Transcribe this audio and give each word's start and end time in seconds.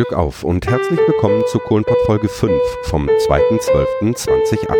Glück 0.00 0.14
auf 0.14 0.44
und 0.44 0.66
herzlich 0.66 0.98
willkommen 0.98 1.42
zu 1.46 1.58
Kohlenpott 1.58 1.98
Folge 2.06 2.30
5 2.30 2.50
vom 2.84 3.06
2.12.2018. 3.06 4.74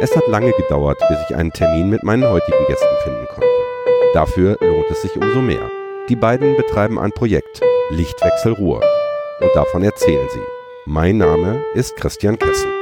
Es 0.00 0.16
hat 0.16 0.26
lange 0.26 0.50
gedauert, 0.50 0.98
bis 1.08 1.18
ich 1.28 1.36
einen 1.36 1.52
Termin 1.52 1.88
mit 1.88 2.02
meinen 2.02 2.24
heutigen 2.24 2.66
Gästen 2.66 2.96
finden 3.04 3.26
konnte. 3.28 3.46
Dafür 4.12 4.58
lohnt 4.60 4.90
es 4.90 5.02
sich 5.02 5.14
umso 5.14 5.40
mehr. 5.40 5.70
Die 6.08 6.16
beiden 6.16 6.56
betreiben 6.56 6.98
ein 6.98 7.12
Projekt, 7.12 7.60
Lichtwechsel 7.90 8.54
Ruhr. 8.54 8.80
Und 9.40 9.50
davon 9.54 9.84
erzählen 9.84 10.26
sie. 10.28 10.42
Mein 10.84 11.18
Name 11.18 11.62
ist 11.74 11.94
Christian 11.94 12.36
Kessen. 12.36 12.72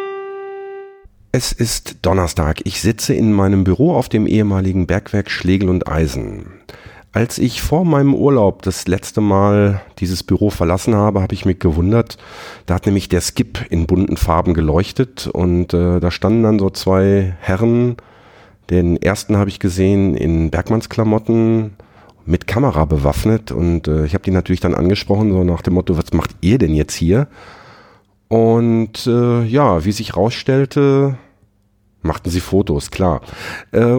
Es 1.33 1.53
ist 1.53 1.97
Donnerstag. 2.01 2.63
Ich 2.65 2.81
sitze 2.81 3.13
in 3.13 3.31
meinem 3.31 3.65
Büro 3.65 3.95
auf 3.95 4.09
dem 4.09 4.27
ehemaligen 4.27 4.87
Bergwerk 4.87 5.31
Schlegel 5.31 5.69
und 5.69 5.87
Eisen. 5.87 6.62
Als 7.15 7.39
ich 7.39 7.61
vor 7.61 7.85
meinem 7.85 8.15
Urlaub 8.15 8.63
das 8.63 8.89
letzte 8.89 9.21
Mal 9.21 9.83
dieses 9.99 10.23
Büro 10.23 10.49
verlassen 10.49 10.95
habe, 10.95 11.21
habe 11.21 11.35
ich 11.35 11.45
mich 11.45 11.59
gewundert. 11.59 12.17
Da 12.65 12.75
hat 12.75 12.87
nämlich 12.87 13.11
der 13.11 13.21
Skip 13.21 13.67
in 13.69 13.87
bunten 13.87 14.17
Farben 14.17 14.55
geleuchtet 14.55 15.27
und 15.27 15.75
äh, 15.75 16.01
da 16.01 16.11
standen 16.11 16.43
dann 16.43 16.59
so 16.59 16.71
zwei 16.71 17.37
Herren. 17.41 17.99
Den 18.71 18.97
ersten 18.97 19.37
habe 19.37 19.51
ich 19.51 19.61
gesehen 19.61 20.15
in 20.15 20.51
Bergmannsklamotten 20.51 21.75
mit 22.25 22.47
Kamera 22.47 22.87
bewaffnet 22.87 23.53
und 23.53 23.89
äh, 23.89 24.07
ich 24.07 24.15
habe 24.15 24.25
die 24.25 24.31
natürlich 24.31 24.61
dann 24.61 24.75
angesprochen, 24.75 25.33
so 25.33 25.45
nach 25.45 25.61
dem 25.61 25.75
Motto, 25.75 25.99
was 25.99 26.15
macht 26.15 26.31
ihr 26.41 26.57
denn 26.57 26.75
jetzt 26.75 26.95
hier? 26.95 27.27
Und 28.29 29.07
äh, 29.07 29.43
ja, 29.43 29.85
wie 29.85 29.93
sich 29.93 30.17
rausstellte, 30.17 31.19
machten 32.01 32.31
sie 32.31 32.41
Fotos, 32.41 32.91
klar. 32.91 33.21
Äh, 33.73 33.99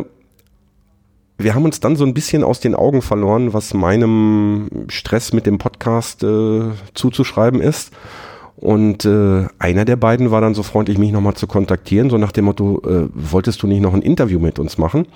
wir 1.38 1.56
haben 1.56 1.66
uns 1.66 1.80
dann 1.80 1.96
so 1.96 2.06
ein 2.06 2.14
bisschen 2.14 2.44
aus 2.44 2.60
den 2.60 2.76
Augen 2.76 3.02
verloren, 3.02 3.54
was 3.54 3.74
meinem 3.74 4.70
Stress 4.88 5.34
mit 5.34 5.46
dem 5.46 5.58
Podcast 5.58 6.24
äh, 6.24 6.72
zuzuschreiben 6.94 7.60
ist. 7.60 7.92
Und 8.56 9.04
äh, 9.04 9.48
einer 9.60 9.84
der 9.84 9.96
beiden 9.96 10.32
war 10.32 10.40
dann 10.40 10.54
so 10.54 10.64
freundlich, 10.64 10.98
mich 10.98 11.12
nochmal 11.12 11.34
zu 11.34 11.48
kontaktieren, 11.48 12.10
so 12.10 12.18
nach 12.18 12.32
dem 12.32 12.46
Motto, 12.46 12.82
äh, 12.86 13.10
wolltest 13.14 13.62
du 13.62 13.68
nicht 13.68 13.82
noch 13.82 13.94
ein 13.94 14.02
Interview 14.02 14.40
mit 14.40 14.60
uns 14.60 14.78
machen? 14.78 15.08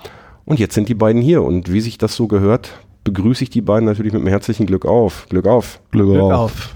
Und 0.44 0.58
jetzt 0.58 0.74
sind 0.74 0.88
die 0.88 0.94
beiden 0.94 1.22
hier. 1.22 1.42
Und 1.42 1.72
wie 1.72 1.80
sich 1.80 1.98
das 1.98 2.14
so 2.14 2.26
gehört, 2.26 2.78
begrüße 3.04 3.44
ich 3.44 3.50
die 3.50 3.60
beiden 3.60 3.86
natürlich 3.86 4.12
mit 4.12 4.20
einem 4.20 4.28
herzlichen 4.28 4.66
Glück 4.66 4.84
auf. 4.84 5.26
Glück 5.30 5.46
auf. 5.46 5.80
Glück, 5.92 6.08
Glück 6.08 6.20
auf. 6.22 6.32
auf. 6.32 6.74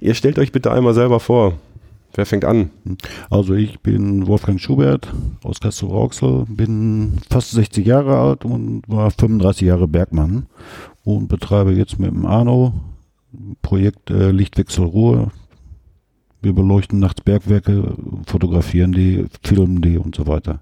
Ihr 0.00 0.14
stellt 0.14 0.38
euch 0.38 0.52
bitte 0.52 0.72
einmal 0.72 0.94
selber 0.94 1.20
vor. 1.20 1.54
Wer 2.14 2.26
fängt 2.26 2.44
an? 2.44 2.70
Also 3.30 3.54
ich 3.54 3.80
bin 3.80 4.26
Wolfgang 4.26 4.60
Schubert 4.60 5.12
aus 5.44 5.60
Kassel-Rauxel, 5.60 6.44
bin 6.48 7.18
fast 7.30 7.52
60 7.52 7.86
Jahre 7.86 8.18
alt 8.18 8.44
und 8.44 8.82
war 8.88 9.10
35 9.10 9.68
Jahre 9.68 9.86
Bergmann 9.86 10.46
und 11.04 11.28
betreibe 11.28 11.72
jetzt 11.72 11.98
mit 11.98 12.10
dem 12.10 12.26
Arno 12.26 12.74
Projekt 13.62 14.10
äh, 14.10 14.30
Lichtwechsel 14.30 14.84
Ruhe. 14.84 15.30
Wir 16.42 16.52
beleuchten 16.52 16.98
nachts 16.98 17.20
Bergwerke, 17.20 17.94
fotografieren 18.26 18.92
die, 18.92 19.26
filmen 19.44 19.80
die 19.82 19.98
und 19.98 20.16
so 20.16 20.26
weiter. 20.26 20.60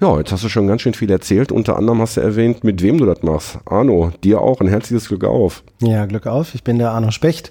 Ja, 0.00 0.18
jetzt 0.18 0.32
hast 0.32 0.44
du 0.44 0.48
schon 0.48 0.66
ganz 0.66 0.82
schön 0.82 0.94
viel 0.94 1.10
erzählt. 1.10 1.52
Unter 1.52 1.76
anderem 1.76 2.00
hast 2.00 2.16
du 2.16 2.20
erwähnt, 2.20 2.64
mit 2.64 2.82
wem 2.82 2.98
du 2.98 3.06
das 3.06 3.22
machst. 3.22 3.58
Arno, 3.64 4.12
dir 4.22 4.40
auch 4.42 4.60
ein 4.60 4.68
herzliches 4.68 5.08
Glück 5.08 5.24
auf. 5.24 5.62
Ja, 5.80 6.04
Glück 6.06 6.26
auf. 6.26 6.54
Ich 6.54 6.64
bin 6.64 6.78
der 6.78 6.90
Arno 6.90 7.10
Specht. 7.10 7.50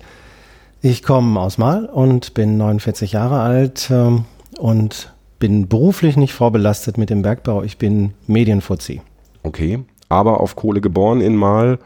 Ich 0.85 1.01
komme 1.01 1.39
aus 1.39 1.57
Mal 1.57 1.85
und 1.87 2.35
bin 2.35 2.57
49 2.57 3.13
Jahre 3.13 3.39
alt 3.39 3.89
ähm, 3.89 4.25
und 4.59 5.15
bin 5.39 5.67
beruflich 5.67 6.15
nicht 6.15 6.35
vorbelastet 6.35 6.99
mit 6.99 7.09
dem 7.09 7.23
Bergbau. 7.23 7.63
Ich 7.63 7.79
bin 7.79 8.13
Medienfuzzi. 8.27 9.01
Okay, 9.41 9.79
aber 10.09 10.41
auf 10.41 10.55
Kohle 10.55 10.81
geboren 10.81 11.21
in 11.21 11.35
Mal 11.35 11.79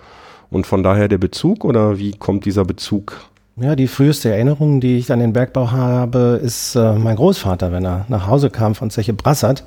und 0.50 0.68
von 0.68 0.84
daher 0.84 1.08
der 1.08 1.18
Bezug 1.18 1.64
oder 1.64 1.98
wie 1.98 2.12
kommt 2.12 2.44
dieser 2.44 2.66
Bezug? 2.66 3.16
Ja, 3.56 3.78
die 3.78 3.88
früheste 3.88 4.34
Erinnerung, 4.34 4.82
die 4.82 4.98
ich 4.98 5.14
an 5.14 5.20
den 5.20 5.32
Bergbau 5.32 5.72
habe, 5.72 6.38
ist 6.44 6.76
äh, 6.76 6.92
mein 6.92 7.16
Großvater, 7.16 7.72
wenn 7.72 7.86
er 7.86 8.04
nach 8.10 8.28
Hause 8.28 8.50
kam 8.50 8.76
von 8.76 8.90
Zeche 8.90 9.14
Brassert 9.14 9.64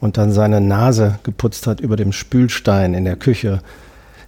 und 0.00 0.16
dann 0.16 0.30
seine 0.30 0.60
Nase 0.60 1.18
geputzt 1.24 1.66
hat 1.66 1.80
über 1.80 1.96
dem 1.96 2.12
Spülstein 2.12 2.94
in 2.94 3.04
der 3.04 3.16
Küche 3.16 3.62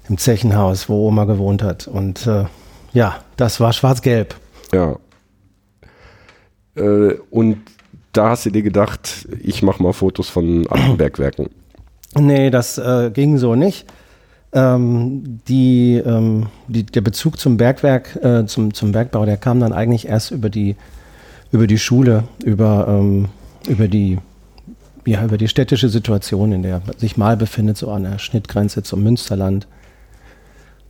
im 0.08 0.18
Zechenhaus, 0.18 0.88
wo 0.88 1.06
Oma 1.06 1.26
gewohnt 1.26 1.62
hat. 1.62 1.86
Und 1.86 2.26
äh, 2.26 2.46
ja, 2.92 3.16
das 3.36 3.60
war 3.60 3.72
schwarz-gelb. 3.72 4.34
Ja. 4.72 4.96
Äh, 6.74 7.14
und 7.30 7.58
da 8.12 8.30
hast 8.30 8.46
du 8.46 8.50
dir 8.50 8.62
gedacht, 8.62 9.26
ich 9.42 9.62
mache 9.62 9.82
mal 9.82 9.92
Fotos 9.92 10.28
von 10.28 10.66
alten 10.68 10.96
Bergwerken. 10.98 11.48
Nee, 12.14 12.50
das 12.50 12.78
äh, 12.78 13.10
ging 13.12 13.38
so 13.38 13.54
nicht. 13.54 13.86
Ähm, 14.54 15.40
die, 15.48 15.96
ähm, 15.96 16.48
die, 16.68 16.84
der 16.84 17.00
Bezug 17.00 17.40
zum 17.40 17.56
Bergwerk, 17.56 18.16
äh, 18.22 18.44
zum, 18.44 18.74
zum 18.74 18.92
Bergbau, 18.92 19.24
der 19.24 19.38
kam 19.38 19.60
dann 19.60 19.72
eigentlich 19.72 20.06
erst 20.06 20.30
über 20.30 20.50
die, 20.50 20.76
über 21.52 21.66
die 21.66 21.78
Schule, 21.78 22.24
über, 22.44 22.86
ähm, 22.86 23.28
über, 23.66 23.88
die, 23.88 24.18
ja, 25.06 25.24
über 25.24 25.38
die 25.38 25.48
städtische 25.48 25.88
Situation, 25.88 26.52
in 26.52 26.62
der 26.62 26.82
sich 26.98 27.16
mal 27.16 27.38
befindet, 27.38 27.78
so 27.78 27.90
an 27.90 28.02
der 28.02 28.18
Schnittgrenze 28.18 28.82
zum 28.82 29.02
Münsterland. 29.02 29.66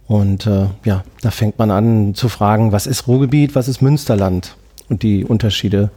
Und 0.06 0.46
äh, 0.46 0.66
ja, 0.84 1.04
da 1.22 1.30
fängt 1.30 1.58
man 1.58 1.70
an 1.70 2.14
zu 2.14 2.28
fragen, 2.28 2.72
was 2.72 2.86
ist 2.86 3.06
Ruhrgebiet, 3.06 3.54
was 3.54 3.68
ist 3.68 3.80
Münsterland? 3.80 4.56
Und 4.88 5.02
die 5.02 5.24
Unterschiede 5.24 5.90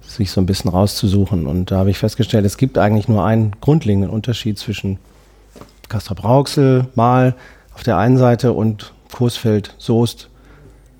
sich 0.00 0.30
so 0.30 0.40
ein 0.40 0.46
bisschen 0.46 0.70
rauszusuchen. 0.70 1.46
Und 1.46 1.70
da 1.70 1.78
habe 1.78 1.90
ich 1.90 1.98
festgestellt, 1.98 2.44
es 2.44 2.56
gibt 2.56 2.78
eigentlich 2.78 3.08
nur 3.08 3.24
einen 3.24 3.52
grundlegenden 3.60 4.10
Unterschied 4.10 4.58
zwischen 4.58 4.98
Castrop-Rauxel, 5.88 6.86
Mal 6.94 7.34
auf 7.74 7.82
der 7.82 7.98
einen 7.98 8.18
Seite 8.18 8.52
und 8.52 8.92
Coesfeld, 9.12 9.74
Soest 9.78 10.28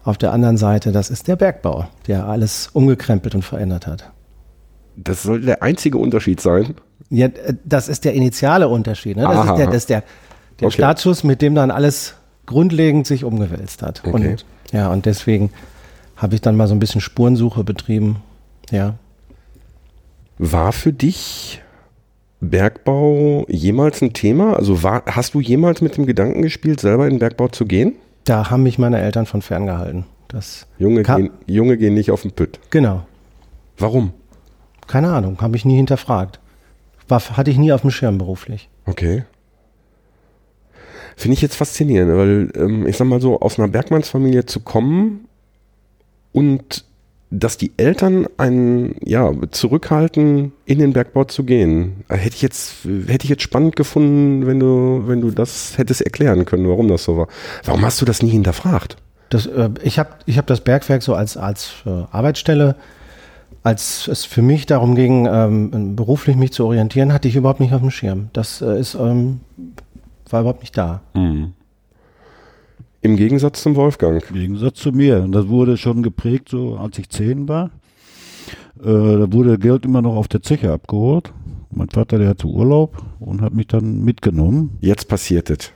auf 0.04 0.18
der 0.18 0.32
anderen 0.32 0.56
Seite. 0.56 0.92
Das 0.92 1.10
ist 1.10 1.28
der 1.28 1.36
Bergbau, 1.36 1.86
der 2.06 2.26
alles 2.26 2.68
umgekrempelt 2.72 3.34
und 3.34 3.42
verändert 3.42 3.86
hat. 3.86 4.10
Das 4.96 5.22
soll 5.22 5.40
der 5.40 5.62
einzige 5.62 5.98
Unterschied 5.98 6.40
sein? 6.40 6.74
Ja, 7.08 7.26
äh, 7.26 7.54
das 7.64 7.88
ist 7.88 8.04
der 8.04 8.14
initiale 8.14 8.68
Unterschied. 8.68 9.16
Ne? 9.16 9.22
Das, 9.22 9.46
ist 9.46 9.56
der, 9.56 9.66
das 9.66 9.76
ist 9.76 9.90
der, 9.90 10.02
der 10.60 10.68
okay. 10.68 10.76
Startschuss, 10.76 11.24
mit 11.24 11.42
dem 11.42 11.54
dann 11.54 11.70
alles 11.70 12.14
grundlegend 12.46 13.06
sich 13.06 13.24
umgewälzt 13.24 13.82
hat. 13.82 14.02
Okay. 14.04 14.32
Und 14.32 14.44
ja, 14.72 14.90
und 14.90 15.06
deswegen 15.06 15.50
habe 16.16 16.34
ich 16.34 16.40
dann 16.40 16.56
mal 16.56 16.68
so 16.68 16.74
ein 16.74 16.78
bisschen 16.78 17.00
Spurensuche 17.00 17.64
betrieben. 17.64 18.22
Ja. 18.70 18.94
War 20.38 20.72
für 20.72 20.92
dich 20.92 21.62
Bergbau 22.40 23.44
jemals 23.48 24.02
ein 24.02 24.12
Thema? 24.12 24.54
Also 24.54 24.82
war, 24.82 25.02
hast 25.06 25.34
du 25.34 25.40
jemals 25.40 25.80
mit 25.80 25.96
dem 25.96 26.06
Gedanken 26.06 26.42
gespielt, 26.42 26.80
selber 26.80 27.04
in 27.04 27.14
den 27.14 27.18
Bergbau 27.18 27.48
zu 27.48 27.66
gehen? 27.66 27.94
Da 28.24 28.50
haben 28.50 28.62
mich 28.62 28.78
meine 28.78 29.00
Eltern 29.00 29.26
von 29.26 29.42
ferngehalten. 29.42 30.04
Das 30.28 30.66
Junge, 30.78 31.02
gehen, 31.02 31.30
Junge 31.46 31.76
gehen 31.76 31.94
nicht 31.94 32.10
auf 32.10 32.22
den 32.22 32.32
Pütt. 32.32 32.60
Genau. 32.70 33.02
Warum? 33.78 34.12
Keine 34.86 35.12
Ahnung, 35.12 35.40
habe 35.40 35.56
ich 35.56 35.64
nie 35.64 35.76
hinterfragt. 35.76 36.38
War, 37.08 37.20
hatte 37.36 37.50
ich 37.50 37.58
nie 37.58 37.72
auf 37.72 37.80
dem 37.80 37.90
Schirm 37.90 38.18
beruflich. 38.18 38.68
Okay. 38.86 39.24
Finde 41.16 41.34
ich 41.34 41.42
jetzt 41.42 41.56
faszinierend, 41.56 42.16
weil 42.16 42.50
ähm, 42.56 42.86
ich 42.86 42.96
sag 42.96 43.06
mal 43.06 43.20
so, 43.20 43.40
aus 43.40 43.58
einer 43.58 43.68
Bergmannsfamilie 43.68 44.46
zu 44.46 44.60
kommen 44.60 45.26
und 46.32 46.84
dass 47.30 47.56
die 47.56 47.72
Eltern 47.76 48.26
einen 48.38 48.96
ja, 49.04 49.32
zurückhalten, 49.52 50.52
in 50.64 50.80
den 50.80 50.92
Bergbau 50.92 51.24
zu 51.24 51.44
gehen. 51.44 52.04
Hätte 52.08 52.34
ich 52.34 52.42
jetzt, 52.42 52.84
hätte 53.06 53.24
ich 53.24 53.30
jetzt 53.30 53.42
spannend 53.42 53.76
gefunden, 53.76 54.46
wenn 54.46 54.58
du, 54.58 55.04
wenn 55.06 55.20
du 55.20 55.30
das 55.30 55.78
hättest 55.78 56.02
erklären 56.02 56.44
können, 56.44 56.68
warum 56.68 56.88
das 56.88 57.04
so 57.04 57.16
war. 57.16 57.28
Warum 57.64 57.82
hast 57.82 58.00
du 58.00 58.04
das 58.04 58.22
nie 58.22 58.30
hinterfragt? 58.30 58.96
Das, 59.28 59.46
äh, 59.46 59.70
ich 59.84 60.00
habe 60.00 60.10
ich 60.26 60.38
hab 60.38 60.48
das 60.48 60.60
Bergwerk 60.62 61.02
so 61.02 61.14
als, 61.14 61.36
als 61.36 61.74
äh, 61.86 61.90
Arbeitsstelle, 62.10 62.74
als 63.62 64.08
es 64.08 64.24
für 64.24 64.42
mich 64.42 64.66
darum 64.66 64.96
ging, 64.96 65.28
ähm, 65.30 65.94
beruflich 65.94 66.34
mich 66.34 66.52
zu 66.52 66.64
orientieren, 66.66 67.12
hatte 67.12 67.28
ich 67.28 67.36
überhaupt 67.36 67.60
nicht 67.60 67.72
auf 67.72 67.80
dem 67.80 67.92
Schirm. 67.92 68.30
Das 68.32 68.60
äh, 68.60 68.80
ist 68.80 68.94
ähm, 68.94 69.40
war 70.32 70.40
überhaupt 70.40 70.60
nicht 70.60 70.76
da. 70.76 71.02
Mhm. 71.14 71.52
Im 73.02 73.16
Gegensatz 73.16 73.62
zum 73.62 73.76
Wolfgang. 73.76 74.22
Im 74.30 74.36
Gegensatz 74.36 74.80
zu 74.80 74.92
mir. 74.92 75.22
Und 75.22 75.32
das 75.32 75.48
wurde 75.48 75.76
schon 75.76 76.02
geprägt, 76.02 76.50
so 76.50 76.76
als 76.76 76.98
ich 76.98 77.08
zehn 77.08 77.48
war. 77.48 77.70
Äh, 78.78 78.84
da 78.84 79.32
wurde 79.32 79.58
Geld 79.58 79.84
immer 79.84 80.02
noch 80.02 80.16
auf 80.16 80.28
der 80.28 80.42
Zeche 80.42 80.72
abgeholt. 80.72 81.32
Mein 81.70 81.88
Vater, 81.88 82.18
der 82.18 82.28
hatte 82.28 82.46
Urlaub 82.46 83.02
und 83.20 83.40
hat 83.40 83.54
mich 83.54 83.68
dann 83.68 84.04
mitgenommen. 84.04 84.76
Jetzt 84.80 85.08
passiert 85.08 85.50
es. 85.50 85.72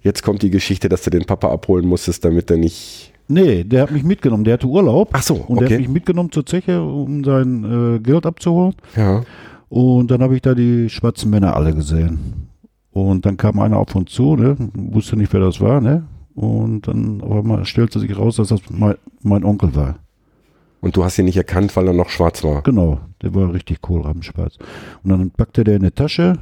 Jetzt 0.00 0.22
kommt 0.22 0.42
die 0.42 0.50
Geschichte, 0.50 0.88
dass 0.88 1.02
du 1.02 1.10
den 1.10 1.24
Papa 1.24 1.50
abholen 1.50 1.86
musstest, 1.86 2.24
damit 2.24 2.50
er 2.50 2.56
nicht. 2.56 3.12
Nee, 3.28 3.64
der 3.64 3.82
hat 3.82 3.90
mich 3.90 4.04
mitgenommen. 4.04 4.44
Der 4.44 4.54
hatte 4.54 4.68
Urlaub. 4.68 5.10
Ach 5.12 5.22
so, 5.22 5.34
okay. 5.34 5.46
Und 5.48 5.60
der 5.60 5.70
hat 5.70 5.78
mich 5.80 5.88
mitgenommen 5.88 6.30
zur 6.30 6.46
Zeche, 6.46 6.80
um 6.80 7.24
sein 7.24 7.96
äh, 7.96 7.98
Geld 7.98 8.24
abzuholen. 8.24 8.74
Ja. 8.94 9.24
Und 9.68 10.10
dann 10.10 10.22
habe 10.22 10.36
ich 10.36 10.42
da 10.42 10.54
die 10.54 10.88
schwarzen 10.88 11.28
Männer 11.30 11.56
alle 11.56 11.74
gesehen. 11.74 12.45
Und 12.96 13.26
dann 13.26 13.36
kam 13.36 13.58
einer 13.58 13.76
auf 13.76 13.94
uns 13.94 14.10
zu, 14.10 14.36
ne? 14.36 14.56
wusste 14.72 15.18
nicht, 15.18 15.30
wer 15.34 15.40
das 15.40 15.60
war, 15.60 15.82
ne? 15.82 16.04
Und 16.34 16.88
dann 16.88 17.20
auf 17.20 17.44
einmal 17.44 17.66
stellte 17.66 18.00
sich 18.00 18.16
raus, 18.16 18.36
dass 18.36 18.48
das 18.48 18.60
mein, 18.70 18.94
mein 19.20 19.44
Onkel 19.44 19.74
war. 19.74 19.96
Und 20.80 20.96
du 20.96 21.04
hast 21.04 21.18
ihn 21.18 21.26
nicht 21.26 21.36
erkannt, 21.36 21.76
weil 21.76 21.88
er 21.88 21.92
noch 21.92 22.08
schwarz 22.08 22.42
war? 22.42 22.62
Genau, 22.62 23.00
der 23.20 23.34
war 23.34 23.52
richtig 23.52 23.82
kohlrabenschwarz. 23.82 24.56
Und 25.04 25.10
dann 25.10 25.30
packte 25.30 25.62
der 25.62 25.76
in 25.76 25.82
eine 25.82 25.92
Tasche 25.92 26.38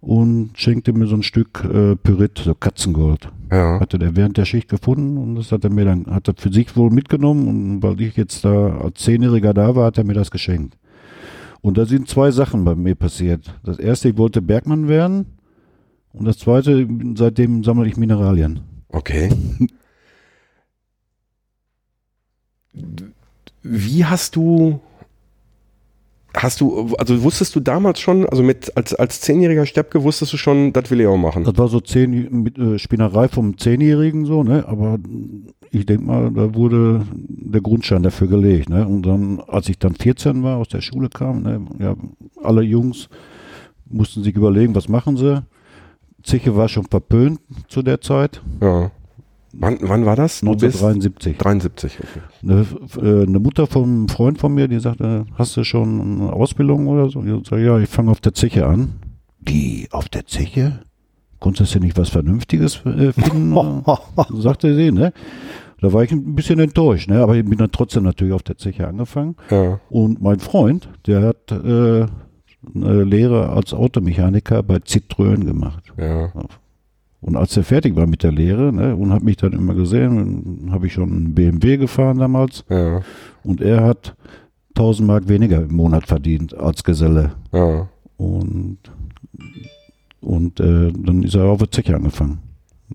und 0.00 0.52
schenkte 0.54 0.94
mir 0.94 1.08
so 1.08 1.16
ein 1.16 1.22
Stück 1.22 1.62
äh, 1.64 1.94
Pyrit, 1.94 2.38
so 2.38 2.54
Katzengold. 2.54 3.28
Ja. 3.52 3.78
Hatte 3.78 3.98
der 3.98 4.16
während 4.16 4.38
der 4.38 4.46
Schicht 4.46 4.70
gefunden 4.70 5.18
und 5.18 5.34
das 5.34 5.52
hat 5.52 5.62
er 5.62 5.70
mir 5.70 5.84
dann, 5.84 6.06
hat 6.06 6.26
er 6.28 6.34
für 6.38 6.50
sich 6.50 6.74
wohl 6.74 6.90
mitgenommen 6.90 7.48
und 7.48 7.82
weil 7.82 8.00
ich 8.00 8.16
jetzt 8.16 8.46
da 8.46 8.78
als 8.78 9.02
Zehnjähriger 9.02 9.52
da 9.52 9.76
war, 9.76 9.84
hat 9.84 9.98
er 9.98 10.04
mir 10.04 10.14
das 10.14 10.30
geschenkt. 10.30 10.78
Und 11.60 11.76
da 11.76 11.84
sind 11.84 12.08
zwei 12.08 12.30
Sachen 12.30 12.64
bei 12.64 12.74
mir 12.74 12.94
passiert. 12.94 13.58
Das 13.62 13.78
erste, 13.78 14.08
ich 14.08 14.16
wollte 14.16 14.40
Bergmann 14.40 14.88
werden 14.88 15.35
und 16.16 16.24
das 16.24 16.38
zweite, 16.38 16.88
seitdem 17.14 17.62
sammle 17.62 17.86
ich 17.86 17.96
Mineralien. 17.96 18.60
Okay. 18.88 19.30
Wie 23.62 24.04
hast 24.04 24.36
du, 24.36 24.80
hast 26.34 26.60
du, 26.60 26.94
also 26.96 27.22
wusstest 27.22 27.54
du 27.56 27.60
damals 27.60 28.00
schon, 28.00 28.26
also 28.26 28.42
mit, 28.42 28.76
als, 28.76 28.94
als 28.94 29.20
zehnjähriger 29.20 29.66
Steppke 29.66 30.02
wusstest 30.04 30.32
du 30.32 30.36
schon, 30.36 30.72
das 30.72 30.90
will 30.90 31.00
ich 31.00 31.06
auch 31.06 31.16
machen? 31.16 31.44
Das 31.44 31.58
war 31.58 31.68
so 31.68 31.80
zehn 31.80 32.42
mit 32.42 32.58
äh, 32.58 32.78
Spinnerei 32.78 33.28
vom 33.28 33.58
Zehnjährigen 33.58 34.24
so, 34.24 34.42
ne? 34.42 34.64
Aber 34.68 34.98
ich 35.70 35.84
denke 35.84 36.04
mal, 36.04 36.30
da 36.30 36.54
wurde 36.54 37.04
der 37.12 37.60
Grundstein 37.60 38.02
dafür 38.02 38.28
gelegt, 38.28 38.68
ne? 38.68 38.86
Und 38.86 39.02
dann, 39.02 39.40
als 39.40 39.68
ich 39.68 39.78
dann 39.78 39.94
14 39.94 40.42
war, 40.42 40.58
aus 40.58 40.68
der 40.68 40.80
Schule 40.80 41.08
kam, 41.08 41.42
ne, 41.42 41.60
ja, 41.78 41.96
alle 42.42 42.62
Jungs 42.62 43.08
mussten 43.88 44.22
sich 44.22 44.34
überlegen, 44.34 44.74
was 44.74 44.88
machen 44.88 45.16
sie. 45.16 45.42
Zeche 46.26 46.56
war 46.56 46.68
schon 46.68 46.84
verpönt 46.84 47.40
zu 47.68 47.82
der 47.82 48.00
Zeit, 48.00 48.42
Ja. 48.60 48.90
Wann, 49.58 49.78
wann 49.80 50.04
war 50.04 50.16
das? 50.16 50.40
Du 50.40 50.50
bist 50.50 50.82
1973. 50.84 51.38
73, 51.38 51.98
okay. 52.00 52.20
Eine, 52.42 52.66
äh, 53.00 53.22
eine 53.26 53.38
Mutter 53.38 53.66
vom 53.66 53.84
einem 53.84 54.08
Freund 54.08 54.38
von 54.38 54.52
mir, 54.52 54.68
die 54.68 54.78
sagte, 54.80 55.24
hast 55.34 55.56
du 55.56 55.64
schon 55.64 56.20
eine 56.20 56.32
Ausbildung 56.32 56.86
oder 56.88 57.08
so? 57.08 57.22
Ich 57.24 57.48
sag, 57.48 57.60
ja, 57.60 57.78
ich 57.78 57.88
fange 57.88 58.10
auf 58.10 58.20
der 58.20 58.34
Zeche 58.34 58.66
an. 58.66 58.96
Die 59.40 59.88
auf 59.92 60.08
der 60.10 60.26
Zeche? 60.26 60.80
Konntest 61.40 61.74
du 61.74 61.80
nicht 61.80 61.96
was 61.96 62.10
Vernünftiges 62.10 62.84
äh, 62.84 63.12
finden? 63.12 63.54
sagte 64.34 64.74
sie, 64.74 64.92
ne? 64.92 65.12
Da 65.80 65.92
war 65.92 66.02
ich 66.02 66.10
ein 66.12 66.34
bisschen 66.34 66.58
enttäuscht, 66.58 67.08
ne? 67.08 67.22
Aber 67.22 67.36
ich 67.36 67.44
bin 67.44 67.58
dann 67.58 67.70
trotzdem 67.70 68.02
natürlich 68.02 68.34
auf 68.34 68.42
der 68.42 68.56
Zeche 68.58 68.86
angefangen. 68.88 69.36
Ja. 69.50 69.80
Und 69.88 70.20
mein 70.20 70.40
Freund, 70.40 70.88
der 71.06 71.22
hat 71.22 71.52
äh, 71.52 72.06
eine 72.74 73.04
Lehre 73.04 73.50
als 73.50 73.72
Automechaniker 73.72 74.62
bei 74.62 74.76
Citroën 74.76 75.44
gemacht. 75.44 75.92
Ja. 75.96 76.32
Und 77.20 77.36
als 77.36 77.56
er 77.56 77.64
fertig 77.64 77.96
war 77.96 78.06
mit 78.06 78.22
der 78.22 78.32
Lehre, 78.32 78.72
ne, 78.72 78.94
und 78.94 79.12
hat 79.12 79.22
mich 79.22 79.36
dann 79.36 79.52
immer 79.52 79.74
gesehen, 79.74 80.68
habe 80.70 80.86
ich 80.86 80.92
schon 80.92 81.10
einen 81.10 81.34
BMW 81.34 81.76
gefahren 81.76 82.18
damals. 82.18 82.64
Ja. 82.68 83.00
Und 83.42 83.60
er 83.60 83.82
hat 83.82 84.14
1000 84.76 85.06
Mark 85.06 85.28
weniger 85.28 85.62
im 85.62 85.74
Monat 85.74 86.06
verdient 86.06 86.54
als 86.54 86.84
Geselle. 86.84 87.32
Ja. 87.52 87.88
Und, 88.16 88.78
und 90.20 90.60
äh, 90.60 90.92
dann 90.92 91.22
ist 91.22 91.34
er 91.34 91.44
auf 91.44 91.58
der 91.58 91.70
Zeche 91.70 91.96
angefangen. 91.96 92.38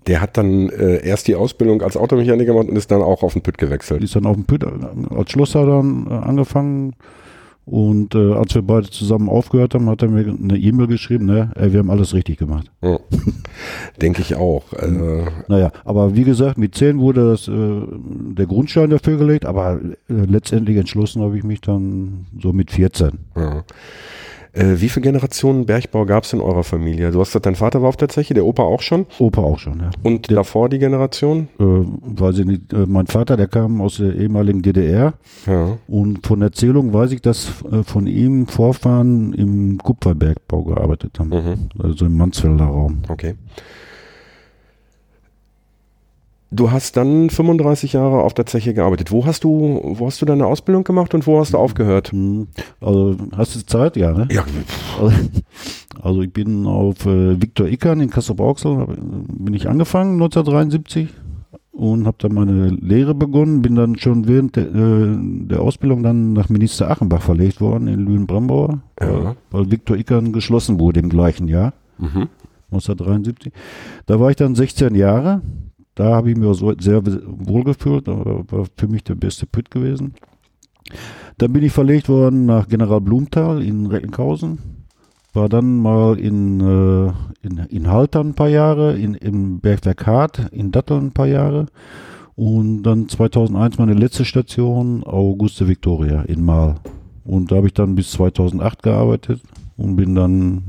Der 0.06 0.22
hat 0.22 0.38
dann 0.38 0.70
äh, 0.70 1.06
erst 1.06 1.28
die 1.28 1.34
Ausbildung 1.34 1.82
als 1.82 1.96
Automechaniker 1.96 2.52
gemacht 2.52 2.68
und 2.68 2.76
ist 2.76 2.90
dann 2.90 3.02
auch 3.02 3.22
auf 3.22 3.34
den 3.34 3.42
Pütt 3.42 3.58
gewechselt. 3.58 4.02
Ist 4.02 4.16
dann 4.16 4.26
auf 4.26 4.36
dem 4.36 4.44
Püt 4.44 4.64
als 4.64 5.30
Schlosser 5.30 5.66
dann 5.66 6.06
äh, 6.08 6.14
angefangen. 6.14 6.94
Und 7.64 8.16
äh, 8.16 8.32
als 8.32 8.54
wir 8.56 8.62
beide 8.62 8.90
zusammen 8.90 9.28
aufgehört 9.28 9.74
haben, 9.74 9.88
hat 9.88 10.02
er 10.02 10.08
mir 10.08 10.26
eine 10.26 10.58
E-Mail 10.58 10.88
geschrieben, 10.88 11.26
ne, 11.26 11.52
ey, 11.54 11.72
wir 11.72 11.78
haben 11.78 11.90
alles 11.90 12.12
richtig 12.12 12.38
gemacht. 12.38 12.70
Ja. 12.82 12.98
Denke 14.00 14.20
ich 14.20 14.34
auch. 14.34 14.72
Äh, 14.72 15.26
Naja, 15.46 15.70
aber 15.84 16.16
wie 16.16 16.24
gesagt, 16.24 16.58
mit 16.58 16.74
10 16.74 16.98
wurde 16.98 17.30
das, 17.30 17.46
äh, 17.46 17.52
der 18.34 18.46
Grundstein 18.46 18.90
dafür 18.90 19.16
gelegt, 19.16 19.46
aber 19.46 19.80
äh, 19.80 19.90
letztendlich 20.08 20.76
entschlossen 20.76 21.22
habe 21.22 21.38
ich 21.38 21.44
mich 21.44 21.60
dann 21.60 22.26
so 22.40 22.52
mit 22.52 22.72
14. 22.72 23.10
ja. 23.36 23.64
Äh, 24.54 24.80
wie 24.80 24.88
viele 24.90 25.04
Generationen 25.04 25.64
Bergbau 25.64 26.04
gab 26.04 26.24
es 26.24 26.32
in 26.34 26.40
eurer 26.42 26.62
Familie? 26.62 27.10
Du 27.10 27.20
hast 27.20 27.28
gesagt, 27.28 27.46
dein 27.46 27.54
Vater 27.54 27.80
war 27.80 27.88
auf 27.88 27.96
der 27.96 28.08
Zeche, 28.10 28.34
der 28.34 28.44
Opa 28.44 28.62
auch 28.62 28.82
schon. 28.82 29.06
Opa 29.18 29.40
auch 29.40 29.58
schon, 29.58 29.80
ja. 29.80 29.90
Und 30.02 30.30
davor 30.30 30.68
die 30.68 30.78
Generation? 30.78 31.48
Äh, 31.58 31.64
weiß 31.64 32.38
ich 32.40 32.44
nicht, 32.46 32.72
äh, 32.72 32.84
mein 32.86 33.06
Vater, 33.06 33.36
der 33.38 33.48
kam 33.48 33.80
aus 33.80 33.96
der 33.96 34.14
ehemaligen 34.14 34.60
DDR 34.60 35.14
Ja. 35.46 35.78
und 35.88 36.26
von 36.26 36.42
Erzählung 36.42 36.92
weiß 36.92 37.12
ich, 37.12 37.22
dass 37.22 37.48
äh, 37.70 37.82
von 37.82 38.06
ihm 38.06 38.46
Vorfahren 38.46 39.32
im 39.32 39.78
Kupferbergbau 39.78 40.64
gearbeitet 40.64 41.18
haben, 41.18 41.30
Mhm. 41.30 41.54
also 41.82 42.04
im 42.04 42.16
Mansfelder 42.18 42.64
Raum. 42.66 42.98
Okay. 43.08 43.34
Du 46.54 46.70
hast 46.70 46.96
dann 46.98 47.30
35 47.30 47.94
Jahre 47.94 48.22
auf 48.22 48.34
der 48.34 48.44
Zeche 48.46 48.74
gearbeitet. 48.74 49.10
Wo 49.10 49.24
hast 49.24 49.42
du, 49.44 49.80
wo 49.82 50.06
hast 50.06 50.20
du 50.20 50.26
deine 50.26 50.46
Ausbildung 50.46 50.84
gemacht 50.84 51.14
und 51.14 51.26
wo 51.26 51.40
hast 51.40 51.54
du 51.54 51.58
aufgehört? 51.58 52.12
Hm, 52.12 52.48
Also 52.80 53.16
hast 53.34 53.56
du 53.56 53.64
Zeit, 53.66 53.96
ja, 53.96 54.12
ne? 54.12 54.28
Ja, 54.30 54.44
Also, 55.00 55.16
also 56.02 56.22
ich 56.22 56.32
bin 56.32 56.66
auf 56.66 57.06
äh, 57.06 57.40
Viktor 57.40 57.66
Ickern 57.68 58.00
in 58.00 58.10
Kassel-Brauxel, 58.10 58.86
bin 59.28 59.54
ich 59.54 59.68
angefangen 59.68 60.14
1973 60.14 61.08
und 61.72 62.06
habe 62.06 62.18
dann 62.20 62.34
meine 62.34 62.68
Lehre 62.68 63.14
begonnen, 63.14 63.62
bin 63.62 63.74
dann 63.74 63.96
schon 63.96 64.28
während 64.28 64.56
der, 64.56 64.64
äh, 64.74 65.16
der 65.46 65.62
Ausbildung 65.62 66.02
dann 66.02 66.34
nach 66.34 66.50
Minister 66.50 66.90
Achenbach 66.90 67.22
verlegt 67.22 67.62
worden 67.62 67.88
in 67.88 68.00
Lünen-Brambauer, 68.00 68.80
Ja. 69.00 69.08
weil, 69.08 69.36
weil 69.50 69.70
Viktor 69.70 69.96
Ickern 69.96 70.32
geschlossen 70.34 70.78
wurde 70.78 71.00
im 71.00 71.08
gleichen 71.08 71.48
Jahr, 71.48 71.72
mhm. 71.98 72.28
1973. 72.72 73.52
Da 74.06 74.20
war 74.20 74.28
ich 74.30 74.36
dann 74.36 74.54
16 74.54 74.94
Jahre, 74.94 75.40
da 75.94 76.14
habe 76.14 76.30
ich 76.30 76.36
mir 76.36 76.52
so 76.54 76.72
sehr 76.78 77.02
wohl 77.04 77.64
gefühlt, 77.64 78.06
war 78.06 78.66
für 78.76 78.88
mich 78.88 79.04
der 79.04 79.14
beste 79.14 79.46
Püt 79.46 79.70
gewesen. 79.70 80.14
Dann 81.38 81.52
bin 81.52 81.62
ich 81.62 81.72
verlegt 81.72 82.08
worden 82.08 82.46
nach 82.46 82.68
General 82.68 83.00
Blumthal 83.00 83.62
in 83.62 83.86
Recklinghausen. 83.86 84.58
War 85.34 85.48
dann 85.48 85.78
mal 85.78 86.18
in, 86.18 86.60
äh, 86.60 87.12
in, 87.46 87.58
in 87.70 87.90
Haltern 87.90 88.28
ein 88.28 88.34
paar 88.34 88.48
Jahre, 88.48 88.98
in, 88.98 89.14
im 89.14 89.60
Bergwerk 89.60 90.06
Hart, 90.06 90.50
in 90.52 90.72
Datteln 90.72 91.06
ein 91.06 91.12
paar 91.12 91.26
Jahre. 91.26 91.66
Und 92.34 92.82
dann 92.82 93.08
2001 93.08 93.78
meine 93.78 93.94
letzte 93.94 94.24
Station, 94.24 95.04
Auguste 95.04 95.68
Victoria 95.68 96.22
in 96.22 96.44
Mahl. 96.44 96.76
Und 97.24 97.50
da 97.50 97.56
habe 97.56 97.68
ich 97.68 97.74
dann 97.74 97.94
bis 97.94 98.10
2008 98.12 98.82
gearbeitet 98.82 99.42
und 99.76 99.96
bin 99.96 100.14
dann 100.14 100.64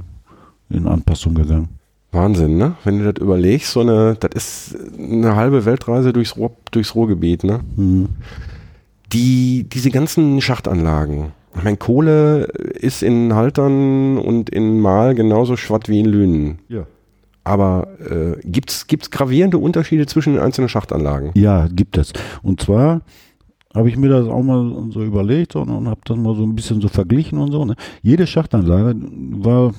in 0.70 0.88
Anpassung 0.88 1.34
gegangen. 1.34 1.70
Wahnsinn, 2.14 2.58
ne? 2.58 2.76
Wenn 2.84 3.00
du 3.00 3.12
das 3.12 3.22
überlegst, 3.22 3.72
so 3.72 3.82
eine, 3.82 4.16
das 4.20 4.32
ist 4.34 4.78
eine 4.98 5.36
halbe 5.36 5.66
Weltreise 5.66 6.14
durchs, 6.14 6.38
Ruhr, 6.38 6.52
durchs 6.72 6.96
Ruhrgebiet, 6.96 7.44
ne? 7.44 7.62
Mhm. 7.76 8.10
Die, 9.12 9.68
diese 9.68 9.92
ganzen 9.92 10.42
Schachtanlagen. 10.42 11.34
Ich 11.56 11.64
meine, 11.64 11.78
Kohle 11.78 12.46
ist 12.46 13.04
in 13.04 13.36
Haltern 13.36 14.18
und 14.18 14.50
in 14.50 14.80
Mahl 14.80 15.14
genauso 15.14 15.56
schwatt 15.56 15.88
wie 15.88 16.00
in 16.00 16.06
Lünen. 16.06 16.60
Ja. 16.68 16.88
Aber 17.44 17.90
äh, 18.00 18.40
gibt's 18.44 18.88
gibt's 18.88 19.12
gravierende 19.12 19.58
Unterschiede 19.58 20.06
zwischen 20.06 20.34
den 20.34 20.42
einzelnen 20.42 20.70
Schachtanlagen? 20.70 21.32
Ja, 21.36 21.68
gibt 21.72 21.98
es. 21.98 22.14
Und 22.42 22.62
zwar 22.62 23.02
habe 23.74 23.90
ich 23.90 23.98
mir 23.98 24.10
das 24.10 24.28
auch 24.28 24.44
mal 24.44 24.92
so 24.92 25.04
überlegt 25.04 25.56
und, 25.56 25.70
und 25.70 25.88
habe 25.88 26.02
das 26.06 26.18
mal 26.18 26.36
so 26.36 26.44
ein 26.44 26.56
bisschen 26.56 26.80
so 26.80 26.88
verglichen 26.88 27.40
und 27.40 27.52
so. 27.52 27.66
Ne? 27.66 27.76
Jede 28.02 28.28
Schachtanlage 28.28 28.96
war 29.32 29.74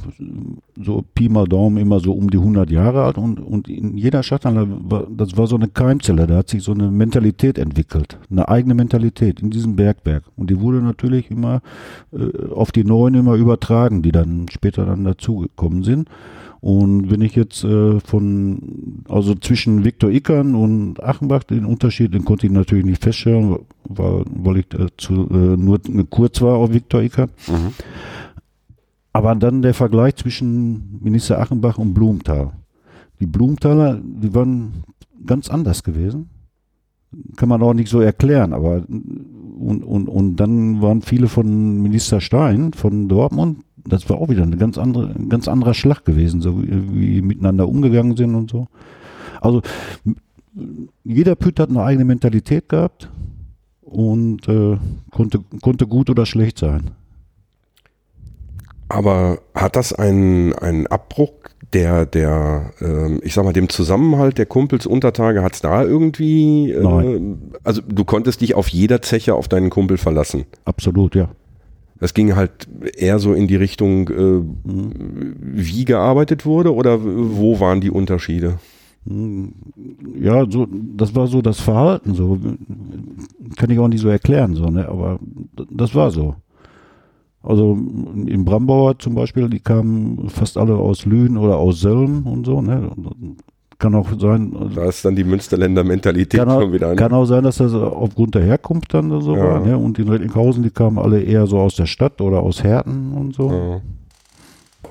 so 0.76 1.04
Pi 1.14 1.28
mal 1.28 1.46
Daumen 1.46 1.76
immer 1.76 2.00
so 2.00 2.12
um 2.12 2.28
die 2.28 2.38
100 2.38 2.70
Jahre 2.70 3.04
alt 3.04 3.18
und, 3.18 3.38
und 3.38 3.68
in 3.68 3.96
jeder 3.96 4.22
Schachtanlage, 4.22 4.70
war, 4.82 5.06
das 5.08 5.36
war 5.36 5.46
so 5.46 5.56
eine 5.56 5.68
Keimzelle, 5.68 6.26
da 6.26 6.38
hat 6.38 6.48
sich 6.48 6.62
so 6.62 6.72
eine 6.72 6.90
Mentalität 6.90 7.58
entwickelt, 7.58 8.18
eine 8.30 8.48
eigene 8.48 8.74
Mentalität 8.74 9.40
in 9.40 9.50
diesem 9.50 9.76
Bergwerk. 9.76 10.24
Und 10.36 10.50
die 10.50 10.60
wurde 10.60 10.78
natürlich 10.78 11.30
immer 11.30 11.60
äh, 12.12 12.52
auf 12.52 12.72
die 12.72 12.84
Neuen 12.84 13.14
immer 13.14 13.34
übertragen, 13.34 14.02
die 14.02 14.12
dann 14.12 14.46
später 14.50 14.84
dann 14.86 15.04
dazugekommen 15.04 15.84
sind. 15.84 16.08
Und 16.64 17.11
wenn 17.11 17.21
ich 17.21 17.35
jetzt 17.35 17.62
äh, 17.62 18.00
von, 18.00 19.04
also 19.06 19.35
zwischen 19.35 19.85
Viktor 19.85 20.09
Ickern 20.09 20.54
und 20.54 21.02
Achenbach 21.02 21.44
den 21.44 21.66
Unterschied, 21.66 22.14
den 22.14 22.25
konnte 22.25 22.47
ich 22.47 22.52
natürlich 22.54 22.87
nicht 22.87 23.04
feststellen, 23.04 23.59
weil, 23.87 24.25
weil 24.35 24.56
ich 24.56 24.68
dazu 24.71 25.28
äh, 25.30 25.59
nur 25.59 25.78
kurz 26.09 26.40
war 26.40 26.54
auf 26.54 26.73
Viktor 26.73 27.02
Ickern. 27.02 27.28
Mhm. 27.49 27.75
Aber 29.12 29.35
dann 29.35 29.61
der 29.61 29.75
Vergleich 29.75 30.16
zwischen 30.16 31.00
Minister 31.02 31.38
Achenbach 31.38 31.76
und 31.76 31.92
Blumenthal. 31.92 32.52
Die 33.21 33.26
Blumenthaler, 33.26 34.00
die 34.02 34.35
waren 34.35 34.85
ganz 35.26 35.50
anders 35.50 35.83
gewesen. 35.83 36.30
Kann 37.37 37.50
man 37.50 37.62
auch 37.62 37.75
nicht 37.75 37.90
so 37.90 38.00
erklären, 38.00 38.54
aber 38.54 38.87
und, 38.88 39.85
und, 39.85 40.09
und 40.09 40.37
dann 40.37 40.80
waren 40.80 41.02
viele 41.02 41.28
von 41.28 41.83
Minister 41.83 42.23
Stein 42.23 42.73
von 42.73 43.06
Dortmund, 43.06 43.59
das 43.87 44.09
war 44.09 44.19
auch 44.19 44.29
wieder 44.29 44.43
eine 44.43 44.57
ganz 44.57 44.79
andere, 44.79 45.14
ein 45.14 45.29
ganz 45.29 45.49
anderer 45.49 45.75
Schlag 45.75 46.05
gewesen, 46.05 46.41
so 46.41 46.62
wie, 46.62 47.19
wie 47.19 47.23
miteinander 47.23 47.69
umgegangen 47.69 48.17
sind 48.17 48.35
und 48.35 48.50
so. 48.50 48.69
Also 49.41 49.62
jeder 51.05 51.35
Püt 51.35 51.61
hat 51.61 51.69
eine 51.69 51.83
eigene 51.83 52.05
Mentalität 52.05 52.69
gehabt 52.69 53.11
und 53.83 54.49
äh, 54.49 54.79
konnte, 55.11 55.41
konnte 55.61 55.87
gut 55.87 56.11
oder 56.11 56.26
schlecht 56.26 56.59
sein. 56.59 56.93
Aber 58.88 59.38
hat 59.55 59.76
das 59.76 59.93
einen, 59.93 60.53
einen 60.53 60.87
Abbruch 60.87 61.33
der, 61.73 62.07
der, 62.07 62.73
ähm, 62.81 63.21
ich 63.23 63.35
sag 63.35 63.45
mal, 63.45 63.53
dem 63.53 63.69
Zusammenhalt 63.69 64.38
der 64.38 64.47
Kumpels 64.47 64.87
Untertage, 64.87 65.43
hat's 65.43 65.61
da 65.61 65.83
irgendwie, 65.83 66.71
äh, 66.71 67.37
also 67.64 67.83
du 67.87 68.05
konntest 68.05 68.41
dich 68.41 68.55
auf 68.55 68.69
jeder 68.69 69.03
Zeche 69.03 69.35
auf 69.35 69.49
deinen 69.49 69.71
Kumpel 69.71 69.99
verlassen. 69.99 70.45
Absolut, 70.64 71.14
ja. 71.14 71.31
Das 72.04 72.12
ging 72.12 72.37
halt 72.37 72.68
eher 72.99 73.18
so 73.18 73.32
in 73.32 73.49
die 73.49 73.56
Richtung, 73.56 74.11
äh, 74.11 74.42
wie 74.62 75.87
gearbeitet 75.87 76.44
wurde 76.44 76.75
oder 76.75 77.02
wo 77.02 77.61
waren 77.61 77.80
die 77.80 77.90
Unterschiede? 77.90 78.58
Ja, 80.20 80.44
so, 80.46 80.66
das 80.70 81.14
war 81.14 81.28
so 81.28 81.40
das 81.40 81.61
Verhalten, 81.61 82.12
so. 82.12 82.38
Kann 83.56 83.70
ich 83.70 83.78
auch 83.78 83.88
nicht 83.88 84.02
so 84.02 84.11
erklären, 84.11 84.54
so, 84.54 84.66
ne, 84.66 84.87
aber 84.87 85.18
das 85.70 85.94
war 85.94 86.11
so. 86.11 86.34
Also 87.42 87.73
in 87.73 88.44
Brambauer 88.44 88.99
zum 88.99 89.14
Beispiel, 89.14 89.49
die 89.49 89.61
kamen 89.61 90.28
fast 90.28 90.58
alle 90.58 90.76
aus 90.76 91.06
Lünen 91.06 91.38
oder 91.38 91.56
aus 91.56 91.80
Selm 91.80 92.26
und 92.26 92.44
so, 92.44 92.61
ne. 92.61 92.90
Kann 93.78 93.95
auch 93.95 94.09
sein. 94.19 94.54
Also 94.59 94.75
da 94.76 94.85
ist 94.87 95.04
dann 95.04 95.16
die 95.16 95.25
Münsterländer 95.25 95.85
Mentalität 95.85 96.40
kann 96.40 96.50
schon 96.50 96.73
wieder. 96.73 96.90
Ne? 96.90 96.97
Kann 96.97 97.12
auch 97.12 97.25
sein, 97.25 97.43
dass 97.45 97.57
das 97.57 97.75
aufgrund 97.75 98.35
der 98.35 98.43
Herkunft 98.43 98.95
dann 98.95 99.21
so 99.21 99.37
ja. 99.37 99.45
war. 99.45 99.61
Ne? 99.61 99.76
Und 99.76 99.99
die 99.99 100.02
Recklinghausen, 100.02 100.62
die 100.62 100.71
kamen 100.71 100.99
alle 100.99 101.21
eher 101.21 101.47
so 101.47 101.59
aus 101.59 101.75
der 101.75 101.87
Stadt 101.87 102.21
oder 102.21 102.40
aus 102.40 102.62
Herten 102.62 103.12
und 103.12 103.35
so. 103.35 103.50
Ja. 103.50 103.81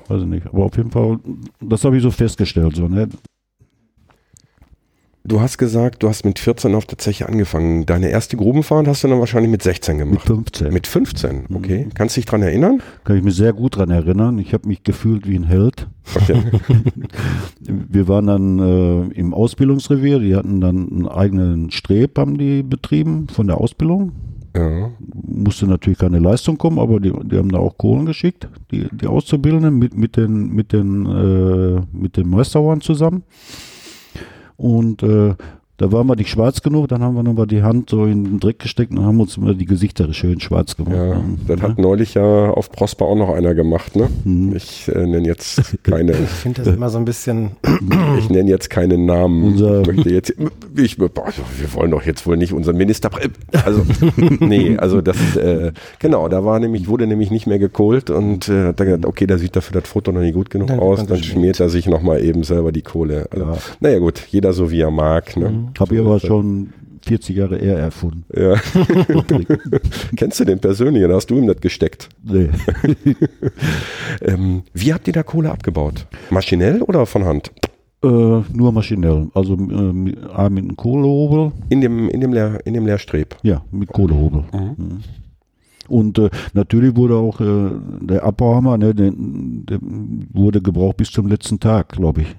Weiß 0.08 0.22
ich 0.22 0.28
nicht. 0.28 0.46
Aber 0.46 0.64
auf 0.64 0.76
jeden 0.76 0.90
Fall, 0.90 1.18
das 1.60 1.84
habe 1.84 1.96
ich 1.96 2.02
so 2.02 2.10
festgestellt. 2.10 2.76
So, 2.76 2.88
ne? 2.88 3.08
Du 5.26 5.40
hast 5.40 5.56
gesagt, 5.56 6.02
du 6.02 6.08
hast 6.10 6.26
mit 6.26 6.38
14 6.38 6.74
auf 6.74 6.84
der 6.84 6.98
Zeche 6.98 7.26
angefangen. 7.26 7.86
Deine 7.86 8.10
erste 8.10 8.36
Grubenfahrt 8.36 8.86
hast 8.86 9.04
du 9.04 9.08
dann 9.08 9.20
wahrscheinlich 9.20 9.50
mit 9.50 9.62
16 9.62 9.96
gemacht. 9.96 10.28
Mit 10.28 10.36
15. 10.36 10.72
Mit 10.72 10.86
15, 10.86 11.44
okay. 11.54 11.86
Mhm. 11.86 11.94
Kannst 11.94 12.14
du 12.14 12.20
dich 12.20 12.26
dran 12.26 12.42
erinnern? 12.42 12.82
Kann 13.04 13.16
ich 13.16 13.22
mich 13.22 13.34
sehr 13.34 13.54
gut 13.54 13.78
dran 13.78 13.88
erinnern. 13.88 14.38
Ich 14.38 14.52
habe 14.52 14.68
mich 14.68 14.82
gefühlt 14.82 15.26
wie 15.26 15.36
ein 15.36 15.44
Held. 15.44 15.88
Okay. 16.14 16.42
Wir 17.60 18.06
waren 18.06 18.26
dann 18.26 18.58
äh, 18.58 19.14
im 19.14 19.32
Ausbildungsrevier. 19.32 20.18
Die 20.18 20.36
hatten 20.36 20.60
dann 20.60 20.90
einen 20.90 21.08
eigenen 21.08 21.70
Streb, 21.70 22.18
haben 22.18 22.36
die 22.36 22.62
betrieben 22.62 23.28
von 23.28 23.46
der 23.46 23.58
Ausbildung. 23.58 24.12
Ja. 24.54 24.90
Musste 25.26 25.66
natürlich 25.66 26.00
keine 26.00 26.18
Leistung 26.18 26.58
kommen, 26.58 26.78
aber 26.78 27.00
die, 27.00 27.12
die 27.24 27.38
haben 27.38 27.50
da 27.50 27.58
auch 27.58 27.78
Kohlen 27.78 28.04
geschickt, 28.04 28.46
die, 28.70 28.88
die 28.92 29.06
Auszubildenden 29.06 29.78
mit, 29.78 29.96
mit 29.96 30.18
den, 30.18 30.48
mit 30.50 30.74
den, 30.74 31.06
äh, 31.06 31.80
mit 31.96 32.18
den 32.18 32.28
Meisterwaren 32.28 32.82
zusammen. 32.82 33.22
Und 34.56 35.02
äh, 35.02 35.34
da 35.76 35.90
waren 35.90 36.06
wir 36.06 36.14
nicht 36.14 36.30
schwarz 36.30 36.62
genug, 36.62 36.86
dann 36.86 37.02
haben 37.02 37.16
wir 37.16 37.24
nochmal 37.24 37.48
die 37.48 37.64
Hand 37.64 37.90
so 37.90 38.04
in 38.04 38.24
den 38.24 38.40
Dreck 38.40 38.60
gesteckt 38.60 38.92
und 38.92 39.04
haben 39.04 39.20
uns 39.20 39.36
immer 39.36 39.54
die 39.54 39.64
Gesichter 39.64 40.12
schön 40.14 40.38
schwarz 40.38 40.76
gemacht. 40.76 40.94
Ja, 40.94 41.20
das 41.48 41.62
hat 41.62 41.78
neulich 41.78 42.14
ja 42.14 42.50
auf 42.50 42.70
Prosper 42.70 43.06
auch 43.06 43.16
noch 43.16 43.30
einer 43.30 43.54
gemacht, 43.56 43.96
ne? 43.96 44.08
Mhm. 44.22 44.54
Ich 44.54 44.86
äh, 44.86 45.04
nenne 45.04 45.26
jetzt 45.26 45.82
keine. 45.82 46.12
ich 46.12 46.28
finde 46.28 46.62
das 46.62 46.76
immer 46.76 46.90
so 46.90 46.98
ein 46.98 47.04
bisschen. 47.04 47.56
ich 48.18 48.30
nenne 48.30 48.48
jetzt 48.50 48.70
keinen 48.70 49.04
Namen. 49.04 49.42
Unser 49.42 49.80
ich 49.80 49.86
möchte 49.88 50.10
jetzt, 50.10 50.34
ich, 50.76 50.96
boah, 50.96 51.10
wir 51.58 51.74
wollen 51.74 51.90
doch 51.90 52.04
jetzt 52.04 52.24
wohl 52.24 52.36
nicht 52.36 52.52
unseren 52.52 52.76
Minister. 52.76 53.10
Also, 53.64 53.84
nee, 54.38 54.76
also 54.76 55.00
das, 55.00 55.34
äh, 55.34 55.72
genau, 55.98 56.28
da 56.28 56.44
war 56.44 56.60
nämlich, 56.60 56.86
wurde 56.86 57.08
nämlich 57.08 57.32
nicht 57.32 57.48
mehr 57.48 57.58
gekohlt 57.58 58.10
und 58.10 58.48
äh, 58.48 58.66
hat 58.66 58.76
gesagt, 58.76 59.06
okay, 59.06 59.26
da 59.26 59.38
sieht 59.38 59.56
dafür 59.56 59.80
das 59.80 59.90
Foto 59.90 60.12
noch 60.12 60.20
nicht 60.20 60.34
gut 60.34 60.50
genug 60.50 60.68
dann 60.68 60.78
aus, 60.78 61.04
dann 61.04 61.20
schmiert 61.20 61.58
er 61.58 61.68
sich 61.68 61.88
nochmal 61.88 62.22
eben 62.22 62.44
selber 62.44 62.70
die 62.70 62.82
Kohle. 62.82 63.26
Also, 63.32 63.44
ja. 63.44 63.56
Naja, 63.80 63.98
gut, 63.98 64.24
jeder 64.30 64.52
so 64.52 64.70
wie 64.70 64.80
er 64.80 64.92
mag, 64.92 65.36
ne? 65.36 65.50
Mhm. 65.50 65.63
Habe 65.78 65.94
ich 65.94 66.00
aber 66.00 66.20
schon 66.20 66.72
40 67.06 67.36
Jahre 67.36 67.58
eher 67.58 67.78
erfunden. 67.78 68.24
Ja. 68.34 68.54
Kennst 70.16 70.40
du 70.40 70.44
den 70.44 70.58
persönlich? 70.58 71.02
Da 71.06 71.14
hast 71.14 71.30
du 71.30 71.36
ihm 71.36 71.46
das 71.46 71.60
gesteckt. 71.60 72.08
Nee. 72.22 72.50
ähm, 74.22 74.62
wie 74.72 74.92
habt 74.92 75.06
ihr 75.06 75.12
da 75.12 75.22
Kohle 75.22 75.50
abgebaut? 75.50 76.06
Maschinell 76.30 76.82
oder 76.82 77.06
von 77.06 77.24
Hand? 77.24 77.52
Äh, 78.02 78.06
nur 78.06 78.72
maschinell. 78.72 79.28
Also 79.34 79.56
mit, 79.56 79.76
äh, 79.76 79.92
mit 79.92 80.30
einem 80.30 80.76
Kohlehobel. 80.76 81.52
In 81.68 81.80
dem, 81.80 82.08
in 82.08 82.20
dem, 82.20 82.32
Leer, 82.32 82.60
in 82.64 82.74
dem 82.74 82.86
Leerstreb? 82.86 83.36
Ja, 83.42 83.62
mit 83.70 83.88
Kohlehobel. 83.88 84.44
Mhm. 84.52 84.74
Mhm. 84.76 84.98
Und 85.88 86.18
äh, 86.18 86.30
natürlich 86.54 86.96
wurde 86.96 87.16
auch 87.16 87.40
äh, 87.40 87.70
der 88.00 88.24
Abbauhammer, 88.24 88.78
ne, 88.78 88.94
der, 88.94 89.12
der 89.14 89.78
wurde 89.82 90.62
gebraucht 90.62 90.96
bis 90.96 91.10
zum 91.10 91.26
letzten 91.26 91.60
Tag, 91.60 91.90
glaube 91.90 92.22
ich. 92.22 92.36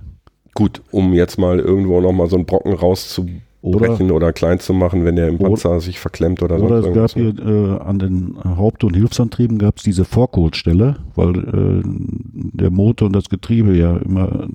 Gut, 0.56 0.82
um 0.92 1.14
jetzt 1.14 1.38
mal 1.38 1.60
irgendwo 1.60 2.00
nochmal 2.00 2.28
so 2.28 2.38
einen 2.38 2.46
Brocken 2.46 2.74
rauszubrechen 2.74 4.06
oder, 4.08 4.16
oder, 4.16 4.34
klein 4.34 4.60
zu 4.60 4.74
machen, 4.74 5.04
wenn 5.04 5.18
der 5.18 5.28
im 5.28 5.38
Panzer 5.38 5.72
oder, 5.72 5.82
sich 5.82 6.00
verklemmt 6.00 6.42
oder 6.42 6.58
so. 6.58 6.66
Oder 6.66 6.78
es 6.78 6.94
gab 6.94 7.12
hier 7.12 7.38
äh, 7.38 7.84
an 7.84 8.00
den 8.00 8.38
Haupt- 8.44 8.86
und 8.86 8.96
Hilfsantrieben 8.96 9.58
gab 9.58 9.78
es 9.78 9.84
diese 9.84 10.06
Vorkohlstelle, 10.06 10.96
weil 11.16 11.38
äh, 11.38 11.82
der 11.84 12.72
Motor 12.72 13.08
und 13.08 13.14
das 13.14 13.28
Getriebe 13.30 13.76
ja 13.76 13.98
immer 13.98 14.48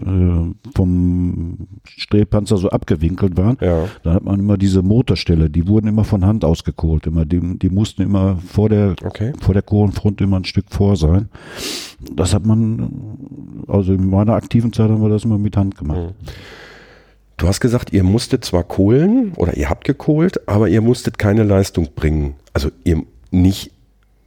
äh, 0.00 0.70
vom 0.74 1.58
Strebpanzer 1.84 2.56
so 2.56 2.70
abgewinkelt 2.70 3.36
waren. 3.36 3.56
Ja. 3.60 3.86
Da 4.02 4.14
hat 4.14 4.24
man 4.24 4.40
immer 4.40 4.56
diese 4.56 4.82
Motorstelle, 4.82 5.50
die 5.50 5.66
wurden 5.68 5.86
immer 5.86 6.04
von 6.04 6.24
Hand 6.24 6.44
ausgekohlt. 6.44 7.06
Immer, 7.06 7.24
die, 7.24 7.58
die 7.58 7.70
mussten 7.70 8.02
immer 8.02 8.36
vor 8.36 8.68
der, 8.68 8.94
okay. 9.04 9.32
vor 9.40 9.54
der 9.54 9.62
Kohlenfront 9.62 10.20
immer 10.20 10.38
ein 10.38 10.44
Stück 10.44 10.66
vor 10.70 10.96
sein. 10.96 11.28
Das 12.12 12.34
hat 12.34 12.44
man, 12.44 12.90
also 13.68 13.92
in 13.92 14.10
meiner 14.10 14.34
aktiven 14.34 14.72
Zeit 14.72 14.90
haben 14.90 15.02
wir 15.02 15.08
das 15.08 15.24
immer 15.24 15.38
mit 15.38 15.56
Hand 15.56 15.76
gemacht. 15.76 15.98
Mhm. 15.98 16.30
Du 17.36 17.48
hast 17.48 17.60
gesagt, 17.60 17.92
ihr 17.92 18.04
musstet 18.04 18.44
zwar 18.44 18.62
kohlen 18.62 19.32
oder 19.36 19.56
ihr 19.56 19.68
habt 19.68 19.84
gekohlt, 19.84 20.48
aber 20.48 20.68
ihr 20.68 20.80
musstet 20.80 21.18
keine 21.18 21.42
Leistung 21.42 21.88
bringen. 21.94 22.34
Also 22.52 22.70
ihr 22.84 23.02
nicht 23.30 23.72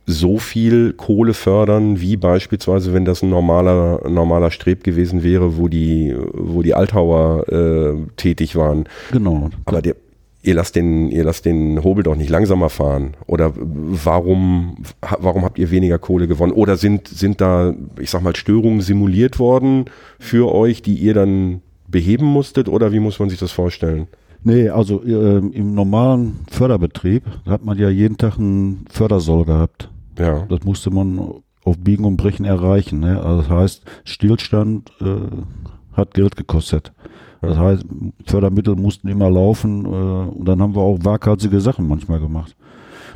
so 0.10 0.38
viel 0.38 0.94
Kohle 0.94 1.34
fördern, 1.34 2.00
wie 2.00 2.16
beispielsweise, 2.16 2.94
wenn 2.94 3.04
das 3.04 3.22
ein 3.22 3.30
normaler, 3.30 4.10
normaler 4.10 4.52
Streb 4.52 4.86
gewesen 4.86 5.22
wäre, 5.22 5.58
wo 5.58 5.68
die, 5.68 6.16
wo 6.34 6.62
die 6.62 6.74
Althauer 6.74 7.48
äh, 7.50 7.94
tätig 8.16 8.56
waren. 8.56 8.86
Genau. 9.12 9.50
Aber 9.66 9.82
der, 9.82 9.98
ihr 10.42 10.56
lasst 10.56 10.78
den, 10.78 11.10
ihr 11.10 11.26
lasst 11.26 11.46
den 11.46 11.84
Hobel 11.84 12.04
doch 12.04 12.16
nicht 12.16 12.30
langsamer 12.30 12.70
fahren. 12.70 13.16
Oder 13.28 13.52
warum, 13.56 14.78
warum 15.02 15.44
habt 15.44 15.60
ihr 15.60 15.72
weniger 15.72 16.00
Kohle 16.00 16.30
gewonnen? 16.30 16.54
Oder 16.54 16.78
sind, 16.78 17.10
sind 17.10 17.42
da, 17.42 17.74
ich 18.00 18.10
sag 18.10 18.22
mal, 18.22 18.36
Störungen 18.36 18.80
simuliert 18.80 19.40
worden 19.40 19.86
für 20.20 20.56
euch, 20.56 20.82
die 20.82 20.96
ihr 20.96 21.16
dann 21.16 21.62
beheben 21.90 22.28
musstet? 22.28 22.70
Oder 22.70 22.94
wie 22.94 23.02
muss 23.02 23.20
man 23.20 23.30
sich 23.30 23.40
das 23.40 23.52
vorstellen? 23.52 24.08
Nee, 24.42 24.70
also 24.70 25.04
äh, 25.04 25.40
im 25.40 25.74
normalen 25.74 26.40
Förderbetrieb 26.50 27.24
hat 27.46 27.66
man 27.66 27.78
ja 27.78 27.90
jeden 27.90 28.16
Tag 28.16 28.38
einen 28.38 28.86
Fördersoll 28.90 29.44
gehabt. 29.44 29.90
Ja. 30.18 30.46
Das 30.50 30.64
musste 30.64 30.90
man 30.90 31.20
auf 31.64 31.78
Biegen 31.78 32.06
und 32.06 32.18
Brechen 32.18 32.46
erreichen. 32.46 33.00
Ne? 33.00 33.22
Also 33.22 33.42
das 33.42 33.50
heißt, 33.50 33.86
Stillstand 34.06 34.92
äh, 35.02 35.96
hat 35.96 36.14
Geld 36.14 36.36
gekostet. 36.36 36.94
Das 37.42 37.58
heißt, 37.58 37.86
Fördermittel 38.26 38.76
mussten 38.76 39.08
immer 39.10 39.30
laufen 39.30 39.86
äh, 39.86 39.88
und 39.88 40.46
dann 40.46 40.62
haben 40.62 40.76
wir 40.76 40.82
auch 40.82 40.98
waghalsige 41.04 41.62
Sachen 41.62 41.88
manchmal 41.88 42.20
gemacht. 42.20 42.56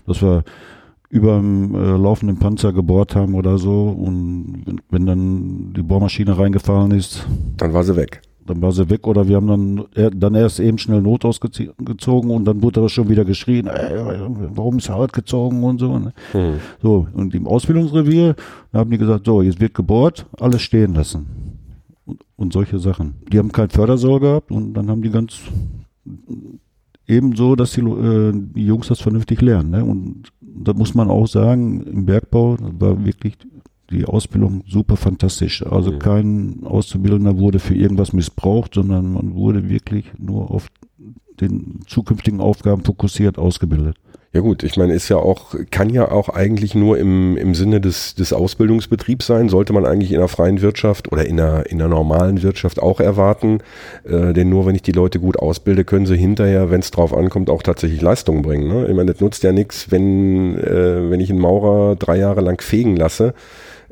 Dass 0.06 0.22
wir 0.22 0.44
über 1.10 1.38
dem 1.38 1.76
äh, 1.76 1.98
laufenden 1.98 2.38
Panzer 2.38 2.72
gebohrt 2.72 3.16
haben 3.16 3.36
oder 3.36 3.58
so 3.58 3.90
und 3.90 4.64
wenn, 4.66 4.82
wenn 4.90 5.06
dann 5.06 5.74
die 5.74 5.82
Bohrmaschine 5.82 6.38
reingefallen 6.38 6.92
ist. 6.92 7.26
Dann 7.58 7.74
war 7.74 7.84
sie 7.84 7.96
weg 7.96 8.22
dann 8.46 8.62
war 8.62 8.72
sie 8.72 8.90
weg 8.90 9.08
oder 9.08 9.28
wir 9.28 9.36
haben 9.36 9.48
dann, 9.48 9.86
er, 9.94 10.12
dann 10.12 10.36
erst 10.36 10.60
eben 10.60 10.78
schnell 10.78 11.02
Not 11.02 11.26
ausgezogen 11.26 12.32
und 12.32 12.46
dann 12.46 12.62
wurde 12.62 12.82
er 12.82 12.90
schon 12.90 13.10
wieder 13.10 13.26
geschrien, 13.26 13.68
warum 13.68 14.78
ist 14.78 14.90
er 14.90 14.98
halt 14.98 15.14
gezogen 15.14 15.64
und 15.64 15.80
so. 15.80 16.00
Ne? 16.00 16.14
Hm. 16.32 16.56
So, 16.82 17.08
und 17.14 17.36
im 17.36 17.48
Ausbildungsrevier 17.48 18.36
haben 18.74 18.90
die 18.90 18.98
gesagt, 18.98 19.26
so, 19.26 19.42
jetzt 19.42 19.60
wird 19.60 19.74
gebohrt, 19.74 20.26
alles 20.40 20.62
stehen 20.62 20.96
lassen. 20.96 21.26
Und, 22.06 22.22
und 22.36 22.54
solche 22.54 22.80
Sachen. 22.80 23.14
Die 23.32 23.38
haben 23.38 23.52
kein 23.52 23.70
Fördersoll 23.70 24.20
gehabt 24.20 24.52
und 24.52 24.74
dann 24.74 24.90
haben 24.90 25.02
die 25.02 25.12
ganz 25.12 25.40
ebenso, 27.08 27.56
dass 27.56 27.74
die, 27.74 27.82
äh, 27.82 28.32
die 28.34 28.66
Jungs 28.66 28.88
das 28.88 29.02
vernünftig 29.02 29.42
lernen. 29.42 29.70
Ne? 29.72 29.86
Und 29.86 30.32
da 30.42 30.74
muss 30.74 30.96
man 30.96 31.10
auch 31.10 31.28
sagen, 31.28 31.84
im 31.84 32.06
Bergbau 32.06 32.58
war 32.60 33.04
wirklich 33.06 33.38
die 33.92 34.06
Ausbildung 34.06 34.64
super 34.68 34.98
fantastisch. 34.98 35.66
Also 35.66 35.92
mhm. 35.92 36.00
kein 36.00 36.64
Auszubildender 36.64 37.38
wurde 37.38 37.60
für 37.60 37.76
irgendwas 37.76 38.14
missbraucht, 38.14 38.74
sondern 38.76 39.14
man 39.14 39.36
wurde 39.36 39.70
wirklich 39.70 40.06
nur 40.18 40.52
auf 40.52 40.68
den 41.40 41.82
zukünftigen 41.88 42.40
Aufgaben 42.40 42.84
fokussiert 42.84 43.38
ausgebildet. 43.38 43.98
Ja 44.34 44.40
gut, 44.40 44.64
ich 44.64 44.78
meine, 44.78 44.94
ist 44.94 45.10
ja 45.10 45.18
auch, 45.18 45.56
kann 45.72 45.90
ja 45.90 46.10
auch 46.10 46.30
eigentlich 46.30 46.74
nur 46.74 46.98
im, 46.98 47.36
im 47.36 47.54
Sinne 47.54 47.82
des, 47.82 48.16
des 48.16 48.32
Ausbildungsbetriebs 48.32 49.28
sein, 49.28 49.50
sollte 49.50 49.74
man 49.74 49.86
eigentlich 49.86 50.14
in 50.14 50.20
der 50.20 50.30
freien 50.30 50.62
Wirtschaft 50.62 51.12
oder 51.12 51.26
in 51.26 51.36
der, 51.36 51.70
in 51.70 51.80
der 51.80 51.90
normalen 51.90 52.42
Wirtschaft 52.42 52.82
auch 52.82 53.02
erwarten. 53.02 53.60
Äh, 54.06 54.32
denn 54.32 54.48
nur 54.48 54.66
wenn 54.66 54.76
ich 54.76 54.84
die 54.84 54.94
Leute 54.94 55.20
gut 55.20 55.38
ausbilde, 55.38 55.84
können 55.84 56.06
sie 56.06 56.16
hinterher, 56.16 56.72
wenn 56.72 56.80
es 56.80 56.92
drauf 56.92 57.14
ankommt, 57.14 57.50
auch 57.50 57.62
tatsächlich 57.62 58.00
Leistungen 58.00 58.42
bringen. 58.42 58.70
Ne? 58.70 58.88
Ich 58.88 58.96
meine, 58.96 59.12
das 59.12 59.20
nutzt 59.20 59.44
ja 59.44 59.52
nichts, 59.52 59.92
wenn, 59.92 60.58
äh, 60.58 61.10
wenn 61.10 61.20
ich 61.20 61.30
einen 61.30 61.40
Maurer 61.40 61.98
drei 61.98 62.18
Jahre 62.18 62.40
lang 62.40 62.62
fegen 62.62 62.96
lasse 62.96 63.34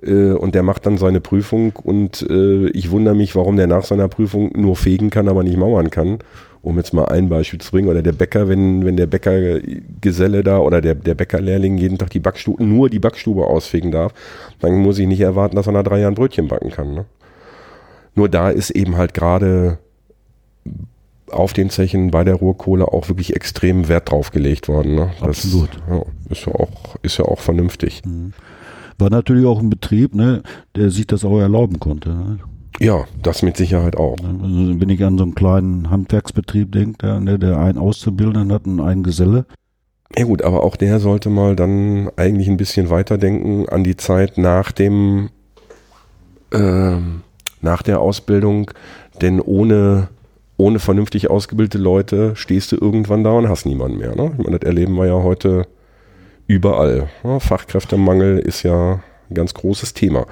äh, 0.02 0.32
und 0.32 0.56
der 0.56 0.64
macht 0.64 0.86
dann 0.86 0.98
seine 0.98 1.22
Prüfung 1.22 1.74
und 1.84 2.26
äh, 2.30 2.68
ich 2.70 2.92
wundere 2.92 3.16
mich, 3.16 3.36
warum 3.36 3.56
der 3.56 3.68
nach 3.68 3.84
seiner 3.84 4.08
Prüfung 4.08 4.52
nur 4.56 4.76
fegen 4.76 5.10
kann, 5.10 5.28
aber 5.28 5.44
nicht 5.44 5.58
mauern 5.58 5.90
kann. 5.90 6.20
Um 6.62 6.76
jetzt 6.76 6.94
mal 6.94 7.06
ein 7.06 7.30
Beispiel 7.30 7.62
zu 7.62 7.72
bringen, 7.72 7.88
oder 7.88 8.02
der 8.02 8.12
Bäcker, 8.12 8.50
wenn, 8.50 8.84
wenn 8.84 8.98
der 8.98 9.08
Bäckergeselle 9.08 10.44
da 10.44 10.58
oder 10.60 10.82
der, 10.82 10.94
der 10.94 11.14
Bäckerlehrling 11.16 11.78
jeden 11.78 11.98
Tag 11.98 12.10
die 12.10 12.20
Backstube, 12.20 12.62
nur 12.62 12.90
die 12.90 13.00
Backstube 13.00 13.46
ausfegen 13.46 13.92
darf, 13.92 14.14
dann 14.60 14.76
muss 14.76 15.00
ich 15.00 15.08
nicht 15.08 15.22
erwarten, 15.22 15.56
dass 15.56 15.68
er 15.68 15.72
nach 15.72 15.84
drei 15.84 16.02
Jahren 16.02 16.16
Brötchen 16.16 16.50
backen 16.50 16.70
kann. 16.70 16.94
Ne? 16.94 17.06
Nur 18.14 18.28
da 18.28 18.50
ist 18.50 18.72
eben 18.72 18.98
halt 18.98 19.14
gerade 19.14 19.78
auf 21.32 21.54
den 21.54 21.70
Zechen 21.70 22.12
bei 22.12 22.26
der 22.26 22.36
Ruhrkohle 22.36 22.90
auch 22.90 23.08
wirklich 23.08 23.38
extrem 23.38 23.88
Wert 23.88 24.12
drauf 24.12 24.32
gelegt 24.32 24.68
worden. 24.68 24.96
Ne? 24.96 25.12
Das, 25.22 25.46
Absolut. 25.46 25.70
Ja, 25.90 26.04
ist, 26.30 26.46
ja 26.46 26.56
auch, 26.56 26.98
ist 27.02 27.18
ja 27.20 27.26
auch 27.26 27.40
vernünftig. 27.40 28.02
Mhm. 28.06 28.34
War 29.00 29.10
natürlich 29.10 29.46
auch 29.46 29.60
ein 29.60 29.70
Betrieb, 29.70 30.14
ne, 30.14 30.44
der 30.76 30.92
sich 30.92 31.08
das 31.08 31.26
auch 31.26 31.40
erlauben 31.40 31.80
konnte. 31.80 32.10
Ne? 32.10 32.40
Ja, 32.80 33.06
das 33.24 33.42
mit 33.42 33.58
Sicherheit 33.58 33.98
auch. 33.98 34.18
Also, 34.20 34.80
wenn 34.80 34.90
ich 34.90 35.04
an 35.04 35.18
so 35.18 35.24
einen 35.24 35.36
kleinen 35.36 35.90
Handwerksbetrieb 35.90 36.72
denke, 36.72 36.98
der, 37.00 37.20
ne, 37.20 37.40
der 37.40 37.60
einen 37.60 37.78
Auszubildenden 37.78 38.52
hat 38.54 38.68
und 38.68 38.80
einen 38.80 39.04
Geselle. 39.04 39.46
Ja 40.18 40.26
gut, 40.26 40.42
aber 40.42 40.64
auch 40.64 40.76
der 40.76 41.00
sollte 41.00 41.30
mal 41.30 41.56
dann 41.56 42.10
eigentlich 42.16 42.50
ein 42.50 42.58
bisschen 42.58 42.90
weiterdenken 42.90 43.70
an 43.70 43.84
die 43.84 43.96
Zeit 43.96 44.38
nach 44.38 44.72
dem 44.72 45.30
äh, 46.52 46.98
nach 47.62 47.84
der 47.84 48.00
Ausbildung, 48.00 48.72
denn 49.22 49.40
ohne 49.40 50.10
ohne 50.58 50.80
vernünftig 50.80 51.30
ausgebildete 51.30 51.78
Leute 51.78 52.36
stehst 52.36 52.72
du 52.72 52.76
irgendwann 52.76 53.24
da 53.24 53.32
und 53.32 53.48
hast 53.48 53.66
niemanden 53.66 53.98
mehr. 53.98 54.16
Ne? 54.16 54.34
Ich 54.38 54.44
meine, 54.44 54.60
das 54.60 54.68
erleben 54.68 54.96
wir 54.96 55.06
ja 55.06 55.24
heute 55.24 55.68
überall. 56.50 57.08
Fachkräftemangel 57.40 58.40
ist 58.40 58.64
ja 58.64 59.02
ein 59.30 59.34
ganz 59.36 59.54
großes 59.54 59.94
Thema. 59.94 60.26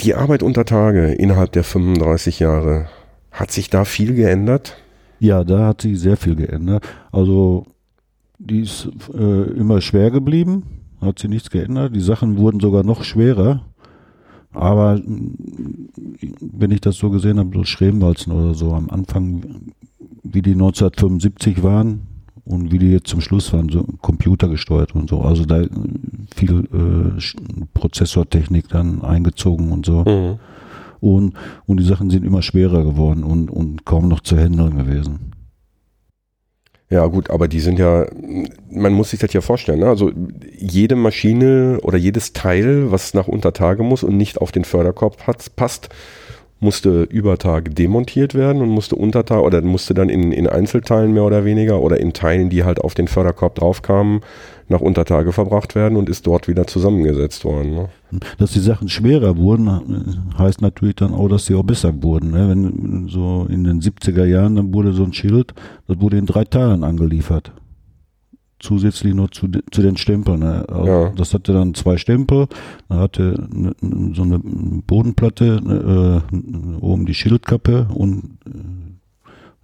Die 0.00 0.14
Arbeit 0.14 0.42
unter 0.42 0.64
Tage 0.64 1.12
innerhalb 1.12 1.52
der 1.52 1.64
35 1.64 2.38
Jahre, 2.38 2.88
hat 3.32 3.50
sich 3.50 3.68
da 3.68 3.84
viel 3.84 4.14
geändert? 4.14 4.76
Ja, 5.18 5.44
da 5.44 5.66
hat 5.66 5.82
sich 5.82 6.00
sehr 6.00 6.16
viel 6.16 6.36
geändert. 6.36 6.86
Also 7.12 7.66
die 8.38 8.62
ist 8.62 8.88
äh, 9.12 9.42
immer 9.50 9.80
schwer 9.80 10.10
geblieben, 10.10 10.62
hat 11.00 11.18
sich 11.18 11.28
nichts 11.28 11.50
geändert. 11.50 11.94
Die 11.94 12.00
Sachen 12.00 12.38
wurden 12.38 12.60
sogar 12.60 12.84
noch 12.84 13.04
schwerer. 13.04 13.66
Aber 14.52 15.00
wenn 15.04 16.70
ich 16.70 16.80
das 16.80 16.96
so 16.96 17.10
gesehen 17.10 17.38
habe, 17.38 17.50
so 17.56 17.64
Schrebenwalzen 17.64 18.32
oder 18.32 18.54
so 18.54 18.72
am 18.72 18.88
Anfang, 18.88 19.72
wie 20.22 20.42
die 20.42 20.52
1975 20.52 21.62
waren 21.62 22.06
und 22.50 22.72
wie 22.72 22.78
die 22.78 22.90
jetzt 22.90 23.06
zum 23.06 23.20
Schluss 23.20 23.52
waren, 23.52 23.68
so 23.68 23.84
computergesteuert 24.00 24.94
und 24.94 25.08
so. 25.08 25.20
Also 25.20 25.44
da 25.44 25.64
viel 26.34 26.64
äh, 26.72 27.64
Prozessortechnik 27.74 28.68
dann 28.68 29.02
eingezogen 29.02 29.70
und 29.70 29.86
so. 29.86 30.04
Mhm. 30.04 30.38
Und, 31.00 31.34
und 31.66 31.76
die 31.78 31.84
Sachen 31.84 32.10
sind 32.10 32.24
immer 32.24 32.42
schwerer 32.42 32.82
geworden 32.82 33.22
und, 33.22 33.50
und 33.50 33.86
kaum 33.86 34.08
noch 34.08 34.20
zu 34.20 34.36
handeln 34.36 34.76
gewesen. 34.76 35.32
Ja, 36.90 37.06
gut, 37.06 37.30
aber 37.30 37.46
die 37.46 37.60
sind 37.60 37.78
ja, 37.78 38.06
man 38.68 38.92
muss 38.92 39.10
sich 39.10 39.20
das 39.20 39.32
ja 39.32 39.40
vorstellen, 39.40 39.78
ne? 39.78 39.86
also 39.86 40.10
jede 40.58 40.96
Maschine 40.96 41.78
oder 41.82 41.96
jedes 41.96 42.32
Teil, 42.32 42.90
was 42.90 43.14
nach 43.14 43.28
Untertage 43.28 43.84
muss 43.84 44.02
und 44.02 44.16
nicht 44.16 44.40
auf 44.40 44.50
den 44.50 44.64
Förderkorb 44.64 45.24
hat, 45.28 45.54
passt, 45.54 45.88
musste 46.60 47.04
über 47.04 47.38
Tag 47.38 47.74
demontiert 47.74 48.34
werden 48.34 48.60
und 48.62 48.68
musste 48.68 48.94
Untertag 48.94 49.40
oder 49.40 49.62
musste 49.62 49.94
dann 49.94 50.10
in, 50.10 50.30
in 50.30 50.46
Einzelteilen 50.46 51.12
mehr 51.12 51.24
oder 51.24 51.44
weniger 51.44 51.80
oder 51.80 51.98
in 51.98 52.12
Teilen, 52.12 52.50
die 52.50 52.64
halt 52.64 52.80
auf 52.80 52.94
den 52.94 53.08
Förderkorb 53.08 53.54
draufkamen, 53.54 54.20
nach 54.68 54.80
Untertage 54.80 55.32
verbracht 55.32 55.74
werden 55.74 55.96
und 55.96 56.08
ist 56.08 56.26
dort 56.26 56.46
wieder 56.46 56.66
zusammengesetzt 56.66 57.44
worden. 57.44 57.74
Ne? 57.74 57.88
Dass 58.38 58.52
die 58.52 58.60
Sachen 58.60 58.88
schwerer 58.88 59.36
wurden, 59.36 60.32
heißt 60.38 60.60
natürlich 60.60 60.96
dann 60.96 61.12
auch, 61.12 61.28
dass 61.28 61.46
sie 61.46 61.56
auch 61.56 61.64
besser 61.64 62.02
wurden. 62.02 62.30
Ne? 62.30 62.48
Wenn 62.48 63.08
so 63.08 63.46
in 63.48 63.64
den 63.64 63.80
70er 63.80 64.24
Jahren, 64.26 64.56
dann 64.56 64.72
wurde 64.72 64.92
so 64.92 65.02
ein 65.02 65.12
Schild, 65.12 65.54
das 65.88 66.00
wurde 66.00 66.18
in 66.18 66.26
drei 66.26 66.44
Teilen 66.44 66.84
angeliefert 66.84 67.52
zusätzlich 68.60 69.14
noch 69.14 69.30
zu, 69.30 69.48
zu 69.70 69.82
den 69.82 69.96
Stempeln. 69.96 70.40
Ne? 70.40 70.64
Ja. 70.68 71.08
Das 71.10 71.34
hatte 71.34 71.52
dann 71.52 71.74
zwei 71.74 71.96
Stempel, 71.96 72.46
da 72.88 72.96
hatte 72.96 73.48
ne, 73.52 73.74
so 74.14 74.22
eine 74.22 74.38
Bodenplatte, 74.38 75.60
ne, 75.62 76.22
äh, 76.32 76.76
oben 76.80 77.06
die 77.06 77.14
Schildkappe 77.14 77.88
und 77.92 78.38
äh, 78.46 78.50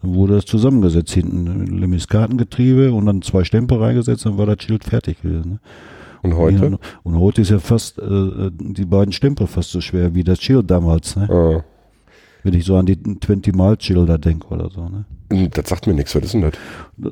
dann 0.02 0.14
wurde 0.14 0.34
das 0.34 0.46
zusammengesetzt 0.46 1.12
hinten, 1.12 1.78
Lemiskatengetriebe 1.78 2.92
und 2.92 3.06
dann 3.06 3.22
zwei 3.22 3.44
Stempel 3.44 3.78
reingesetzt, 3.78 4.26
dann 4.26 4.38
war 4.38 4.46
das 4.46 4.62
Schild 4.62 4.84
fertig 4.84 5.22
gewesen. 5.22 5.52
Ne? 5.52 5.60
Und 6.22 6.36
heute? 6.36 6.66
Ja, 6.66 6.78
und 7.04 7.20
heute 7.20 7.42
ist 7.42 7.50
ja 7.50 7.58
fast 7.58 7.98
äh, 7.98 8.50
die 8.52 8.84
beiden 8.84 9.12
Stempel 9.12 9.46
fast 9.46 9.70
so 9.70 9.80
schwer 9.80 10.14
wie 10.14 10.24
das 10.24 10.42
Schild 10.42 10.70
damals. 10.70 11.16
Ne? 11.16 11.28
Ja. 11.30 11.64
Wenn 12.46 12.54
ich 12.54 12.64
so 12.64 12.76
an 12.76 12.86
die 12.86 12.96
20 12.96 13.56
Mile 13.56 13.76
Schilder 13.80 14.18
denke 14.18 14.46
oder 14.46 14.70
so. 14.70 14.88
Ne? 14.88 15.04
Das 15.50 15.68
sagt 15.68 15.88
mir 15.88 15.94
nichts, 15.94 16.14
was 16.14 16.22
ist 16.22 16.34
denn 16.34 16.42
das? 16.42 16.52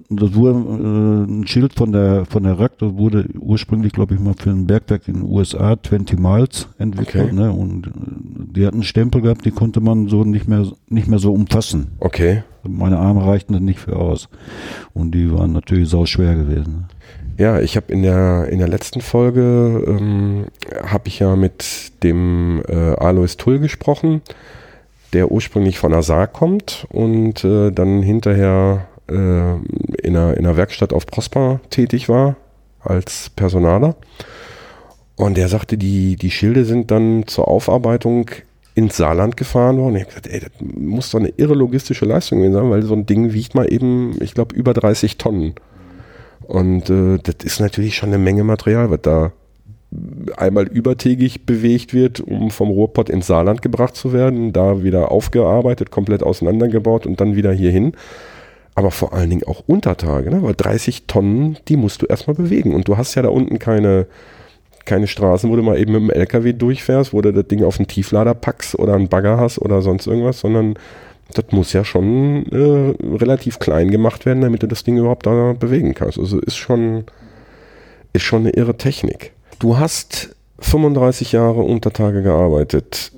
Das 0.08 0.32
wurde 0.36 0.50
äh, 0.50 1.24
ein 1.28 1.44
Schild 1.48 1.74
von 1.74 1.90
der 1.90 2.24
von 2.26 2.44
der 2.44 2.56
RAK, 2.60 2.78
das 2.78 2.94
wurde 2.94 3.26
ursprünglich, 3.36 3.92
glaube 3.92 4.14
ich, 4.14 4.20
mal 4.20 4.34
für 4.38 4.50
ein 4.50 4.68
Bergwerk 4.68 5.08
in 5.08 5.14
den 5.14 5.22
USA 5.24 5.76
20 5.82 6.20
Miles 6.20 6.68
entwickelt, 6.78 7.32
okay. 7.32 7.34
ne? 7.34 7.50
Und 7.50 7.88
äh, 7.88 7.90
die 8.54 8.64
hatten 8.64 8.76
einen 8.76 8.84
Stempel 8.84 9.22
gehabt, 9.22 9.44
die 9.44 9.50
konnte 9.50 9.80
man 9.80 10.06
so 10.06 10.22
nicht 10.22 10.46
mehr 10.46 10.64
nicht 10.88 11.08
mehr 11.08 11.18
so 11.18 11.32
umfassen. 11.32 11.88
Okay. 11.98 12.44
Meine 12.62 12.98
Arme 12.98 13.26
reichten 13.26 13.54
dann 13.54 13.64
nicht 13.64 13.80
für 13.80 13.96
aus. 13.96 14.28
Und 14.92 15.16
die 15.16 15.32
waren 15.32 15.52
natürlich 15.52 15.88
sau 15.88 16.06
schwer 16.06 16.36
gewesen. 16.36 16.72
Ne? 16.72 16.84
Ja, 17.38 17.60
ich 17.60 17.74
habe 17.76 17.92
in 17.92 18.02
der 18.02 18.46
in 18.46 18.60
der 18.60 18.68
letzten 18.68 19.00
Folge 19.00 19.82
ähm, 19.88 20.44
habe 20.86 21.08
ich 21.08 21.18
ja 21.18 21.34
mit 21.34 21.90
dem 22.04 22.62
äh, 22.68 22.94
Alois 22.94 23.36
Tull 23.36 23.58
gesprochen 23.58 24.22
der 25.14 25.30
ursprünglich 25.30 25.78
von 25.78 25.94
Asar 25.94 26.26
kommt 26.26 26.86
und 26.90 27.44
äh, 27.44 27.70
dann 27.70 28.02
hinterher 28.02 28.86
äh, 29.08 29.14
in, 29.14 30.16
einer, 30.16 30.36
in 30.36 30.46
einer 30.46 30.56
Werkstatt 30.56 30.92
auf 30.92 31.06
Prosper 31.06 31.60
tätig 31.70 32.08
war 32.08 32.36
als 32.80 33.30
Personaler. 33.30 33.96
Und 35.16 35.36
der 35.36 35.48
sagte, 35.48 35.78
die, 35.78 36.16
die 36.16 36.30
Schilde 36.30 36.64
sind 36.64 36.90
dann 36.90 37.26
zur 37.26 37.48
Aufarbeitung 37.48 38.30
ins 38.74 38.96
Saarland 38.96 39.36
gefahren 39.36 39.78
worden. 39.78 39.96
Ich 39.96 40.02
habe 40.02 40.10
gesagt, 40.10 40.26
ey, 40.26 40.40
das 40.40 40.50
muss 40.60 41.10
doch 41.10 41.20
eine 41.20 41.32
irre 41.36 41.54
logistische 41.54 42.04
Leistung 42.04 42.38
gewesen 42.38 42.54
sein, 42.54 42.70
weil 42.70 42.82
so 42.82 42.94
ein 42.94 43.06
Ding 43.06 43.32
wiegt 43.32 43.54
mal 43.54 43.72
eben, 43.72 44.20
ich 44.20 44.34
glaube, 44.34 44.54
über 44.56 44.74
30 44.74 45.16
Tonnen. 45.16 45.54
Und 46.46 46.90
äh, 46.90 47.18
das 47.22 47.36
ist 47.44 47.60
natürlich 47.60 47.96
schon 47.96 48.08
eine 48.08 48.18
Menge 48.18 48.44
Material, 48.44 48.90
was 48.90 49.00
da 49.02 49.32
einmal 50.36 50.66
übertägig 50.66 51.46
bewegt 51.46 51.94
wird, 51.94 52.20
um 52.20 52.50
vom 52.50 52.70
Ruhrpott 52.70 53.10
ins 53.10 53.26
Saarland 53.26 53.62
gebracht 53.62 53.96
zu 53.96 54.12
werden, 54.12 54.52
da 54.52 54.82
wieder 54.82 55.10
aufgearbeitet, 55.10 55.90
komplett 55.90 56.22
auseinandergebaut 56.22 57.06
und 57.06 57.20
dann 57.20 57.36
wieder 57.36 57.52
hierhin. 57.52 57.92
Aber 58.74 58.90
vor 58.90 59.12
allen 59.12 59.30
Dingen 59.30 59.44
auch 59.44 59.62
Untertage, 59.66 60.30
ne? 60.30 60.42
weil 60.42 60.54
30 60.54 61.06
Tonnen, 61.06 61.58
die 61.68 61.76
musst 61.76 62.02
du 62.02 62.06
erstmal 62.06 62.34
bewegen. 62.34 62.74
Und 62.74 62.88
du 62.88 62.96
hast 62.96 63.14
ja 63.14 63.22
da 63.22 63.28
unten 63.28 63.58
keine, 63.58 64.06
keine 64.84 65.06
Straßen, 65.06 65.48
wo 65.48 65.56
du 65.56 65.62
mal 65.62 65.78
eben 65.78 65.92
mit 65.92 66.02
dem 66.02 66.10
LKW 66.10 66.52
durchfährst, 66.52 67.12
wo 67.12 67.20
du 67.20 67.32
das 67.32 67.46
Ding 67.46 67.62
auf 67.62 67.78
einen 67.78 67.86
Tieflader 67.86 68.34
packst 68.34 68.76
oder 68.76 68.94
einen 68.94 69.08
Bagger 69.08 69.38
hast 69.38 69.60
oder 69.60 69.80
sonst 69.80 70.06
irgendwas, 70.08 70.40
sondern 70.40 70.74
das 71.32 71.44
muss 71.52 71.72
ja 71.72 71.84
schon 71.84 72.46
äh, 72.50 73.16
relativ 73.16 73.58
klein 73.58 73.90
gemacht 73.90 74.26
werden, 74.26 74.40
damit 74.40 74.62
du 74.62 74.66
das 74.66 74.82
Ding 74.82 74.98
überhaupt 74.98 75.26
da 75.26 75.52
bewegen 75.52 75.94
kannst. 75.94 76.18
Also 76.18 76.40
ist 76.40 76.56
schon, 76.56 77.04
ist 78.12 78.22
schon 78.22 78.40
eine 78.40 78.50
irre 78.50 78.76
Technik. 78.76 79.33
Du 79.58 79.78
hast 79.78 80.34
35 80.58 81.32
Jahre 81.32 81.62
Untertage 81.62 82.22
gearbeitet. 82.22 83.12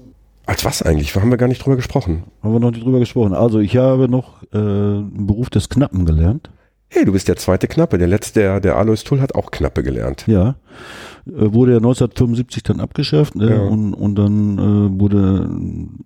Als 0.46 0.64
was 0.64 0.82
eigentlich? 0.82 1.14
Haben 1.14 1.30
wir 1.30 1.38
gar 1.38 1.48
nicht 1.48 1.64
drüber 1.64 1.76
gesprochen. 1.76 2.24
Haben 2.42 2.52
wir 2.52 2.60
noch 2.60 2.70
nicht 2.70 2.84
drüber 2.84 3.00
gesprochen. 3.00 3.34
Also 3.34 3.58
ich 3.58 3.76
habe 3.76 4.08
noch 4.08 4.42
äh, 4.52 4.56
einen 4.56 5.26
Beruf 5.26 5.50
des 5.50 5.68
Knappen 5.68 6.06
gelernt. 6.06 6.50
Hey, 6.88 7.04
du 7.04 7.12
bist 7.12 7.26
der 7.26 7.36
zweite 7.36 7.66
Knappe. 7.66 7.98
Der 7.98 8.06
letzte, 8.06 8.40
der, 8.40 8.60
der 8.60 8.76
Alois 8.76 9.02
Tull 9.04 9.20
hat 9.20 9.34
auch 9.34 9.50
Knappe 9.50 9.82
gelernt. 9.82 10.24
Ja. 10.28 10.54
Äh, 11.26 11.52
wurde 11.52 11.72
ja 11.72 11.78
1975 11.78 12.62
dann 12.62 12.80
abgeschafft 12.80 13.34
ne? 13.34 13.50
ja. 13.50 13.60
und, 13.62 13.92
und 13.92 14.14
dann 14.14 14.58
äh, 14.58 15.00
wurde 15.00 15.50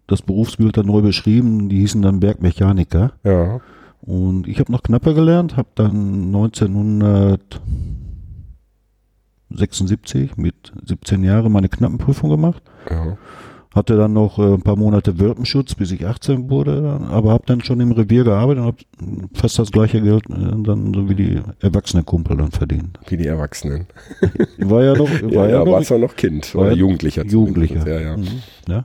das 0.07 0.23
Berufsbild 0.23 0.79
dann 0.79 0.87
neu 0.87 1.03
beschrieben. 1.03 1.69
Die 1.69 1.81
hießen 1.81 2.01
dann 2.01 2.21
Bergmechaniker. 2.21 3.13
Ja. 3.25 3.61
Und 4.01 4.49
ich 4.49 4.59
habe 4.59 4.73
noch 4.73 4.83
Knappe 4.83 5.13
gelernt, 5.13 5.59
habe 5.59 5.69
dann 5.75 6.27
1900 6.29 7.61
76 9.51 10.37
mit 10.37 10.73
17 10.85 11.25
Jahren 11.25 11.53
meine 11.53 11.69
Knappenprüfung 11.69 12.31
gemacht. 12.31 12.63
Ja. 12.89 13.17
Hatte 13.73 13.97
dann 13.97 14.13
noch 14.13 14.39
äh, 14.41 14.55
ein 14.55 14.63
paar 14.63 14.75
Monate 14.75 15.21
Wirtenschutz, 15.21 15.77
bis 15.77 15.93
ich 15.93 16.05
18 16.05 16.51
wurde, 16.51 17.01
aber 17.09 17.31
habe 17.31 17.45
dann 17.47 17.61
schon 17.63 17.79
im 17.79 17.93
Revier 17.93 18.25
gearbeitet 18.25 18.65
und 18.65 18.67
habe 18.67 19.29
fast 19.33 19.61
das 19.61 19.71
gleiche 19.71 20.03
Geld 20.03 20.29
äh, 20.29 20.63
dann 20.63 20.93
so 20.93 21.09
wie 21.09 21.15
die 21.15 21.41
erwachsenen 21.61 22.05
Kumpel 22.05 22.37
dann 22.37 22.51
verdient. 22.51 22.99
Wie 23.07 23.17
die 23.17 23.29
Erwachsenen. 23.29 23.87
war 24.59 24.83
ja 24.83 24.95
noch, 24.95 25.09
war 25.09 25.31
ja, 25.31 25.45
ja, 25.45 25.49
ja 25.51 25.65
noch, 25.65 25.73
warst 25.73 25.91
ja 25.91 25.99
noch 25.99 26.17
Kind 26.17 26.53
war 26.57 26.63
oder 26.63 26.73
Jugendlicher. 26.73 27.25
Jugendlicher. 27.25 27.87
Ja, 27.87 28.01
ja. 28.01 28.17
Mhm, 28.17 28.43
ja. 28.67 28.85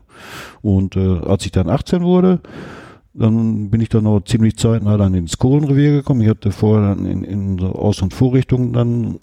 Und 0.62 0.96
äh, 0.96 1.20
als 1.20 1.46
ich 1.46 1.52
dann 1.52 1.68
18 1.68 2.04
wurde, 2.04 2.42
dann 3.16 3.72
bin 3.72 3.82
ich 3.82 3.90
dann 3.90 4.04
noch 4.04 4.22
ziemlich 4.22 4.58
zeitnah 4.58 4.98
dann 4.98 5.14
ins 5.16 5.38
Kohlenrevier 5.38 5.92
gekommen. 5.94 6.22
Ich 6.22 6.30
hatte 6.30 6.52
vorher 6.52 6.90
dann 6.90 7.06
in, 7.06 7.24
in 7.24 7.58
so 7.58 7.68
Aus- 7.70 8.02
und 8.02 8.14
Vorrichtungen 8.14 8.74
dann 8.74 9.20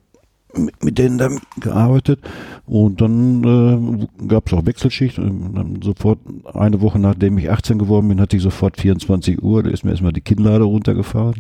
mit 0.81 0.99
denen 0.99 1.19
dann 1.19 1.41
gearbeitet 1.61 2.21
und 2.67 3.01
dann 3.01 4.09
äh, 4.21 4.27
gab 4.27 4.47
es 4.47 4.53
auch 4.53 4.67
Wechselschicht 4.67 5.19
und 5.19 5.55
dann 5.55 5.81
sofort 5.83 6.19
eine 6.55 6.81
Woche 6.81 6.99
nachdem 6.99 7.39
ich 7.39 7.51
18 7.51 7.79
geworden 7.79 8.09
bin, 8.09 8.21
hatte 8.21 8.37
ich 8.37 8.43
sofort 8.43 8.81
24 8.81 9.43
Uhr, 9.43 9.63
da 9.63 9.71
ist 9.71 9.85
mir 9.85 9.91
erstmal 9.91 10.13
die 10.13 10.21
Kinnlade 10.21 10.65
runtergefahren. 10.65 11.37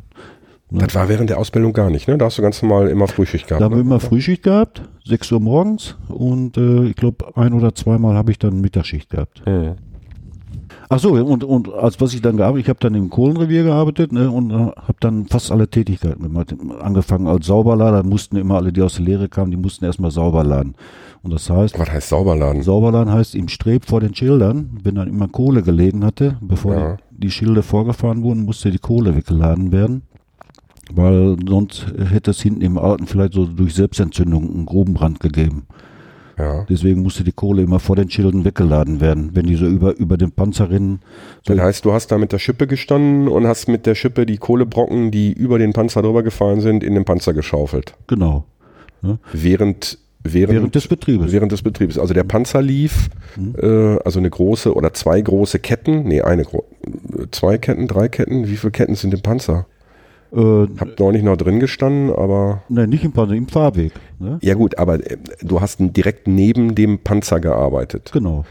Ne? 0.70 0.78
Das 0.78 0.94
war 0.94 1.08
während 1.08 1.28
der 1.28 1.38
Ausbildung 1.38 1.74
gar 1.74 1.90
nicht, 1.90 2.08
ne? 2.08 2.16
Da 2.16 2.24
hast 2.26 2.38
du 2.38 2.42
ganz 2.42 2.62
normal 2.62 2.88
immer 2.88 3.06
Frühschicht 3.06 3.46
gehabt. 3.46 3.60
Da 3.60 3.66
haben 3.66 3.72
ne? 3.72 3.78
wir 3.78 3.82
immer 3.82 4.00
Frühschicht 4.00 4.42
gehabt, 4.42 4.82
6 5.04 5.32
Uhr 5.32 5.40
morgens 5.40 5.96
und 6.08 6.56
äh, 6.56 6.84
ich 6.84 6.96
glaube 6.96 7.36
ein 7.36 7.52
oder 7.52 7.74
zweimal 7.74 8.16
habe 8.16 8.30
ich 8.30 8.38
dann 8.38 8.60
Mittagsschicht 8.60 9.10
gehabt. 9.10 9.42
Mhm. 9.46 9.76
Ach 10.92 10.98
so, 10.98 11.12
und, 11.12 11.42
und 11.42 11.72
als 11.72 12.00
was 12.00 12.12
ich 12.12 12.20
dann 12.20 12.36
gearbeitet, 12.36 12.66
ich 12.66 12.68
habe 12.68 12.80
dann 12.80 12.94
im 12.94 13.08
Kohlenrevier 13.08 13.62
gearbeitet 13.64 14.12
ne, 14.12 14.30
und 14.30 14.50
äh, 14.50 14.54
habe 14.54 14.96
dann 15.00 15.26
fast 15.26 15.50
alle 15.50 15.68
Tätigkeiten 15.68 16.22
gemacht. 16.22 16.54
Angefangen 16.80 17.26
als 17.26 17.46
Sauberlader, 17.46 18.02
mussten 18.02 18.36
immer 18.36 18.56
alle, 18.56 18.72
die 18.72 18.82
aus 18.82 18.96
der 18.96 19.04
Lehre 19.06 19.28
kamen, 19.28 19.50
die 19.50 19.56
mussten 19.56 19.84
erstmal 19.86 20.10
sauber 20.10 20.44
laden. 20.44 20.74
Und 21.22 21.32
das 21.32 21.48
heißt, 21.48 21.78
Was 21.78 21.90
heißt 21.90 22.08
Sauberladen? 22.10 22.62
Sauberladen 22.62 23.12
heißt 23.12 23.34
im 23.34 23.48
Streb 23.48 23.86
vor 23.86 24.00
den 24.00 24.14
Schildern, 24.14 24.78
wenn 24.82 24.96
dann 24.96 25.08
immer 25.08 25.28
Kohle 25.28 25.62
gelegen 25.62 26.04
hatte, 26.04 26.36
bevor 26.40 26.74
Ja. 26.74 26.96
die, 27.10 27.20
die 27.20 27.30
Schilde 27.30 27.62
vorgefahren 27.62 28.22
wurden, 28.22 28.44
musste 28.44 28.70
die 28.70 28.78
Kohle 28.78 29.16
weggeladen 29.16 29.72
werden. 29.72 30.02
Weil 30.92 31.36
sonst 31.48 31.86
hätte 31.96 32.32
es 32.32 32.42
hinten 32.42 32.60
im 32.60 32.76
Alten 32.76 33.06
vielleicht 33.06 33.32
so 33.34 33.46
durch 33.46 33.74
Selbstentzündung 33.74 34.52
einen 34.52 34.66
Grubenbrand 34.66 35.20
gegeben. 35.20 35.62
Ja. 36.38 36.64
Deswegen 36.68 37.02
musste 37.02 37.24
die 37.24 37.32
Kohle 37.32 37.62
immer 37.62 37.78
vor 37.80 37.96
den 37.96 38.10
Schilden 38.10 38.44
weggeladen 38.44 39.00
werden, 39.00 39.30
wenn 39.34 39.46
die 39.46 39.56
so 39.56 39.66
über, 39.66 39.96
über 39.96 40.16
den 40.16 40.32
Panzer 40.32 40.70
rennen. 40.70 41.00
So, 41.46 41.54
Das 41.54 41.62
heißt, 41.62 41.84
du 41.84 41.92
hast 41.92 42.08
da 42.08 42.18
mit 42.18 42.32
der 42.32 42.38
Schippe 42.38 42.66
gestanden 42.66 43.28
und 43.28 43.46
hast 43.46 43.68
mit 43.68 43.86
der 43.86 43.94
Schippe 43.94 44.26
die 44.26 44.38
Kohlebrocken, 44.38 45.10
die 45.10 45.32
über 45.32 45.58
den 45.58 45.72
Panzer 45.72 46.02
drüber 46.02 46.22
gefahren 46.22 46.60
sind, 46.60 46.82
in 46.82 46.94
den 46.94 47.04
Panzer 47.04 47.34
geschaufelt. 47.34 47.94
genau. 48.06 48.44
Während, 49.32 49.98
während, 50.22 50.54
Während 50.54 50.74
des 50.76 50.86
Betriebes. 50.86 51.32
Während 51.32 51.50
des 51.50 51.62
Betriebes. 51.62 51.98
Also 51.98 52.14
der 52.14 52.22
Panzer 52.22 52.62
lief, 52.62 53.10
äh, 53.60 53.66
also 54.04 54.20
eine 54.20 54.30
große 54.30 54.72
oder 54.74 54.94
zwei 54.94 55.20
große 55.20 55.58
Ketten, 55.58 56.04
nee, 56.04 56.22
eine 56.22 56.46
zwei 57.32 57.58
Ketten, 57.58 57.88
drei 57.88 58.08
Ketten, 58.08 58.46
wie 58.46 58.56
viele 58.56 58.70
Ketten 58.70 58.94
sind 58.94 59.12
im 59.12 59.20
Panzer? 59.20 59.66
Äh, 60.32 60.66
Hab 60.78 60.98
neulich 60.98 61.22
noch 61.22 61.36
drin 61.36 61.60
gestanden, 61.60 62.14
aber 62.14 62.62
nein, 62.68 62.88
nicht 62.88 63.04
im 63.04 63.12
Panzer, 63.12 63.34
im 63.34 63.48
Fahrweg. 63.48 63.92
Ne? 64.18 64.38
ja 64.40 64.54
gut, 64.54 64.78
aber 64.78 64.94
äh, 64.94 65.18
du 65.42 65.60
hast 65.60 65.76
direkt 65.80 66.26
neben 66.26 66.74
dem 66.74 67.00
Panzer 67.00 67.38
gearbeitet. 67.38 68.10
Genau. 68.12 68.44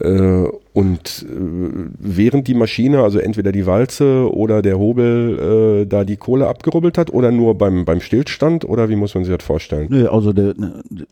Äh, 0.00 0.44
und 0.74 1.26
äh, 1.28 1.88
während 1.98 2.46
die 2.46 2.54
Maschine, 2.54 3.02
also 3.02 3.18
entweder 3.18 3.50
die 3.50 3.66
Walze 3.66 4.32
oder 4.32 4.62
der 4.62 4.78
Hobel, 4.78 5.82
äh, 5.82 5.86
da 5.86 6.04
die 6.04 6.16
Kohle 6.16 6.46
abgerubbelt 6.46 6.96
hat 6.98 7.12
oder 7.12 7.32
nur 7.32 7.56
beim, 7.56 7.84
beim 7.84 8.00
Stillstand 8.00 8.64
oder 8.64 8.88
wie 8.88 8.94
muss 8.96 9.14
man 9.14 9.24
sich 9.24 9.34
das 9.36 9.44
vorstellen? 9.44 9.88
Nee, 9.90 10.06
also 10.06 10.32
der, 10.32 10.54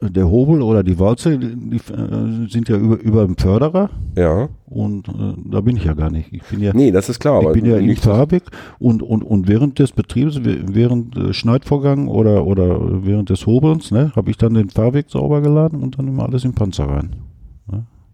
der 0.01 0.31
Hobel 0.31 0.63
oder 0.63 0.85
die 0.85 0.99
Walze, 1.01 1.37
die, 1.39 1.77
äh, 1.77 2.49
sind 2.49 2.69
ja 2.69 2.77
über, 2.77 3.01
über 3.01 3.25
dem 3.25 3.37
Förderer 3.37 3.91
Ja. 4.17 4.49
und 4.67 5.09
äh, 5.09 5.13
da 5.51 5.61
bin 5.63 5.77
ich 5.77 5.85
ja 5.85 5.95
gar 5.95 6.11
nicht. 6.11 6.33
Ich 6.33 6.43
bin 6.45 6.61
ja, 6.63 6.73
Nee, 6.73 6.93
das 6.93 7.09
ist 7.09 7.19
klar, 7.19 7.43
ich 7.43 7.53
bin 7.53 7.65
ja 7.67 7.81
nicht, 7.81 8.03
Fahrweg 8.05 8.45
und, 8.79 9.03
und, 9.03 9.23
und 9.25 9.49
während 9.49 9.79
des 9.81 9.91
Betriebs, 9.93 10.37
wä- 10.37 10.61
während 10.71 11.17
äh, 11.17 11.33
Schneidvorgang 11.33 12.07
oder, 12.07 12.47
oder 12.47 12.79
während 13.05 13.31
des 13.31 13.47
Hobelns, 13.47 13.91
ne, 13.91 14.13
habe 14.15 14.31
ich 14.31 14.37
dann 14.37 14.55
den 14.55 14.71
Fahrweg 14.71 15.07
sauber 15.09 15.41
geladen 15.41 15.83
und 15.83 15.99
dann 15.99 16.07
immer 16.07 16.25
alles 16.25 16.45
im 16.45 16.53
Panzer 16.53 16.85
rein. 16.85 17.17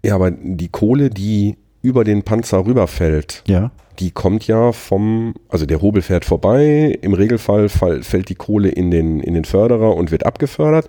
Ja, 0.04 0.14
aber 0.16 0.30
die 0.30 0.68
Kohle, 0.68 1.10
die 1.10 1.56
über 1.82 2.04
den 2.04 2.22
Panzer 2.22 2.64
rüberfällt, 2.66 3.42
Ja. 3.46 3.70
die 3.98 4.10
kommt 4.10 4.46
ja 4.46 4.72
vom, 4.72 5.34
also 5.48 5.66
der 5.66 5.80
Hobel 5.82 6.02
fährt 6.02 6.24
vorbei, 6.24 6.98
im 7.02 7.12
Regelfall 7.14 7.68
fall, 7.68 8.02
fällt 8.02 8.28
die 8.28 8.34
Kohle 8.34 8.68
in 8.68 8.90
den, 8.90 9.20
in 9.20 9.34
den 9.34 9.44
Förderer 9.44 9.94
und 9.96 10.10
wird 10.10 10.24
abgefördert 10.26 10.88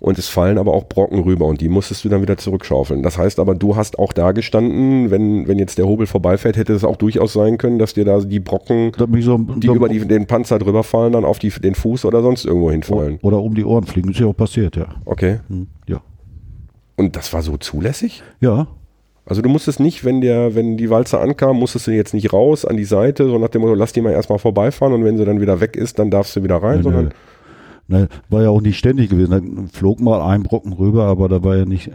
und 0.00 0.18
es 0.18 0.26
fallen 0.28 0.58
aber 0.58 0.74
auch 0.74 0.88
Brocken 0.88 1.20
rüber 1.20 1.46
und 1.46 1.60
die 1.60 1.68
musstest 1.68 2.04
du 2.04 2.08
dann 2.08 2.22
wieder 2.22 2.36
zurückschaufeln. 2.36 3.04
Das 3.04 3.18
heißt 3.18 3.38
aber, 3.38 3.54
du 3.54 3.76
hast 3.76 4.00
auch 4.00 4.12
da 4.12 4.32
gestanden, 4.32 5.12
wenn, 5.12 5.46
wenn 5.46 5.60
jetzt 5.60 5.78
der 5.78 5.86
Hobel 5.86 6.08
vorbeifährt, 6.08 6.56
hätte 6.56 6.72
es 6.72 6.82
auch 6.82 6.96
durchaus 6.96 7.32
sein 7.32 7.56
können, 7.56 7.78
dass 7.78 7.94
dir 7.94 8.04
da 8.04 8.18
die 8.20 8.40
Brocken, 8.40 8.90
so, 9.20 9.38
die 9.38 9.68
über 9.68 9.88
die, 9.88 10.00
den 10.06 10.26
Panzer 10.26 10.58
drüber 10.58 10.82
fallen, 10.82 11.12
dann 11.12 11.24
auf 11.24 11.38
die, 11.38 11.50
den 11.50 11.76
Fuß 11.76 12.04
oder 12.04 12.20
sonst 12.22 12.44
irgendwo 12.44 12.70
hinfallen. 12.72 13.18
oder 13.22 13.40
um 13.40 13.54
die 13.54 13.64
Ohren 13.64 13.84
fliegen. 13.84 14.08
Das 14.08 14.16
ist 14.16 14.20
ja 14.20 14.26
auch 14.26 14.36
passiert, 14.36 14.74
ja. 14.76 14.86
Okay. 15.04 15.38
Hm, 15.48 15.68
Ja. 15.88 16.00
Und 16.96 17.16
das 17.16 17.32
war 17.32 17.42
so 17.42 17.56
zulässig? 17.56 18.22
Ja, 18.40 18.66
Also 19.24 19.40
du 19.40 19.48
musstest 19.48 19.80
nicht, 19.80 20.04
wenn 20.04 20.20
der, 20.20 20.54
wenn 20.54 20.76
die 20.76 20.90
Walze 20.90 21.20
ankam, 21.20 21.56
musstest 21.58 21.86
du 21.86 21.92
jetzt 21.92 22.12
nicht 22.12 22.32
raus 22.32 22.64
an 22.64 22.76
die 22.76 22.84
Seite, 22.84 23.26
so 23.26 23.38
nach 23.38 23.48
dem 23.48 23.62
Motto, 23.62 23.74
lass 23.74 23.92
die 23.92 24.00
mal 24.00 24.12
erstmal 24.12 24.38
vorbeifahren 24.38 24.92
und 24.94 25.04
wenn 25.04 25.16
sie 25.16 25.24
dann 25.24 25.40
wieder 25.40 25.60
weg 25.60 25.76
ist, 25.76 25.98
dann 25.98 26.10
darfst 26.10 26.34
du 26.36 26.42
wieder 26.42 26.56
rein, 26.56 26.78
Nö, 26.78 26.82
sondern 26.82 27.04
nö. 27.06 27.10
Ne, 27.92 28.08
war 28.30 28.42
ja 28.42 28.48
auch 28.48 28.62
nicht 28.62 28.78
ständig 28.78 29.10
gewesen. 29.10 29.30
Da 29.30 29.68
flog 29.70 30.00
mal 30.00 30.22
ein 30.22 30.44
Brocken 30.44 30.72
rüber, 30.72 31.04
aber 31.04 31.28
da 31.28 31.44
war 31.44 31.58
ja 31.58 31.66
nicht, 31.66 31.90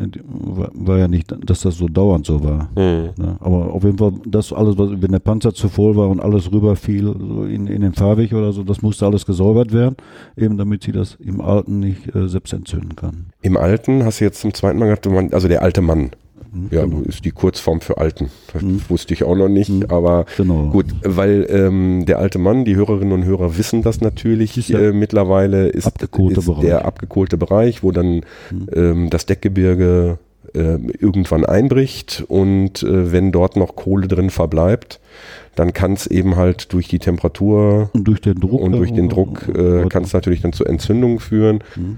war, 0.75 0.99
ja 0.99 1.07
nicht, 1.07 1.33
dass 1.43 1.61
das 1.61 1.77
so 1.77 1.87
dauernd 1.87 2.27
so 2.27 2.43
war. 2.43 2.69
Hm. 2.75 3.09
Ne? 3.17 3.37
Aber 3.39 3.73
auf 3.73 3.83
jeden 3.83 3.97
Fall, 3.97 4.13
das 4.23 4.53
alles, 4.53 4.77
was, 4.77 4.91
wenn 4.91 5.11
der 5.11 5.17
Panzer 5.17 5.55
zu 5.55 5.69
voll 5.69 5.95
war 5.95 6.07
und 6.09 6.19
alles 6.19 6.51
rüberfiel 6.51 7.15
so 7.17 7.45
in, 7.45 7.65
in 7.65 7.81
den 7.81 7.93
Fahrweg 7.93 8.31
oder 8.33 8.53
so, 8.53 8.63
das 8.63 8.83
musste 8.83 9.07
alles 9.07 9.25
gesäubert 9.25 9.73
werden, 9.73 9.95
eben 10.35 10.55
damit 10.55 10.83
sie 10.83 10.91
das 10.91 11.15
im 11.15 11.41
Alten 11.41 11.79
nicht 11.79 12.13
äh, 12.13 12.27
selbst 12.27 12.53
entzünden 12.53 12.95
kann. 12.95 13.31
im 13.41 13.57
Alten 13.57 14.05
hast 14.05 14.19
du 14.19 14.25
jetzt 14.25 14.41
zum 14.41 14.53
zweiten 14.53 14.77
Mal 14.77 14.95
gehabt, 14.95 15.07
also 15.33 15.47
der 15.47 15.63
alte 15.63 15.81
Mann. 15.81 16.11
Mhm. 16.51 16.67
Ja, 16.71 16.85
ist 17.07 17.25
die 17.25 17.31
Kurzform 17.31 17.81
für 17.81 17.97
Alten. 17.97 18.29
Das 18.53 18.63
wusste 18.89 19.13
ich 19.13 19.23
auch 19.23 19.35
noch 19.35 19.49
nicht, 19.49 19.69
Mhm. 19.69 19.85
aber 19.89 20.25
Genau. 20.37 20.69
gut, 20.69 20.85
weil 21.03 21.45
ähm, 21.49 22.05
der 22.05 22.19
alte 22.19 22.39
Mann, 22.39 22.65
die 22.65 22.75
Hörerinnen 22.75 23.11
und 23.13 23.25
Hörer 23.25 23.57
wissen 23.57 23.81
das 23.81 24.01
natürlich 24.01 24.73
äh, 24.73 24.91
mittlerweile, 24.93 25.67
ist, 25.67 25.87
abgekohlte 25.87 26.39
ist 26.39 26.45
Bereich. 26.45 26.61
der 26.61 26.85
abgekohlte 26.85 27.37
Bereich, 27.37 27.83
wo 27.83 27.91
dann 27.91 28.21
Mhm. 28.51 28.67
ähm, 28.73 29.09
das 29.09 29.25
Deckgebirge 29.25 30.19
äh, 30.53 30.77
irgendwann 30.99 31.45
einbricht 31.45 32.23
und 32.27 32.81
äh, 32.83 33.11
wenn 33.11 33.31
dort 33.33 33.57
noch 33.57 33.75
Kohle 33.75 34.07
drin 34.07 34.29
verbleibt, 34.29 34.99
dann 35.55 35.73
kann 35.73 35.93
es 35.93 36.07
eben 36.07 36.35
halt 36.37 36.71
durch 36.71 36.87
die 36.87 36.99
Temperatur 36.99 37.89
Und 37.93 38.05
durch 38.07 38.21
den 38.21 38.35
Druck. 38.39 38.61
und 38.61 38.71
durch 38.71 38.93
den 38.93 39.09
Druck 39.09 39.49
äh, 39.49 39.85
kann 39.89 40.03
es 40.03 40.13
natürlich 40.13 40.41
dann 40.41 40.53
zu 40.53 40.63
Entzündungen 40.63 41.19
führen, 41.19 41.59
Mhm. 41.75 41.97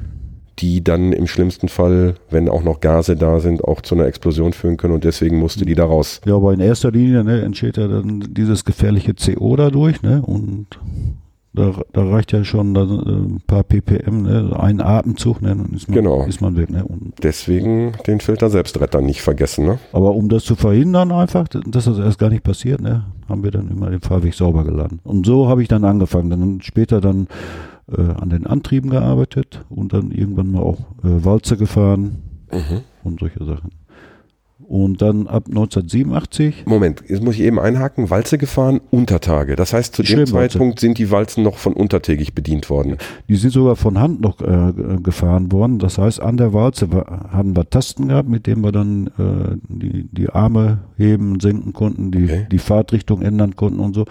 Die 0.60 0.84
dann 0.84 1.14
im 1.14 1.28
schlimmsten 1.28 1.70
Fall, 1.70 2.16
wenn 2.30 2.50
auch 2.50 2.64
noch 2.64 2.80
Gase 2.82 3.16
da 3.16 3.40
sind, 3.40 3.64
auch 3.64 3.82
zu 3.82 3.96
einer 3.96 4.06
Explosion 4.06 4.54
führen 4.54 4.78
können 4.78 4.94
und 4.94 5.04
deswegen 5.04 5.40
musste 5.40 5.66
die 5.66 5.76
da 5.76 5.86
raus. 5.86 6.22
Ja, 6.26 6.36
aber 6.36 6.54
in 6.54 6.60
erster 6.60 6.92
Linie 6.92 7.24
ne, 7.24 7.42
entsteht 7.42 7.78
ja 7.78 7.88
dann 7.88 8.24
dieses 8.32 8.66
gefährliche 8.66 9.14
CO 9.14 9.56
dadurch, 9.56 10.02
ne? 10.02 10.22
Und 10.22 10.68
da, 11.52 11.74
da 11.94 12.04
reicht 12.04 12.32
ja 12.32 12.44
schon 12.44 12.76
äh, 12.76 12.80
ein 12.80 13.42
paar 13.48 13.64
ppm, 13.64 14.22
ne? 14.22 14.56
Ein 14.60 14.82
Atemzug, 14.82 15.42
ne? 15.42 15.50
Dann 15.50 15.74
ist 15.74 15.88
man, 15.88 15.96
Genau. 15.96 16.26
ist 16.26 16.42
man 16.42 16.58
weg, 16.58 16.70
ne? 16.70 16.84
Und, 16.86 17.14
Deswegen 17.24 17.94
den 18.06 18.20
Filter 18.20 18.50
Selbstretter 18.50 19.02
nicht 19.02 19.22
vergessen. 19.22 19.66
Ne? 19.66 19.80
aber 19.92 20.14
um 20.14 20.30
das 20.30 20.44
zu 20.44 20.56
verhindern 20.56 21.12
einfach, 21.12 21.48
dass 21.48 21.86
das 21.86 21.98
erst 21.98 22.20
gar 22.20 22.30
nicht 22.30 22.44
passiert, 22.44 22.82
ne? 22.82 23.06
Haben 23.28 23.44
wir 23.44 23.52
dann 23.52 23.70
immer 23.70 23.90
den 23.90 24.02
Fahrweg 24.02 24.34
sauber 24.34 24.64
geladen. 24.64 25.00
Und 25.04 25.26
so 25.26 25.48
habe 25.48 25.62
ich 25.62 25.68
dann 25.68 25.84
angefangen. 25.86 26.30
Dann 26.30 26.62
später 26.62 27.02
dann 27.02 27.28
äh, 27.98 28.22
an 28.22 28.30
den 28.30 28.46
Antrieben 28.48 28.90
gearbeitet 28.90 29.66
und 29.70 29.94
dann 29.94 30.12
irgendwann 30.12 30.52
mal 30.52 30.62
auch 30.62 30.80
äh, 31.04 31.24
Walze 31.26 31.58
gefahren 31.58 32.18
Mhm. 32.52 32.82
und 33.04 33.20
solche 33.20 33.44
Sachen. 33.46 33.70
Und 34.68 35.02
dann 35.02 35.26
ab 35.28 35.46
1987 35.48 36.66
Moment, 36.68 37.04
jetzt 37.08 37.24
muss 37.24 37.36
ich 37.36 37.42
eben 37.42 37.60
einhaken. 37.60 38.10
Walze 38.12 38.38
gefahren, 38.38 38.82
Untertage. 38.92 39.56
Das 39.56 39.74
heißt, 39.74 39.96
zu 39.96 40.04
dem. 40.04 40.28
Zeitpunkt 40.28 40.80
sind 40.80 40.98
die 41.00 41.10
Walzen 41.10 41.44
noch 41.44 41.58
von 41.58 41.74
untertägig 41.74 42.36
bedient 42.36 42.70
worden. 42.70 42.98
Die 43.30 43.36
sind 43.36 43.52
sogar 43.52 43.76
von 43.76 43.98
Hand 44.00 44.22
noch 44.22 44.42
äh, 44.42 44.74
ge- 44.74 44.98
gefahren 45.02 45.52
worden. 45.52 45.80
Das 45.80 45.98
heißt, 45.98 46.20
an 46.22 46.38
der 46.38 46.54
Walze 46.54 46.92
wa- 46.92 47.30
hatten 47.32 47.56
wir 47.56 47.68
Tasten 47.70 48.10
gehabt, 48.10 48.30
mit 48.30 48.46
denen 48.46 48.64
wir 48.64 48.72
dann 48.72 49.08
äh, 49.18 49.58
die, 49.70 50.08
die 50.12 50.30
Arme 50.30 50.80
heben, 50.98 51.40
senken 51.40 51.74
konnten, 51.74 52.12
die, 52.12 52.24
Okay. 52.26 52.48
die 52.52 52.60
Fahrtrichtung 52.60 53.22
ändern 53.24 53.56
konnten 53.56 53.80
und 53.80 53.96
so. 53.96 54.06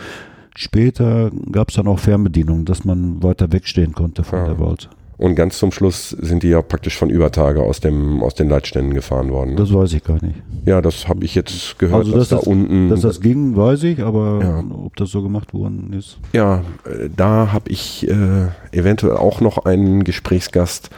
Später 0.61 1.31
gab 1.53 1.69
es 1.69 1.77
dann 1.77 1.87
auch 1.87 2.01
Fernbedienung, 2.01 2.65
dass 2.65 2.85
man 2.85 3.23
weiter 3.23 3.53
wegstehen 3.53 3.93
konnte 3.93 4.25
von 4.25 4.41
Ah. 4.41 4.45
der 4.47 4.59
Walze. 4.59 4.89
Und 5.17 5.37
ganz 5.37 5.57
zum 5.59 5.71
Schluss 5.71 6.11
sind 6.11 6.43
die 6.43 6.49
ja 6.49 6.63
praktisch 6.63 6.97
von 6.99 7.11
Übertage 7.11 7.63
aus, 7.63 7.79
dem, 7.79 8.25
aus 8.25 8.35
den 8.35 8.49
Leitständen 8.49 8.93
gefahren 8.93 9.31
worden. 9.31 9.51
Ne? 9.51 9.57
Das 9.57 9.73
weiß 9.73 9.93
ich 9.93 10.03
gar 10.03 10.15
nicht. 10.21 10.35
ja, 10.67 10.83
das 10.83 11.07
habe 11.07 11.25
ich 11.25 11.37
jetzt 11.37 11.79
gehört, 11.79 12.01
Also, 12.01 12.11
dass 12.11 12.23
dass 12.23 12.29
da 12.31 12.37
das- 12.39 12.47
unten. 12.49 12.89
Dass 12.89 13.01
das 13.03 13.21
ging, 13.21 13.57
weiß 13.57 13.85
ich, 13.85 14.03
aber 14.03 14.41
Ja. 14.43 14.65
ob 14.85 14.97
das 14.97 15.11
so 15.13 15.23
gemacht 15.23 15.55
worden 15.55 15.93
ist. 15.97 16.19
Ja, 16.33 16.63
äh, 16.87 17.09
da 17.17 17.53
habe 17.53 17.71
ich 17.71 18.09
äh, 18.09 18.49
eventuell 18.73 19.17
auch 19.17 19.41
noch 19.41 19.59
einen 19.65 20.03
Gesprächsgast, 20.03 20.91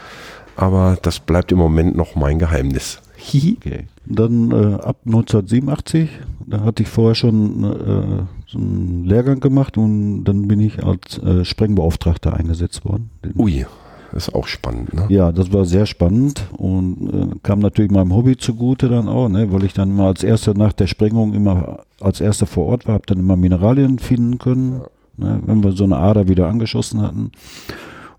aber 0.57 0.97
das 1.03 1.21
bleibt 1.21 1.53
im 1.53 1.59
Moment 1.59 1.97
noch 1.99 2.15
mein 2.15 2.39
Geheimnis. 2.39 3.01
Hihi. 3.21 3.57
Okay. 3.59 3.85
Dann 4.07 4.51
äh, 4.51 4.75
ab 4.83 4.99
1987, 5.07 6.09
da 6.47 6.61
hatte 6.63 6.83
ich 6.83 6.89
vorher 6.89 7.15
schon 7.15 7.63
äh, 7.65 8.23
so 8.47 8.59
einen 8.59 9.05
Lehrgang 9.05 9.41
gemacht 9.41 9.77
und 9.79 10.25
dann 10.25 10.49
bin 10.49 10.59
ich 10.61 10.83
als 10.85 11.19
äh, 11.19 11.45
Sprengbeauftragter 11.45 12.35
eingesetzt 12.35 12.85
worden. 12.85 13.11
Den- 13.25 13.39
Ui, 13.39 13.67
ist 14.13 14.35
auch 14.35 14.49
spannend, 14.49 14.93
ne? 14.95 15.07
Ja, 15.09 15.31
das 15.31 15.53
war 15.53 15.65
sehr 15.65 15.87
spannend 15.87 16.49
und 16.57 17.13
äh, 17.15 17.39
kam 17.45 17.61
natürlich 17.61 17.91
meinem 17.93 18.13
Hobby 18.15 18.37
zugute 18.37 18.89
dann 18.89 19.09
auch, 19.09 19.29
ne, 19.29 19.53
weil 19.53 19.63
ich 19.65 19.73
dann 19.75 19.91
immer 19.91 20.07
als 20.07 20.25
erster 20.25 20.55
nach 20.55 20.73
der 20.73 20.89
Sprengung 20.89 21.33
immer 21.35 21.81
als 22.01 22.21
erster 22.21 22.47
vor 22.47 22.67
Ort 22.67 22.87
war, 22.89 22.95
habe 22.95 23.07
dann 23.07 23.19
immer 23.21 23.37
Mineralien 23.37 24.01
finden 24.01 24.39
können, 24.39 24.81
ne, 25.17 25.41
wenn 25.47 25.63
wir 25.63 25.73
so 25.73 25.85
eine 25.85 25.99
Ader 25.99 26.27
wieder 26.27 26.49
angeschossen 26.49 27.01
hatten 27.03 27.31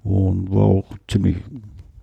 und 0.04 0.50
war 0.54 0.64
auch 0.64 0.86
ziemlich, 1.10 1.38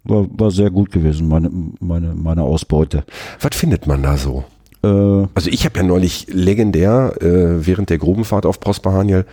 war, 0.09 0.27
war 0.31 0.51
sehr 0.51 0.71
gut 0.71 0.91
gewesen, 0.91 1.29
meine, 1.29 1.51
meine, 1.81 2.15
meine 2.15 2.43
Ausbeute. 2.43 3.05
Was 3.41 3.57
findet 3.57 3.87
man 3.87 4.03
da 4.03 4.17
so? 4.17 4.45
Äh, 4.83 4.89
Also 5.35 5.51
ich 5.51 5.65
habe 5.65 5.79
ja 5.79 5.83
neulich 5.83 6.27
legendär 6.29 7.15
äh, 7.21 7.67
während 7.67 7.91
der 7.91 7.99
Grubenfahrt 7.99 8.47
auf 8.47 8.61
Prosper 8.61 8.93
Haniel 8.93 9.25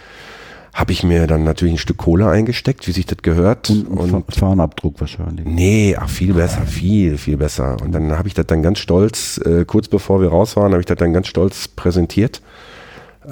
habe 0.75 0.91
ich 0.91 1.03
mir 1.03 1.25
dann 1.25 1.45
natürlich 1.45 1.75
ein 1.75 1.77
Stück 1.77 1.95
Kohle 1.95 2.27
eingesteckt, 2.27 2.85
wie 2.85 2.91
sich 2.91 3.05
das 3.05 3.19
gehört. 3.19 3.69
Und, 3.69 3.88
und, 3.88 4.13
und 4.13 4.35
Fahnenabdruck 4.35 4.99
wahrscheinlich. 4.99 5.45
Nee, 5.45 5.95
ach, 5.97 6.09
viel 6.09 6.33
besser, 6.33 6.63
viel, 6.63 7.17
viel 7.17 7.38
besser. 7.38 7.77
Und 7.81 7.93
dann 7.93 8.17
habe 8.17 8.27
ich 8.27 8.33
das 8.33 8.45
dann 8.47 8.61
ganz 8.61 8.79
stolz, 8.79 9.39
äh, 9.45 9.63
kurz 9.63 9.88
bevor 9.88 10.19
wir 10.19 10.27
raus 10.27 10.57
waren, 10.57 10.73
habe 10.73 10.81
ich 10.81 10.85
das 10.85 10.97
dann 10.97 11.13
ganz 11.13 11.27
stolz 11.27 11.69
präsentiert. 11.69 12.41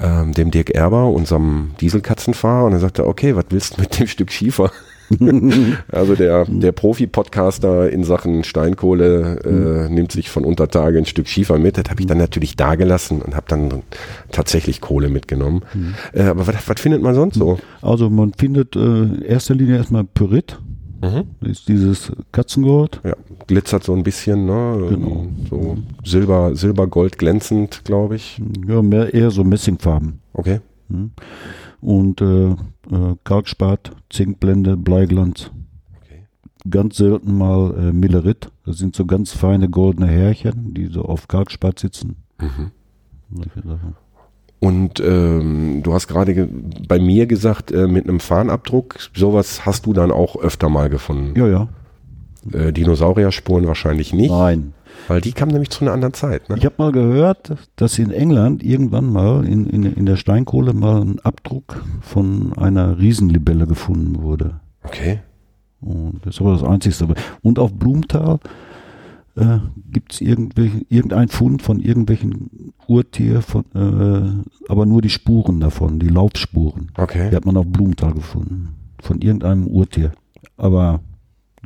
Ähm, 0.00 0.32
dem 0.32 0.50
Dirk 0.50 0.70
Erber, 0.70 1.10
unserem 1.10 1.72
Dieselkatzenfahrer, 1.82 2.64
und 2.64 2.72
er 2.72 2.78
sagte, 2.78 3.06
okay, 3.06 3.36
was 3.36 3.44
willst 3.50 3.76
du 3.76 3.82
mit 3.82 3.98
dem 4.00 4.06
Stück 4.06 4.32
Schiefer? 4.32 4.72
also 5.90 6.14
der, 6.14 6.44
der 6.46 6.72
Profi-Podcaster 6.72 7.90
in 7.90 8.04
Sachen 8.04 8.44
Steinkohle 8.44 9.40
äh, 9.44 9.92
nimmt 9.92 10.12
sich 10.12 10.30
von 10.30 10.44
Untertage 10.44 10.98
ein 10.98 11.06
Stück 11.06 11.28
Schiefer 11.28 11.58
mit. 11.58 11.78
Das 11.78 11.84
habe 11.90 12.00
ich 12.00 12.06
dann 12.06 12.18
natürlich 12.18 12.56
da 12.56 12.74
gelassen 12.74 13.22
und 13.22 13.34
habe 13.34 13.46
dann 13.48 13.82
tatsächlich 14.30 14.80
Kohle 14.80 15.08
mitgenommen. 15.08 15.62
Mhm. 15.74 15.94
Äh, 16.12 16.22
aber 16.24 16.46
was, 16.46 16.68
was 16.68 16.80
findet 16.80 17.02
man 17.02 17.14
sonst 17.14 17.36
so? 17.36 17.58
Also 17.82 18.10
man 18.10 18.32
findet 18.34 18.76
äh, 18.76 18.78
in 18.78 19.22
erster 19.22 19.54
Linie 19.54 19.76
erstmal 19.76 20.04
Pyrit. 20.04 20.58
Mhm. 21.02 21.24
Das 21.40 21.50
ist 21.50 21.68
dieses 21.68 22.12
Katzengold. 22.32 23.00
Ja, 23.04 23.14
glitzert 23.46 23.84
so 23.84 23.94
ein 23.94 24.02
bisschen, 24.02 24.46
ne? 24.46 24.86
Genau. 24.88 25.26
So 25.50 25.78
Silber, 26.04 26.54
Silbergold 26.54 27.18
glänzend, 27.18 27.82
glaube 27.84 28.16
ich. 28.16 28.40
Ja, 28.66 28.80
mehr 28.80 29.12
eher 29.12 29.30
so 29.30 29.44
Messingfarben. 29.44 30.20
Okay. 30.32 30.60
Mhm 30.88 31.10
und 31.84 32.20
äh, 32.20 32.50
äh, 32.50 32.56
Kalkspat, 33.24 33.92
Zinkblende, 34.10 34.76
Bleiglanz. 34.76 35.50
Okay. 36.02 36.26
Ganz 36.68 36.96
selten 36.96 37.36
mal 37.36 37.74
äh, 37.76 37.92
Millerit. 37.92 38.50
Das 38.64 38.78
sind 38.78 38.96
so 38.96 39.04
ganz 39.04 39.32
feine 39.32 39.68
goldene 39.68 40.06
Härchen, 40.06 40.72
die 40.74 40.86
so 40.86 41.02
auf 41.02 41.28
Kalkspat 41.28 41.78
sitzen. 41.78 42.16
Mhm. 42.40 42.70
Und 44.60 45.00
ähm, 45.00 45.82
du 45.82 45.92
hast 45.92 46.08
gerade 46.08 46.48
bei 46.88 46.98
mir 46.98 47.26
gesagt, 47.26 47.70
äh, 47.70 47.86
mit 47.86 48.08
einem 48.08 48.20
Fahnenabdruck, 48.20 48.96
sowas 49.14 49.66
hast 49.66 49.84
du 49.84 49.92
dann 49.92 50.10
auch 50.10 50.36
öfter 50.36 50.70
mal 50.70 50.88
gefunden. 50.88 51.38
Ja, 51.38 51.46
ja. 51.46 51.68
Äh, 52.52 52.72
Dinosaurierspuren 52.72 53.66
wahrscheinlich 53.66 54.12
nicht. 54.12 54.30
Nein. 54.30 54.74
Weil 55.08 55.20
die 55.20 55.32
kamen 55.32 55.52
nämlich 55.52 55.70
zu 55.70 55.84
einer 55.84 55.92
anderen 55.92 56.14
Zeit. 56.14 56.48
Ne? 56.48 56.56
Ich 56.56 56.64
habe 56.64 56.76
mal 56.78 56.92
gehört, 56.92 57.52
dass 57.76 57.98
in 57.98 58.10
England 58.10 58.62
irgendwann 58.62 59.12
mal 59.12 59.44
in, 59.44 59.66
in, 59.66 59.84
in 59.84 60.06
der 60.06 60.16
Steinkohle 60.16 60.72
mal 60.72 61.02
ein 61.02 61.18
Abdruck 61.20 61.84
von 62.00 62.52
einer 62.54 62.98
Riesenlibelle 62.98 63.66
gefunden 63.66 64.22
wurde. 64.22 64.60
Okay. 64.82 65.20
Und 65.80 66.20
das 66.24 66.36
ist 66.36 66.40
aber 66.40 66.52
das 66.52 66.62
Einzige. 66.62 67.14
Und 67.42 67.58
auf 67.58 67.72
Blumenthal 67.74 68.38
äh, 69.36 69.58
gibt 69.90 70.14
es 70.14 70.20
irgendein 70.20 71.28
Fund 71.28 71.60
von 71.60 71.80
irgendwelchen 71.80 72.72
Urtier, 72.86 73.42
von, 73.42 73.64
äh, 73.74 74.70
aber 74.70 74.86
nur 74.86 75.02
die 75.02 75.10
Spuren 75.10 75.60
davon, 75.60 75.98
die 75.98 76.08
Laufspuren. 76.08 76.92
Okay. 76.96 77.30
Die 77.30 77.36
hat 77.36 77.44
man 77.44 77.56
auf 77.56 77.66
Blumenthal 77.66 78.14
gefunden. 78.14 78.76
Von 79.00 79.20
irgendeinem 79.20 79.66
Urtier. 79.66 80.12
Aber 80.56 81.00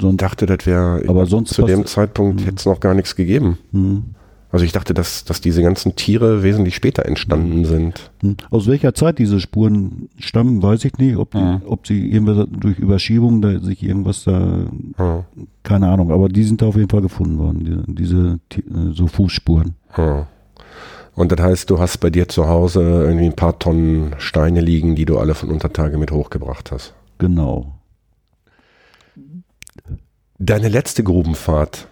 Sonst, 0.01 0.23
dachte, 0.23 0.47
das 0.47 0.67
wäre, 0.67 1.03
aber 1.09 1.27
sonst 1.27 1.55
zu 1.55 1.63
dem 1.63 1.87
Zeitpunkt 1.87 2.41
hm. 2.41 2.47
hätte 2.47 2.57
es 2.59 2.67
noch 2.67 2.81
gar 2.81 2.95
nichts 2.95 3.17
gegeben. 3.17 3.59
Hm. 3.73 4.05
Also 4.51 4.65
ich 4.65 4.73
dachte, 4.73 4.95
dass, 4.95 5.25
dass 5.25 5.43
diese 5.43 5.63
ganzen 5.63 5.95
Tiere 5.95 6.43
wesentlich 6.43 6.75
später 6.75 7.05
entstanden 7.05 7.67
sind. 7.67 8.11
Hm. 8.23 8.37
Aus 8.51 8.67
welcher 8.67 8.95
Zeit 8.95 9.19
diese 9.19 9.41
Spuren 9.41 10.09
stammen, 10.19 10.63
weiß 10.63 10.87
ich 10.87 10.97
nicht. 10.97 11.17
Ob, 11.17 11.33
die, 11.33 11.39
hm. 11.39 11.63
ob 11.67 11.87
sie 11.87 12.11
irgendwas 12.11 12.47
durch 12.51 12.79
Überschiebung 12.79 13.43
da 13.43 13.59
sich 13.61 13.83
irgendwas 13.83 14.25
da, 14.25 14.67
hm. 14.97 15.25
keine 15.63 15.89
Ahnung. 15.89 16.11
Aber 16.11 16.29
die 16.29 16.45
sind 16.45 16.63
da 16.63 16.67
auf 16.67 16.77
jeden 16.77 16.89
Fall 16.89 17.03
gefunden 17.03 17.39
worden, 17.39 17.85
diese, 17.89 18.41
diese 18.51 18.93
so 18.95 19.07
Fußspuren. 19.07 19.75
Hm. 19.91 20.23
Und 21.15 21.33
das 21.33 21.41
heißt, 21.41 21.69
du 21.69 21.79
hast 21.79 21.99
bei 21.99 22.11
dir 22.11 22.29
zu 22.29 22.49
Hause 22.49 22.81
irgendwie 22.81 23.27
ein 23.27 23.37
paar 23.37 23.59
Tonnen 23.59 24.15
Steine 24.19 24.61
liegen, 24.61 24.95
die 24.95 25.05
du 25.05 25.19
alle 25.19 25.35
von 25.35 25.51
Untertage 25.51 25.99
mit 25.99 26.11
hochgebracht 26.11 26.73
hast. 26.73 26.95
Genau. 27.19 27.78
Deine 30.38 30.68
letzte 30.68 31.03
Grubenfahrt, 31.03 31.88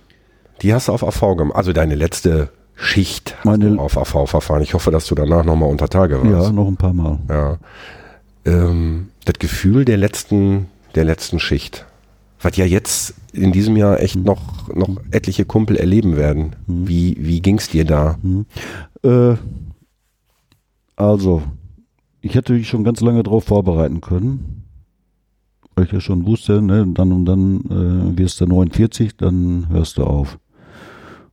die 0.62 0.72
hast 0.72 0.87
du 0.87 0.92
auf 0.92 1.02
AV 1.02 1.37
gemacht, 1.37 1.56
also 1.56 1.72
deine 1.72 1.96
letzte 1.96 2.50
Schicht 2.76 3.35
Meine 3.42 3.78
auf 3.80 3.98
AV 3.98 4.28
verfahren. 4.28 4.62
Ich 4.62 4.74
hoffe, 4.74 4.90
dass 4.90 5.06
du 5.06 5.14
danach 5.14 5.44
nochmal 5.44 5.68
unter 5.68 5.88
Tage 5.88 6.22
warst. 6.22 6.46
Ja, 6.48 6.52
noch 6.52 6.68
ein 6.68 6.76
paar 6.76 6.92
Mal. 6.92 7.18
Ja. 7.28 7.59
Ähm, 8.44 9.09
das 9.24 9.38
Gefühl 9.40 9.85
der 9.85 9.96
letzten, 9.96 10.68
der 10.94 11.04
letzten 11.04 11.40
Schicht, 11.40 11.87
was 12.40 12.56
ja 12.56 12.64
jetzt 12.64 13.14
in 13.32 13.50
diesem 13.50 13.76
Jahr 13.76 14.00
echt 14.00 14.14
hm. 14.14 14.22
noch, 14.22 14.72
noch 14.72 14.90
etliche 15.11 15.44
Kumpel 15.44 15.76
erleben 15.76 16.16
werden. 16.16 16.54
Hm. 16.66 16.87
Wie, 16.87 17.16
wie 17.18 17.40
ging 17.40 17.59
es 17.59 17.68
dir 17.68 17.85
da? 17.85 18.18
Hm. 18.22 18.46
Äh, 19.02 19.37
also, 20.94 21.42
ich 22.20 22.37
hätte 22.37 22.52
mich 22.52 22.68
schon 22.68 22.85
ganz 22.85 23.00
lange 23.00 23.24
darauf 23.24 23.44
vorbereiten 23.44 24.00
können 24.00 24.56
weil 25.77 25.85
ich 25.85 25.93
ja 25.93 26.01
schon 26.01 26.27
wusste, 26.27 26.62
ne, 26.62 26.87
dann 26.89 27.12
und 27.12 27.27
dann 27.27 27.61
äh, 27.67 28.19
wirst 28.19 28.41
du 28.41 28.47
49, 28.47 29.17
dann 29.17 29.69
hörst 29.69 29.99
du 29.99 30.05
auf. 30.05 30.39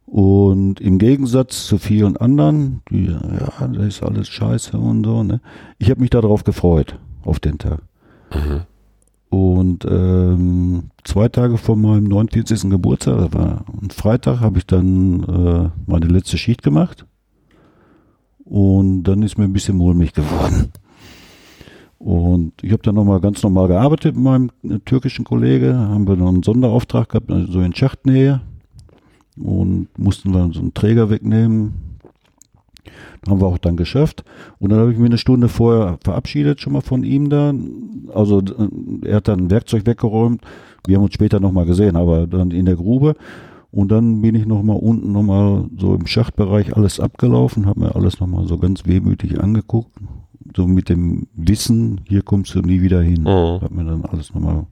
Und 0.06 0.80
im 0.80 1.00
Gegensatz 1.00 1.66
zu 1.66 1.78
vielen 1.78 2.18
anderen, 2.18 2.82
die, 2.92 3.06
ja, 3.06 3.68
das 3.68 3.86
ist 3.86 4.04
alles 4.04 4.28
scheiße 4.28 4.78
und 4.78 5.06
so, 5.06 5.24
ne, 5.24 5.42
ich 5.80 5.90
habe 5.90 6.02
mich 6.02 6.10
darauf 6.10 6.44
gefreut, 6.44 7.00
auf 7.24 7.40
den 7.40 7.58
Tag. 7.58 7.82
Mhm. 8.34 8.62
Und 9.30 9.86
ähm, 9.90 10.92
zwei 11.04 11.30
Tage 11.30 11.58
vor 11.58 11.76
meinem 11.76 12.04
49. 12.04 12.70
Geburtstag, 12.70 13.18
das 13.18 13.34
war 13.34 13.66
ein 13.82 13.90
Freitag, 13.90 14.42
habe 14.42 14.60
ich 14.60 14.68
dann 14.68 15.24
äh, 15.24 15.70
meine 15.90 16.06
letzte 16.06 16.38
Schicht 16.38 16.62
gemacht. 16.62 17.08
Und 18.44 19.04
dann 19.04 19.24
ist 19.24 19.40
mir 19.40 19.46
ein 19.46 19.54
bisschen 19.54 19.78
mulmig 19.78 20.14
geworden. 20.14 20.72
Und 22.04 22.52
ich 22.62 22.74
habe 22.74 22.84
dann 22.84 22.96
nochmal 22.96 23.22
ganz 23.22 23.42
normal 23.44 23.70
gearbeitet 23.70 24.16
mit 24.16 24.26
meinem 24.26 24.52
äh, 24.63 24.80
türkischen 24.80 25.24
Kollege. 25.24 25.74
Haben 25.74 26.06
wir 26.06 26.18
noch 26.18 26.28
einen 26.28 26.44
Sonderauftrag 26.44 27.08
gehabt, 27.08 27.32
also 27.32 27.50
so 27.50 27.62
in 27.62 27.74
Schachtnähe. 27.74 28.42
Und 29.42 29.88
mussten 29.98 30.34
wir 30.34 30.50
so 30.52 30.60
einen 30.60 30.74
Träger 30.74 31.10
wegnehmen. 31.10 31.98
Haben 33.26 33.39
wir 33.39 33.48
auch 33.48 33.58
dann 33.58 33.78
geschafft. 33.78 34.26
Und 34.60 34.72
dann 34.72 34.80
habe 34.80 34.92
ich 34.92 34.98
mich 34.98 35.06
eine 35.06 35.18
Stunde 35.18 35.48
vorher 35.48 35.98
verabschiedet, 36.04 36.60
schon 36.60 36.74
mal 36.74 36.82
von 36.82 37.06
ihm 37.06 37.30
da. 37.30 37.54
Also 38.13 38.42
äh, 38.42 39.08
er 39.08 39.16
hat 39.18 39.30
dann 39.30 39.46
ein 39.46 39.50
Werkzeug 39.50 39.86
weggeräumt. 39.86 40.42
Wir 40.86 40.98
haben 40.98 41.06
uns 41.06 41.13
später 41.13 41.39
nochmal 41.39 41.66
gesehen, 41.66 41.96
aber 41.96 42.28
dann 42.28 42.52
in 42.52 42.66
der 42.66 42.76
Grube. 42.76 43.16
Und 43.72 43.94
dann 43.94 44.22
bin 44.22 44.36
ich 44.36 44.46
nochmal 44.46 44.78
unten 44.78 45.13
nochmal 45.13 45.70
so 45.80 45.96
im 45.96 46.06
Schachtbereich 46.06 46.76
alles 46.76 47.00
abgelaufen, 47.00 47.66
habe 47.66 47.80
mir 47.80 47.96
alles 47.96 48.20
nochmal 48.20 48.46
so 48.46 48.58
ganz 48.58 48.86
wehmütig 48.86 49.42
angeguckt 49.42 49.98
so 50.56 50.68
mit 50.68 50.90
dem 50.90 51.28
Wissen, 51.34 52.02
hier 52.08 52.22
kommst 52.22 52.54
du 52.56 52.62
nie 52.62 52.82
wieder 52.82 53.02
hin. 53.02 53.24
Mhm. 53.24 53.62
Hat 53.62 53.72
mir 53.72 53.86
dann 53.86 54.06
alles 54.06 54.34
nochmal. 54.34 54.66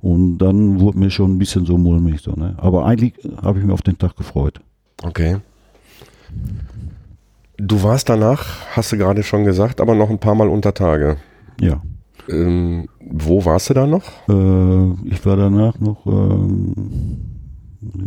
Und 0.00 0.38
dann 0.38 0.80
wurde 0.80 0.98
mir 0.98 1.10
schon 1.10 1.34
ein 1.34 1.38
bisschen 1.38 1.66
so 1.66 1.76
mulmig. 1.76 2.20
So, 2.20 2.32
ne? 2.32 2.54
Aber 2.58 2.86
eigentlich 2.86 3.14
habe 3.42 3.58
ich 3.58 3.64
mich 3.64 3.74
auf 3.74 3.82
den 3.82 3.98
Tag 3.98 4.16
gefreut. 4.16 4.60
Okay. 5.02 5.38
Du 7.56 7.82
warst 7.82 8.08
danach, 8.08 8.46
hast 8.74 8.92
du 8.92 8.96
gerade 8.96 9.22
schon 9.22 9.44
gesagt, 9.44 9.80
aber 9.80 9.94
noch 9.94 10.08
ein 10.08 10.18
paar 10.18 10.34
Mal 10.34 10.48
unter 10.48 10.72
Tage. 10.72 11.18
Ja. 11.60 11.82
Ähm, 12.28 12.88
wo 13.00 13.44
warst 13.44 13.70
du 13.70 13.74
da 13.74 13.86
noch? 13.86 14.04
Äh, 14.28 15.08
ich 15.08 15.24
war 15.26 15.36
danach 15.36 15.78
noch 15.78 16.06
ähm, 16.06 16.74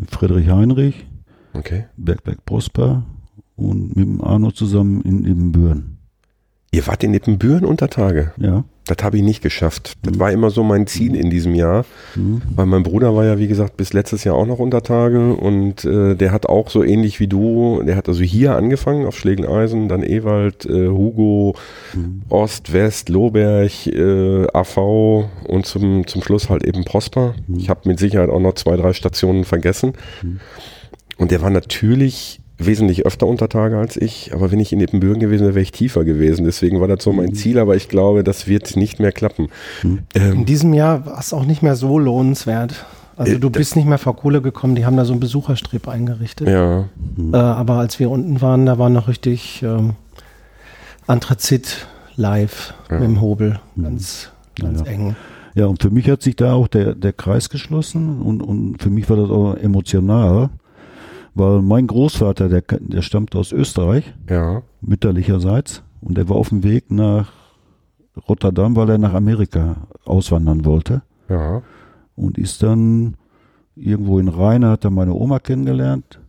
Friedrich 0.10 0.50
Heinrich, 0.50 1.06
okay. 1.54 1.86
Bergberg 1.98 2.46
Prosper 2.46 3.04
und 3.56 3.96
mit 3.96 4.08
dem 4.08 4.24
Arno 4.24 4.52
zusammen 4.52 5.02
in 5.02 5.24
Ibbenbüren. 5.24 5.93
Ihr 6.74 6.88
wart 6.88 7.04
in 7.04 7.12
Nippenbüren 7.12 7.66
unter 7.66 7.88
Tage? 7.88 8.32
Ja. 8.38 8.64
Das 8.88 8.98
habe 9.04 9.18
ich 9.18 9.24
nicht 9.24 9.44
geschafft. 9.44 9.94
Das 10.02 10.16
mhm. 10.16 10.20
war 10.20 10.32
immer 10.32 10.50
so 10.50 10.64
mein 10.64 10.88
Ziel 10.88 11.16
in 11.16 11.30
diesem 11.30 11.54
Jahr, 11.54 11.86
mhm. 12.16 12.42
weil 12.56 12.66
mein 12.66 12.82
Bruder 12.82 13.16
war 13.16 13.24
ja, 13.24 13.38
wie 13.38 13.48
gesagt, 13.48 13.78
bis 13.78 13.94
letztes 13.94 14.24
Jahr 14.24 14.36
auch 14.36 14.48
noch 14.48 14.58
unter 14.58 14.82
Tage 14.82 15.36
und 15.36 15.86
äh, 15.86 16.16
der 16.16 16.32
hat 16.32 16.48
auch 16.48 16.72
so 16.72 16.84
ähnlich 16.84 17.20
wie 17.20 17.28
du, 17.28 17.84
der 17.84 17.96
hat 17.96 18.10
also 18.10 18.24
hier 18.24 18.56
angefangen 18.56 19.06
auf 19.06 19.16
Schlegeleisen, 19.16 19.88
dann 19.88 20.02
Ewald, 20.02 20.66
äh, 20.66 20.88
Hugo, 20.88 21.56
mhm. 21.94 22.24
Ost, 22.30 22.74
West, 22.74 23.08
Lohberg, 23.08 23.86
äh, 23.86 24.48
AV 24.52 25.30
und 25.48 25.68
zum, 25.68 26.08
zum 26.08 26.24
Schluss 26.24 26.50
halt 26.50 26.64
eben 26.64 26.86
Prosper. 26.86 27.36
Mhm. 27.48 27.60
Ich 27.60 27.70
habe 27.70 27.88
mit 27.88 28.00
Sicherheit 28.00 28.32
auch 28.32 28.42
noch 28.42 28.56
zwei, 28.56 28.76
drei 28.78 28.94
Stationen 28.94 29.46
vergessen. 29.46 29.94
Mhm. 30.24 30.40
Und 31.18 31.30
der 31.30 31.44
war 31.44 31.52
natürlich 31.52 32.42
wesentlich 32.58 33.06
öfter 33.06 33.28
unter 33.28 33.50
Tage 33.50 33.78
als 33.78 33.98
ich, 33.98 34.32
aber 34.34 34.52
wenn 34.52 34.60
ich 34.60 34.72
in 34.72 34.80
Ippenbürgen 34.80 35.20
gewesen 35.20 35.44
wäre, 35.44 35.56
wäre 35.56 35.64
ich 35.64 35.72
tiefer 35.72 36.04
gewesen. 36.04 36.46
Deswegen 36.46 36.80
war 36.80 36.88
das 36.88 37.04
so 37.04 37.12
mein 37.12 37.30
mhm. 37.30 37.34
Ziel, 37.34 37.60
aber 37.60 37.76
ich 37.76 37.90
glaube, 37.90 38.24
das 38.24 38.48
wird 38.48 38.76
nicht 38.76 39.00
mehr 39.00 39.12
klappen. 39.12 39.50
Mhm. 39.82 40.00
Ähm, 40.16 40.34
in 40.34 40.46
diesem 40.46 40.74
Jahr 40.74 41.06
war 41.06 41.20
es 41.20 41.34
auch 41.34 41.46
nicht 41.46 41.64
mehr 41.64 41.76
so 41.76 41.98
lohnenswert. 41.98 42.86
Also 43.16 43.34
äh, 43.34 43.40
du 43.40 43.50
bist 43.50 43.76
nicht 43.76 43.88
mehr 43.88 43.98
vor 43.98 44.16
Kohle 44.16 44.42
gekommen, 44.42 44.76
die 44.76 44.86
haben 44.86 44.98
da 44.98 45.06
so 45.06 45.14
einen 45.14 45.20
Besucherstrip 45.20 45.88
eingerichtet. 45.88 46.48
Ja. 46.48 46.86
Äh, 47.32 47.36
aber 47.36 47.76
als 47.76 48.00
wir 48.00 48.10
unten 48.10 48.42
waren, 48.42 48.66
da 48.66 48.78
war 48.78 48.90
noch 48.90 49.08
richtig 49.08 49.64
ähm, 49.64 49.94
Anthrazit 51.08 51.88
live 52.16 52.74
ja. 52.90 53.00
mit 53.00 53.10
dem 53.10 53.22
Hobel. 53.22 53.60
Mhm. 53.76 53.84
Ganz, 53.84 54.30
ganz 54.60 54.82
ja. 54.82 54.86
eng. 54.86 55.16
Ja, 55.56 55.68
und 55.68 55.82
für 55.82 55.92
mich 55.92 56.10
hat 56.10 56.24
sich 56.24 56.36
da 56.36 56.54
auch 56.54 56.68
der, 56.68 56.96
der 56.96 57.14
Kreis 57.14 57.50
geschlossen 57.50 58.22
und, 58.22 58.42
und 58.42 58.82
für 58.82 58.90
mich 58.90 59.08
war 59.10 59.18
das 59.18 59.30
auch 59.30 59.56
emotional 59.56 60.50
weil 61.36 61.62
mein 61.62 61.88
Großvater, 61.88 62.50
der, 62.50 62.62
der 62.62 63.02
stammt 63.02 63.36
aus 63.36 63.52
Österreich, 63.52 64.14
ja. 64.30 64.62
mütterlicherseits, 64.82 65.84
und 66.02 66.18
der 66.18 66.28
war 66.30 66.36
auf 66.36 66.50
dem 66.50 66.64
Weg 66.64 66.92
nach 66.92 67.32
Rotterdam, 68.28 68.76
weil 68.76 68.90
er 68.90 68.98
nach 68.98 69.14
Amerika 69.14 69.88
auswandern 70.06 70.66
wollte. 70.66 71.02
Ja. 71.30 71.62
Und 72.16 72.38
ist 72.38 72.62
dann 72.62 73.16
irgendwo 73.76 74.20
in 74.20 74.28
Rheine, 74.28 74.70
hat 74.70 74.84
er 74.84 74.92
meine 74.92 75.14
Oma 75.14 75.40
kennengelernt. 75.40 76.20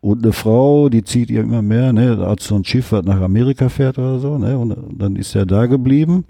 Und 0.00 0.24
eine 0.24 0.32
Frau, 0.32 0.88
die 0.88 1.04
zieht 1.04 1.30
ihr 1.30 1.42
immer 1.42 1.62
mehr, 1.62 1.92
ne, 1.92 2.18
als 2.26 2.46
so 2.46 2.56
ein 2.56 2.64
Schiff, 2.64 2.92
was 2.92 3.04
nach 3.04 3.20
Amerika 3.20 3.68
fährt 3.68 3.98
oder 3.98 4.18
so, 4.18 4.38
ne, 4.38 4.58
und 4.58 4.76
dann 4.98 5.16
ist 5.16 5.34
er 5.34 5.46
da 5.46 5.66
geblieben 5.66 6.24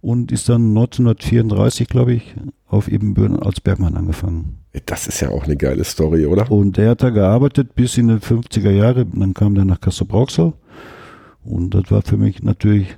und 0.00 0.32
ist 0.32 0.48
dann 0.48 0.68
1934, 0.68 1.88
glaube 1.88 2.14
ich, 2.14 2.34
auf 2.66 2.88
Ebenbüren 2.88 3.38
als 3.38 3.60
Bergmann 3.60 3.96
angefangen. 3.96 4.58
Das 4.86 5.06
ist 5.06 5.20
ja 5.20 5.30
auch 5.30 5.44
eine 5.44 5.56
geile 5.56 5.84
Story, 5.84 6.26
oder? 6.26 6.50
Und 6.50 6.76
der 6.76 6.90
hat 6.90 7.02
da 7.02 7.10
gearbeitet 7.10 7.74
bis 7.74 7.98
in 7.98 8.08
die 8.08 8.14
50er 8.14 8.70
Jahre, 8.70 9.06
dann 9.06 9.34
kam 9.34 9.54
der 9.54 9.64
nach 9.64 9.80
Kassel-Brauxel 9.80 10.52
und 11.44 11.74
das 11.74 11.90
war 11.90 12.02
für 12.02 12.16
mich 12.16 12.42
natürlich 12.42 12.96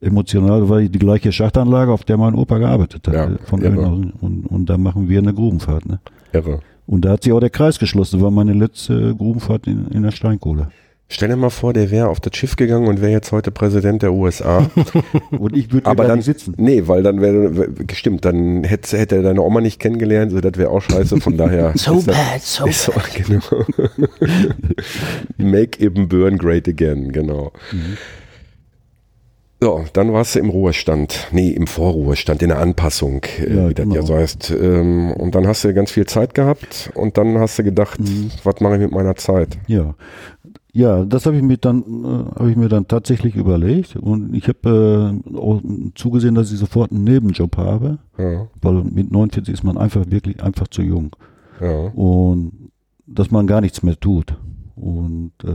emotional, 0.00 0.68
weil 0.68 0.88
die 0.88 0.98
gleiche 0.98 1.32
Schachtanlage, 1.32 1.92
auf 1.92 2.04
der 2.04 2.16
mein 2.16 2.34
Opa 2.34 2.58
gearbeitet 2.58 3.08
hat. 3.08 3.14
Ja, 3.14 3.30
von 3.44 3.62
irre. 3.62 3.88
Und, 4.20 4.46
und 4.46 4.66
da 4.66 4.78
machen 4.78 5.08
wir 5.08 5.18
eine 5.18 5.34
Grubenfahrt. 5.34 5.86
Ne? 5.86 6.00
Irre. 6.32 6.60
Und 6.86 7.04
da 7.04 7.10
hat 7.10 7.24
sich 7.24 7.32
auch 7.32 7.40
der 7.40 7.50
Kreis 7.50 7.78
geschlossen. 7.78 8.16
Das 8.16 8.24
war 8.24 8.30
meine 8.30 8.52
letzte 8.52 9.14
Grubenfahrt 9.14 9.66
in, 9.66 9.88
in 9.88 10.04
der 10.04 10.10
Steinkohle. 10.12 10.70
Stell 11.10 11.30
dir 11.30 11.36
mal 11.36 11.48
vor, 11.48 11.72
der 11.72 11.90
wäre 11.90 12.08
auf 12.08 12.20
das 12.20 12.36
Schiff 12.36 12.56
gegangen 12.56 12.86
und 12.86 13.00
wäre 13.00 13.10
jetzt 13.10 13.32
heute 13.32 13.50
Präsident 13.50 14.02
der 14.02 14.12
USA. 14.12 14.70
Und 15.30 15.56
ich 15.56 15.72
würde 15.72 15.86
Aber 15.86 16.02
da 16.02 16.10
dann 16.10 16.20
sitzen. 16.20 16.52
Nee, 16.58 16.82
weil 16.86 17.02
dann 17.02 17.22
wäre, 17.22 17.66
stimmt, 17.94 18.26
dann 18.26 18.62
hätte, 18.64 18.98
hätte 18.98 19.16
er 19.16 19.22
deine 19.22 19.40
Oma 19.40 19.62
nicht 19.62 19.80
kennengelernt, 19.80 20.32
so 20.32 20.40
das 20.42 20.58
wäre 20.58 20.68
auch 20.68 20.82
scheiße, 20.82 21.18
von 21.20 21.38
daher. 21.38 21.72
So 21.76 21.98
ist 21.98 22.08
das- 22.08 22.14
bad, 22.16 22.42
so 22.42 22.66
ist 22.66 22.82
so, 22.84 22.92
genau. 23.26 23.64
Make 25.38 25.82
Ibbenbüren 25.82 26.36
great 26.36 26.68
again, 26.68 27.10
genau. 27.10 27.52
So, 29.60 29.84
dann 29.92 30.12
warst 30.12 30.36
du 30.36 30.38
im 30.38 30.50
Ruhestand, 30.50 31.26
nee, 31.32 31.50
im 31.50 31.66
Vorruhestand, 31.66 32.42
in 32.42 32.50
der 32.50 32.58
Anpassung, 32.60 33.22
äh, 33.40 33.54
Ja, 33.56 33.68
wie 33.70 33.74
das 33.74 33.82
genau. 33.84 33.94
ja 33.96 34.02
so 34.02 34.14
heißt. 34.14 34.50
Ähm, 34.52 35.10
und 35.12 35.34
dann 35.34 35.48
hast 35.48 35.64
du 35.64 35.74
ganz 35.74 35.90
viel 35.90 36.06
Zeit 36.06 36.34
gehabt 36.34 36.90
und 36.94 37.18
dann 37.18 37.38
hast 37.38 37.58
du 37.58 37.64
gedacht, 37.64 37.98
was 38.44 38.60
mache 38.60 38.74
ich 38.74 38.80
mit 38.82 38.92
meiner 38.92 39.16
Zeit? 39.16 39.58
Ja. 39.66 39.94
Ja, 40.72 41.04
das 41.04 41.24
habe 41.26 41.36
ich 41.36 41.42
mir 41.42 41.56
dann 41.56 41.82
äh, 41.82 42.38
habe 42.38 42.50
ich 42.50 42.56
mir 42.56 42.68
dann 42.68 42.86
tatsächlich 42.86 43.36
überlegt 43.36 43.96
und 43.96 44.34
ich 44.34 44.48
habe 44.48 45.22
äh, 45.32 45.36
auch 45.36 45.62
zugesehen, 45.94 46.34
dass 46.34 46.52
ich 46.52 46.58
sofort 46.58 46.92
einen 46.92 47.04
Nebenjob 47.04 47.56
habe, 47.56 47.98
Ja, 48.18 48.46
weil 48.60 48.84
mit 48.84 49.10
49 49.10 49.52
ist 49.54 49.64
man 49.64 49.78
einfach 49.78 50.04
wirklich 50.10 50.42
einfach 50.42 50.68
zu 50.68 50.82
jung. 50.82 51.16
ja, 51.60 51.88
und 51.88 52.70
dass 53.06 53.30
man 53.30 53.46
gar 53.46 53.62
nichts 53.62 53.82
mehr 53.82 53.98
tut. 53.98 54.36
Und 54.76 55.32
äh, 55.44 55.54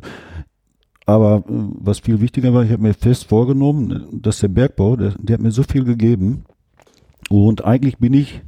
aber 1.05 1.43
äh, 1.47 1.51
was 1.79 1.99
viel 1.99 2.19
wichtiger 2.19 2.53
war, 2.53 2.63
ich 2.63 2.71
habe 2.71 2.81
mir 2.81 2.93
fest 2.95 3.25
vorgenommen, 3.25 4.05
dass 4.11 4.39
der 4.39 4.47
Bergbau, 4.47 4.95
der, 4.95 5.13
der 5.19 5.35
hat 5.35 5.43
mir 5.43 5.51
so 5.51 5.63
viel 5.63 5.83
gegeben. 5.83 6.43
Und 7.29 7.63
eigentlich 7.63 7.97
bin 7.99 8.13
ich 8.13 8.41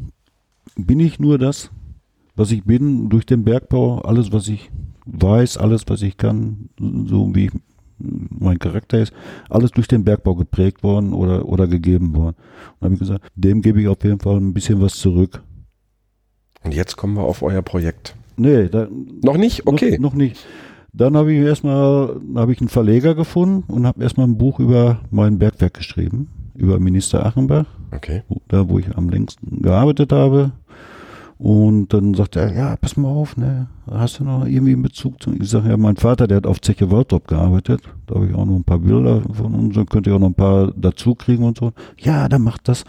bin 0.76 1.00
ich 1.00 1.20
nur 1.20 1.38
das, 1.38 1.70
was 2.36 2.52
ich 2.52 2.64
bin 2.64 3.08
durch 3.10 3.26
den 3.26 3.44
Bergbau, 3.44 4.00
alles 4.02 4.32
was 4.34 4.48
ich 4.48 4.72
weiß, 5.06 5.58
alles 5.58 5.84
was 5.88 6.02
ich 6.02 6.18
kann, 6.18 6.70
so 6.80 7.34
wie 7.36 7.46
ich, 7.46 7.52
mein 7.98 8.60
Charakter 8.60 9.00
ist, 9.00 9.14
alles 9.50 9.72
durch 9.72 9.88
den 9.88 10.04
Bergbau 10.04 10.36
geprägt 10.36 10.84
worden 10.84 11.14
oder 11.14 11.48
oder 11.48 11.68
gegeben 11.68 12.16
worden. 12.16 12.36
Und 12.80 12.86
habe 12.86 12.94
ich 12.96 13.00
gesagt, 13.00 13.26
dem 13.36 13.62
gebe 13.62 13.82
ich 13.82 13.88
auf 13.88 14.04
jeden 14.04 14.20
Fall 14.20 14.38
ein 14.38 14.54
bisschen 14.54 14.82
was 14.82 14.96
zurück. 14.98 15.42
Und 16.64 16.74
jetzt 16.74 16.98
kommen 16.98 17.14
wir 17.16 17.24
auf 17.24 17.42
euer 17.42 17.62
Projekt. 17.62 18.16
Nee, 18.38 18.68
da, 18.68 18.88
Noch 19.24 19.38
nicht? 19.38 19.66
Okay. 19.68 19.92
Noch, 19.94 20.12
noch 20.12 20.14
nicht. 20.16 20.46
Dann 20.92 21.16
habe 21.16 21.34
ich 21.34 21.40
erstmal 21.40 22.20
habe 22.36 22.52
ich 22.54 22.60
einen 22.60 22.70
Verleger 22.70 23.16
gefunden 23.16 23.64
und 23.72 23.86
habe 23.86 24.02
erstmal 24.02 24.28
ein 24.28 24.38
Buch 24.38 24.60
über 24.60 25.00
mein 25.12 25.40
Bergwerk 25.40 25.74
geschrieben, 25.76 26.30
über 26.56 26.80
Minister 26.80 27.26
Achenbach, 27.26 27.66
Okay. 27.94 28.24
wo- 28.28 28.42
da 28.48 28.68
wo 28.70 28.80
ich 28.80 28.96
am 28.98 29.10
längsten 29.10 29.62
gearbeitet 29.62 30.12
habe. 30.12 30.52
Und 31.38 31.94
dann 31.94 32.14
sagte 32.14 32.40
er, 32.40 32.54
ja, 32.56 32.76
pass 32.78 32.96
mal 32.96 33.10
auf, 33.10 33.36
ne, 33.36 33.68
hast 33.92 34.20
du 34.20 34.24
noch 34.24 34.46
irgendwie 34.46 34.72
einen 34.72 34.84
Bezug 34.84 35.22
zu? 35.22 35.34
Ich 35.34 35.50
sage, 35.50 35.68
ja, 35.68 35.76
mein 35.76 35.98
Vater, 35.98 36.28
der 36.28 36.38
hat 36.38 36.48
auf 36.48 36.62
Zeche 36.62 36.92
Waldrop 36.92 37.28
gearbeitet. 37.28 37.82
Da 38.06 38.16
habe 38.16 38.28
ich 38.28 38.34
auch 38.34 38.46
noch 38.46 38.56
ein 38.56 38.64
paar 38.64 38.80
Bilder 38.80 39.22
von 39.34 39.54
uns, 39.54 39.76
dann 39.76 39.86
könnt 39.86 40.08
ihr 40.08 40.16
auch 40.16 40.20
noch 40.20 40.30
ein 40.30 40.34
paar 40.34 40.72
dazu 40.78 41.14
kriegen 41.14 41.44
und 41.44 41.58
so. 41.58 41.74
Ja, 42.00 42.30
dann 42.30 42.42
macht 42.42 42.70
das. 42.70 42.86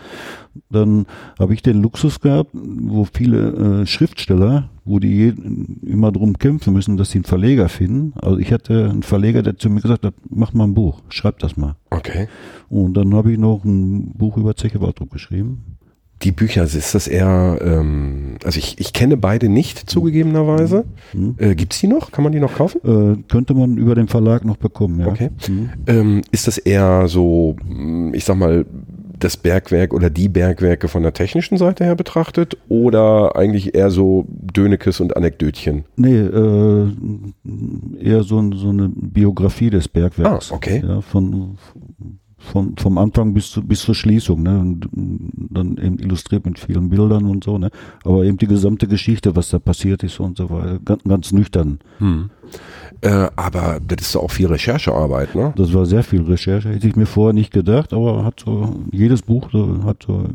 Dann 0.71 1.07
habe 1.41 1.55
ich 1.55 1.63
den 1.63 1.83
Luxus 1.83 2.21
gehabt, 2.21 2.51
wo 2.53 3.05
viele 3.05 3.83
äh, 3.83 3.87
Schriftsteller, 3.87 4.71
wo 4.85 5.01
die 5.01 5.09
je, 5.09 5.35
immer 5.83 6.13
drum 6.13 6.39
kämpfen 6.39 6.73
müssen, 6.73 6.97
dass 6.97 7.11
sie 7.11 7.19
einen 7.19 7.25
Verleger 7.25 7.69
finden. 7.69 8.13
Also 8.17 8.39
ich 8.39 8.53
hatte 8.53 8.91
einen 8.91 9.03
Verleger, 9.03 9.43
der 9.43 9.59
zu 9.59 9.69
mir 9.71 9.81
gesagt 9.81 10.05
hat, 10.05 10.15
mach 10.31 10.53
mal 10.53 10.65
ein 10.65 10.75
Buch, 10.75 11.01
schreib 11.09 11.41
das 11.41 11.57
mal. 11.57 11.75
Okay. 11.91 12.29
Und 12.69 12.95
dann 12.95 13.13
habe 13.13 13.33
ich 13.33 13.39
noch 13.39 13.65
ein 13.65 14.13
Buch 14.13 14.37
über 14.37 14.55
Zeche 14.55 14.81
Waldrop 14.81 15.11
geschrieben. 15.11 15.77
Die 16.22 16.33
Bücher, 16.33 16.64
ist 16.64 16.94
das 16.94 17.09
eher, 17.09 17.59
ähm, 17.61 18.37
also 18.42 18.59
ich, 18.59 18.81
ich 18.81 18.92
kenne 18.94 19.16
beide 19.16 19.48
nicht 19.50 19.90
zugegebenerweise. 19.90 20.85
Mhm. 21.12 21.35
Äh, 21.38 21.55
gibt's 21.55 21.81
die 21.81 21.88
noch? 21.88 22.11
Kann 22.11 22.24
man 22.24 22.33
die 22.33 22.40
noch 22.40 22.55
kaufen? 22.55 22.81
Äh, 22.85 23.22
könnte 23.29 23.52
man 23.52 23.76
über 23.76 23.94
den 23.94 24.09
Verlag 24.09 24.44
noch 24.44 24.57
bekommen, 24.57 25.00
ja. 25.00 25.09
Okay. 25.09 25.31
Mhm. 25.46 25.70
Ähm, 25.87 26.22
ist 26.33 26.46
das 26.46 26.57
eher 26.57 27.07
so, 27.09 27.57
mh, 27.68 28.16
ich 28.16 28.24
sag 28.24 28.38
mal, 28.38 28.64
das 29.18 29.37
Bergwerk 29.37 29.94
oder 29.94 30.11
die 30.11 30.29
Bergwerke 30.29 30.88
von 30.88 31.02
der 31.02 31.12
technischen 31.12 31.57
Seite 31.57 31.85
her 31.85 31.96
betrachtet 31.96 32.57
oder 32.68 33.37
eigentlich 33.37 33.74
eher 33.74 33.90
so 33.90 34.26
Dönekes 34.29 35.00
und 35.00 35.16
Anekdötchen? 35.16 35.85
Nee, 35.96 36.18
äh, 36.18 36.88
eher 38.00 38.22
so, 38.22 38.52
so 38.52 38.68
eine 38.70 38.88
Biografie 38.88 39.70
des 39.70 39.88
Bergwerks. 39.88 40.52
Ah, 40.52 40.55
okay. 40.55 40.83
Ja, 40.87 41.00
von, 41.00 41.57
von, 42.47 42.75
vom 42.77 42.99
Anfang 42.99 43.35
bis, 43.35 43.51
zu, 43.51 43.63
bis 43.63 43.81
zur 43.81 43.95
Schließung. 43.95 44.43
Ne? 44.43 44.59
Und 44.59 44.89
dann 44.93 45.77
eben 45.79 45.99
illustriert 45.99 46.47
mit 46.47 46.59
vielen 46.59 46.89
Bildern 46.89 47.27
und 47.27 47.45
so. 47.45 47.59
Ne? 47.59 47.71
Aber 48.05 48.25
eben 48.25 48.39
die 48.39 48.47
gesamte 48.47 48.89
Geschichte, 48.89 49.37
was 49.37 49.51
da 49.51 49.59
passiert 49.59 50.03
ist 50.03 50.21
und 50.21 50.39
so 50.39 50.51
weiter. 50.51 50.79
Ganz, 50.85 51.03
ganz 51.05 51.33
nüchtern. 51.33 51.79
Äh, 53.03 53.29
aber 53.37 53.81
das 53.87 54.09
ist 54.09 54.17
auch 54.17 54.31
viel 54.31 54.47
Recherchearbeit, 54.47 55.35
ne? 55.35 55.53
Das 55.57 55.75
war 55.75 55.85
sehr 55.85 56.03
viel 56.03 56.23
Recherche. 56.23 56.71
Hätte 56.71 56.89
ich 56.89 56.97
mir 56.97 57.07
vorher 57.07 57.35
nicht 57.35 57.53
gedacht, 57.53 57.93
aber 57.93 58.25
hat 58.25 58.41
so, 58.45 58.81
jedes 58.91 59.23
Buch 59.23 59.51
so, 59.53 59.85
hat 59.85 60.05
so 60.07 60.29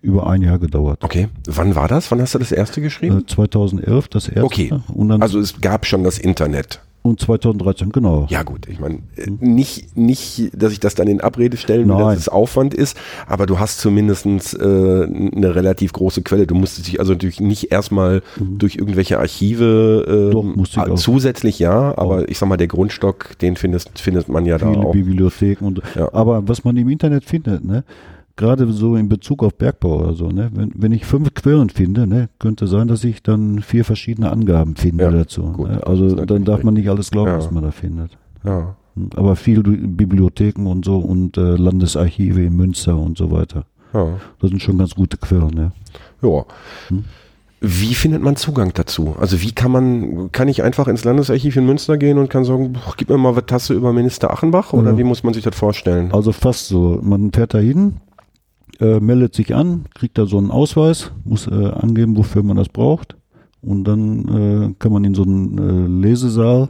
über 0.00 0.28
ein 0.28 0.42
Jahr 0.42 0.58
gedauert. 0.58 1.02
Okay. 1.02 1.28
Wann 1.46 1.74
war 1.74 1.88
das? 1.88 2.10
Wann 2.10 2.20
hast 2.20 2.34
du 2.34 2.38
das 2.38 2.52
erste 2.52 2.80
geschrieben? 2.80 3.20
Äh, 3.20 3.26
2011 3.26 4.08
das 4.08 4.28
erste. 4.28 4.44
Okay. 4.44 4.72
Also 5.20 5.40
es 5.40 5.60
gab 5.60 5.86
schon 5.86 6.04
das 6.04 6.18
Internet. 6.18 6.80
Und 7.06 7.20
2013, 7.20 7.92
genau. 7.92 8.26
Ja 8.30 8.42
gut, 8.44 8.66
ich 8.66 8.80
meine, 8.80 9.00
äh, 9.16 9.28
nicht, 9.38 9.94
nicht, 9.94 10.50
dass 10.56 10.72
ich 10.72 10.80
das 10.80 10.94
dann 10.94 11.06
in 11.06 11.20
Abrede 11.20 11.58
Nein. 11.68 11.86
dass 11.98 12.16
es 12.16 12.28
Aufwand 12.30 12.72
ist, 12.72 12.96
aber 13.26 13.44
du 13.44 13.58
hast 13.58 13.78
zumindest 13.80 14.24
äh, 14.24 14.62
eine 14.62 15.54
relativ 15.54 15.92
große 15.92 16.22
Quelle. 16.22 16.46
Du 16.46 16.54
musstest 16.54 16.86
dich 16.88 17.00
also 17.00 17.12
natürlich 17.12 17.40
nicht 17.40 17.70
erstmal 17.70 18.22
durch 18.40 18.76
irgendwelche 18.76 19.18
Archive 19.18 20.30
äh, 20.30 20.32
Doch, 20.32 20.94
zusätzlich 20.94 21.58
ja, 21.58 21.92
aber 21.98 22.26
ich 22.30 22.38
sag 22.38 22.48
mal, 22.48 22.56
der 22.56 22.68
Grundstock, 22.68 23.38
den 23.38 23.56
findest, 23.56 23.98
findet 23.98 24.30
man 24.30 24.46
ja 24.46 24.56
da 24.56 24.70
viele 24.72 24.86
auch. 24.86 24.92
Bibliotheken 24.92 25.66
und 25.66 25.82
Ja. 25.94 26.08
aber 26.14 26.48
was 26.48 26.64
man 26.64 26.74
im 26.78 26.88
Internet 26.88 27.24
findet, 27.26 27.64
ne? 27.66 27.84
Gerade 28.36 28.70
so 28.72 28.96
in 28.96 29.08
Bezug 29.08 29.44
auf 29.44 29.54
Bergbau 29.54 30.00
oder 30.00 30.14
so, 30.14 30.28
ne? 30.28 30.50
Wenn, 30.52 30.72
wenn 30.74 30.90
ich 30.92 31.04
fünf 31.06 31.32
Quellen 31.34 31.70
finde, 31.70 32.06
ne, 32.06 32.28
könnte 32.40 32.66
sein, 32.66 32.88
dass 32.88 33.04
ich 33.04 33.22
dann 33.22 33.60
vier 33.60 33.84
verschiedene 33.84 34.30
Angaben 34.32 34.74
finde 34.74 35.04
Ja, 35.04 35.10
dazu. 35.12 35.42
gut, 35.52 35.68
ne? 35.70 35.86
Also 35.86 36.14
dann 36.16 36.44
darf 36.44 36.64
man 36.64 36.74
nicht 36.74 36.88
alles 36.88 37.10
glauben, 37.12 37.30
Ja. 37.30 37.38
was 37.38 37.50
man 37.52 37.62
da 37.62 37.70
findet. 37.70 38.18
Ja. 38.44 38.74
Hm, 38.96 39.10
Aber 39.16 39.36
viel 39.36 39.62
Bibliotheken 39.62 40.66
und 40.66 40.84
so 40.84 40.98
und 40.98 41.36
äh, 41.36 41.54
Landesarchive 41.56 42.42
in 42.42 42.56
Münster 42.56 42.96
und 42.98 43.16
so 43.18 43.30
weiter. 43.30 43.66
Ja. 43.92 44.08
Das 44.40 44.50
sind 44.50 44.60
schon 44.60 44.78
ganz 44.78 44.94
gute 44.96 45.16
Quellen, 45.16 45.56
ja. 46.22 46.28
ja. 46.28 46.44
Hm. 46.88 47.04
Wie 47.60 47.94
findet 47.94 48.20
man 48.20 48.36
Zugang 48.36 48.72
dazu? 48.74 49.14
Also 49.18 49.40
wie 49.40 49.52
kann 49.52 49.70
man, 49.70 50.30
kann 50.32 50.48
ich 50.48 50.62
einfach 50.62 50.86
ins 50.88 51.04
Landesarchiv 51.04 51.56
in 51.56 51.64
Münster 51.64 51.96
gehen 51.96 52.18
und 52.18 52.28
kann 52.28 52.44
sagen, 52.44 52.72
boah, 52.74 52.92
gib 52.96 53.08
mir 53.08 53.16
mal 53.16 53.36
was 53.36 53.46
Tasse 53.46 53.72
über 53.74 53.92
Minister 53.94 54.30
Achenbach 54.32 54.72
oder 54.74 54.90
Ja. 54.90 54.98
wie 54.98 55.04
muss 55.04 55.22
man 55.22 55.32
sich 55.32 55.44
das 55.44 55.54
vorstellen? 55.56 56.12
Also 56.12 56.32
fast 56.32 56.66
so. 56.68 56.98
Man 57.02 57.32
fährt 57.32 57.54
da 57.54 57.58
hin, 57.58 57.94
äh, 58.80 59.00
meldet 59.00 59.34
sich 59.34 59.54
an, 59.54 59.84
kriegt 59.94 60.18
da 60.18 60.26
so 60.26 60.38
einen 60.38 60.50
Ausweis, 60.50 61.12
muss 61.24 61.46
äh, 61.46 61.50
angeben, 61.50 62.16
wofür 62.16 62.42
man 62.42 62.56
das 62.56 62.68
braucht. 62.68 63.16
Und 63.60 63.84
dann 63.84 64.28
äh, 64.28 64.74
kann 64.78 64.92
man 64.92 65.04
in 65.04 65.14
so 65.14 65.22
einen 65.22 65.58
äh, 65.58 66.06
Lesesaal, 66.06 66.68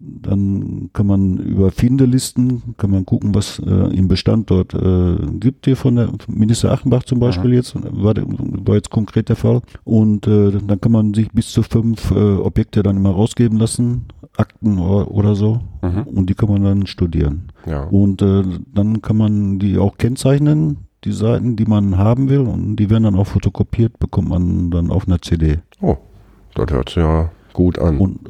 dann 0.00 0.90
kann 0.92 1.08
man 1.08 1.38
über 1.38 1.72
Findelisten, 1.72 2.76
kann 2.76 2.90
man 2.90 3.04
gucken, 3.04 3.34
was 3.34 3.58
äh, 3.58 3.96
im 3.96 4.06
Bestand 4.06 4.48
dort 4.48 4.72
äh, 4.72 5.16
gibt 5.40 5.66
hier 5.66 5.76
von 5.76 5.96
der 5.96 6.10
Minister 6.28 6.70
Achenbach 6.70 7.02
zum 7.02 7.18
Beispiel 7.18 7.52
jetzt, 7.52 7.74
war, 7.74 8.14
war 8.16 8.76
jetzt 8.76 8.90
konkret 8.90 9.28
der 9.28 9.36
Fall. 9.36 9.60
Und 9.84 10.26
dann 10.26 10.80
kann 10.80 10.92
man 10.92 11.14
sich 11.14 11.30
bis 11.32 11.50
zu 11.50 11.64
fünf 11.64 12.12
Objekte 12.12 12.84
dann 12.84 12.96
immer 12.96 13.10
rausgeben 13.10 13.58
lassen, 13.58 14.04
Akten 14.36 14.78
oder, 14.78 15.34
so. 15.34 15.60
Mhm. 15.82 16.02
Und 16.04 16.30
die 16.30 16.34
kann 16.34 16.48
man 16.48 16.62
dann 16.62 16.86
studieren. 16.86 17.48
Ja. 17.66 17.82
Und 17.84 18.22
dann 18.22 19.02
kann 19.02 19.16
man 19.16 19.58
die 19.58 19.78
auch 19.78 19.98
kennzeichnen, 19.98 20.87
die 21.04 21.12
Seiten, 21.12 21.56
die 21.56 21.66
man 21.66 21.98
haben 21.98 22.28
will. 22.28 22.40
Und 22.40 22.76
die 22.76 22.90
werden 22.90 23.04
dann 23.04 23.16
auch 23.16 23.26
fotokopiert, 23.26 23.98
bekommt 23.98 24.28
man 24.28 24.70
dann 24.70 24.90
auf 24.90 25.06
einer 25.06 25.20
CD. 25.20 25.58
Oh, 25.80 25.96
das 26.54 26.70
hört 26.70 26.88
sich 26.88 26.98
ja 26.98 27.30
gut 27.52 27.78
an. 27.78 27.98
Und, 27.98 28.20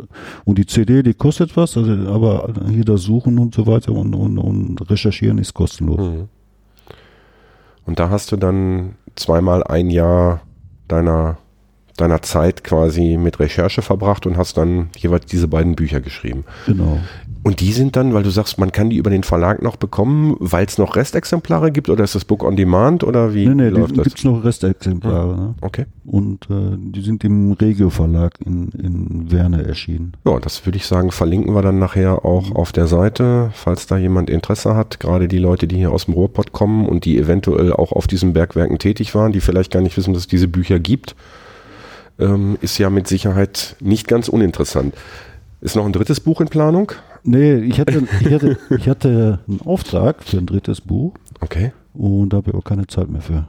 und 0.45 0.59
die 0.59 0.66
CD, 0.66 1.03
die 1.03 1.14
kostet 1.14 1.57
was, 1.57 1.77
also, 1.77 1.93
aber 2.12 2.53
hier 2.71 2.85
das 2.85 3.03
Suchen 3.03 3.39
und 3.39 3.55
so 3.55 3.66
weiter 3.66 3.93
und, 3.93 4.14
und, 4.14 4.39
und 4.39 4.91
Recherchieren 4.91 5.39
ist 5.39 5.55
kostenlos. 5.55 6.01
Mhm. 6.01 6.29
Und 7.85 7.99
da 7.99 8.11
hast 8.11 8.33
du 8.33 8.37
dann 8.37 8.97
zweimal 9.16 9.64
ein 9.64 9.91
Jahr 9.91 10.43
deiner, 10.89 11.39
deiner 11.97 12.23
Zeit 12.23 12.64
quasi 12.64 13.16
mit 13.19 13.41
Recherche 13.41 13.83
verbracht 13.83 14.27
und 14.27 14.37
hast 14.37 14.57
dann 14.57 14.91
jeweils 14.97 15.27
diese 15.27 15.49
beiden 15.49 15.75
Bücher 15.75 16.01
geschrieben. 16.01 16.45
Genau. 16.66 17.01
Und 17.43 17.61
die 17.61 17.72
sind 17.72 17.97
dann, 17.97 18.12
weil 18.14 18.22
du 18.22 18.30
sagst, 18.30 18.59
man 18.59 18.72
kann 18.72 18.91
die 18.91 18.97
über 18.97 19.11
den 19.11 19.22
Verlag 19.22 19.62
noch 19.62 19.76
bekommen, 19.76 20.36
weil 20.41 20.66
es 20.66 20.76
noch 20.76 20.97
Restexemplare 20.97 21.70
gibt 21.72 21.89
oder 21.89 22.05
ist 22.05 22.14
das 22.14 22.24
Book 22.24 22.45
on 22.45 22.57
Demand 22.57 23.05
oder 23.05 23.32
wie 23.32 23.47
Nee, 23.47 23.55
nee, 23.55 23.68
läuft 23.68 23.93
die 23.93 23.97
das? 23.97 24.05
gibt 24.05 24.18
es 24.18 24.24
noch 24.24 24.45
Restexemplare. 24.45 25.36
Ne? 25.36 25.55
Okay. 25.61 25.86
Und 26.05 26.49
äh, 26.51 26.76
die 26.76 27.01
sind 27.03 27.24
im 27.24 27.53
Regio 27.53 27.91
Verlag 27.91 28.34
in, 28.45 28.68
in 28.70 29.30
Werne 29.30 29.64
erschienen. 29.64 30.12
Ja, 30.26 30.39
das 30.41 30.66
würde 30.66 30.76
ich 30.76 30.86
sagen, 30.86 31.11
verlinken 31.11 31.55
wir 31.55 31.62
dann 31.62 31.78
nachher 31.78 32.24
auch 32.24 32.55
auf 32.55 32.72
der 32.72 32.86
Seite, 32.86 33.51
falls 33.55 33.86
da 33.86 33.97
jemand 33.97 34.30
Interesse 34.30 34.74
hat. 34.74 35.01
Gerade 35.01 35.28
die 35.28 35.39
Leute, 35.39 35.66
die 35.66 35.76
hier 35.76 35.93
aus 35.93 36.07
dem 36.07 36.14
Ruhrpott 36.14 36.53
kommen 36.53 36.86
und 36.86 37.05
die 37.05 37.18
eventuell 37.18 37.72
auch 37.72 37.93
auf 37.93 38.07
diesen 38.07 38.32
Bergwerken 38.32 38.78
tätig 38.78 39.14
waren, 39.14 39.32
die 39.32 39.41
vielleicht 39.41 39.72
gar 39.72 39.80
nicht 39.80 39.97
wissen, 39.97 40.12
dass 40.12 40.22
es 40.22 40.28
diese 40.28 40.49
Bücher 40.49 40.78
gibt, 40.78 41.14
ähm, 42.18 42.59
ist 42.61 42.78
ja 42.78 42.91
mit 42.91 43.07
Sicherheit 43.07 43.76
nicht 43.80 44.09
ganz 44.09 44.28
uninteressant. 44.28 44.95
Ist 45.61 45.74
noch 45.76 45.86
ein 45.86 45.92
drittes 45.92 46.20
Buch 46.20 46.40
in 46.40 46.48
Planung? 46.48 46.92
Nee, 47.24 47.54
ich 47.56 47.80
hatte, 47.80 48.04
ich 48.20 48.32
hatte, 48.32 48.59
ich 48.70 48.88
hatte 48.88 49.40
einen 49.48 49.61
Auftrag 49.62 50.22
für 50.22 50.38
ein 50.38 50.46
drittes 50.46 50.80
Buch 50.80 51.14
Okay. 51.40 51.72
und 51.94 52.32
da 52.32 52.38
habe 52.38 52.50
ich 52.50 52.56
auch 52.56 52.64
keine 52.64 52.86
Zeit 52.86 53.09
mehr 53.11 53.20
für. 53.20 53.46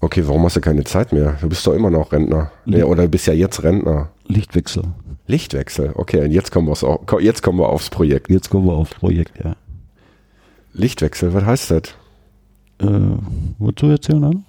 Okay, 0.00 0.22
warum 0.26 0.44
hast 0.44 0.56
du 0.56 0.60
keine 0.60 0.84
Zeit 0.84 1.12
mehr? 1.12 1.36
Du 1.40 1.48
bist 1.48 1.66
doch 1.66 1.74
immer 1.74 1.90
noch 1.90 2.12
Rentner. 2.12 2.50
Nee, 2.64 2.82
oder 2.82 3.06
bist 3.08 3.26
ja 3.26 3.32
jetzt 3.34 3.62
Rentner. 3.62 4.10
Lichtwechsel. 4.26 4.84
Lichtwechsel. 5.26 5.92
Okay, 5.94 6.24
und 6.24 6.30
jetzt 6.30 6.50
kommen, 6.52 6.66
wir 6.68 6.72
aufs, 6.72 6.84
jetzt 7.20 7.42
kommen 7.42 7.58
wir 7.58 7.68
aufs 7.68 7.90
Projekt. 7.90 8.30
Jetzt 8.30 8.50
kommen 8.50 8.66
wir 8.66 8.72
aufs 8.74 8.94
Projekt, 8.94 9.42
ja. 9.42 9.56
Lichtwechsel, 10.72 11.34
was 11.34 11.44
heißt 11.44 11.70
das? 11.70 11.82
Äh, 12.78 13.16
wozu 13.58 13.86
erzählen 13.86 14.24
an? 14.24 14.44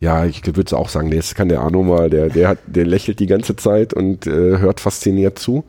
Ja, 0.00 0.24
ich 0.24 0.42
würde 0.46 0.76
auch 0.76 0.88
sagen, 0.88 1.10
das 1.10 1.34
kann 1.34 1.48
der 1.48 1.60
Arno 1.60 1.82
mal, 1.82 2.08
der, 2.08 2.28
der, 2.28 2.48
hat, 2.48 2.58
der 2.66 2.86
lächelt 2.86 3.18
die 3.18 3.26
ganze 3.26 3.56
Zeit 3.56 3.92
und 3.92 4.26
äh, 4.26 4.58
hört 4.58 4.80
fasziniert 4.80 5.38
zu. 5.38 5.64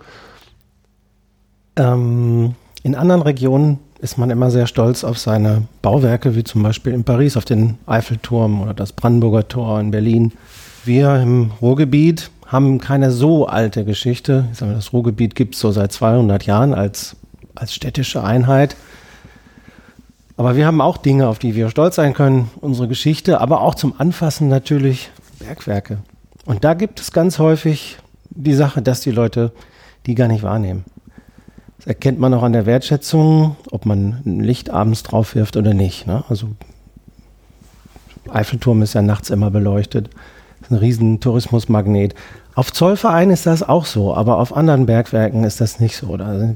Ähm, 1.75 2.53
in 2.83 2.95
anderen 2.95 3.23
Regionen 3.23 3.79
ist 3.99 4.17
man 4.17 4.29
immer 4.29 4.51
sehr 4.51 4.67
stolz 4.67 5.03
auf 5.03 5.17
seine 5.17 5.63
Bauwerke, 5.81 6.35
wie 6.35 6.43
zum 6.43 6.61
Beispiel 6.61 6.93
in 6.93 7.03
Paris 7.03 7.37
auf 7.37 7.45
den 7.45 7.77
Eiffelturm 7.87 8.61
oder 8.61 8.73
das 8.73 8.93
Brandenburger 8.93 9.47
Tor 9.47 9.79
in 9.79 9.91
Berlin. 9.91 10.31
Wir 10.85 11.15
im 11.15 11.51
Ruhrgebiet 11.61 12.29
haben 12.45 12.79
keine 12.79 13.11
so 13.11 13.47
alte 13.47 13.83
Geschichte. 13.83 14.45
Ich 14.51 14.59
sage, 14.59 14.73
das 14.73 14.93
Ruhrgebiet 14.93 15.35
gibt 15.35 15.55
es 15.55 15.61
so 15.61 15.71
seit 15.71 15.91
200 15.91 16.45
Jahren 16.45 16.73
als, 16.73 17.15
als 17.55 17.73
städtische 17.73 18.23
Einheit. 18.23 18.75
Aber 20.39 20.55
wir 20.55 20.65
haben 20.65 20.79
auch 20.79 20.95
Dinge, 20.95 21.27
auf 21.27 21.37
die 21.37 21.53
wir 21.53 21.69
stolz 21.69 21.95
sein 21.95 22.13
können, 22.13 22.49
unsere 22.61 22.87
Geschichte, 22.87 23.41
aber 23.41 23.59
auch 23.59 23.75
zum 23.75 23.95
Anfassen 23.97 24.47
natürlich 24.47 25.11
Bergwerke. 25.37 25.97
Und 26.45 26.63
da 26.63 26.75
gibt 26.75 27.01
es 27.01 27.11
ganz 27.11 27.39
häufig 27.39 27.97
die 28.29 28.53
Sache, 28.53 28.81
dass 28.81 29.01
die 29.01 29.11
Leute 29.11 29.51
die 30.05 30.15
gar 30.15 30.29
nicht 30.29 30.41
wahrnehmen. 30.41 30.85
Das 31.75 31.87
erkennt 31.87 32.21
man 32.21 32.33
auch 32.33 32.43
an 32.43 32.53
der 32.53 32.65
Wertschätzung, 32.65 33.57
ob 33.69 33.85
man 33.85 34.21
ein 34.25 34.39
Licht 34.39 34.69
abends 34.69 35.03
drauf 35.03 35.35
wirft 35.35 35.57
oder 35.57 35.73
nicht. 35.73 36.07
Ne? 36.07 36.23
Also 36.29 36.47
Eiffelturm 38.29 38.81
ist 38.81 38.93
ja 38.93 39.01
nachts 39.01 39.31
immer 39.31 39.51
beleuchtet. 39.51 40.09
Ist 40.61 40.71
ein 40.71 40.77
riesen 40.77 41.19
Tourismusmagnet. 41.19 42.15
Auf 42.55 42.71
Zollverein 42.71 43.29
ist 43.29 43.45
das 43.45 43.61
auch 43.61 43.85
so, 43.85 44.15
aber 44.15 44.37
auf 44.37 44.55
anderen 44.55 44.85
Bergwerken 44.85 45.43
ist 45.43 45.59
das 45.59 45.81
nicht 45.81 45.97
so. 45.97 46.15
Da 46.15 46.53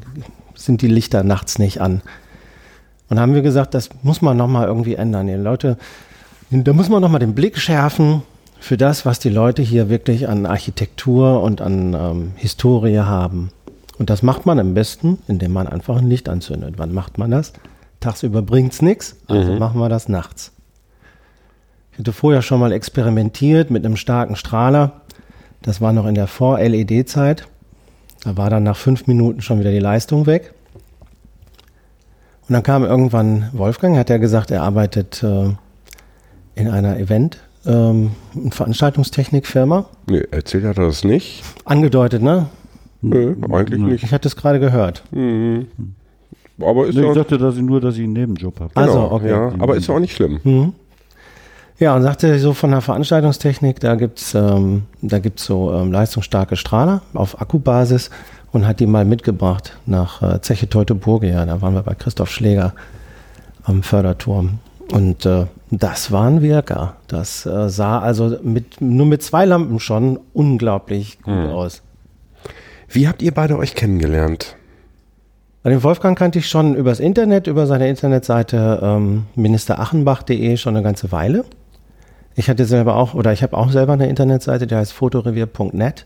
sind 0.55 0.81
die 0.81 0.87
Lichter 0.87 1.25
nachts 1.25 1.59
nicht 1.59 1.81
an. 1.81 2.01
Und 3.13 3.19
haben 3.19 3.35
wir 3.35 3.43
gesagt, 3.43 3.75
das 3.75 3.89
muss 4.01 4.23
man 4.23 4.35
nochmal 4.37 4.65
irgendwie 4.65 4.95
ändern. 4.95 5.27
Die 5.27 5.33
Leute, 5.33 5.77
da 6.49 6.73
muss 6.73 6.89
man 6.89 6.99
nochmal 6.99 7.19
den 7.19 7.35
Blick 7.35 7.59
schärfen 7.59 8.23
für 8.59 8.75
das, 8.75 9.05
was 9.05 9.19
die 9.19 9.29
Leute 9.29 9.61
hier 9.61 9.87
wirklich 9.87 10.27
an 10.27 10.47
Architektur 10.47 11.43
und 11.43 11.61
an 11.61 11.93
ähm, 11.93 12.31
Historie 12.37 12.97
haben. 13.01 13.51
Und 13.99 14.09
das 14.09 14.23
macht 14.23 14.47
man 14.47 14.57
am 14.57 14.73
besten, 14.73 15.19
indem 15.27 15.53
man 15.53 15.67
einfach 15.67 15.97
ein 15.97 16.09
Licht 16.09 16.27
anzündet. 16.27 16.73
Wann 16.77 16.91
macht 16.91 17.19
man 17.19 17.29
das? 17.29 17.53
Tagsüber 17.99 18.41
bringt 18.41 18.73
es 18.73 18.81
nichts, 18.81 19.15
also 19.27 19.51
Mhm. 19.51 19.59
machen 19.59 19.79
wir 19.79 19.89
das 19.89 20.09
nachts. 20.09 20.51
Ich 21.91 21.99
hatte 21.99 22.13
vorher 22.13 22.41
schon 22.41 22.59
mal 22.59 22.71
experimentiert 22.71 23.69
mit 23.69 23.85
einem 23.85 23.95
starken 23.95 24.35
Strahler. 24.35 25.01
Das 25.61 25.81
war 25.81 25.93
noch 25.93 26.07
in 26.07 26.15
der 26.15 26.25
Vor-LED-Zeit. 26.25 27.45
Da 28.23 28.37
war 28.37 28.49
dann 28.49 28.63
nach 28.63 28.75
fünf 28.75 29.05
Minuten 29.05 29.43
schon 29.43 29.59
wieder 29.59 29.69
die 29.69 29.77
Leistung 29.77 30.25
weg. 30.25 30.55
Und 32.47 32.53
dann 32.53 32.63
kam 32.63 32.83
irgendwann 32.83 33.49
Wolfgang, 33.53 33.97
hat 33.97 34.09
er 34.09 34.19
gesagt, 34.19 34.51
er 34.51 34.63
arbeitet 34.63 35.23
äh, 35.23 35.49
in 36.55 36.67
einer 36.67 36.97
Event- 36.97 37.39
ähm, 37.65 38.11
Veranstaltungstechnikfirma. 38.49 39.85
Nee, 40.07 40.23
erzählt 40.31 40.65
hat 40.65 40.77
er 40.77 40.87
das 40.87 41.03
nicht. 41.05 41.43
Angedeutet, 41.63 42.21
ne? 42.21 42.47
Nö, 43.01 43.35
eigentlich 43.51 43.79
nicht. 43.79 44.03
Ich 44.03 44.11
hatte 44.13 44.27
es 44.27 44.35
gerade 44.35 44.59
gehört. 44.59 45.03
Mhm. 45.11 45.67
Aber 46.61 46.87
ist 46.87 46.95
Nee, 46.95 47.03
ja, 47.03 47.09
ich 47.09 47.15
sagte, 47.15 47.37
dass 47.37 47.55
ich 47.55 47.61
nur, 47.61 47.81
dass 47.81 47.95
ich 47.95 48.03
einen 48.03 48.13
Nebenjob 48.13 48.59
habe. 48.59 48.71
Also, 48.75 48.93
genau, 48.93 49.11
okay. 49.11 49.29
ja, 49.29 49.51
aber 49.59 49.75
ist 49.75 49.87
ja 49.87 49.95
auch 49.95 49.99
nicht 49.99 50.13
schlimm. 50.15 50.39
Mhm. 50.43 50.73
Ja, 51.79 51.95
und 51.95 52.03
sagte 52.03 52.37
so 52.39 52.53
von 52.53 52.71
der 52.71 52.81
Veranstaltungstechnik, 52.81 53.79
da 53.79 53.95
gibt's 53.95 54.33
ähm, 54.35 54.83
da 55.01 55.19
gibt's 55.19 55.45
so 55.45 55.73
ähm, 55.73 55.91
leistungsstarke 55.91 56.55
Strahler 56.55 57.01
auf 57.13 57.41
Akkubasis 57.41 58.09
und 58.53 58.65
hat 58.65 58.79
die 58.79 58.85
mal 58.87 59.03
mitgebracht 59.03 59.77
nach 59.85 60.21
äh, 60.21 60.39
Zeche 60.41 60.69
Teutoburgia. 60.69 61.45
Da 61.45 61.61
waren 61.61 61.73
wir 61.73 61.81
bei 61.83 61.95
Christoph 61.95 62.29
Schläger 62.31 62.73
am 63.63 63.83
Förderturm. 63.83 64.59
Und 64.91 65.25
äh, 65.25 65.45
das 65.71 66.11
war 66.11 66.27
ein 66.27 66.41
Wirker. 66.41 66.95
Das 67.07 67.45
äh, 67.45 67.69
sah 67.69 67.99
also 67.99 68.37
mit, 68.43 68.79
nur 68.79 69.05
mit 69.07 69.23
zwei 69.23 69.45
Lampen 69.45 69.79
schon 69.79 70.19
unglaublich 70.33 71.21
gut 71.21 71.33
Mhm. 71.33 71.45
aus. 71.49 71.81
Wie 72.87 73.07
habt 73.07 73.21
ihr 73.23 73.33
beide 73.33 73.57
euch 73.57 73.73
kennengelernt? 73.73 74.55
Bei 75.63 75.69
den 75.71 75.81
Wolfgang 75.81 76.17
kannte 76.17 76.39
ich 76.39 76.47
schon 76.49 76.75
übers 76.75 76.99
Internet, 76.99 77.47
über 77.47 77.65
seine 77.65 77.87
Internetseite 77.89 78.79
ähm, 78.83 79.25
ministerachenbach.de 79.35 80.57
schon 80.57 80.75
eine 80.75 80.83
ganze 80.83 81.11
Weile. 81.11 81.45
Ich 82.35 82.49
hatte 82.49 82.65
selber 82.65 82.97
auch, 82.97 83.13
oder 83.13 83.31
ich 83.31 83.41
habe 83.41 83.57
auch 83.57 83.71
selber 83.71 83.93
eine 83.93 84.09
Internetseite, 84.09 84.67
die 84.67 84.75
heißt 84.75 84.91
fotorevier.net 84.93 86.05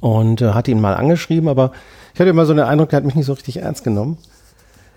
und 0.00 0.40
äh, 0.42 0.52
hatte 0.52 0.70
ihn 0.70 0.80
mal 0.80 0.94
angeschrieben, 0.94 1.48
aber 1.48 1.72
ich 2.14 2.20
hatte 2.20 2.30
immer 2.30 2.46
so 2.46 2.54
den 2.54 2.64
Eindruck, 2.64 2.90
der 2.90 2.98
hat 2.98 3.04
mich 3.04 3.14
nicht 3.14 3.26
so 3.26 3.32
richtig 3.32 3.58
ernst 3.58 3.84
genommen. 3.84 4.18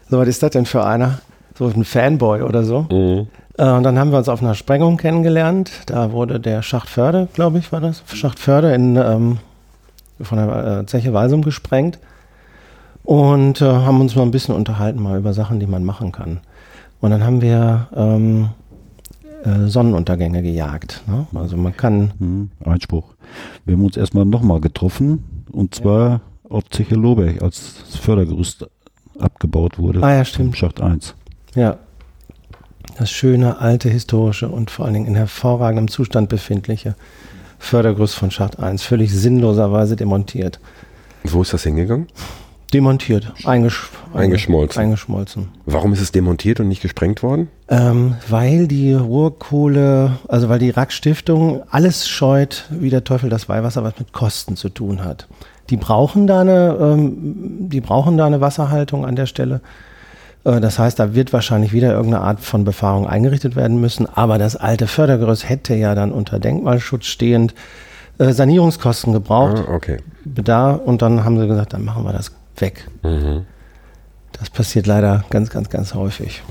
So, 0.10 0.20
was 0.20 0.28
ist 0.28 0.44
das 0.44 0.52
denn 0.52 0.66
für 0.66 0.86
einer? 0.86 1.20
So 1.58 1.68
ein 1.68 1.84
Fanboy 1.84 2.42
oder 2.42 2.64
so. 2.64 2.88
Mhm. 2.92 3.28
Äh, 3.58 3.70
und 3.70 3.84
dann 3.84 4.00
haben 4.00 4.12
wir 4.12 4.18
uns 4.18 4.30
auf 4.30 4.42
einer 4.42 4.56
Sprengung 4.56 4.98
kennengelernt. 4.98 5.72
Da 5.86 6.12
wurde 6.12 6.40
der 6.40 6.62
Schacht 6.62 6.90
Förde, 6.90 7.28
glaube 7.34 7.60
ich, 7.60 7.72
war 7.72 7.82
das. 7.82 8.04
Schacht 8.14 8.40
Förde 8.40 8.74
in, 8.74 8.96
ähm, 8.96 9.38
von 10.22 10.38
der 10.38 10.80
äh, 10.82 10.86
Zeche 10.86 11.14
Walsum 11.14 11.42
gesprengt. 11.42 12.00
Und 13.04 13.62
äh, 13.62 13.66
haben 13.66 14.00
uns 14.00 14.16
mal 14.16 14.24
ein 14.24 14.32
bisschen 14.32 14.56
unterhalten, 14.56 15.02
mal 15.02 15.18
über 15.18 15.34
Sachen, 15.34 15.60
die 15.60 15.68
man 15.68 15.84
machen 15.84 16.12
kann. 16.12 16.40
Und 17.02 17.12
dann 17.12 17.24
haben 17.24 17.42
wir 17.42 17.88
ähm, 17.96 18.50
äh, 19.44 19.68
Sonnenuntergänge 19.68 20.42
gejagt. 20.42 21.04
Ne? 21.08 21.28
Also 21.36 21.58
man 21.58 21.76
kann, 21.76 22.14
Hm, 22.20 22.52
Einspruch. 22.66 23.14
Wir 23.66 23.76
haben 23.76 23.86
uns 23.86 23.98
erstmal 23.98 24.26
nochmal 24.26 24.62
getroffen 24.62 25.24
und 25.52 25.76
zwar 25.76 26.22
auf 26.50 26.64
Zeche 26.70 26.96
Lohberg, 26.96 27.42
als 27.42 27.76
das 27.86 27.98
Fördergerüst 27.98 28.68
abgebaut 29.20 29.78
wurde. 29.80 30.02
Ah 30.04 30.14
ja, 30.14 30.26
stimmt. 30.26 30.58
Schacht 30.58 30.82
1. 30.82 31.16
ja, 31.56 31.78
das 32.98 33.10
schöne, 33.10 33.60
alte, 33.60 33.90
historische 33.90 34.50
und 34.50 34.70
vor 34.70 34.86
allen 34.86 34.94
Dingen 34.94 35.08
in 35.08 35.16
hervorragendem 35.16 35.88
Zustand 35.88 36.30
befindliche 36.30 36.96
Fördergerüst 37.58 38.16
von 38.16 38.30
Schacht 38.30 38.60
1, 38.60 38.84
völlig 38.84 39.12
sinnloserweise 39.12 39.96
demontiert. 39.96 40.60
Wo 41.24 41.42
ist 41.42 41.54
das 41.54 41.64
hingegangen? 41.64 42.08
Demontiert, 42.74 43.32
eingesch 43.46 43.90
Eingeschmolzen. 44.14 44.82
eingeschmolzen. 44.82 45.48
Warum 45.66 45.94
ist 45.94 46.02
es 46.02 46.12
demontiert 46.12 46.60
und 46.60 46.68
nicht 46.68 46.82
gesprengt 46.82 47.24
worden? 47.24 47.48
Ähm, 47.74 48.16
weil 48.30 48.68
die 48.68 48.94
Ruhrkohle, 48.94 50.20
also 50.28 50.48
weil 50.48 50.60
die 50.60 50.70
Rack-Stiftung 50.70 51.64
alles 51.72 52.08
scheut, 52.08 52.66
wie 52.70 52.92
der 52.92 53.04
Teufel 53.04 53.30
das 53.30 53.50
Weihwasser, 53.50 53.84
was 53.84 53.98
mit 53.98 54.14
Kosten 54.14 54.56
zu 54.56 54.70
tun 54.70 55.04
hat. 55.04 55.28
Die 55.70 55.78
brauchen 55.78 56.28
da 56.28 56.42
eine, 56.42 56.78
ähm, 56.80 57.70
die 57.70 57.82
brauchen 57.82 58.18
da 58.18 58.28
eine 58.28 58.42
Wasserhaltung 58.42 59.06
an 59.06 59.16
der 59.16 59.26
Stelle. 59.26 59.62
Äh, 60.44 60.60
das 60.60 60.78
heißt, 60.78 61.00
da 61.00 61.16
wird 61.16 61.34
wahrscheinlich 61.34 61.74
wieder 61.74 61.94
irgendeine 61.94 62.24
Art 62.24 62.42
von 62.42 62.64
Befahrung 62.64 63.08
eingerichtet 63.08 63.56
werden 63.56 63.82
müssen. 63.82 64.08
Aber 64.08 64.38
das 64.38 64.56
alte 64.56 64.86
Fördergerüst 64.86 65.50
hätte 65.50 65.74
ja 65.74 65.96
dann 65.96 66.12
unter 66.12 66.40
Denkmalschutz 66.40 67.06
stehend 67.06 67.56
äh, 68.20 68.32
Sanierungskosten 68.32 69.14
gebraucht. 69.14 69.64
Ah, 69.68 69.74
okay. 69.74 69.98
Bedarf. 70.26 70.82
Und 70.86 71.02
dann 71.02 71.24
haben 71.24 71.40
sie 71.40 71.48
gesagt, 71.48 71.74
dann 71.74 71.84
machen 71.84 72.04
wir 72.04 72.14
das 72.14 72.32
weg. 72.58 72.88
Mhm. 73.02 73.46
Das 74.34 74.50
passiert 74.50 74.86
leider 74.86 75.24
ganz, 75.30 75.50
ganz, 75.50 75.70
ganz 75.70 75.94
häufig. 75.94 76.44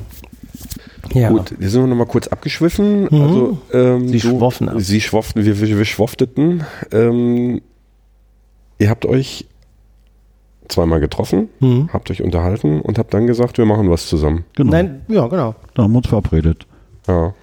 Ja. 1.15 1.31
Gut, 1.31 1.55
wir 1.59 1.69
sind 1.69 1.89
noch 1.89 1.97
mal 1.97 2.07
kurz 2.07 2.29
abgeschwiffen. 2.29 3.09
Mhm. 3.11 3.23
Also, 3.23 3.59
ähm, 3.73 4.09
Sie 4.09 4.21
schwoffen 4.21 4.69
ab. 4.69 4.77
Sie 4.79 5.01
schwofften, 5.01 5.45
wir, 5.45 5.61
wir, 5.61 5.79
wir 5.79 5.85
schwofteten. 5.85 6.65
Ähm, 6.93 7.61
ihr 8.79 8.89
habt 8.91 9.05
euch 9.07 9.47
zweimal 10.69 11.01
getroffen, 11.01 11.49
Mhm. 11.61 11.91
habt 11.93 12.11
euch 12.11 12.23
unterhalten 12.23 12.81
und 12.81 12.99
habt 12.99 13.13
dann 13.15 13.27
gesagt, 13.27 13.59
wir 13.59 13.67
machen 13.67 13.91
was 13.91 14.07
zusammen. 14.07 14.45
Genau. 14.55 14.71
Nein, 14.71 15.03
ja, 15.09 15.27
genau. 15.27 15.55
Da 15.75 15.83
haben 15.83 15.93
wir 15.93 15.99
uns 15.99 16.09
verabredet. 16.09 16.67
Ja. 17.09 17.35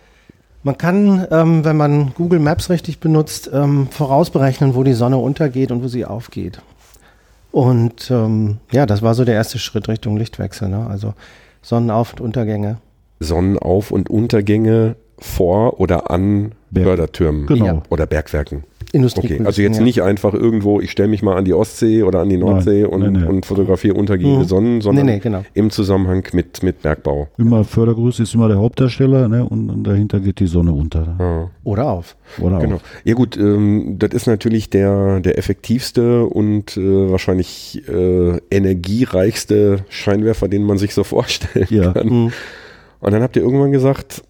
Man 0.64 0.78
kann, 0.78 1.28
ähm, 1.32 1.64
wenn 1.64 1.78
man 1.78 2.14
Google 2.16 2.40
Maps 2.40 2.70
richtig 2.70 3.00
benutzt, 3.00 3.50
ähm, 3.54 3.88
vorausberechnen, 3.92 4.74
wo 4.76 4.84
die 4.84 4.94
Sonne 4.94 5.18
untergeht 5.18 5.72
und 5.72 5.84
wo 5.84 5.88
sie 5.88 6.06
aufgeht. 6.06 6.62
Und 7.52 8.10
ähm, 8.12 8.58
ja, 8.72 8.86
das 8.86 9.02
war 9.02 9.16
so 9.16 9.26
der 9.26 9.36
erste 9.36 9.58
Schritt 9.60 9.88
Richtung 9.88 10.18
Lichtwechsel. 10.18 10.70
Ne? 10.70 10.86
Also 10.90 11.14
Sonnenauf- 11.64 12.14
und 12.14 12.22
Untergänge. 12.22 12.78
Sonnenauf- 13.20 13.92
und 13.92 14.10
Untergänge 14.10 14.96
vor 15.18 15.80
oder 15.80 16.10
an 16.12 16.54
Berg. 16.72 16.86
Fördertürmen 16.88 17.46
Genau. 17.48 17.84
Oder 17.90 18.06
Bergwerken. 18.06 18.64
Industrie. 18.92 19.36
Okay, 19.36 19.46
also 19.46 19.62
jetzt 19.62 19.78
ja. 19.78 19.84
nicht 19.84 20.02
einfach 20.02 20.34
irgendwo, 20.34 20.80
ich 20.80 20.90
stelle 20.90 21.10
mich 21.10 21.22
mal 21.22 21.36
an 21.38 21.46
die 21.46 21.54
Ostsee 21.54 22.02
oder 22.02 22.22
an 22.22 22.30
die 22.30 22.38
Nordsee 22.38 22.82
Nein, 22.84 22.92
und, 22.92 23.12
nee, 23.14 23.20
nee. 23.20 23.26
und 23.28 23.46
fotografiere 23.46 23.94
untergehende 23.96 24.40
Mhm. 24.40 24.48
Sonnen, 24.48 24.82
sondern 24.82 25.06
Nee, 25.06 25.14
nee, 25.14 25.20
genau. 25.20 25.44
im 25.54 25.70
Zusammenhang 25.70 26.24
mit, 26.34 26.64
mit 26.64 26.82
Bergbau. 26.82 27.28
Immer 27.38 27.64
Fördergröße 27.66 28.24
ist 28.24 28.34
immer 28.34 28.48
der 28.48 28.58
Hauptdarsteller 28.58 29.28
ne? 29.28 29.46
und, 29.46 29.70
und 29.70 29.84
dahinter 29.84 30.20
geht 30.20 30.40
die 30.40 30.48
Sonne 30.48 30.72
unter. 30.72 31.16
Ja. 31.20 31.52
Oder 31.66 31.90
auf. 31.92 32.16
Oder 32.40 32.60
Genau. 32.62 32.78
auch. 32.78 32.82
Ja 33.04 33.14
gut, 33.14 33.38
ähm, 33.38 33.98
das 34.00 34.12
ist 34.14 34.26
natürlich 34.26 34.72
der, 34.72 35.20
der 35.20 35.38
effektivste 35.38 36.26
und 36.26 36.76
äh, 36.76 37.12
wahrscheinlich 37.12 37.84
äh, 37.88 38.38
energiereichste 38.50 39.80
Scheinwerfer, 39.90 40.48
den 40.48 40.64
man 40.64 40.78
sich 40.80 40.94
so 40.96 41.04
vorstellen 41.04 41.68
Ja. 41.70 41.94
kann. 41.94 42.08
Mhm. 42.08 42.32
Und 43.00 43.12
dann 43.12 43.22
habt 43.22 43.36
ihr 43.36 43.42
irgendwann 43.42 43.72
gesagt, 43.72 44.24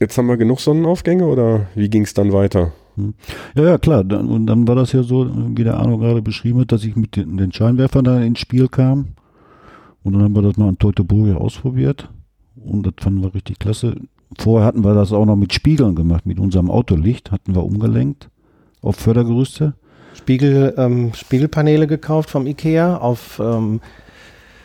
jetzt 0.00 0.18
haben 0.18 0.26
wir 0.26 0.36
genug 0.36 0.60
Sonnenaufgänge 0.60 1.26
oder 1.26 1.66
wie 1.74 1.88
ging 1.88 2.02
es 2.02 2.14
dann 2.14 2.32
weiter? 2.32 2.72
Ja, 3.54 3.64
ja, 3.64 3.78
klar. 3.78 4.04
Dann, 4.04 4.28
und 4.28 4.46
dann 4.46 4.66
war 4.66 4.74
das 4.74 4.92
ja 4.92 5.02
so, 5.02 5.28
wie 5.56 5.64
der 5.64 5.76
Arno 5.76 5.98
gerade 5.98 6.22
beschrieben 6.22 6.60
hat, 6.60 6.72
dass 6.72 6.84
ich 6.84 6.96
mit 6.96 7.16
den, 7.16 7.52
Scheinwerfern 7.52 8.04
da 8.04 8.20
ins 8.20 8.40
Spiel 8.40 8.68
kam. 8.68 9.08
Und 10.02 10.14
dann 10.14 10.22
haben 10.22 10.34
wir 10.34 10.42
das 10.42 10.56
mal 10.56 10.68
in 10.68 10.78
Teutoburg 10.78 11.36
ausprobiert. 11.36 12.08
Und 12.56 12.86
das 12.86 12.94
fanden 13.00 13.22
wir 13.22 13.34
richtig 13.34 13.58
klasse. 13.58 13.96
Vorher 14.38 14.66
hatten 14.66 14.84
wir 14.84 14.94
das 14.94 15.12
auch 15.12 15.24
noch 15.24 15.36
mit 15.36 15.52
Spiegeln 15.52 15.94
gemacht, 15.94 16.26
mit 16.26 16.38
unserem 16.38 16.70
Autolicht 16.70 17.30
hatten 17.30 17.54
wir 17.54 17.64
umgelenkt 17.64 18.28
auf 18.82 18.96
Fördergerüste. 18.96 19.74
Spiegel, 20.14 20.74
ähm, 20.76 21.12
Spiegelpaneele 21.14 21.86
gekauft 21.86 22.30
vom 22.30 22.46
Ikea, 22.46 22.96
auf, 22.98 23.40
ähm, 23.42 23.80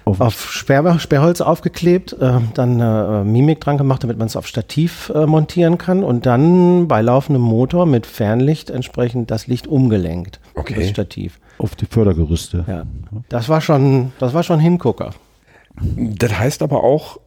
Auf- 0.05 0.19
auf 0.19 0.51
Sperr, 0.51 0.99
Sperrholz 0.99 1.39
aufgeklebt, 1.41 2.13
äh, 2.19 2.39
dann 2.53 2.79
äh, 2.79 3.23
Mimik 3.23 3.61
dran 3.61 3.77
gemacht, 3.77 4.03
damit 4.03 4.17
man 4.17 4.27
es 4.27 4.35
auf 4.35 4.47
Stativ 4.47 5.11
äh, 5.15 5.25
montieren 5.25 5.77
kann 5.77 6.03
und 6.03 6.25
dann 6.25 6.87
bei 6.87 7.01
laufendem 7.01 7.41
Motor 7.41 7.85
mit 7.85 8.05
Fernlicht 8.05 8.69
entsprechend 8.69 9.31
das 9.31 9.47
Licht 9.47 9.65
umgelenkt. 9.67 10.39
Okay. 10.55 10.75
Das 10.75 10.89
Stativ. 10.89 11.39
Auf 11.57 11.75
die 11.75 11.85
Fördergerüste. 11.85 12.65
Ja. 12.67 12.83
Das 13.29 13.47
war 13.47 13.61
schon, 13.61 14.11
das 14.19 14.33
war 14.33 14.43
schon 14.43 14.59
Hingucker. 14.59 15.11
Das 15.95 16.37
heißt 16.37 16.61
aber 16.63 16.83
auch, 16.83 17.19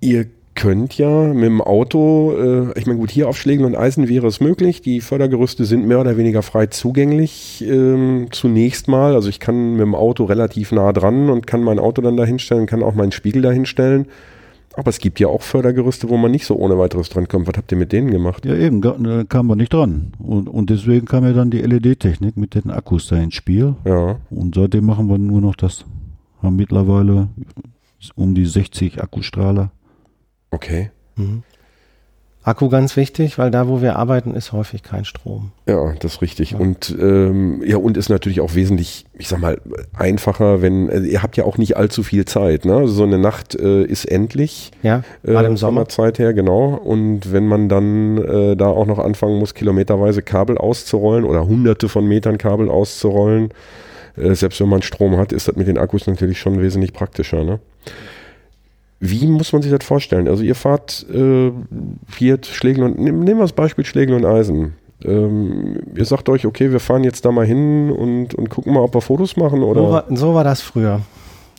ihr 0.00 0.26
könnt 0.54 0.96
ja 0.96 1.32
mit 1.32 1.44
dem 1.44 1.60
Auto, 1.60 2.34
äh, 2.36 2.78
ich 2.78 2.86
meine 2.86 2.98
gut, 2.98 3.10
hier 3.10 3.28
auf 3.28 3.36
Schlägen 3.36 3.64
und 3.64 3.76
Eisen 3.76 4.08
wäre 4.08 4.26
es 4.26 4.40
möglich. 4.40 4.80
Die 4.80 5.00
Fördergerüste 5.00 5.64
sind 5.64 5.86
mehr 5.86 6.00
oder 6.00 6.16
weniger 6.16 6.42
frei 6.42 6.66
zugänglich 6.66 7.64
ähm, 7.66 8.28
zunächst 8.30 8.88
mal. 8.88 9.14
Also 9.14 9.28
ich 9.28 9.40
kann 9.40 9.72
mit 9.72 9.82
dem 9.82 9.94
Auto 9.94 10.24
relativ 10.24 10.72
nah 10.72 10.92
dran 10.92 11.30
und 11.30 11.46
kann 11.46 11.62
mein 11.62 11.78
Auto 11.78 12.02
dann 12.02 12.16
da 12.16 12.24
hinstellen, 12.24 12.66
kann 12.66 12.82
auch 12.82 12.94
meinen 12.94 13.12
Spiegel 13.12 13.42
da 13.42 13.50
hinstellen. 13.50 14.06
Aber 14.76 14.90
es 14.90 14.98
gibt 14.98 15.20
ja 15.20 15.28
auch 15.28 15.42
Fördergerüste, 15.42 16.08
wo 16.08 16.16
man 16.16 16.32
nicht 16.32 16.46
so 16.46 16.56
ohne 16.56 16.76
weiteres 16.78 17.08
dran 17.08 17.28
kommt. 17.28 17.46
Was 17.46 17.56
habt 17.56 17.70
ihr 17.70 17.78
mit 17.78 17.92
denen 17.92 18.10
gemacht? 18.10 18.44
Ja, 18.44 18.56
eben, 18.56 18.80
da 18.80 19.24
kamen 19.24 19.48
wir 19.48 19.56
nicht 19.56 19.72
dran. 19.72 20.12
Und, 20.18 20.48
und 20.48 20.68
deswegen 20.68 21.06
kam 21.06 21.24
ja 21.24 21.32
dann 21.32 21.50
die 21.50 21.60
LED-Technik 21.60 22.36
mit 22.36 22.54
den 22.56 22.70
Akkus 22.70 23.06
da 23.06 23.16
ins 23.16 23.34
Spiel. 23.34 23.76
Ja, 23.84 24.16
Und 24.30 24.56
seitdem 24.56 24.86
machen 24.86 25.08
wir 25.08 25.18
nur 25.18 25.40
noch 25.40 25.54
das. 25.54 25.84
Haben 26.42 26.56
mittlerweile 26.56 27.28
um 28.16 28.34
die 28.34 28.46
60 28.46 29.00
Akkustrahler. 29.00 29.70
Okay. 30.54 30.90
Akku 32.46 32.68
ganz 32.68 32.94
wichtig, 32.98 33.38
weil 33.38 33.50
da, 33.50 33.68
wo 33.68 33.80
wir 33.80 33.96
arbeiten, 33.96 34.34
ist 34.34 34.52
häufig 34.52 34.82
kein 34.82 35.06
Strom. 35.06 35.52
Ja, 35.66 35.94
das 35.98 36.16
ist 36.16 36.22
richtig. 36.22 36.54
Und 36.54 36.94
ähm, 37.00 37.62
ja, 37.64 37.78
und 37.78 37.96
ist 37.96 38.10
natürlich 38.10 38.42
auch 38.42 38.54
wesentlich, 38.54 39.06
ich 39.14 39.28
sag 39.28 39.40
mal, 39.40 39.58
einfacher, 39.94 40.60
wenn, 40.60 40.90
also 40.90 41.06
ihr 41.06 41.22
habt 41.22 41.38
ja 41.38 41.44
auch 41.44 41.56
nicht 41.56 41.78
allzu 41.78 42.02
viel 42.02 42.26
Zeit, 42.26 42.66
ne? 42.66 42.74
Also 42.76 42.92
so 42.92 43.04
eine 43.04 43.16
Nacht 43.16 43.54
äh, 43.54 43.84
ist 43.84 44.04
endlich. 44.04 44.72
Ja, 44.82 45.02
Äh, 45.22 45.28
gerade 45.30 45.46
im 45.46 45.52
von 45.52 45.56
Sommer. 45.56 45.80
der 45.84 45.88
Zeit 45.88 46.18
her, 46.18 46.34
genau. 46.34 46.74
Und 46.74 47.32
wenn 47.32 47.46
man 47.46 47.70
dann 47.70 48.18
äh, 48.18 48.56
da 48.56 48.66
auch 48.66 48.86
noch 48.86 48.98
anfangen 48.98 49.38
muss, 49.38 49.54
kilometerweise 49.54 50.20
Kabel 50.20 50.58
auszurollen 50.58 51.24
oder 51.24 51.46
hunderte 51.46 51.88
von 51.88 52.06
Metern 52.06 52.36
Kabel 52.36 52.68
auszurollen, 52.68 53.54
äh, 54.18 54.34
selbst 54.34 54.60
wenn 54.60 54.68
man 54.68 54.82
Strom 54.82 55.16
hat, 55.16 55.32
ist 55.32 55.48
das 55.48 55.56
mit 55.56 55.66
den 55.66 55.78
Akkus 55.78 56.06
natürlich 56.06 56.38
schon 56.40 56.60
wesentlich 56.60 56.92
praktischer. 56.92 57.42
Ne? 57.42 57.58
Wie 59.06 59.26
muss 59.26 59.52
man 59.52 59.60
sich 59.60 59.70
das 59.70 59.84
vorstellen? 59.84 60.28
Also 60.28 60.42
ihr 60.42 60.54
fahrt 60.54 61.04
äh, 61.12 61.50
hier 62.16 62.38
Schlägel 62.42 62.84
und 62.84 62.98
nehm- 62.98 63.22
nehmen 63.24 63.38
wir 63.38 63.44
das 63.44 63.52
Beispiel 63.52 63.84
Schlägel 63.84 64.14
und 64.16 64.24
Eisen. 64.24 64.74
Ähm, 65.04 65.80
ihr 65.94 66.04
sagt 66.06 66.28
euch, 66.30 66.46
okay, 66.46 66.72
wir 66.72 66.80
fahren 66.80 67.04
jetzt 67.04 67.24
da 67.24 67.30
mal 67.30 67.44
hin 67.44 67.90
und, 67.90 68.34
und 68.34 68.48
gucken 68.48 68.72
mal, 68.72 68.80
ob 68.80 68.94
wir 68.94 69.02
Fotos 69.02 69.36
machen 69.36 69.62
oder. 69.62 69.80
So 69.82 69.90
war, 69.90 70.04
so 70.08 70.34
war 70.34 70.44
das 70.44 70.62
früher, 70.62 71.00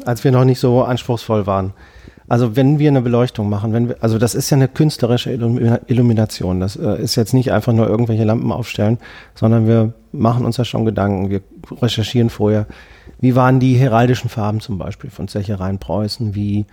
als 0.05 0.23
wir 0.23 0.31
noch 0.31 0.45
nicht 0.45 0.59
so 0.59 0.81
anspruchsvoll 0.83 1.45
waren. 1.45 1.73
Also 2.27 2.55
wenn 2.55 2.79
wir 2.79 2.89
eine 2.89 3.03
Beleuchtung 3.03 3.47
machen, 3.49 3.71
wenn 3.71 3.89
wir, 3.89 3.97
also 3.99 4.17
das 4.17 4.33
ist 4.33 4.49
ja 4.49 4.57
eine 4.57 4.67
künstlerische 4.67 5.29
Illumi- 5.29 5.79
Illumination. 5.85 6.59
Das 6.59 6.75
äh, 6.75 6.99
ist 6.99 7.15
jetzt 7.15 7.35
nicht 7.35 7.51
einfach 7.51 7.71
nur 7.73 7.87
irgendwelche 7.87 8.23
Lampen 8.23 8.51
aufstellen, 8.51 8.97
sondern 9.35 9.67
wir 9.67 9.93
machen 10.11 10.43
uns 10.43 10.55
da 10.55 10.65
schon 10.65 10.85
Gedanken. 10.85 11.29
Wir 11.29 11.41
recherchieren 11.79 12.31
vorher, 12.31 12.65
wie 13.19 13.35
waren 13.35 13.59
die 13.59 13.75
heraldischen 13.75 14.31
Farben 14.31 14.59
zum 14.59 14.79
Beispiel 14.79 15.11
von 15.11 15.27
Zeche 15.27 15.59
Rhein-Preußen, 15.59 16.33
wie 16.33 16.65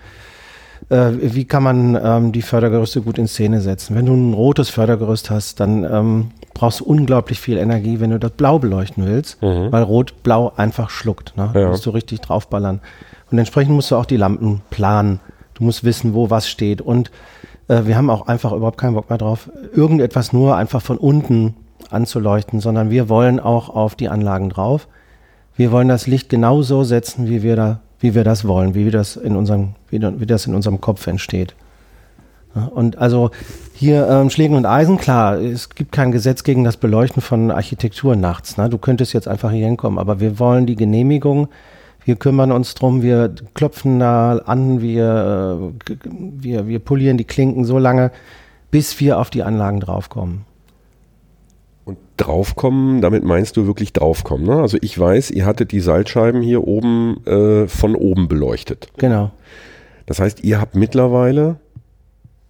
äh, 0.88 1.10
wie 1.20 1.44
kann 1.44 1.62
man 1.62 1.98
ähm, 2.02 2.32
die 2.32 2.42
Fördergerüste 2.42 3.00
gut 3.02 3.18
in 3.18 3.28
Szene 3.28 3.60
setzen? 3.60 3.96
Wenn 3.96 4.06
du 4.06 4.14
ein 4.14 4.34
rotes 4.34 4.68
Fördergerüst 4.70 5.30
hast, 5.30 5.60
dann 5.60 5.84
ähm, 5.84 6.30
brauchst 6.54 6.80
du 6.80 6.84
unglaublich 6.84 7.40
viel 7.40 7.56
Energie, 7.58 8.00
wenn 8.00 8.10
du 8.10 8.18
das 8.18 8.32
blau 8.32 8.58
beleuchten 8.58 9.06
willst, 9.06 9.40
Mhm. 9.42 9.70
weil 9.72 9.82
rot-blau 9.82 10.52
einfach 10.56 10.90
schluckt. 10.90 11.36
Ne? 11.36 11.50
Ja. 11.54 11.60
Da 11.62 11.68
musst 11.68 11.86
du 11.86 11.90
richtig 11.90 12.20
draufballern. 12.20 12.80
Und 13.30 13.38
entsprechend 13.38 13.74
musst 13.74 13.90
du 13.90 13.96
auch 13.96 14.06
die 14.06 14.16
Lampen 14.18 14.60
planen. 14.70 15.20
Du 15.54 15.64
musst 15.64 15.84
wissen, 15.84 16.12
wo 16.14 16.28
was 16.30 16.48
steht. 16.48 16.80
Und 16.80 17.10
äh, 17.68 17.82
wir 17.86 17.96
haben 17.96 18.10
auch 18.10 18.26
einfach 18.26 18.52
überhaupt 18.52 18.78
keinen 18.78 18.94
Bock 18.94 19.08
mehr 19.08 19.18
drauf, 19.18 19.50
irgendetwas 19.74 20.32
nur 20.32 20.56
einfach 20.56 20.82
von 20.82 20.98
unten 20.98 21.54
anzuleuchten, 21.90 22.60
sondern 22.60 22.90
wir 22.90 23.08
wollen 23.08 23.40
auch 23.40 23.68
auf 23.68 23.94
die 23.94 24.08
Anlagen 24.08 24.48
drauf. 24.50 24.88
Wir 25.56 25.70
wollen 25.72 25.88
das 25.88 26.06
Licht 26.06 26.28
genau 26.30 26.62
so 26.62 26.82
setzen, 26.84 27.28
wie 27.28 27.42
wir 27.42 27.56
da, 27.56 27.80
wie 28.02 28.14
wir 28.14 28.24
das 28.24 28.46
wollen, 28.46 28.74
wie 28.74 28.84
wir 28.84 28.92
das 28.92 29.16
in 29.16 29.34
unserem, 29.36 29.70
wie, 29.88 29.98
da- 29.98 30.12
wie 30.20 30.26
das 30.26 30.46
in 30.46 30.54
unserem 30.54 30.80
Kopf 30.82 31.06
entsteht. 31.06 31.54
Und 32.74 32.98
also 32.98 33.30
hier 33.72 34.06
ähm, 34.10 34.28
Schlägen 34.28 34.56
und 34.56 34.66
Eisen, 34.66 34.98
klar, 34.98 35.38
es 35.38 35.70
gibt 35.70 35.90
kein 35.92 36.12
Gesetz 36.12 36.42
gegen 36.44 36.64
das 36.64 36.76
Beleuchten 36.76 37.22
von 37.22 37.50
Architektur 37.50 38.14
nachts. 38.14 38.58
Ne? 38.58 38.68
Du 38.68 38.76
könntest 38.76 39.14
jetzt 39.14 39.26
einfach 39.26 39.50
hier 39.50 39.64
hinkommen, 39.64 39.98
aber 39.98 40.20
wir 40.20 40.38
wollen 40.38 40.66
die 40.66 40.76
Genehmigung, 40.76 41.48
wir 42.04 42.16
kümmern 42.16 42.52
uns 42.52 42.74
drum, 42.74 43.00
wir 43.00 43.32
klopfen 43.54 44.00
da 44.00 44.36
an, 44.44 44.82
wir, 44.82 45.72
äh, 45.72 46.04
wir, 46.10 46.66
wir 46.68 46.78
polieren 46.80 47.16
die 47.16 47.24
Klinken 47.24 47.64
so 47.64 47.78
lange, 47.78 48.10
bis 48.70 49.00
wir 49.00 49.18
auf 49.18 49.30
die 49.30 49.44
Anlagen 49.44 49.80
draufkommen. 49.80 50.44
Draufkommen, 52.22 53.00
damit 53.00 53.24
meinst 53.24 53.56
du 53.56 53.66
wirklich 53.66 53.92
draufkommen. 53.92 54.46
Ne? 54.46 54.56
Also 54.56 54.78
ich 54.80 54.98
weiß, 54.98 55.30
ihr 55.32 55.44
hattet 55.44 55.72
die 55.72 55.80
Salzscheiben 55.80 56.40
hier 56.40 56.66
oben 56.66 57.24
äh, 57.26 57.66
von 57.66 57.94
oben 57.94 58.28
beleuchtet. 58.28 58.88
Genau. 58.98 59.32
Das 60.06 60.20
heißt, 60.20 60.44
ihr 60.44 60.60
habt 60.60 60.74
mittlerweile 60.74 61.56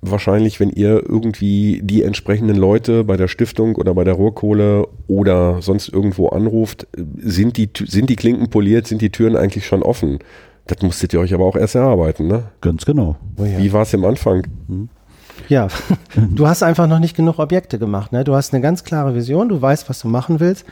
wahrscheinlich, 0.02 0.60
wenn 0.60 0.70
ihr 0.70 1.02
irgendwie 1.08 1.80
die 1.82 2.02
entsprechenden 2.02 2.56
Leute 2.56 3.04
bei 3.04 3.16
der 3.16 3.28
Stiftung 3.28 3.76
oder 3.76 3.94
bei 3.94 4.04
der 4.04 4.14
Rohrkohle 4.14 4.88
oder 5.06 5.62
sonst 5.62 5.88
irgendwo 5.88 6.28
anruft, 6.28 6.86
sind 7.16 7.56
die, 7.56 7.70
sind 7.86 8.10
die 8.10 8.16
Klinken 8.16 8.50
poliert, 8.50 8.86
sind 8.86 9.00
die 9.00 9.10
Türen 9.10 9.36
eigentlich 9.36 9.66
schon 9.66 9.82
offen. 9.82 10.18
Das 10.66 10.82
musstet 10.82 11.12
ihr 11.14 11.20
euch 11.20 11.32
aber 11.32 11.44
auch 11.44 11.56
erst 11.56 11.76
erarbeiten, 11.76 12.26
ne? 12.26 12.44
Ganz 12.60 12.84
genau. 12.84 13.16
Oh 13.36 13.44
ja. 13.44 13.58
Wie 13.58 13.72
war 13.72 13.82
es 13.82 13.94
im 13.94 14.04
Anfang? 14.04 14.46
Ja, 15.52 15.68
du 16.16 16.48
hast 16.48 16.62
einfach 16.62 16.86
noch 16.86 16.98
nicht 16.98 17.14
genug 17.14 17.38
Objekte 17.38 17.78
gemacht. 17.78 18.10
Ne? 18.10 18.24
Du 18.24 18.34
hast 18.34 18.54
eine 18.54 18.62
ganz 18.62 18.84
klare 18.84 19.14
Vision, 19.14 19.50
du 19.50 19.60
weißt, 19.60 19.86
was 19.90 20.00
du 20.00 20.08
machen 20.08 20.40
willst, 20.40 20.64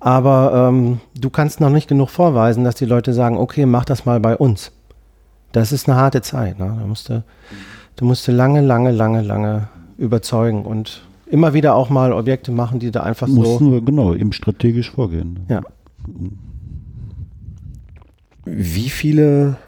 aber 0.00 0.70
ähm, 0.70 1.00
du 1.14 1.28
kannst 1.28 1.60
noch 1.60 1.68
nicht 1.68 1.88
genug 1.88 2.08
vorweisen, 2.08 2.64
dass 2.64 2.76
die 2.76 2.86
Leute 2.86 3.12
sagen, 3.12 3.36
okay, 3.36 3.66
mach 3.66 3.84
das 3.84 4.06
mal 4.06 4.18
bei 4.18 4.34
uns. 4.34 4.72
Das 5.52 5.72
ist 5.72 5.90
eine 5.90 5.98
harte 5.98 6.22
Zeit. 6.22 6.58
Ne? 6.58 6.74
Da 6.80 6.86
musst 6.86 7.10
du, 7.10 7.22
du 7.96 8.06
musst 8.06 8.26
du 8.26 8.32
lange, 8.32 8.62
lange, 8.62 8.92
lange, 8.92 9.20
lange 9.20 9.68
überzeugen 9.98 10.64
und 10.64 11.02
immer 11.26 11.52
wieder 11.52 11.74
auch 11.74 11.90
mal 11.90 12.14
Objekte 12.14 12.50
machen, 12.50 12.78
die 12.78 12.90
da 12.90 13.02
einfach 13.02 13.28
Muss 13.28 13.58
so. 13.58 13.60
nur, 13.60 13.84
genau, 13.84 14.14
eben 14.14 14.32
strategisch 14.32 14.90
vorgehen. 14.90 15.40
Ja. 15.50 15.60
Wie 18.46 18.88
viele, 18.88 19.58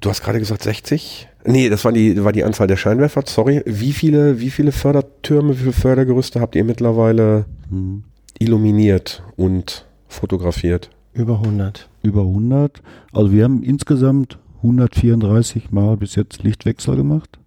du 0.00 0.10
hast 0.10 0.24
gerade 0.24 0.40
gesagt 0.40 0.64
60? 0.64 1.28
Nee, 1.46 1.68
das 1.68 1.84
war 1.84 1.92
die, 1.92 2.22
war 2.24 2.32
die 2.32 2.44
Anzahl 2.44 2.66
der 2.66 2.76
Scheinwerfer, 2.76 3.22
sorry. 3.26 3.62
Wie 3.66 3.92
viele, 3.92 4.40
wie 4.40 4.50
viele 4.50 4.72
Fördertürme, 4.72 5.54
wie 5.54 5.60
viele 5.62 5.72
Fördergerüste 5.72 6.40
habt 6.40 6.56
ihr 6.56 6.64
mittlerweile 6.64 7.46
Hm. 7.70 8.04
illuminiert 8.38 9.22
und 9.36 9.86
fotografiert? 10.08 10.90
Über 11.12 11.34
100. 11.40 11.88
über 12.02 12.22
100. 12.22 12.82
Also 13.12 13.32
wir 13.32 13.44
haben 13.44 13.62
insgesamt 13.62 14.38
134 14.58 15.70
Mal 15.70 15.96
bis 15.96 16.14
jetzt 16.14 16.42
Lichtwechsel 16.42 16.96
gemacht. 16.96 17.38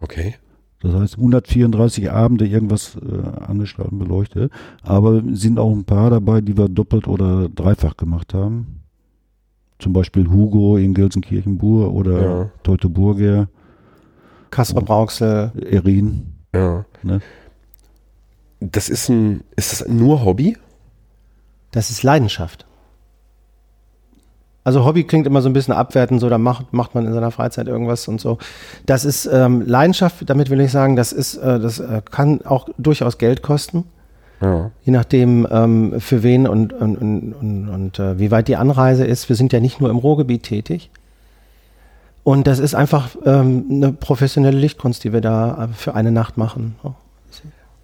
Okay. 0.00 0.34
Das 0.80 0.94
heißt 0.94 1.16
134 1.16 2.10
Abende 2.10 2.46
irgendwas 2.46 2.96
äh, 2.96 3.40
angestrahlt 3.44 3.92
und 3.92 3.98
beleuchtet. 3.98 4.52
Aber 4.82 5.22
sind 5.32 5.58
auch 5.58 5.72
ein 5.72 5.84
paar 5.84 6.10
dabei, 6.10 6.40
die 6.40 6.56
wir 6.56 6.68
doppelt 6.68 7.08
oder 7.08 7.48
dreifach 7.48 7.96
gemacht 7.96 8.32
haben. 8.32 8.82
Zum 9.78 9.92
Beispiel 9.92 10.28
Hugo 10.28 10.76
in 10.76 10.94
Gelsenkirchen-Bur 10.94 11.92
oder 11.92 12.22
Ja. 12.22 12.50
Teutoburger, 12.62 13.48
Kaspar 14.50 14.82
Brauxel. 14.82 15.52
Erin. 15.70 16.34
Ja. 16.54 16.84
Ne? 17.02 17.20
Das 18.60 18.88
ist 18.88 19.08
ein, 19.08 19.44
ist 19.56 19.72
das 19.72 19.88
nur 19.88 20.24
Hobby? 20.24 20.56
Das 21.70 21.90
ist 21.90 22.02
Leidenschaft. 22.02 22.66
Also 24.64 24.84
Hobby 24.84 25.04
klingt 25.04 25.26
immer 25.26 25.40
so 25.40 25.48
ein 25.48 25.52
bisschen 25.54 25.72
abwertend, 25.72 26.20
so 26.20 26.28
da 26.28 26.36
macht, 26.36 26.72
macht 26.72 26.94
man 26.94 27.06
in 27.06 27.14
seiner 27.14 27.30
Freizeit 27.30 27.68
irgendwas 27.68 28.06
und 28.08 28.20
so. 28.20 28.38
Das 28.84 29.04
ist 29.04 29.26
ähm, 29.32 29.62
Leidenschaft, 29.66 30.28
damit 30.28 30.50
will 30.50 30.60
ich 30.60 30.70
sagen, 30.70 30.96
das 30.96 31.12
ist, 31.12 31.36
äh, 31.36 31.58
das 31.58 31.78
äh, 31.78 32.02
kann 32.10 32.42
auch 32.42 32.68
durchaus 32.76 33.16
Geld 33.16 33.42
kosten, 33.42 33.84
Ja. 34.40 34.70
je 34.82 34.92
nachdem 34.92 35.48
ähm, 35.50 36.00
für 36.00 36.22
wen 36.22 36.46
und, 36.46 36.72
und, 36.72 36.96
und, 36.96 37.32
und, 37.32 37.68
und 37.68 37.98
äh, 37.98 38.18
wie 38.18 38.30
weit 38.30 38.46
die 38.46 38.56
Anreise 38.56 39.04
ist. 39.04 39.28
Wir 39.28 39.34
sind 39.34 39.52
ja 39.52 39.58
nicht 39.58 39.80
nur 39.80 39.90
im 39.90 39.96
Ruhrgebiet 39.96 40.44
tätig. 40.44 40.90
Und 42.22 42.46
das 42.46 42.58
ist 42.58 42.74
einfach 42.74 43.16
ähm, 43.24 43.64
eine 43.70 43.92
professionelle 43.92 44.58
Lichtkunst, 44.58 45.02
die 45.02 45.12
wir 45.12 45.20
da 45.20 45.64
äh, 45.64 45.68
für 45.74 45.94
eine 45.94 46.12
Nacht 46.12 46.36
machen. 46.36 46.76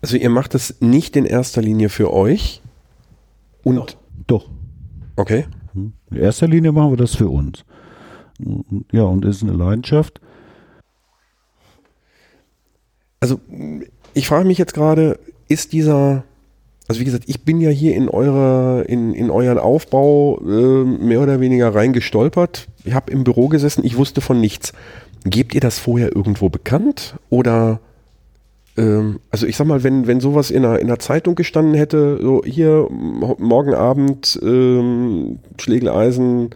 Also 0.00 0.16
ihr 0.16 0.30
macht 0.30 0.54
es 0.54 0.80
nicht 0.80 1.16
in 1.16 1.24
erster 1.24 1.62
Linie 1.62 1.88
für 1.88 2.12
euch. 2.12 2.60
Und 3.62 3.96
Doch. 4.26 4.46
okay. 5.16 5.46
Hm. 5.72 5.94
In 6.10 6.16
erster 6.18 6.46
Linie 6.46 6.72
machen 6.72 6.90
wir 6.90 6.98
das 6.98 7.14
für 7.14 7.28
uns. 7.28 7.64
Ja, 8.92 9.04
und 9.04 9.24
ist 9.24 9.42
eine 9.42 9.52
Leidenschaft. 9.52 10.20
Also 13.20 13.40
ich 14.12 14.28
frage 14.28 14.46
mich 14.46 14.58
jetzt 14.58 14.74
gerade, 14.74 15.18
ist 15.48 15.72
dieser, 15.72 16.24
also 16.86 17.00
wie 17.00 17.04
gesagt, 17.04 17.24
ich 17.26 17.44
bin 17.44 17.60
ja 17.60 17.70
hier 17.70 17.94
in 17.94 18.08
eure, 18.08 18.82
in, 18.82 19.14
in 19.14 19.30
euren 19.30 19.58
Aufbau 19.58 20.38
äh, 20.40 20.84
mehr 20.84 21.22
oder 21.22 21.40
weniger 21.40 21.74
reingestolpert. 21.74 22.68
Ich 22.84 22.92
habe 22.92 23.10
im 23.10 23.24
Büro 23.24 23.48
gesessen, 23.48 23.84
ich 23.84 23.96
wusste 23.96 24.20
von 24.20 24.40
nichts. 24.40 24.72
Gebt 25.24 25.54
ihr 25.54 25.60
das 25.62 25.78
vorher 25.78 26.14
irgendwo 26.14 26.50
bekannt? 26.50 27.14
Oder 27.30 27.80
ähm, 28.76 29.20
also 29.30 29.46
ich 29.46 29.56
sag 29.56 29.66
mal, 29.66 29.82
wenn, 29.82 30.06
wenn 30.06 30.20
sowas 30.20 30.50
in 30.50 30.64
einer, 30.64 30.78
in 30.78 30.88
einer 30.88 30.98
Zeitung 30.98 31.34
gestanden 31.34 31.74
hätte, 31.74 32.18
so 32.20 32.42
hier 32.44 32.86
morgen 32.90 33.72
Abend 33.72 34.38
ähm, 34.42 35.38
Schlegeleisen 35.58 36.50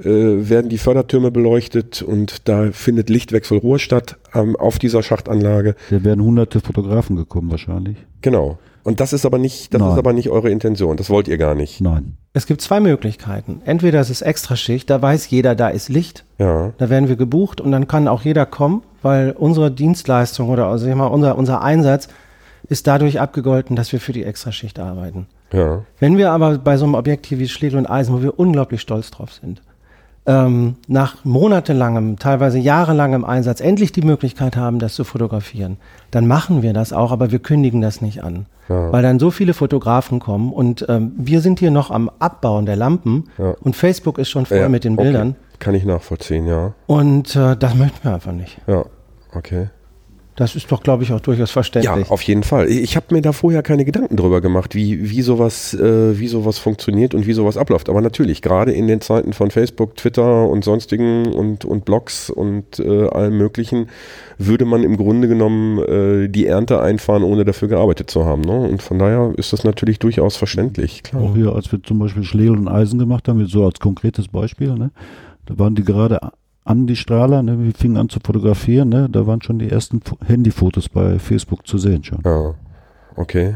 äh, 0.00 0.04
werden 0.04 0.68
die 0.68 0.78
Fördertürme 0.78 1.30
beleuchtet 1.30 2.02
und 2.02 2.48
da 2.48 2.70
findet 2.72 3.10
Lichtwechsel 3.10 3.58
Ruhr 3.58 3.78
statt 3.78 4.16
ähm, 4.34 4.56
auf 4.56 4.78
dieser 4.78 5.02
Schachtanlage. 5.02 5.74
Da 5.90 6.04
wären 6.04 6.22
hunderte 6.22 6.60
Fotografen 6.60 7.16
gekommen 7.16 7.50
wahrscheinlich. 7.50 7.96
Genau. 8.22 8.58
Und 8.86 9.00
das 9.00 9.12
ist 9.12 9.26
aber 9.26 9.38
nicht, 9.38 9.74
das 9.74 9.80
Nein. 9.80 9.90
ist 9.90 9.98
aber 9.98 10.12
nicht 10.12 10.30
eure 10.30 10.48
Intention. 10.48 10.96
Das 10.96 11.10
wollt 11.10 11.26
ihr 11.26 11.38
gar 11.38 11.56
nicht. 11.56 11.80
Nein. 11.80 12.16
Es 12.34 12.46
gibt 12.46 12.60
zwei 12.60 12.78
Möglichkeiten. 12.78 13.60
Entweder 13.64 13.98
es 13.98 14.10
ist 14.10 14.22
Extraschicht, 14.22 14.88
da 14.88 15.02
weiß 15.02 15.28
jeder, 15.28 15.56
da 15.56 15.70
ist 15.70 15.88
Licht. 15.88 16.24
Ja. 16.38 16.72
Da 16.78 16.88
werden 16.88 17.08
wir 17.08 17.16
gebucht 17.16 17.60
und 17.60 17.72
dann 17.72 17.88
kann 17.88 18.06
auch 18.06 18.22
jeder 18.22 18.46
kommen, 18.46 18.84
weil 19.02 19.32
unsere 19.32 19.72
Dienstleistung 19.72 20.50
oder 20.50 20.68
also 20.68 20.86
ich 20.86 20.90
sag 20.90 20.98
mal, 20.98 21.08
unser, 21.08 21.36
unser 21.36 21.62
Einsatz 21.62 22.06
ist 22.68 22.86
dadurch 22.86 23.18
abgegolten, 23.18 23.74
dass 23.74 23.90
wir 23.90 23.98
für 23.98 24.12
die 24.12 24.22
Extraschicht 24.22 24.78
arbeiten. 24.78 25.26
Ja. 25.52 25.82
Wenn 25.98 26.16
wir 26.16 26.30
aber 26.30 26.58
bei 26.58 26.76
so 26.76 26.84
einem 26.84 26.94
Objektiv 26.94 27.40
wie 27.40 27.48
Schlegel 27.48 27.80
und 27.80 27.90
Eisen, 27.90 28.14
wo 28.14 28.22
wir 28.22 28.38
unglaublich 28.38 28.82
stolz 28.82 29.10
drauf 29.10 29.32
sind, 29.32 29.62
ähm, 30.26 30.74
nach 30.88 31.24
monatelangem, 31.24 32.18
teilweise 32.18 32.58
jahrelangem 32.58 33.24
Einsatz 33.24 33.60
endlich 33.60 33.92
die 33.92 34.02
Möglichkeit 34.02 34.56
haben, 34.56 34.78
das 34.78 34.94
zu 34.94 35.04
fotografieren, 35.04 35.76
dann 36.10 36.26
machen 36.26 36.62
wir 36.62 36.72
das 36.72 36.92
auch, 36.92 37.12
aber 37.12 37.30
wir 37.30 37.38
kündigen 37.38 37.80
das 37.80 38.00
nicht 38.00 38.22
an. 38.24 38.46
Ja. 38.68 38.90
Weil 38.92 39.02
dann 39.02 39.18
so 39.20 39.30
viele 39.30 39.54
Fotografen 39.54 40.18
kommen 40.18 40.52
und 40.52 40.84
ähm, 40.88 41.12
wir 41.16 41.40
sind 41.40 41.60
hier 41.60 41.70
noch 41.70 41.90
am 41.92 42.10
Abbauen 42.18 42.66
der 42.66 42.74
Lampen 42.76 43.24
Ja. 43.38 43.54
und 43.60 43.76
Facebook 43.76 44.18
ist 44.18 44.28
schon 44.30 44.46
voll 44.46 44.58
Ja, 44.58 44.68
mit 44.68 44.82
den 44.84 44.94
okay. 44.94 45.04
Bildern 45.04 45.36
Kann 45.60 45.74
ich 45.76 45.84
nachvollziehen, 45.84 46.46
ja. 46.46 46.74
und 46.86 47.36
äh, 47.36 47.56
das 47.56 47.74
möchten 47.76 47.98
wir 48.02 48.14
einfach 48.14 48.32
nicht. 48.32 48.58
Ja. 48.66 48.84
Okay. 49.32 49.68
Das 50.36 50.54
ist 50.54 50.70
doch, 50.70 50.82
glaube 50.82 51.02
ich, 51.02 51.12
auch 51.12 51.20
durchaus 51.20 51.48
Ja, 51.48 51.52
verständlich. 51.54 52.10
auf 52.10 52.20
jeden 52.22 52.42
Fall. 52.42 52.68
Ich 52.68 52.94
habe 52.94 53.14
mir 53.14 53.22
da 53.22 53.32
vorher 53.32 53.62
keine 53.62 53.86
Gedanken 53.86 54.16
drüber 54.16 54.42
gemacht, 54.42 54.74
wie, 54.74 55.10
wie, 55.10 55.22
sowas, 55.22 55.72
äh, 55.72 56.18
wie 56.18 56.28
sowas 56.28 56.58
funktioniert 56.58 57.14
und 57.14 57.26
wie 57.26 57.32
sowas 57.32 57.56
abläuft. 57.56 57.88
Aber 57.88 58.02
natürlich, 58.02 58.42
gerade 58.42 58.72
in 58.72 58.86
den 58.86 59.00
Zeiten 59.00 59.32
von 59.32 59.50
Facebook, 59.50 59.96
Twitter 59.96 60.46
und 60.46 60.62
sonstigen 60.62 61.32
und, 61.32 61.64
und 61.64 61.86
Blogs 61.86 62.28
und 62.28 62.78
äh, 62.78 63.08
allem 63.08 63.38
Möglichen, 63.38 63.88
würde 64.36 64.66
man 64.66 64.82
im 64.84 64.98
Grunde 64.98 65.26
genommen 65.26 65.78
äh, 65.78 66.28
die 66.28 66.46
Ernte 66.46 66.82
einfahren, 66.82 67.22
ohne 67.22 67.46
dafür 67.46 67.68
gearbeitet 67.68 68.10
zu 68.10 68.26
haben. 68.26 68.42
Ne? 68.42 68.58
Und 68.58 68.82
von 68.82 68.98
daher 68.98 69.32
ist 69.38 69.54
das 69.54 69.64
natürlich 69.64 69.98
durchaus 69.98 70.36
verständlich. 70.36 71.02
Klar. 71.02 71.22
Auch 71.22 71.34
hier, 71.34 71.54
als 71.54 71.72
wir 71.72 71.82
zum 71.82 71.98
Beispiel 71.98 72.24
Schlegel 72.24 72.58
und 72.58 72.68
Eisen 72.68 72.98
gemacht 72.98 73.26
haben, 73.28 73.44
so 73.46 73.64
als 73.64 73.80
konkretes 73.80 74.28
Beispiel, 74.28 74.74
ne? 74.74 74.90
da 75.46 75.58
waren 75.58 75.74
die 75.74 75.84
gerade 75.84 76.20
an 76.66 76.86
die 76.86 76.96
Strahler, 76.96 77.42
ne? 77.42 77.58
wir 77.58 77.72
fingen 77.72 77.96
an 77.96 78.08
zu 78.08 78.18
fotografieren, 78.22 78.88
ne? 78.90 79.08
da 79.10 79.26
waren 79.26 79.40
schon 79.40 79.58
die 79.58 79.70
ersten 79.70 80.00
Fo- 80.02 80.18
Handyfotos 80.26 80.88
bei 80.88 81.18
Facebook 81.18 81.66
zu 81.66 81.78
sehen 81.78 82.04
schon. 82.04 82.18
Ja, 82.24 82.54
okay. 83.16 83.54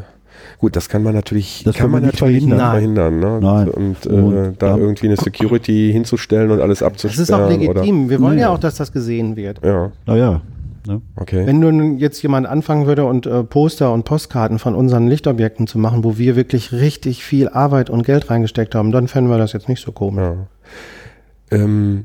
Gut, 0.59 0.75
das 0.77 0.89
kann 0.89 1.03
man 1.03 1.15
natürlich, 1.15 1.65
Das 1.65 1.77
kann 1.77 1.91
man 1.91 2.03
nicht 2.03 2.15
natürlich 2.15 2.45
nicht 2.47 2.55
verhindern. 2.57 3.19
verhindern. 3.19 3.21
Ne? 3.21 3.41
Nein. 3.43 3.69
Und, 3.69 4.07
äh, 4.07 4.09
Und 4.09 4.35
da 4.63 4.71
dann- 4.71 4.81
irgendwie 4.81 5.07
eine 5.09 5.17
Security 5.17 5.91
hinzustellen 5.93 6.51
und 6.51 6.61
alles 6.63 6.79
das 6.79 6.87
abzusperren. 6.87 7.23
ist 7.23 7.33
auch 7.33 7.49
legitim. 7.51 8.09
Wir 8.09 8.21
wollen 8.23 8.37
Nee. 8.37 8.43
ja 8.43 8.49
auch, 8.51 8.59
dass 8.59 8.77
das 8.77 8.91
gesehen 8.93 9.37
wird. 9.37 9.59
Oder? 9.59 9.69
Ja, 9.71 9.93
Naja, 10.07 10.41
ne? 10.87 11.03
okay. 11.17 11.47
Wenn 11.47 11.59
nun 11.61 11.99
jetzt 11.99 12.23
jemand 12.23 12.47
anfangen 12.47 12.87
würde 12.87 13.05
und 13.05 13.27
äh, 13.27 13.43
Poster 13.45 13.93
und 13.93 14.05
Postkarten 14.05 14.59
von 14.59 14.75
unseren 14.75 15.09
Lichtobjekten 15.09 15.67
zu 15.67 15.79
machen, 15.79 16.05
wo 16.05 16.17
wir 16.17 16.37
wirklich 16.37 16.73
richtig 16.73 17.23
viel 17.23 17.49
Arbeit 17.51 17.91
und 17.91 18.05
Geld 18.07 18.31
reingesteckt 18.31 18.75
haben, 18.75 18.93
dann 18.93 19.09
fänden 19.09 19.31
wir 19.31 19.37
das 19.39 19.53
jetzt 19.53 19.69
nicht 19.69 19.83
so 19.85 19.93
komisch. 19.93 20.23
Ja. 20.23 21.59
Ähm, 21.59 22.05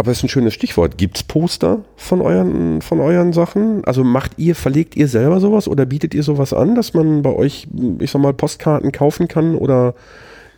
aber 0.00 0.12
es 0.12 0.18
ist 0.18 0.24
ein 0.24 0.28
schönes 0.28 0.54
Stichwort. 0.54 0.96
Gibt's 0.96 1.24
Poster 1.24 1.80
von 1.96 2.20
euren, 2.20 2.80
von 2.82 3.00
euren 3.00 3.32
Sachen? 3.32 3.84
Also 3.84 4.04
macht 4.04 4.32
ihr, 4.38 4.54
verlegt 4.54 4.96
ihr 4.96 5.08
selber 5.08 5.40
sowas 5.40 5.66
oder 5.66 5.86
bietet 5.86 6.14
ihr 6.14 6.22
sowas 6.22 6.52
an, 6.52 6.76
dass 6.76 6.94
man 6.94 7.22
bei 7.22 7.34
euch, 7.34 7.66
ich 7.98 8.10
sag 8.12 8.22
mal, 8.22 8.32
Postkarten 8.32 8.92
kaufen 8.92 9.26
kann? 9.26 9.56
Oder 9.56 9.94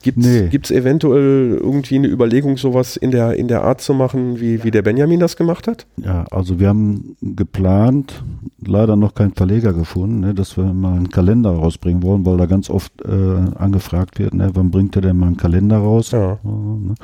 gibt's, 0.02 0.26
Nee. 0.26 0.48
gibt's 0.48 0.70
eventuell 0.70 1.58
irgendwie 1.60 1.96
eine 1.96 2.08
Überlegung, 2.08 2.56
sowas 2.56 2.96
in 2.96 3.10
der, 3.10 3.34
in 3.34 3.48
der 3.48 3.64
Art 3.64 3.80
zu 3.80 3.94
machen, 3.94 4.40
wie, 4.40 4.64
wie 4.64 4.70
der 4.70 4.82
Benjamin 4.82 5.20
das 5.20 5.36
gemacht 5.36 5.66
hat? 5.68 5.86
Ja, 5.96 6.24
also 6.30 6.58
wir 6.60 6.68
haben 6.68 7.16
geplant, 7.22 8.22
leider 8.64 8.96
noch 8.96 9.14
keinen 9.14 9.32
Verleger 9.34 9.72
gefunden, 9.72 10.20
ne, 10.20 10.34
dass 10.34 10.56
wir 10.56 10.64
mal 10.64 10.96
einen 10.96 11.10
Kalender 11.10 11.50
rausbringen 11.50 12.02
wollen, 12.02 12.24
weil 12.26 12.36
da 12.36 12.46
ganz 12.46 12.70
oft 12.70 12.92
äh, 13.04 13.08
angefragt 13.56 14.18
wird, 14.18 14.34
ne, 14.34 14.50
wann 14.54 14.70
bringt 14.70 14.96
ihr 14.96 15.02
denn 15.02 15.16
mal 15.16 15.26
einen 15.28 15.36
Kalender 15.36 15.78
raus? 15.78 16.10
Ja. 16.12 16.38
ne? 16.44 16.94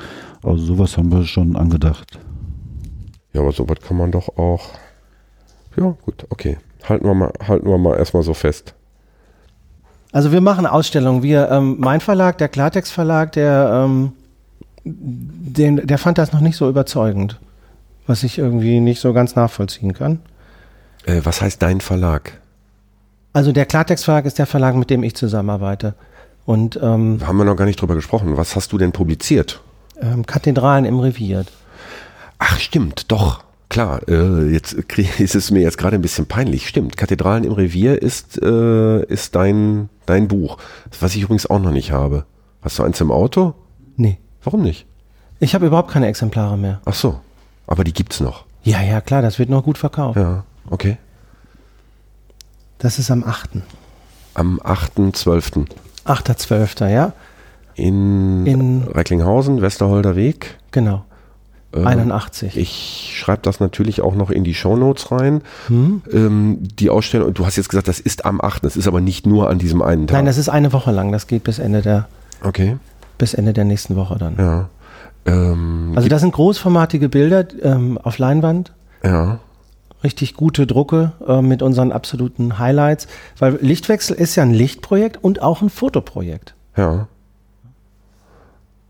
Also 0.43 0.63
sowas 0.63 0.97
haben 0.97 1.11
wir 1.11 1.23
schon 1.25 1.55
angedacht. 1.55 2.19
Ja, 3.33 3.41
aber 3.41 3.51
sowas 3.51 3.77
kann 3.85 3.97
man 3.97 4.11
doch 4.11 4.37
auch. 4.37 4.69
Ja, 5.75 5.95
gut, 6.03 6.25
okay. 6.29 6.57
Halten 6.87 7.05
wir 7.05 7.13
mal, 7.13 7.31
halten 7.47 7.67
wir 7.67 7.77
mal 7.77 7.97
erstmal 7.97 8.23
so 8.23 8.33
fest. 8.33 8.73
Also 10.17 10.31
wir 10.31 10.41
machen 10.41 10.65
Ausstellungen. 10.65 11.21
Wir, 11.21 11.51
ähm, 11.51 11.75
mein 11.77 12.01
Verlag, 12.01 12.39
der 12.39 12.49
Klartext 12.49 12.91
Verlag, 12.91 13.33
der, 13.33 13.85
ähm, 13.85 14.13
den, 14.83 15.85
der 15.85 15.99
fand 15.99 16.17
das 16.17 16.33
noch 16.33 16.39
nicht 16.39 16.57
so 16.57 16.67
überzeugend, 16.67 17.39
was 18.07 18.23
ich 18.23 18.39
irgendwie 18.39 18.79
nicht 18.79 18.99
so 18.99 19.13
ganz 19.13 19.35
nachvollziehen 19.35 19.93
kann. 19.93 20.17
Äh, 21.05 21.21
was 21.23 21.43
heißt 21.43 21.61
dein 21.61 21.81
Verlag? 21.81 22.31
Also 23.33 23.51
der 23.51 23.67
Klartext 23.67 24.05
Verlag 24.05 24.25
ist 24.25 24.39
der 24.39 24.47
Verlag, 24.47 24.73
mit 24.73 24.89
dem 24.89 25.03
ich 25.03 25.15
zusammenarbeite. 25.15 25.93
Und 26.47 26.79
ähm, 26.81 27.19
Haben 27.23 27.37
wir 27.37 27.45
noch 27.45 27.55
gar 27.55 27.65
nicht 27.65 27.79
drüber 27.79 27.93
gesprochen. 27.93 28.37
Was 28.37 28.55
hast 28.55 28.71
du 28.71 28.79
denn 28.79 28.93
publiziert? 28.93 29.61
ähm, 30.01 30.25
Kathedralen 30.25 30.85
im 30.85 30.99
Revier. 30.99 31.45
Ach, 32.39 32.57
stimmt, 32.59 33.11
doch. 33.11 33.43
Klar, 33.69 34.07
äh, 34.07 34.47
jetzt 34.51 34.87
krieg- 34.87 35.19
ist 35.19 35.35
es 35.35 35.51
mir 35.51 35.61
jetzt 35.61 35.77
gerade 35.77 35.95
ein 35.95 36.01
bisschen 36.01 36.25
peinlich. 36.25 36.67
Stimmt, 36.67 36.95
Kathedralen 36.97 37.43
im 37.43 37.51
Revier 37.51 38.01
ist, 38.01 38.41
äh, 38.41 39.03
ist 39.05 39.35
dein, 39.35 39.89
dein 40.05 40.27
Buch, 40.27 40.57
was 40.99 41.15
ich 41.15 41.23
übrigens 41.23 41.49
auch 41.49 41.59
noch 41.59 41.71
nicht 41.71 41.91
habe. 41.91 42.25
Hast 42.61 42.79
du 42.79 42.83
eins 42.83 43.01
im 43.01 43.11
Auto? 43.11 43.53
Nee. 43.97 44.17
Warum 44.43 44.61
nicht? 44.61 44.85
Ich 45.39 45.53
habe 45.53 45.67
überhaupt 45.67 45.91
keine 45.91 46.07
Exemplare 46.07 46.57
mehr. 46.57 46.79
Ach 46.85 46.93
so, 46.93 47.19
aber 47.67 47.83
die 47.83 47.93
gibt's 47.93 48.19
noch. 48.21 48.45
Ja, 48.63 48.81
ja, 48.81 49.01
klar, 49.01 49.21
das 49.21 49.37
wird 49.39 49.49
noch 49.49 49.63
gut 49.63 49.77
verkauft. 49.77 50.17
Ja, 50.17 50.43
okay. 50.69 50.97
Das 52.79 52.99
ist 52.99 53.11
am 53.11 53.23
8. 53.23 53.49
Am 54.33 54.59
8.12. 54.59 55.65
8.12., 56.05 56.89
ja? 56.89 57.13
in, 57.75 58.45
In- 58.45 58.83
Recklinghausen, 58.83 59.61
Westerholder 59.61 60.15
Weg. 60.15 60.57
Genau. 60.71 61.05
Äh, 61.73 61.83
81. 61.83 62.57
Ich 62.57 63.11
schreibe 63.15 63.41
das 63.43 63.59
natürlich 63.59 64.01
auch 64.01 64.15
noch 64.15 64.29
in 64.29 64.43
die 64.43 64.53
Shownotes 64.53 65.11
rein. 65.11 65.41
Hm? 65.67 66.01
Ähm, 66.11 66.57
die 66.61 66.89
Ausstellung, 66.89 67.33
du 67.33 67.45
hast 67.45 67.57
jetzt 67.57 67.69
gesagt, 67.69 67.87
das 67.87 67.99
ist 67.99 68.25
am 68.25 68.39
8. 68.41 68.63
Das 68.63 68.77
ist 68.77 68.87
aber 68.87 69.01
nicht 69.01 69.25
nur 69.25 69.49
an 69.49 69.59
diesem 69.59 69.81
einen 69.81 70.07
Tag. 70.07 70.15
Nein, 70.17 70.25
das 70.25 70.37
ist 70.37 70.49
eine 70.49 70.71
Woche 70.73 70.91
lang. 70.91 71.11
Das 71.11 71.27
geht 71.27 71.43
bis 71.43 71.59
Ende 71.59 71.81
der, 71.81 72.07
okay, 72.43 72.77
bis 73.17 73.33
Ende 73.33 73.53
der 73.53 73.65
nächsten 73.65 73.95
Woche 73.95 74.17
dann. 74.17 74.35
ja. 74.37 74.69
Ähm, 75.25 75.91
Also 75.95 76.07
das 76.07 76.21
sind 76.21 76.31
großformatige 76.33 77.09
Bilder 77.09 77.45
ähm, 77.61 77.97
auf 77.97 78.17
Leinwand, 78.17 78.71
ja. 79.03 79.39
richtig 80.03 80.35
gute 80.35 80.65
Drucke 80.65 81.11
äh, 81.27 81.41
mit 81.41 81.61
unseren 81.61 81.91
absoluten 81.91 82.59
Highlights, 82.59 83.07
weil 83.37 83.57
Lichtwechsel 83.61 84.15
ist 84.15 84.35
ja 84.37 84.43
ein 84.43 84.53
Lichtprojekt 84.53 85.21
und 85.21 85.41
auch 85.41 85.61
ein 85.61 85.69
Fotoprojekt. 85.69 86.55
Ja. 86.77 87.07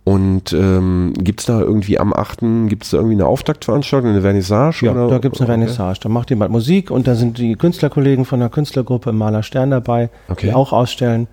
Und 0.07 0.53
ähm, 0.53 1.11
gibt 1.17 1.41
es 1.41 1.47
da 1.47 1.59
irgendwie 1.59 1.99
am 1.99 2.13
8. 2.13 2.39
gibt 2.69 2.85
es 2.85 2.91
da 2.91 2.97
irgendwie 2.97 3.15
eine 3.15 3.25
Auftaktveranstaltung, 3.25 4.11
eine 4.11 4.21
Vernissage? 4.21 4.85
Ja, 4.85 4.93
oder? 4.93 5.09
da 5.09 5.17
gibt 5.17 5.35
es 5.35 5.41
eine 5.41 5.49
Okay. 5.51 5.59
Vernissage. 5.59 5.99
Da 6.01 6.07
macht 6.07 6.29
jemand 6.29 6.49
Musik 6.49 6.91
und 6.91 7.07
da 7.07 7.15
sind 7.15 7.37
die 7.39 7.57
Künstlerkollegen 7.57 8.23
von 8.23 8.39
der 8.39 8.47
Künstlergruppe 8.47 9.11
Maler 9.11 9.43
Stern 9.43 9.69
dabei, 9.69 10.09
Okay. 10.29 10.47
die 10.47 10.53
auch 10.53 10.71
ausstellen. 10.71 11.27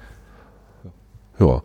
Ja. 1.38 1.62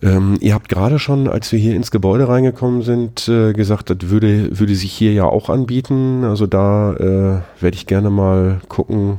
Ähm, 0.00 0.36
ihr 0.40 0.54
habt 0.54 0.68
gerade 0.68 1.00
schon, 1.00 1.26
als 1.26 1.50
wir 1.50 1.58
hier 1.58 1.74
ins 1.74 1.90
Gebäude 1.90 2.28
reingekommen 2.28 2.82
sind, 2.82 3.26
äh, 3.28 3.52
gesagt, 3.52 3.90
das 3.90 3.96
würde, 4.02 4.56
würde 4.60 4.76
sich 4.76 4.92
hier 4.92 5.12
ja 5.12 5.24
auch 5.24 5.48
anbieten. 5.48 6.22
Also 6.22 6.46
da 6.46 6.92
äh, 6.92 7.40
werde 7.60 7.74
ich 7.74 7.88
gerne 7.88 8.10
mal 8.10 8.60
gucken, 8.68 9.18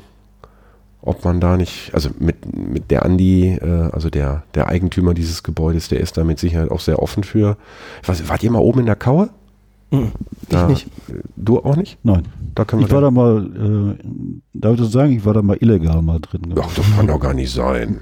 ob 1.05 1.23
man 1.25 1.39
da 1.41 1.57
nicht, 1.57 1.93
also 1.93 2.09
mit, 2.17 2.37
mit 2.57 2.89
der 2.89 3.03
Andi, 3.03 3.57
äh, 3.61 3.89
also 3.91 4.09
der, 4.09 4.43
der 4.55 4.69
Eigentümer 4.69 5.13
dieses 5.13 5.43
Gebäudes, 5.43 5.89
der 5.89 5.99
ist 5.99 6.15
da 6.17 6.23
mit 6.23 6.39
Sicherheit 6.39 6.71
auch 6.71 6.79
sehr 6.79 7.01
offen 7.01 7.23
für. 7.23 7.57
Was, 8.05 8.27
wart 8.29 8.41
ihr 8.41 8.51
mal 8.51 8.59
oben 8.59 8.79
in 8.81 8.85
der 8.85 8.95
Kaue? 8.95 9.29
Mhm. 9.91 10.11
Ich 10.43 10.47
Da- 10.49 10.67
nicht. 10.67 10.87
Du 11.35 11.59
auch 11.59 11.75
nicht? 11.75 11.97
Nein. 12.03 12.23
Da 12.55 12.63
können 12.65 12.81
wir 12.81 12.87
Ich 12.87 12.93
war 12.93 13.01
da 13.01 13.11
mal, 13.11 13.95
äh, 13.99 14.03
darf 14.53 14.75
ich 14.75 14.79
das 14.79 14.91
sagen, 14.91 15.11
ich 15.11 15.25
war 15.25 15.33
da 15.33 15.41
mal 15.41 15.57
illegal 15.59 16.01
mal 16.01 16.19
drin. 16.19 16.41
Ach, 16.59 16.73
das 16.73 16.85
kann 16.95 17.07
doch 17.07 17.19
gar 17.19 17.33
nicht 17.33 17.51
sein. 17.51 17.99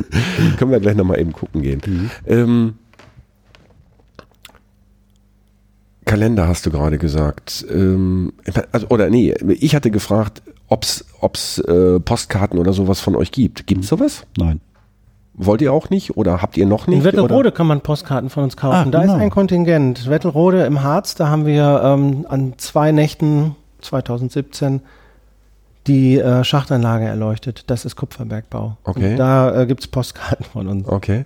Können 0.58 0.70
wir 0.70 0.80
gleich 0.80 0.96
nochmal 0.96 1.20
eben 1.20 1.32
gucken 1.32 1.62
gehen. 1.62 1.80
Mhm. 1.86 2.10
Ähm, 2.26 2.74
Kalender 6.04 6.48
hast 6.48 6.66
du 6.66 6.70
gerade 6.70 6.98
gesagt. 6.98 7.64
Ähm, 7.70 8.32
also, 8.72 8.88
oder 8.88 9.08
nee, 9.08 9.32
ich 9.60 9.74
hatte 9.74 9.90
gefragt, 9.90 10.42
ob 10.72 11.34
es 11.34 11.58
äh, 11.58 12.00
Postkarten 12.00 12.58
oder 12.58 12.72
sowas 12.72 13.00
von 13.00 13.14
euch 13.14 13.30
gibt. 13.30 13.66
Gibt 13.66 13.84
es 13.84 13.88
sowas? 13.88 14.24
Nein. 14.36 14.60
Wollt 15.34 15.62
ihr 15.62 15.72
auch 15.72 15.90
nicht 15.90 16.16
oder 16.16 16.42
habt 16.42 16.56
ihr 16.56 16.66
noch 16.66 16.86
nicht? 16.86 16.98
In 16.98 17.04
Wettelrode 17.04 17.34
oder? 17.34 17.50
kann 17.52 17.66
man 17.66 17.80
Postkarten 17.80 18.28
von 18.28 18.44
uns 18.44 18.56
kaufen. 18.56 18.76
Ah, 18.76 18.84
da 18.90 19.00
genau. 19.02 19.14
ist 19.14 19.20
ein 19.20 19.30
Kontingent. 19.30 20.08
Wettelrode 20.08 20.64
im 20.64 20.82
Harz, 20.82 21.14
da 21.14 21.28
haben 21.28 21.46
wir 21.46 21.80
ähm, 21.84 22.26
an 22.28 22.54
zwei 22.58 22.92
Nächten 22.92 23.56
2017 23.80 24.80
die 25.86 26.18
äh, 26.18 26.44
Schachtanlage 26.44 27.06
erleuchtet. 27.06 27.64
Das 27.68 27.84
ist 27.84 27.96
Kupferbergbau. 27.96 28.76
Okay. 28.84 29.12
Und 29.12 29.16
da 29.16 29.62
äh, 29.62 29.66
gibt 29.66 29.80
es 29.80 29.88
Postkarten 29.88 30.44
von 30.44 30.68
uns. 30.68 30.88
Okay. 30.88 31.24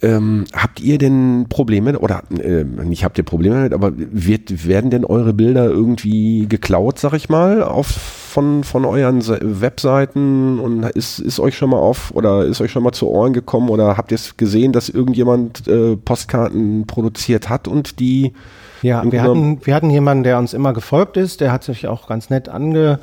Ähm, 0.00 0.44
habt 0.52 0.78
ihr 0.78 0.96
denn 0.96 1.46
Probleme 1.48 1.98
oder 1.98 2.22
äh, 2.30 2.62
nicht 2.62 3.02
habt 3.04 3.18
ihr 3.18 3.24
Probleme 3.24 3.56
damit, 3.56 3.72
aber 3.72 3.92
wird, 3.96 4.66
werden 4.68 4.90
denn 4.90 5.04
eure 5.04 5.32
Bilder 5.32 5.64
irgendwie 5.64 6.46
geklaut, 6.48 7.00
sag 7.00 7.14
ich 7.14 7.28
mal, 7.28 7.64
auf 7.64 7.86
von, 7.88 8.62
von 8.62 8.84
euren 8.84 9.22
Se- 9.22 9.40
Webseiten? 9.42 10.60
Und 10.60 10.84
ist, 10.84 11.18
ist 11.18 11.40
euch 11.40 11.56
schon 11.56 11.70
mal 11.70 11.78
auf 11.78 12.12
oder 12.14 12.44
ist 12.44 12.60
euch 12.60 12.70
schon 12.70 12.84
mal 12.84 12.92
zu 12.92 13.08
Ohren 13.08 13.32
gekommen? 13.32 13.70
Oder 13.70 13.96
habt 13.96 14.12
ihr 14.12 14.16
es 14.16 14.36
gesehen, 14.36 14.72
dass 14.72 14.88
irgendjemand 14.88 15.66
äh, 15.66 15.96
Postkarten 15.96 16.86
produziert 16.86 17.48
hat 17.48 17.66
und 17.66 17.98
die 17.98 18.34
Ja, 18.82 19.02
wir 19.10 19.20
hatten, 19.22 19.58
wir 19.66 19.74
hatten 19.74 19.90
jemanden, 19.90 20.22
der 20.22 20.38
uns 20.38 20.54
immer 20.54 20.72
gefolgt 20.74 21.16
ist, 21.16 21.40
der 21.40 21.50
hat 21.50 21.64
sich 21.64 21.88
auch 21.88 22.06
ganz 22.06 22.30
nett 22.30 22.48
ange, 22.48 23.00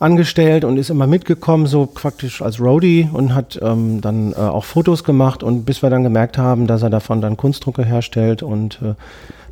angestellt 0.00 0.64
und 0.64 0.78
ist 0.78 0.90
immer 0.90 1.06
mitgekommen, 1.06 1.66
so 1.66 1.86
praktisch 1.86 2.40
als 2.40 2.58
Roadie 2.58 3.08
und 3.12 3.34
hat 3.34 3.60
ähm, 3.62 4.00
dann 4.00 4.32
äh, 4.32 4.36
auch 4.36 4.64
Fotos 4.64 5.04
gemacht 5.04 5.42
und 5.42 5.64
bis 5.66 5.82
wir 5.82 5.90
dann 5.90 6.02
gemerkt 6.02 6.38
haben, 6.38 6.66
dass 6.66 6.82
er 6.82 6.88
davon 6.90 7.20
dann 7.20 7.36
Kunstdrucke 7.36 7.84
herstellt 7.84 8.42
und 8.42 8.80
äh, 8.82 8.94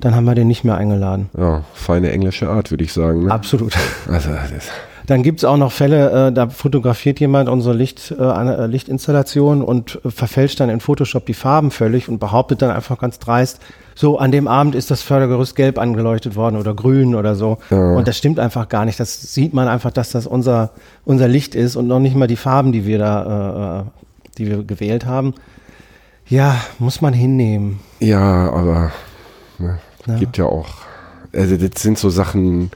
dann 0.00 0.14
haben 0.14 0.24
wir 0.24 0.34
den 0.34 0.48
nicht 0.48 0.64
mehr 0.64 0.76
eingeladen. 0.76 1.28
ja, 1.36 1.64
feine 1.74 2.10
englische 2.10 2.48
Art, 2.48 2.70
würde 2.70 2.82
ich 2.82 2.92
sagen. 2.92 3.26
Ne? 3.26 3.30
Absolut. 3.30 3.76
Also, 4.08 4.30
das, 4.30 4.70
Dann 5.06 5.22
gibt's 5.22 5.44
auch 5.44 5.58
noch 5.58 5.70
Fälle, 5.70 6.28
äh, 6.28 6.32
da 6.32 6.48
fotografiert 6.48 7.20
jemand 7.20 7.50
unsere 7.50 7.74
Licht, 7.74 8.14
äh, 8.18 8.22
eine, 8.22 8.56
äh, 8.56 8.66
Lichtinstallation 8.66 9.62
und 9.62 10.00
äh, 10.02 10.10
verfälscht 10.10 10.60
dann 10.60 10.70
in 10.70 10.80
Photoshop 10.80 11.26
die 11.26 11.34
Farben 11.34 11.70
völlig 11.70 12.08
und 12.08 12.20
behauptet 12.20 12.62
dann 12.62 12.70
einfach 12.70 12.98
ganz 12.98 13.18
dreist, 13.18 13.60
so 13.98 14.16
an 14.16 14.30
dem 14.30 14.46
Abend 14.46 14.76
ist 14.76 14.92
das 14.92 15.02
Fördergerüst 15.02 15.56
gelb 15.56 15.76
angeleuchtet 15.76 16.36
worden 16.36 16.54
oder 16.56 16.72
grün 16.72 17.16
oder 17.16 17.34
so. 17.34 17.58
Ja. 17.70 17.94
Und 17.96 18.06
das 18.06 18.16
stimmt 18.16 18.38
einfach 18.38 18.68
gar 18.68 18.84
nicht. 18.84 19.00
Das 19.00 19.34
sieht 19.34 19.54
man 19.54 19.66
einfach, 19.66 19.90
dass 19.90 20.10
das 20.10 20.24
unser, 20.28 20.70
unser 21.04 21.26
Licht 21.26 21.56
ist 21.56 21.74
und 21.74 21.88
noch 21.88 21.98
nicht 21.98 22.14
mal 22.14 22.28
die 22.28 22.36
Farben, 22.36 22.70
die 22.70 22.86
wir 22.86 22.98
da, 22.98 23.80
äh, 23.80 23.80
äh, 23.80 23.84
die 24.38 24.46
wir 24.46 24.62
gewählt 24.62 25.04
haben. 25.04 25.34
Ja, 26.28 26.54
muss 26.78 27.00
man 27.00 27.12
hinnehmen. 27.12 27.80
ja, 27.98 28.48
aber 28.52 28.92
ne, 29.58 29.80
Ja. 30.06 30.14
gibt 30.16 30.36
ja 30.38 30.44
auch, 30.44 30.68
also 31.34 31.56
das 31.56 31.82
sind 31.82 31.98
so 31.98 32.08
Sachen, 32.08 32.70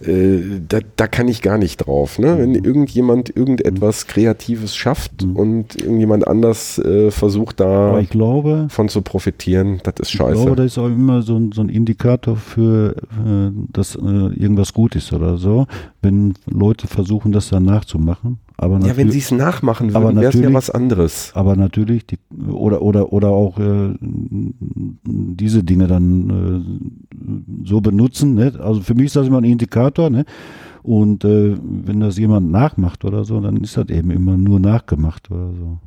äh, 0.00 0.60
da, 0.66 0.78
da 0.96 1.06
kann 1.06 1.28
ich 1.28 1.42
gar 1.42 1.58
nicht 1.58 1.78
drauf. 1.78 2.18
Ne? 2.18 2.38
Wenn 2.38 2.54
irgendjemand 2.54 3.34
irgendetwas 3.34 4.06
Kreatives 4.06 4.74
schafft 4.76 5.22
und 5.22 5.76
irgendjemand 5.76 6.26
anders 6.26 6.78
äh, 6.78 7.10
versucht 7.10 7.60
da 7.60 7.98
ich 7.98 8.10
glaube, 8.10 8.66
von 8.70 8.88
zu 8.88 9.02
profitieren, 9.02 9.80
das 9.82 9.94
ist 10.00 10.12
ich 10.12 10.18
glaube, 10.18 10.34
scheiße. 10.36 10.56
das 10.56 10.66
ist 10.66 10.78
auch 10.78 10.86
immer 10.86 11.22
so 11.22 11.36
ein, 11.36 11.52
so 11.52 11.62
ein 11.62 11.68
Indikator 11.68 12.36
für, 12.36 12.96
äh, 12.96 13.50
dass 13.72 13.96
äh, 13.96 13.98
irgendwas 13.98 14.72
gut 14.72 14.96
ist 14.96 15.12
oder 15.12 15.36
so, 15.36 15.66
wenn 16.02 16.34
Leute 16.46 16.86
versuchen, 16.86 17.32
das 17.32 17.48
dann 17.48 17.64
nachzumachen. 17.64 18.38
Aber 18.56 18.78
Ja, 18.86 18.96
wenn 18.96 19.10
sie 19.10 19.18
es 19.18 19.32
nachmachen 19.32 19.92
würden, 19.92 20.20
wäre 20.20 20.32
es 20.32 20.40
ja 20.40 20.52
was 20.52 20.70
anderes. 20.70 21.32
Aber 21.34 21.56
natürlich, 21.56 22.06
die, 22.06 22.18
oder, 22.48 22.82
oder, 22.82 23.12
oder 23.12 23.28
auch 23.30 23.58
äh, 23.58 23.94
diese 24.00 25.64
Dinge 25.64 25.86
dann 25.88 26.78
äh, 27.64 27.66
so 27.68 27.80
benutzen. 27.80 28.34
Ne? 28.34 28.52
Also 28.60 28.80
für 28.80 28.94
mich 28.94 29.06
ist 29.06 29.16
das 29.16 29.26
immer 29.26 29.38
ein 29.40 29.44
Indikator. 29.44 30.08
Ne? 30.08 30.24
Und 30.82 31.24
äh, 31.24 31.56
wenn 31.62 32.00
das 32.00 32.16
jemand 32.18 32.50
nachmacht 32.52 33.04
oder 33.04 33.24
so, 33.24 33.40
dann 33.40 33.56
ist 33.58 33.76
das 33.76 33.88
eben 33.88 34.10
immer 34.10 34.36
nur 34.36 34.60
nachgemacht 34.60 35.30
oder 35.30 35.50
so. 35.52 35.78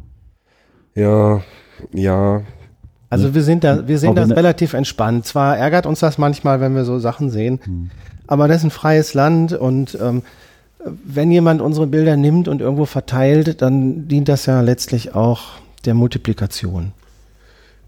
Ja, 0.96 1.42
ja, 1.94 2.42
Also 3.10 3.34
wir 3.36 3.44
sind 3.44 3.64
da, 3.64 3.88
wir 3.88 4.00
sehen 4.00 4.16
das 4.16 4.28
ne- 4.30 4.36
relativ 4.36 4.74
entspannt. 4.74 5.26
Zwar 5.26 5.56
ärgert 5.58 5.86
uns 5.86 6.00
das 6.00 6.18
manchmal, 6.18 6.60
wenn 6.60 6.74
wir 6.76 6.84
so 6.86 6.98
Sachen 7.00 7.30
sehen, 7.30 7.60
Hm. 7.64 7.90
aber 8.26 8.48
das 8.48 8.58
ist 8.58 8.64
ein 8.66 8.72
freies 8.72 9.14
Land 9.14 9.54
und 9.54 9.98
ähm, 10.02 10.24
wenn 11.04 11.32
jemand 11.32 11.62
unsere 11.62 11.88
Bilder 11.88 12.18
nimmt 12.18 12.48
und 12.48 12.62
irgendwo 12.62 12.86
verteilt, 12.86 13.62
dann 13.62 14.08
dient 14.08 14.30
das 14.30 14.46
ja 14.46 14.62
letztlich 14.62 15.16
auch 15.16 15.54
der 15.86 15.94
Multiplikation. 15.94 16.92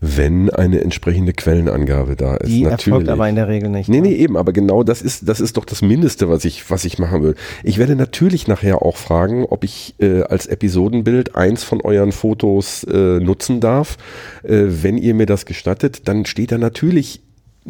wenn 0.02 0.50
eine 0.50 0.80
entsprechende 0.80 1.34
Quellenangabe 1.34 2.16
da 2.16 2.36
ist. 2.38 2.47
Die 2.47 2.64
natürlich. 2.64 2.88
erfolgt 2.88 3.10
aber 3.10 3.28
in 3.28 3.36
der 3.36 3.50
Regel 3.50 3.70
nicht. 3.70 3.89
Nee, 3.89 4.00
nee, 4.00 4.14
eben, 4.14 4.38
aber 4.38 4.54
genau 4.54 4.84
das 4.84 5.02
ist, 5.02 5.28
das 5.28 5.41
ist 5.41 5.58
doch 5.58 5.66
das 5.66 5.82
Mindeste, 5.82 6.30
was 6.30 6.45
ich, 6.45 6.70
was 6.70 6.86
ich 6.86 7.00
machen 7.00 7.22
will. 7.22 7.36
Ich 7.64 7.78
werde 7.78 7.95
natürlich 7.97 8.47
nachher 8.47 8.82
auch 8.82 8.95
fragen, 8.95 9.45
ob 9.45 9.66
ich 9.66 9.95
äh, 10.00 10.22
als 10.22 10.45
Episodenbild 10.45 11.36
eins 11.36 11.64
von 11.64 11.82
euren 11.82 12.14
Fotos 12.14 12.86
äh, 12.86 13.20
nutzen 13.20 13.60
darf. 13.60 13.97
Äh, 14.43 14.68
wenn 14.68 14.97
ihr 14.97 15.14
mir 15.14 15.26
das 15.26 15.45
gestattet, 15.45 16.08
dann 16.08 16.26
steht 16.26 16.54
da 16.54 16.58
natürlich 16.58 17.22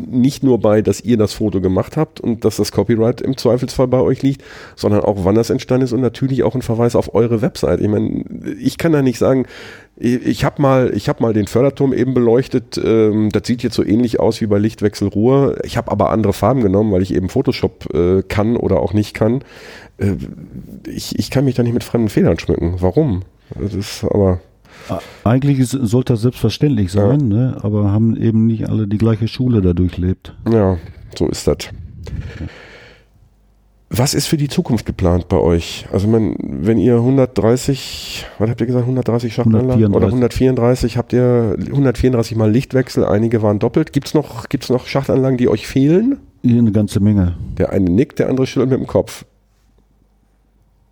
nicht 0.08 0.44
nur 0.44 0.60
bei, 0.60 0.82
dass 0.82 1.02
ihr 1.02 1.18
das 1.18 1.34
Foto 1.34 1.62
gemacht 1.62 1.98
habt 1.98 2.20
und 2.20 2.46
dass 2.46 2.58
das 2.58 2.72
Copyright 2.72 3.22
im 3.22 3.38
Zweifelsfall 3.38 3.88
bei 3.88 4.00
euch 4.00 4.22
liegt, 4.22 4.44
sondern 4.76 5.02
auch 5.02 5.26
wann 5.26 5.36
das 5.36 5.50
entstanden 5.50 5.86
ist 5.86 5.94
und 5.94 6.02
natürlich 6.02 6.44
auch 6.44 6.56
ein 6.56 6.62
Verweis 6.62 6.96
auf 6.96 7.14
eure 7.14 7.42
Website. 7.42 7.82
Ich 7.82 7.88
meine, 7.88 8.24
ich 8.60 8.78
kann 8.78 8.92
da 8.92 9.02
nicht 9.02 9.20
sagen, 9.20 9.46
ich, 10.02 10.46
habe 10.46 10.62
mal, 10.62 10.92
ich 10.96 11.10
habe 11.10 11.22
mal 11.22 11.34
den 11.34 11.48
Förderturm 11.48 11.94
eben 11.94 12.14
beleuchtet. 12.14 12.80
Ähm, 12.84 13.30
das 13.32 13.46
sieht 13.46 13.64
jetzt 13.64 13.76
so 13.76 13.84
ähnlich 13.84 14.20
aus 14.20 14.40
wie 14.40 14.48
bei 14.48 14.58
Lichtwechsel 14.58 15.10
Ruhr. 15.10 15.58
Ich 15.64 15.76
habe 15.76 15.92
aber 15.92 16.10
andere 16.10 16.32
Farben 16.32 16.62
genommen, 16.62 16.92
weil 16.94 17.02
ich 17.02 17.14
eben 17.14 17.28
Photoshop 17.28 17.94
äh, 17.94 18.24
kann 18.24 18.56
oder 18.56 18.80
auch 18.80 18.94
nicht 18.94 19.14
kann. 19.14 19.44
Äh, 19.98 20.16
ich, 20.88 21.20
ich 21.20 21.30
kann 21.30 21.44
mich 21.44 21.56
da 21.56 21.64
nicht 21.64 21.74
mit 21.74 21.84
fremden 21.84 22.10
Federn 22.10 22.40
schmücken. 22.40 22.76
Warum? 22.80 23.24
Das 23.60 23.74
ist 23.74 24.04
aber 24.06 24.40
Eigentlich 25.24 25.60
ist, 25.60 25.72
sollte 25.72 26.14
das 26.14 26.22
selbstverständlich 26.22 26.92
sein, 26.92 27.28
ne? 27.28 27.58
aber 27.62 27.92
haben 27.92 28.16
eben 28.16 28.48
nicht 28.48 28.70
alle 28.70 28.88
die 28.88 28.98
gleiche 28.98 29.28
Schule 29.28 29.62
da 29.62 29.74
durchlebt. 29.74 30.36
Ja, 30.52 30.78
so 31.18 31.28
ist 31.28 31.48
das. 31.48 31.58
Was 33.92 34.14
ist 34.14 34.28
für 34.28 34.38
die 34.38 34.48
Zukunft 34.48 34.86
geplant 34.86 35.30
bei 35.30 35.38
euch? 35.38 35.88
Also 35.92 36.08
man, 36.08 36.36
wenn 36.40 36.78
ihr 36.78 36.98
130, 36.98 38.26
was 38.38 38.50
habt 38.50 38.62
ihr 38.62 38.68
gesagt, 38.68 38.84
130 38.84 39.34
Schachtanlagen 39.34 39.84
134. 39.84 39.96
oder 39.96 40.08
134 40.08 40.98
habt 40.98 41.12
ihr 41.12 41.56
134 41.58 42.38
mal 42.38 42.52
Lichtwechsel, 42.52 43.04
einige 43.04 43.42
waren 43.42 43.58
doppelt. 43.58 43.92
Gibt's 43.92 44.14
noch 44.14 44.48
gibt's 44.48 44.70
noch 44.70 44.86
Schachtanlagen, 44.86 45.38
die 45.40 45.50
euch 45.50 45.66
fehlen? 45.66 46.20
Eine 46.46 46.72
ganze 46.72 47.00
Menge. 47.00 47.36
Der 47.58 47.72
eine 47.72 47.90
nickt, 47.90 48.20
der 48.20 48.30
andere 48.30 48.46
schüttelt 48.46 48.70
mit 48.70 48.80
dem 48.80 48.88
Kopf. 48.88 49.26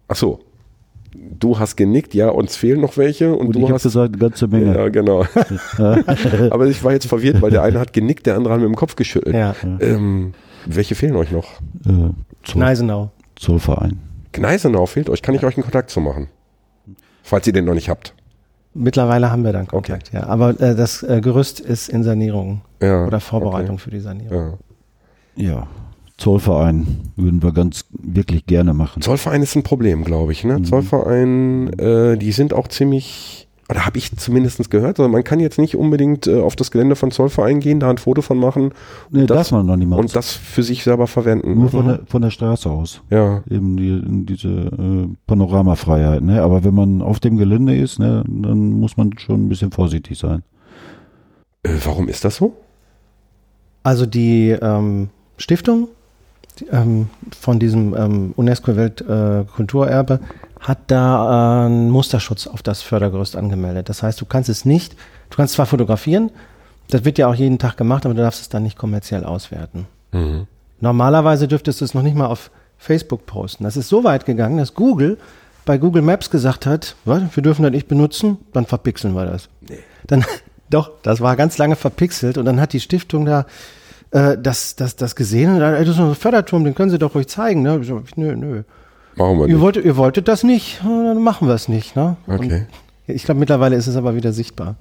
Ach 0.08 0.16
so. 0.16 0.40
Du 1.40 1.60
hast 1.60 1.76
genickt, 1.76 2.14
ja, 2.14 2.30
uns 2.30 2.56
fehlen 2.56 2.82
noch 2.82 2.98
welche 2.98 3.36
und, 3.36 3.48
Und, 3.48 3.56
du 3.56 3.66
ich 3.66 3.72
hast 3.72 3.84
gesagt, 3.84 4.14
eine 4.14 4.18
ganze 4.18 4.48
Menge. 4.48 4.76
Ja, 4.76 4.90
genau. 4.90 5.26
Aber 6.52 6.68
ich 6.68 6.84
war 6.84 6.94
jetzt 6.94 7.08
verwirrt, 7.08 7.42
weil 7.42 7.52
der 7.52 7.64
eine 7.64 7.80
hat 7.80 7.94
genickt, 7.94 8.26
der 8.26 8.36
andere 8.36 8.54
hat 8.54 8.60
mit 8.62 8.70
dem 8.70 8.76
Kopf 8.76 8.96
geschüttelt. 8.96 9.36
Ja. 9.36 9.56
Ähm, 9.80 10.34
welche 10.66 10.96
fehlen 10.96 11.16
euch 11.16 11.32
noch? 11.32 11.46
Äh, 11.86 12.10
Gneisenau. 12.52 13.12
Zollverein. 13.36 14.00
Gneisenau 14.32 14.86
fehlt 14.86 15.10
euch. 15.10 15.22
Kann 15.22 15.36
ich 15.36 15.44
euch 15.44 15.56
einen 15.58 15.64
Kontakt 15.64 15.90
zu 15.90 16.02
machen? 16.02 16.28
Falls 17.24 17.46
ihr 17.48 17.54
den 17.54 17.66
noch 17.66 17.74
nicht 17.74 17.90
habt. 17.90 18.14
Mittlerweile 18.74 19.32
haben 19.32 19.44
wir 19.44 19.54
dann 19.54 19.68
Kontakt, 19.68 20.14
ja. 20.14 20.28
Aber 20.28 20.50
äh, 20.62 20.76
das 20.76 21.02
äh, 21.04 21.20
Gerüst 21.22 21.60
ist 21.60 21.90
in 21.90 22.04
Sanierung 22.04 22.62
Ja, 22.82 23.06
oder 23.06 23.20
Vorbereitung 23.20 23.76
okay. 23.76 23.84
für 23.84 23.90
die 23.92 24.00
Sanierung. 24.00 24.58
Ja. 25.36 25.44
Ja, 25.50 25.68
Zollverein 26.18 26.88
würden 27.16 27.44
wir 27.44 27.52
ganz 27.52 27.86
wirklich 27.92 28.46
gerne 28.48 28.74
machen. 28.74 29.02
Zollverein 29.02 29.44
ist 29.44 29.56
ein 29.56 29.64
Problem, 29.64 30.04
glaube 30.04 30.32
ich. 30.32 30.44
Ne? 30.44 30.60
Mhm. 30.60 30.66
Zollverein, 30.66 31.70
äh, 31.80 32.18
die 32.18 32.32
sind 32.32 32.54
auch 32.54 32.68
ziemlich, 32.70 33.48
oder 33.70 33.86
habe 33.86 34.00
ich 34.00 34.16
zumindest 34.18 34.72
gehört, 34.72 35.00
also 35.00 35.08
man 35.10 35.24
kann 35.24 35.40
jetzt 35.40 35.60
nicht 35.60 35.76
unbedingt 35.76 36.26
äh, 36.26 36.40
auf 36.42 36.56
das 36.56 36.72
Gelände 36.72 36.96
von 36.96 37.12
Zollverein 37.12 37.60
gehen, 37.60 37.80
da 37.80 37.90
ein 37.92 38.00
Foto 38.00 38.24
von 38.24 38.40
machen 38.40 38.72
Nee, 39.12 39.28
das- 39.28 39.38
darf 39.38 39.52
man 39.52 39.68
noch 39.68 39.76
nicht 39.76 39.88
machen. 39.90 40.00
und 40.00 40.16
das 40.16 40.32
für 40.32 40.64
sich 40.64 40.84
selber 40.84 41.06
verwenden. 41.06 41.54
Nur 41.54 41.70
von 41.70 41.86
der, 41.86 42.00
von 42.08 42.22
der 42.24 42.32
Straße 42.32 42.68
aus. 42.70 43.02
ja. 43.12 43.44
Eben 43.50 43.78
die, 43.78 44.02
diese 44.26 44.48
äh, 44.50 45.08
Panoramafreiheit. 45.28 46.24
Ne? 46.24 46.42
Aber 46.42 46.64
wenn 46.64 46.74
man 46.74 47.04
auf 47.04 47.20
dem 47.20 47.38
Gelände 47.38 47.78
ist, 47.78 48.00
ne, 48.00 48.24
dann 48.28 48.72
muss 48.80 48.98
man 48.98 49.12
schon 49.20 49.46
ein 49.46 49.50
bisschen 49.50 49.70
vorsichtig 49.72 50.18
sein. 50.18 50.42
Äh, 51.62 51.70
warum 51.86 52.08
ist 52.08 52.26
das 52.26 52.38
so? 52.38 52.54
Also 53.84 54.06
die 54.08 54.50
ähm, 54.50 55.10
Stiftung 55.38 55.90
ähm, 56.72 57.10
von 57.40 57.60
diesem 57.60 57.96
ähm, 57.96 58.34
UNESCO-Weltkulturerbe 58.36 60.20
hat 60.60 60.80
da 60.88 61.64
äh, 61.64 61.66
einen 61.66 61.90
Musterschutz 61.90 62.48
auf 62.48 62.62
das 62.62 62.82
Fördergerüst 62.82 63.36
angemeldet. 63.36 63.90
Das 63.90 64.04
heißt, 64.04 64.20
du 64.20 64.26
kannst 64.26 64.50
es 64.50 64.66
nicht, 64.66 64.96
du 65.30 65.38
kannst 65.38 65.54
zwar 65.54 65.66
fotografieren, 65.66 66.32
das 66.90 67.06
wird 67.06 67.18
ja 67.18 67.28
auch 67.28 67.36
jeden 67.36 67.60
Tag 67.60 67.78
gemacht, 67.78 68.06
aber 68.06 68.16
du 68.16 68.22
darfst 68.22 68.42
es 68.42 68.50
dann 68.50 68.64
nicht 68.64 68.78
kommerziell 68.78 69.24
auswerten. 69.24 69.88
Mhm. 70.12 70.48
Normalerweise 70.80 71.48
dürftest 71.48 71.82
du 71.82 71.86
es 71.86 71.94
noch 71.94 72.02
nicht 72.04 72.16
mal 72.16 72.28
auf 72.28 72.52
Facebook 72.78 73.26
posten. 73.26 73.64
Das 73.64 73.78
ist 73.78 73.90
so 73.90 74.04
weit 74.04 74.26
gegangen, 74.26 74.58
dass 74.58 74.74
Google 74.74 75.18
bei 75.66 75.78
Google 75.78 76.02
Maps 76.02 76.30
gesagt 76.30 76.66
hat, 76.66 76.96
"Was, 77.04 77.24
wir 77.34 77.44
dürfen 77.44 77.64
das 77.64 77.72
nicht 77.72 77.88
benutzen, 77.88 78.38
dann 78.54 78.66
verpixeln 78.66 79.14
wir 79.16 79.26
das. 79.26 79.50
Dann, 80.06 80.24
doch, 80.70 80.92
das 81.02 81.20
war 81.20 81.36
ganz 81.36 81.58
lange 81.58 81.76
verpixelt 81.76 82.38
und 82.38 82.46
dann 82.46 82.62
hat 82.62 82.74
die 82.74 82.80
Stiftung 82.80 83.26
da 83.26 83.46
äh, 84.12 84.38
das, 84.38 84.76
das, 84.76 84.96
das 84.96 85.16
gesehen 85.16 85.54
und 85.54 85.60
dann, 85.60 85.74
ey, 85.76 85.86
das 85.86 85.96
ist 85.96 86.02
ein 86.02 86.16
Förderturm, 86.16 86.64
den 86.64 86.76
können 86.76 86.92
sie 86.92 87.00
doch 87.00 87.16
ruhig 87.16 87.28
zeigen. 87.28 87.62
Ne? 87.62 87.80
Ich 87.82 87.88
so, 87.88 88.02
nö, 88.16 88.36
nö. 88.36 88.64
Machen 89.16 89.40
wir 89.40 89.48
Ihr 89.48 89.56
nicht. 89.56 89.62
wolltet, 89.62 89.86
ihr 89.86 89.98
wolltet 89.98 90.28
das 90.28 90.44
nicht, 90.44 90.82
äh, 90.82 90.84
dann 90.88 91.22
machen 91.22 91.48
wir 91.48 91.56
es 91.56 91.68
nicht. 91.68 91.96
Ne? 91.96 92.18
Okay. 92.28 92.36
Und 92.36 92.68
ich 93.08 93.24
glaube, 93.24 93.40
mittlerweile 93.40 93.76
ist 93.76 93.88
es 93.88 93.96
aber 93.96 94.16
wieder 94.16 94.34
sichtbar. 94.34 94.76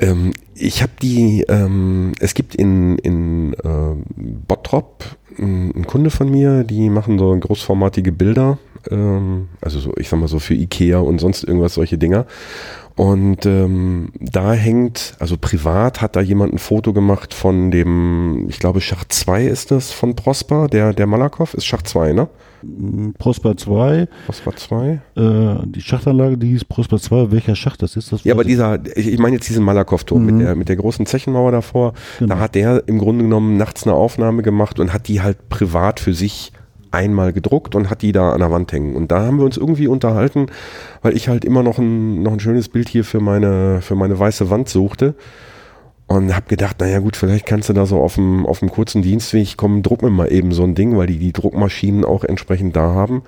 Ähm, 0.00 0.32
ich 0.54 0.82
habe 0.82 0.92
die, 1.00 1.44
ähm, 1.48 2.12
es 2.20 2.34
gibt 2.34 2.54
in, 2.54 2.98
in 2.98 3.54
ähm, 3.64 4.02
Bottrop 4.48 5.04
ähm, 5.38 5.72
einen 5.74 5.86
Kunde 5.86 6.10
von 6.10 6.28
mir, 6.28 6.64
die 6.64 6.90
machen 6.90 7.18
so 7.18 7.34
großformatige 7.38 8.10
Bilder, 8.10 8.58
ähm, 8.90 9.48
also 9.60 9.78
so, 9.78 9.92
ich 9.96 10.08
sag 10.08 10.18
mal 10.18 10.28
so 10.28 10.40
für 10.40 10.54
Ikea 10.54 10.98
und 10.98 11.20
sonst 11.20 11.44
irgendwas 11.44 11.74
solche 11.74 11.98
Dinger. 11.98 12.26
Und 12.96 13.46
ähm, 13.46 14.12
da 14.20 14.52
hängt, 14.52 15.14
also 15.18 15.36
privat 15.40 16.00
hat 16.00 16.14
da 16.16 16.20
jemand 16.20 16.52
ein 16.52 16.58
Foto 16.58 16.92
gemacht 16.92 17.32
von 17.34 17.70
dem, 17.70 18.46
ich 18.48 18.58
glaube 18.58 18.80
Schacht 18.80 19.12
2 19.12 19.46
ist 19.46 19.70
das 19.70 19.92
von 19.92 20.14
Prosper, 20.14 20.68
der, 20.68 20.92
der 20.92 21.06
Malakow 21.06 21.54
ist 21.54 21.64
Schacht 21.64 21.88
2, 21.88 22.12
ne? 22.12 22.28
Mm, 22.62 23.12
Prosper 23.18 23.56
2, 23.56 24.06
Prosper 24.26 24.54
2? 24.54 25.00
äh, 25.16 25.66
die 25.66 25.80
Schachtanlage, 25.80 26.36
die 26.38 26.48
hieß 26.48 26.64
Prosper 26.66 26.98
2. 26.98 27.30
Welcher 27.32 27.56
Schacht 27.56 27.82
das 27.82 27.96
ist, 27.96 28.12
das 28.12 28.24
Ja, 28.24 28.34
aber 28.34 28.44
dieser, 28.44 28.78
ich 28.96 29.08
ich 29.08 29.18
meine 29.18 29.36
jetzt 29.36 29.48
diesen 29.48 29.64
Malakow-Turm 29.64 30.24
mit, 30.26 30.40
der, 30.40 30.54
mit 30.54 30.68
der 30.68 30.76
großen 30.76 31.06
Zechenmauer 31.06 31.50
davor, 31.52 31.94
Genau. 32.18 32.34
da 32.34 32.40
hat 32.40 32.54
der 32.54 32.84
im 32.86 32.98
Grunde 32.98 33.24
genommen 33.24 33.56
nachts 33.56 33.84
eine 33.84 33.94
Aufnahme 33.94 34.42
gemacht 34.42 34.78
und 34.78 34.92
hat 34.92 35.08
die 35.08 35.22
halt 35.22 35.48
privat 35.48 35.98
für 35.98 36.14
sich 36.14 36.52
einmal 36.92 37.32
gedruckt 37.32 37.74
und 37.74 37.90
hat 37.90 38.02
die 38.02 38.12
da 38.12 38.32
an 38.32 38.40
der 38.40 38.50
Wand 38.50 38.72
hängen. 38.72 38.94
Und 38.94 39.10
da 39.10 39.22
haben 39.22 39.38
wir 39.38 39.44
uns 39.44 39.56
irgendwie 39.56 39.88
unterhalten, 39.88 40.46
weil 41.02 41.16
ich 41.16 41.28
halt 41.28 41.44
immer 41.44 41.62
noch 41.62 41.78
ein, 41.78 42.22
noch 42.22 42.32
ein 42.32 42.40
schönes 42.40 42.68
Bild 42.68 42.88
hier 42.88 43.04
für 43.04 43.20
meine, 43.20 43.80
für 43.82 43.94
meine 43.94 44.18
weiße 44.18 44.50
Wand 44.50 44.68
suchte. 44.68 45.14
Und 46.06 46.36
habe 46.36 46.46
gedacht, 46.48 46.78
naja 46.80 46.98
gut, 46.98 47.16
vielleicht 47.16 47.46
kannst 47.46 47.70
du 47.70 47.72
da 47.72 47.86
so 47.86 48.00
auf 48.00 48.16
dem, 48.16 48.44
auf 48.44 48.58
dem 48.58 48.70
kurzen 48.70 49.00
Dienstweg 49.00 49.56
kommen, 49.56 49.82
druck 49.82 50.02
mir 50.02 50.10
mal 50.10 50.30
eben 50.30 50.52
so 50.52 50.62
ein 50.62 50.74
Ding, 50.74 50.96
weil 50.98 51.06
die 51.06 51.18
die 51.18 51.32
Druckmaschinen 51.32 52.04
auch 52.04 52.24
entsprechend 52.24 52.76
da 52.76 52.92
haben. 52.92 53.22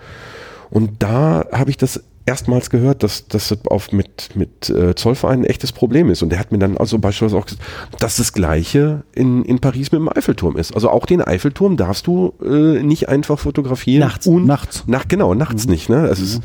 Und 0.70 1.02
da 1.02 1.46
habe 1.50 1.70
ich 1.70 1.78
das 1.78 2.04
erstmals 2.26 2.70
gehört, 2.70 3.02
dass, 3.02 3.28
dass 3.28 3.48
das 3.48 3.66
auf 3.66 3.92
mit, 3.92 4.30
mit 4.34 4.70
äh, 4.70 4.94
Zollvereinen 4.94 5.44
ein 5.44 5.50
echtes 5.50 5.72
Problem 5.72 6.10
ist. 6.10 6.22
Und 6.22 6.30
der 6.30 6.38
hat 6.38 6.52
mir 6.52 6.58
dann 6.58 6.76
also 6.78 6.98
beispielsweise 6.98 7.38
auch 7.38 7.46
gesagt, 7.46 7.62
dass 7.98 8.16
das 8.16 8.32
Gleiche 8.32 9.04
in, 9.12 9.44
in 9.44 9.58
Paris 9.58 9.92
mit 9.92 10.00
dem 10.00 10.08
Eiffelturm 10.08 10.56
ist. 10.56 10.74
Also 10.74 10.90
auch 10.90 11.06
den 11.06 11.20
Eiffelturm 11.20 11.76
darfst 11.76 12.06
du 12.06 12.32
äh, 12.42 12.82
nicht 12.82 13.08
einfach 13.08 13.38
fotografieren. 13.38 14.00
Nachts. 14.00 14.26
Und 14.26 14.46
Nachts. 14.46 14.84
Nach, 14.86 15.06
genau, 15.06 15.34
nachts 15.34 15.66
nicht. 15.66 15.88
Ne? 15.88 16.06
Das 16.08 16.20
ist 16.20 16.40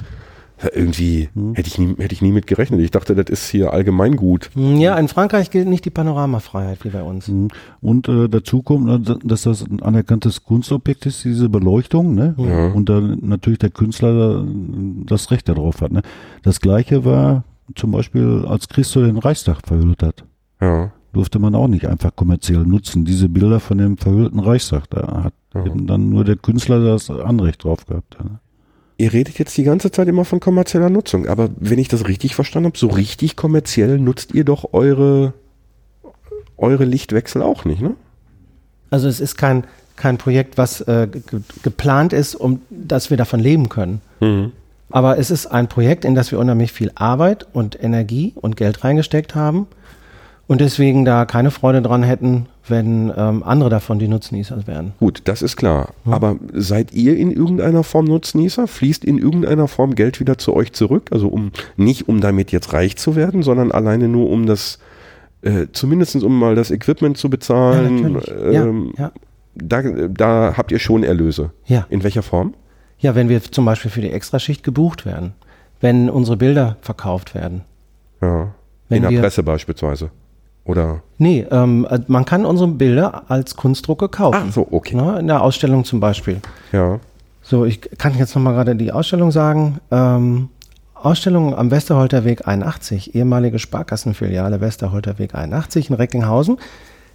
irgendwie, 0.74 1.30
hätte 1.54 1.68
ich, 1.68 1.78
nie, 1.78 1.96
hätte 1.98 2.14
ich 2.14 2.22
nie 2.22 2.32
mit 2.32 2.48
gerechnet. 2.48 2.80
Ich 2.82 2.92
dachte, 2.92 3.16
das 3.16 3.30
ist 3.30 3.50
hier 3.50 3.72
allgemeingut. 3.74 4.50
Ja, 4.56 4.98
in 4.98 5.08
Frankreich 5.08 5.52
gilt 5.52 5.68
nicht 5.68 5.86
die 5.86 5.90
Panoramafreiheit 5.90 6.84
wie 6.84 6.90
bei 6.90 7.02
uns. 7.04 7.28
Mhm. 7.28 7.48
Und 7.82 8.10
äh, 8.10 8.28
dazu 8.28 8.62
kommt, 8.62 9.10
äh, 9.10 9.16
dass 9.24 9.44
das 9.44 9.64
ein 9.66 9.82
anerkanntes 9.82 10.44
Kunstobjekt 10.44 11.06
ist, 11.06 11.24
diese 11.24 11.50
Beleuchtung, 11.50 12.14
ne? 12.14 12.36
Ja. 12.38 12.68
Und 12.68 12.90
dann 12.90 13.20
natürlich 13.22 13.60
der 13.60 13.70
Künstler 13.70 14.42
äh, 14.42 14.46
das 15.06 15.32
Recht 15.32 15.48
darauf 15.48 15.82
hat. 15.82 15.92
Ne? 15.92 16.02
Das 16.44 16.60
gleiche 16.60 17.06
war 17.06 17.44
zum 17.76 17.92
Beispiel, 17.92 18.46
als 18.48 18.68
Christo 18.68 19.02
den 19.02 19.18
Reichstag 19.18 19.60
verhüllt 19.66 20.04
hat. 20.04 20.26
Ja. 20.62 20.92
Durfte 21.14 21.40
man 21.40 21.56
auch 21.56 21.68
nicht 21.68 21.88
einfach 21.88 22.16
kommerziell 22.16 22.66
nutzen. 22.66 23.06
Diese 23.06 23.30
Bilder 23.30 23.60
von 23.60 23.78
dem 23.78 23.98
verhüllten 23.98 24.40
Reichstag, 24.40 24.90
da 24.90 25.24
hat 25.24 25.34
Ja. 25.56 25.66
eben 25.66 25.88
dann 25.88 26.10
nur 26.10 26.24
der 26.24 26.36
Künstler 26.36 26.84
das 26.84 27.10
Anrecht 27.10 27.64
drauf 27.64 27.86
gehabt. 27.88 28.18
Ne? 28.24 28.40
Ihr 29.00 29.14
redet 29.14 29.40
jetzt 29.40 29.58
die 29.58 29.64
ganze 29.64 29.92
Zeit 29.92 30.10
immer 30.10 30.26
von 30.26 30.42
kommerzieller 30.42 30.90
Nutzung, 30.90 31.26
aber 31.26 31.50
wenn 31.56 31.80
ich 31.80 31.88
das 31.88 32.10
richtig 32.10 32.36
verstanden 32.36 32.68
habe, 32.68 32.78
so 32.78 32.88
richtig 32.88 33.38
kommerziell 33.38 33.98
nutzt 33.98 34.34
ihr 34.34 34.44
doch 34.44 34.74
eure, 34.74 35.34
eure 36.58 36.84
Lichtwechsel 36.84 37.42
auch 37.42 37.64
nicht, 37.64 37.82
ne? 37.82 37.96
Also 38.90 39.08
es 39.08 39.22
ist 39.22 39.38
kein, 39.38 39.64
kein 39.96 40.18
Projekt, 40.18 40.58
was 40.58 40.82
äh, 40.82 41.08
ge 41.08 41.40
geplant 41.64 42.12
ist, 42.12 42.36
um 42.36 42.62
dass 42.70 43.10
wir 43.10 43.16
davon 43.16 43.40
leben 43.40 43.70
können. 43.70 44.02
Aber 44.90 45.18
es 45.18 45.32
ist 45.32 45.48
ein 45.48 45.70
Projekt, 45.70 46.04
in 46.04 46.14
das 46.14 46.32
wir 46.32 46.40
unheimlich 46.40 46.74
viel 46.74 46.92
Arbeit 46.96 47.48
und 47.54 47.82
Energie 47.82 48.34
und 48.36 48.58
Geld 48.58 48.84
reingesteckt 48.84 49.34
haben 49.34 49.68
und 50.48 50.60
deswegen 50.60 51.06
da 51.06 51.24
keine 51.24 51.52
Freude 51.52 51.82
dran 51.82 52.04
hätten, 52.04 52.48
wenn 52.70 53.12
ähm, 53.16 53.44
andere 53.44 53.70
davon 53.70 54.00
die 54.00 54.08
Nutznießer 54.08 54.66
wären. 54.68 54.94
Gut, 55.00 55.22
das 55.26 55.42
ist 55.42 55.56
klar. 55.58 55.94
Aber 56.06 56.38
seid 56.54 56.94
ihr 56.94 57.18
in 57.18 57.32
irgendeiner 57.32 57.84
Form 57.84 58.06
Nutznießer? 58.06 58.68
Fließt 58.68 59.04
in 59.06 59.18
irgendeiner 59.18 59.68
Form 59.68 59.96
Geld 59.96 60.20
wieder 60.20 60.38
zu 60.38 60.54
euch 60.56 60.74
zurück? 60.74 61.10
Also 61.12 61.28
um 61.28 61.52
nicht 61.78 62.08
um 62.10 62.22
damit 62.22 62.52
jetzt 62.52 62.74
reich 62.74 62.96
zu 62.98 63.16
werden, 63.16 63.44
sondern 63.44 63.72
alleine 63.72 64.08
nur 64.08 64.30
um 64.30 64.46
das, 64.46 64.80
äh, 65.42 65.68
zumindest 65.72 66.16
um 66.24 66.38
mal 66.40 66.56
das 66.56 66.72
Equipment 66.72 67.18
zu 67.18 67.30
bezahlen. 67.30 68.20
Ja, 68.52 68.64
ähm, 68.66 68.94
ja. 68.98 69.12
Da, 69.56 69.82
da 69.82 70.54
habt 70.56 70.72
ihr 70.72 70.80
schon 70.80 71.04
Erlöse. 71.04 71.52
Ja. 71.66 71.86
In 71.90 72.04
welcher 72.04 72.24
Form? 72.24 72.54
ja, 73.02 73.16
wenn 73.16 73.30
wir 73.30 73.42
zum 73.42 73.64
Beispiel 73.64 73.90
für 73.90 74.02
die 74.02 74.12
Extraschicht 74.12 74.62
gebucht 74.64 75.06
werden, 75.06 75.32
wenn 75.80 76.10
unsere 76.10 76.36
Bilder 76.36 76.76
verkauft 76.82 77.34
werden. 77.34 77.62
Ja. 78.22 78.54
Wenn 78.90 78.98
in 78.98 79.02
der 79.04 79.12
wir- 79.12 79.22
Presse 79.22 79.42
beispielsweise. 79.44 80.12
Oder? 80.70 81.02
Nee, 81.18 81.48
ähm, 81.50 81.88
äh, 81.90 82.00
man 82.06 82.26
kann 82.26 82.46
unsere 82.46 82.70
Bilder 82.70 83.24
als 83.28 83.56
Kunstdrucke 83.56 84.08
kaufen. 84.08 84.46
Ach 84.50 84.54
so, 84.54 84.68
okay. 84.70 84.96
Ne, 84.96 85.18
in 85.18 85.26
der 85.26 85.42
Ausstellung 85.42 85.84
zum 85.84 86.00
Beispiel. 86.00 86.42
Ja. 86.72 87.00
So, 87.42 87.66
ich 87.66 87.82
kann 87.98 88.16
jetzt 88.16 88.36
nochmal 88.36 88.54
gerade 88.54 88.76
die 88.76 88.92
Ausstellung 88.92 89.32
sagen. 89.32 89.80
Ähm, 89.90 90.50
Ausstellung 90.94 91.56
am 91.56 91.72
Westerholter 91.72 92.24
Weg 92.24 92.48
81, 92.48 93.16
ehemalige 93.16 93.58
Sparkassenfiliale 93.58 94.62
Westerholter 94.62 95.18
Weg 95.18 95.34
81 95.34 95.90
in 95.90 95.96
Recklinghausen. 95.96 96.60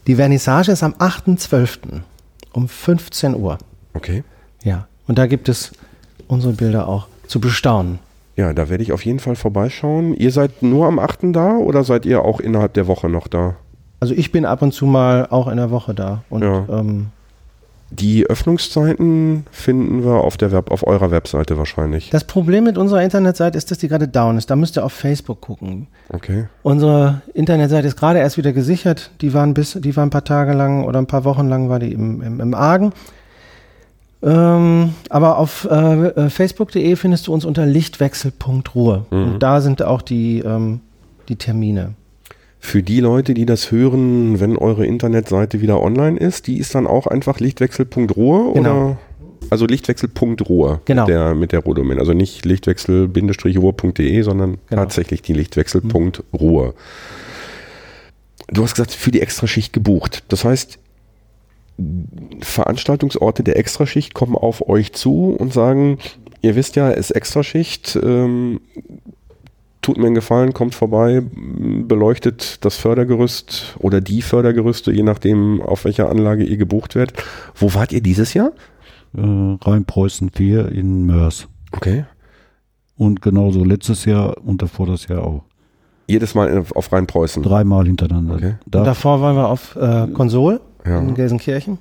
Die 0.09 0.17
Vernissage 0.17 0.73
ist 0.73 0.83
am 0.83 0.95
8.12. 0.95 2.01
um 2.55 2.67
15 2.67 3.37
Uhr. 3.37 3.59
Okay. 3.93 4.25
Ja, 4.65 4.89
und 5.07 5.17
da 5.17 5.29
gibt 5.29 5.49
es 5.49 5.71
unsere 6.27 6.55
Bilder 6.55 6.89
auch 6.89 7.07
zu 7.29 7.39
bestaunen. 7.39 8.01
Ja, 8.37 8.53
da 8.53 8.69
werde 8.69 8.83
ich 8.83 8.93
auf 8.93 9.05
jeden 9.05 9.21
Fall 9.21 9.37
vorbeischauen. 9.37 10.15
Ihr 10.15 10.31
seid 10.33 10.63
nur 10.63 10.87
am 10.87 10.99
8. 10.99 11.33
da 11.35 11.53
oder 11.57 11.85
seid 11.85 12.05
ihr 12.07 12.23
auch 12.23 12.41
innerhalb 12.41 12.75
der 12.75 12.87
Woche 12.89 13.09
noch 13.09 13.29
da? 13.29 13.55
Also 14.01 14.13
ich 14.15 14.33
bin 14.33 14.45
ab 14.45 14.61
und 14.63 14.73
zu 14.73 14.87
mal 14.87 15.27
auch 15.31 15.47
in 15.49 15.57
der 15.57 15.71
Woche 15.71 15.95
da. 15.95 16.23
Und 16.31 16.43
Ja. 16.43 16.65
ähm, 16.69 17.07
Die 17.91 18.27
Öffnungszeiten 18.27 19.47
finden 19.53 20.03
wir 20.05 20.15
auf 20.15 20.37
der 20.37 20.51
Web, 20.51 20.73
auf 20.73 20.85
eurer 20.85 21.13
Webseite 21.13 21.57
wahrscheinlich. 21.59 22.11
das 22.11 22.25
Problem 22.25 22.65
mit 22.65 22.77
unserer 22.77 23.03
Internetseite 23.05 23.57
ist, 23.57 23.71
dass 23.71 23.79
die 23.79 23.87
gerade 23.87 24.09
down 24.09 24.37
ist. 24.37 24.51
Da 24.51 24.57
müsst 24.57 24.77
ihr 24.77 24.85
auf 24.85 24.93
Facebook 24.93 25.41
gucken. 25.41 25.87
Okay. 26.09 26.47
Unsere 26.65 27.23
Internetseite 27.35 27.87
ist 27.87 27.97
gerade 27.97 28.19
erst 28.19 28.37
wieder 28.37 28.53
gesichert. 28.53 29.13
Die 29.21 29.33
waren 29.33 29.55
bis, 29.55 29.75
die 29.81 29.95
waren 29.97 30.09
ein 30.09 30.11
paar 30.11 30.25
Tage 30.25 30.55
lang 30.55 30.85
oder 30.85 30.99
ein 30.99 31.07
paar 31.07 31.25
Wochen 31.25 31.47
lang 31.49 31.69
war 31.69 31.79
die 31.79 31.93
im, 31.93 32.21
im, 32.21 32.41
im 32.41 32.55
Argen. 32.55 32.93
Ähm, 34.25 34.95
aber 35.11 35.39
auf 35.39 35.69
äh, 35.71 36.07
äh, 36.09 36.31
facebook.de 36.31 36.97
findest 36.97 37.27
du 37.27 37.35
uns 37.35 37.45
unter 37.45 37.67
lichtwechsel.ruhe. 37.67 39.05
Und 39.11 39.39
da 39.41 39.61
sind 39.61 39.83
auch 39.83 40.01
die, 40.03 40.39
ähm, 40.41 40.81
die 41.29 41.37
Termine. 41.37 41.95
Für 42.59 42.83
die 42.83 43.01
Leute, 43.01 43.35
die 43.35 43.45
das 43.45 43.71
hören, 43.71 44.41
wenn 44.41 44.57
eure 44.57 44.87
Internetseite 44.87 45.61
wieder 45.61 45.83
online 45.83 46.19
ist, 46.19 46.47
die 46.47 46.57
ist 46.57 46.75
dann 46.75 46.87
auch 46.87 47.07
einfach 47.07 47.39
lichtwechsel.ruhe 47.39 48.55
Genau. 48.55 48.87
oder? 48.87 48.97
Also 49.51 49.67
Lichtwechsel.ruhr 49.67 50.81
Genau. 50.87 51.03
mit 51.03 51.09
der, 51.11 51.35
mit 51.35 51.53
der 51.53 51.61
Rohdomain. 51.61 51.99
Also 51.99 52.15
nicht 52.15 52.47
lichtwechsel-ruhr.de, 52.47 54.23
sondern 54.23 54.57
Genau. 54.71 54.83
tatsächlich 54.83 55.21
die 55.21 55.35
Lichtwechsel.ruhr. 55.35 56.75
Du 58.49 58.63
hast 58.63 58.75
gesagt, 58.75 58.93
für 58.93 59.11
die 59.11 59.21
Extraschicht 59.21 59.75
gebucht. 59.75 60.23
Das 60.29 60.45
heißt, 60.47 60.79
Veranstaltungsorte 62.41 63.43
der 63.43 63.59
Extraschicht 63.59 64.15
kommen 64.15 64.37
auf 64.37 64.69
euch 64.69 64.93
zu 64.93 65.31
und 65.31 65.53
sagen, 65.53 65.99
ihr 66.41 66.55
wisst 66.55 66.77
ja, 66.77 66.91
es 66.91 67.11
ist 67.11 67.13
Extraschicht, 67.13 67.99
ähm, 68.03 68.61
tut 69.83 69.99
mir 69.99 70.07
einen 70.07 70.15
Gefallen, 70.15 70.55
kommt 70.55 70.75
vorbei, 70.75 71.23
beleuchtet 71.23 72.65
das 72.65 72.77
Fördergerüst 72.77 73.77
oder 73.79 74.01
die 74.01 74.23
Fördergerüste, 74.23 74.93
je 74.93 75.03
nachdem, 75.03 75.61
auf 75.61 75.85
welcher 75.85 76.09
Anlage 76.09 76.45
ihr 76.45 76.57
gebucht 76.57 76.95
werdet. 76.95 77.23
Wo 77.55 77.75
wart 77.75 77.93
ihr 77.93 78.01
dieses 78.01 78.35
Jahr? 78.35 78.53
Äh, 79.17 79.21
Rheinpreußen 79.21 80.31
4 80.31 80.73
in 80.73 81.07
Mörs. 81.07 81.49
Okay. 81.73 82.05
Und 82.97 83.21
genauso 83.21 83.65
letztes 83.65 84.05
Jahr 84.05 84.37
und 84.45 84.63
davor 84.63 84.87
das 84.87 85.09
Jahr 85.09 85.25
auch. 85.25 85.43
Jedes 86.07 86.35
Mal 86.35 86.65
auf 86.75 86.93
Rheinpreußen. 86.93 87.43
Dreimal 87.43 87.87
hintereinander. 87.87 88.35
Okay. 88.35 88.55
Da, 88.67 88.85
davor 88.85 89.21
waren 89.21 89.37
wir 89.37 89.49
auf 89.49 89.75
äh, 89.77 90.07
Konsol 90.13 90.61
Ja. 90.87 90.99
in 91.01 91.15
Gelsenkirchen. 91.15 91.79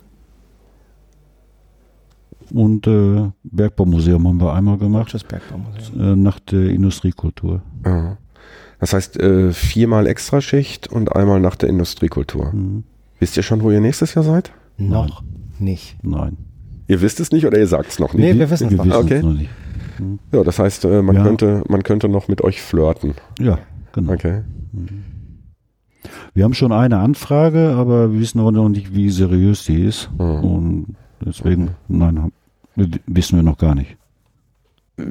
und 2.54 2.86
äh, 2.88 3.30
Bergbaumuseum 3.44 4.28
haben 4.28 4.40
wir 4.42 4.54
einmal 4.54 4.78
gemacht. 4.78 5.06
Deutsches 5.06 5.24
Bergbaumuseum. 5.24 6.00
Äh, 6.00 6.16
nach 6.16 6.40
der 6.40 6.70
Industriekultur. 6.70 7.62
Ja. 7.86 8.18
Das 8.80 8.94
heißt, 8.94 9.18
äh, 9.20 9.54
viermal 9.54 10.08
Extraschicht 10.08 10.88
und 10.88 11.16
einmal 11.16 11.40
nach 11.40 11.56
der 11.56 11.70
Industriekultur. 11.70 12.52
Mhm. 12.54 12.84
Wisst 13.20 13.38
ihr 13.38 13.44
schon, 13.44 13.62
wo 13.64 13.72
ihr 13.72 13.80
nächstes 13.80 14.14
Jahr 14.14 14.24
seid? 14.24 14.52
Noch 14.78 15.24
nicht. 15.60 15.96
Nein. 16.04 16.38
Ihr 16.88 17.02
wisst 17.02 17.20
es 17.22 17.32
nicht 17.32 17.46
oder 17.46 17.58
ihr 17.58 17.68
sagt 17.68 17.90
es 17.90 18.00
noch 18.00 18.14
nicht? 18.14 18.24
Nee, 18.34 18.38
wir 18.38 18.50
wissen 18.50 18.68
es 18.68 18.74
noch 18.76 18.86
nicht. 18.86 18.96
Okay. 18.96 19.22
noch 19.22 19.34
nicht. 19.34 19.50
Ja, 20.34 20.44
das 20.44 20.60
heißt, 20.60 20.86
äh, 20.86 21.02
man, 21.02 21.16
Ja. 21.16 21.24
könnte, 21.24 21.64
man 21.70 21.84
könnte 21.84 22.10
noch 22.10 22.28
mit 22.28 22.42
euch 22.42 22.62
flirten. 22.62 23.14
Ja, 23.40 23.60
genau. 23.94 24.14
Okay. 24.14 24.42
Wir 26.34 26.46
haben 26.46 26.54
schon 26.54 26.72
eine 26.72 26.98
Anfrage, 26.98 27.76
aber 27.78 28.12
wir 28.12 28.20
wissen 28.20 28.40
auch 28.40 28.52
noch 28.52 28.70
nicht, 28.70 28.96
wie 28.96 29.10
seriös 29.10 29.66
die 29.66 29.84
ist. 29.84 30.10
Mhm. 30.18 30.44
Und 30.44 30.96
deswegen, 31.24 31.76
nein, 31.88 32.32
wissen 32.76 33.38
wir 33.38 33.44
noch 33.44 33.58
gar 33.58 33.76
nicht. 33.76 33.98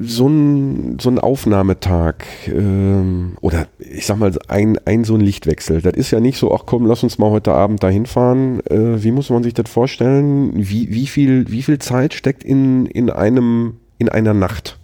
So 0.01 0.27
ein, 0.27 0.97
so 0.99 1.09
ein 1.09 1.19
Aufnahmetag 1.19 2.23
ähm, 2.47 3.33
oder 3.41 3.67
ich 3.79 4.05
sag 4.05 4.17
mal 4.17 4.31
ein, 4.47 4.77
ein 4.85 5.03
so 5.03 5.15
ein 5.15 5.19
Lichtwechsel, 5.19 5.81
das 5.81 5.93
ist 5.95 6.11
ja 6.11 6.21
nicht 6.21 6.37
so, 6.37 6.55
ach 6.55 6.63
komm, 6.65 6.85
lass 6.85 7.03
uns 7.03 7.17
mal 7.17 7.31
heute 7.31 7.51
Abend 7.51 7.83
dahin 7.83 8.05
fahren. 8.05 8.61
Äh, 8.67 9.03
wie 9.03 9.11
muss 9.11 9.29
man 9.29 9.43
sich 9.43 9.53
das 9.53 9.69
vorstellen? 9.69 10.53
Wie, 10.55 10.89
wie, 10.89 11.07
viel, 11.07 11.51
wie 11.51 11.63
viel 11.63 11.79
Zeit 11.79 12.13
steckt 12.13 12.45
in, 12.45 12.85
in, 12.85 13.09
einem, 13.09 13.75
in 13.97 14.07
einer 14.07 14.33
Nacht? 14.33 14.79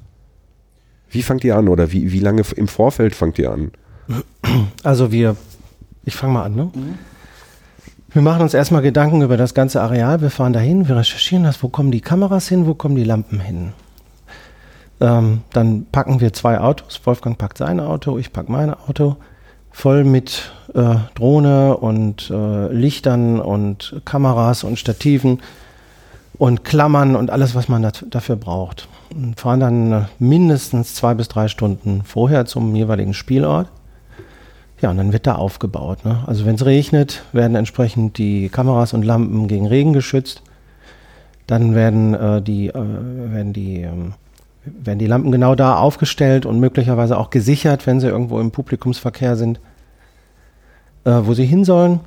Wie 1.10 1.24
fangt 1.24 1.46
ihr 1.46 1.56
an 1.56 1.70
oder 1.70 1.94
wie, 1.94 2.12
wie 2.12 2.20
lange 2.20 2.44
im 2.56 2.68
Vorfeld 2.68 3.16
fangt 3.16 3.40
ihr 3.40 3.52
an? 3.52 3.72
Also 4.84 5.12
wir, 5.12 5.36
ich 6.10 6.16
fange 6.16 6.34
mal 6.34 6.44
an, 6.44 6.56
ne? 6.56 6.72
Wir 8.12 8.24
machen 8.24 8.42
uns 8.42 8.56
erstmal 8.56 8.82
Gedanken 8.82 9.22
über 9.22 9.38
das 9.38 9.54
ganze 9.54 9.82
Areal. 9.82 10.22
Wir 10.22 10.32
fahren 10.32 10.52
dahin, 10.52 10.88
wir 10.88 10.98
recherchieren 10.98 11.44
das, 11.44 11.62
wo 11.62 11.70
kommen 11.70 11.92
die 11.92 12.02
Kameras 12.02 12.48
hin, 12.48 12.66
wo 12.66 12.74
kommen 12.74 12.96
die 12.96 13.04
Lampen 13.04 13.40
hin. 13.40 13.74
Ähm, 15.00 15.42
dann 15.54 15.86
packen 15.92 16.20
wir 16.20 16.34
zwei 16.34 16.60
Autos. 16.60 17.02
Wolfgang 17.06 17.38
packt 17.38 17.60
sein 17.60 17.80
Auto, 17.80 18.18
ich 18.18 18.34
pack 18.34 18.50
mein 18.50 18.74
Auto. 18.74 19.18
Voll 19.72 20.04
mit 20.04 20.52
äh, 20.74 20.96
Drohne 21.14 21.78
und 21.78 22.32
äh, 22.32 22.74
Lichtern 22.74 23.40
und 23.40 24.02
Kameras 24.06 24.64
und 24.64 24.80
Stativen 24.80 25.40
und 26.40 26.64
Klammern 26.64 27.16
und 27.16 27.30
alles, 27.30 27.54
was 27.54 27.70
man 27.70 27.92
dafür 28.10 28.36
braucht. 28.38 28.88
Und 29.14 29.40
fahren 29.40 29.60
dann 29.60 29.92
äh, 29.92 30.02
mindestens 30.18 30.96
zwei 30.96 31.14
bis 31.14 31.28
drei 31.28 31.48
Stunden 31.48 32.02
vorher 32.04 32.48
zum 32.48 32.76
jeweiligen 32.76 33.14
Spielort. 33.14 33.68
Ja, 34.82 34.92
und 34.92 34.98
dann 34.98 35.12
wird 35.12 35.28
da 35.28 35.36
aufgebaut. 35.36 36.06
Ne? 36.06 36.24
Also 36.26 36.46
wenn 36.46 36.56
es 36.56 36.66
regnet, 36.66 37.24
werden 37.34 37.56
entsprechend 37.56 38.18
die 38.18 38.50
Kameras 38.50 38.94
und 38.94 39.04
Lampen 39.04 39.48
gegen 39.48 39.68
Regen 39.68 39.94
geschützt. 39.94 40.42
Dann 41.48 41.76
werden 41.76 42.14
äh, 42.14 42.42
die, 42.42 42.68
äh, 42.68 42.74
werden, 42.74 43.52
die, 43.54 43.82
ähm, 43.82 44.14
werden 44.64 45.00
die 45.00 45.08
Lampen 45.08 45.32
genau 45.32 45.56
da 45.56 45.78
aufgestellt 45.78 46.46
und 46.46 46.60
möglicherweise 46.60 47.18
auch 47.18 47.30
gesichert, 47.30 47.88
wenn 47.88 48.00
sie 48.00 48.08
irgendwo 48.08 48.40
im 48.40 48.52
Publikumsverkehr 48.52 49.36
sind, 49.36 49.60
äh, 51.06 51.12
wo 51.24 51.34
sie 51.34 51.46
hin 51.46 51.66
sollen. 51.66 52.00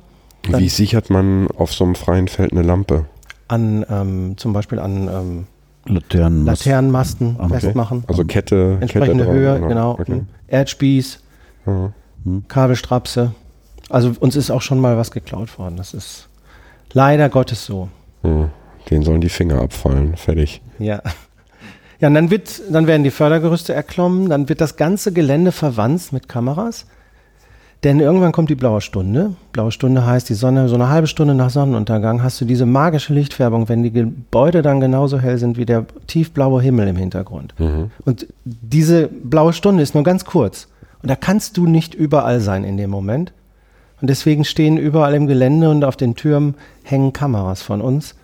Dann- 0.49 0.59
Wie 0.61 0.69
sichert 0.69 1.09
man 1.09 1.47
auf 1.57 1.73
so 1.73 1.83
einem 1.83 1.95
freien 1.95 2.27
Feld 2.27 2.53
eine 2.53 2.63
Lampe? 2.63 3.05
An 3.49 3.85
ähm, 3.89 4.33
zum 4.37 4.53
Beispiel 4.53 4.79
an 4.79 5.07
ähm, 5.07 5.47
Laternen. 5.85 6.45
Laternenmasten 6.45 7.35
Okay. 7.39 7.59
festmachen. 7.59 8.03
Also 8.07 8.23
Kette, 8.23 8.77
Entsprechende 8.79 9.25
Kette 9.25 9.35
Höhe, 9.35 9.59
dran, 9.59 9.69
genau. 9.69 9.91
Okay. 9.99 10.21
Erdspieß, 10.47 11.19
Ja. 11.67 11.91
Kabelstrapse. 12.47 13.33
Also 13.89 14.13
uns 14.19 14.35
ist 14.35 14.49
auch 14.49 14.61
schon 14.61 14.79
mal 14.79 14.97
was 14.97 15.11
geklaut 15.11 15.57
worden. 15.59 15.77
Das 15.77 15.93
ist 15.93 16.29
leider 16.93 17.29
Gottes 17.29 17.65
so. 17.65 17.89
Ja. 18.23 18.49
Denen 18.89 19.03
sollen 19.03 19.21
die 19.21 19.29
Finger 19.29 19.61
abfallen. 19.61 20.17
Fertig. 20.17 20.61
Ja. 20.79 21.01
Ja, 21.99 22.09
und 22.09 22.15
dann 22.15 22.29
wird, 22.29 22.61
dann 22.69 22.85
werden 22.85 23.03
die 23.03 23.11
Fördergerüste 23.11 23.73
erklommen, 23.73 24.27
dann 24.27 24.49
wird 24.49 24.59
das 24.59 24.75
ganze 24.75 25.13
Gelände 25.13 25.53
verwanzt 25.53 26.11
mit 26.11 26.27
Kameras. 26.27 26.85
Denn 27.83 27.99
irgendwann 27.99 28.31
kommt 28.31 28.49
die 28.49 28.55
blaue 28.55 28.81
Stunde. 28.81 29.35
Blaue 29.51 29.71
Stunde 29.71 30.05
heißt, 30.05 30.27
die 30.29 30.33
Sonne, 30.33 30.69
so 30.69 30.75
eine 30.75 30.89
halbe 30.89 31.07
Stunde 31.07 31.33
nach 31.33 31.49
Sonnenuntergang 31.49 32.23
hast 32.23 32.41
du 32.41 32.45
diese 32.45 32.65
magische 32.65 33.13
Lichtfärbung, 33.13 33.69
wenn 33.69 33.83
die 33.83 33.91
Gebäude 33.91 34.61
dann 34.61 34.79
genauso 34.79 35.19
hell 35.19 35.37
sind 35.37 35.57
wie 35.57 35.65
der 35.65 35.85
tiefblaue 36.07 36.61
Himmel 36.61 36.87
im 36.87 36.95
Hintergrund. 36.95 37.53
Und 38.05 38.27
diese 38.43 39.07
blaue 39.07 39.53
Stunde 39.53 39.83
ist 39.83 39.95
nur 39.95 40.03
ganz 40.03 40.23
kurz. 40.25 40.67
Und 41.03 41.09
da 41.09 41.15
kannst 41.15 41.57
du 41.57 41.67
nicht 41.67 41.93
überall 41.93 42.39
sein 42.39 42.63
in 42.63 42.77
dem 42.77 42.89
Moment. 42.89 43.33
Und 44.01 44.09
deswegen 44.09 44.45
stehen 44.45 44.77
überall 44.77 45.13
im 45.13 45.27
Gelände 45.27 45.69
und 45.69 45.83
auf 45.83 45.95
den 45.97 46.15
Türmen 46.15 46.55
hängen 46.83 47.13
Kameras 47.13 47.61
von 47.61 47.81
uns, 47.81 48.15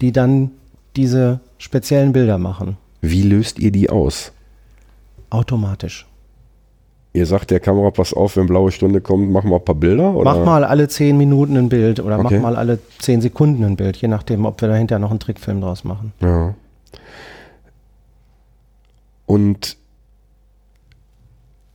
die 0.00 0.12
dann 0.12 0.50
diese 0.96 1.40
speziellen 1.58 2.12
Bilder 2.12 2.38
machen. 2.38 2.76
Wie 3.02 3.22
löst 3.22 3.58
ihr 3.58 3.70
die 3.70 3.88
aus? 3.90 4.32
Automatisch. 5.30 6.06
Ihr 7.14 7.26
sagt 7.26 7.50
der 7.50 7.60
Kamera, 7.60 7.90
pass 7.90 8.14
auf, 8.14 8.36
wenn 8.36 8.46
blaue 8.46 8.72
Stunde 8.72 9.02
kommt, 9.02 9.30
machen 9.30 9.50
wir 9.50 9.56
ein 9.56 9.64
paar 9.64 9.74
Bilder? 9.74 10.14
Oder? 10.14 10.34
Mach 10.34 10.44
mal 10.44 10.64
alle 10.64 10.88
zehn 10.88 11.18
Minuten 11.18 11.56
ein 11.58 11.68
Bild 11.68 12.00
oder 12.00 12.18
Okay. 12.18 12.36
mach 12.36 12.42
mal 12.42 12.56
alle 12.56 12.78
zehn 12.98 13.20
Sekunden 13.20 13.62
ein 13.64 13.76
Bild, 13.76 13.98
je 13.98 14.08
nachdem, 14.08 14.46
ob 14.46 14.60
wir 14.62 14.68
dahinter 14.68 14.98
noch 14.98 15.10
einen 15.10 15.20
Trickfilm 15.20 15.60
draus 15.60 15.84
machen. 15.84 16.12
Ja. 16.20 16.54
Und 19.26 19.76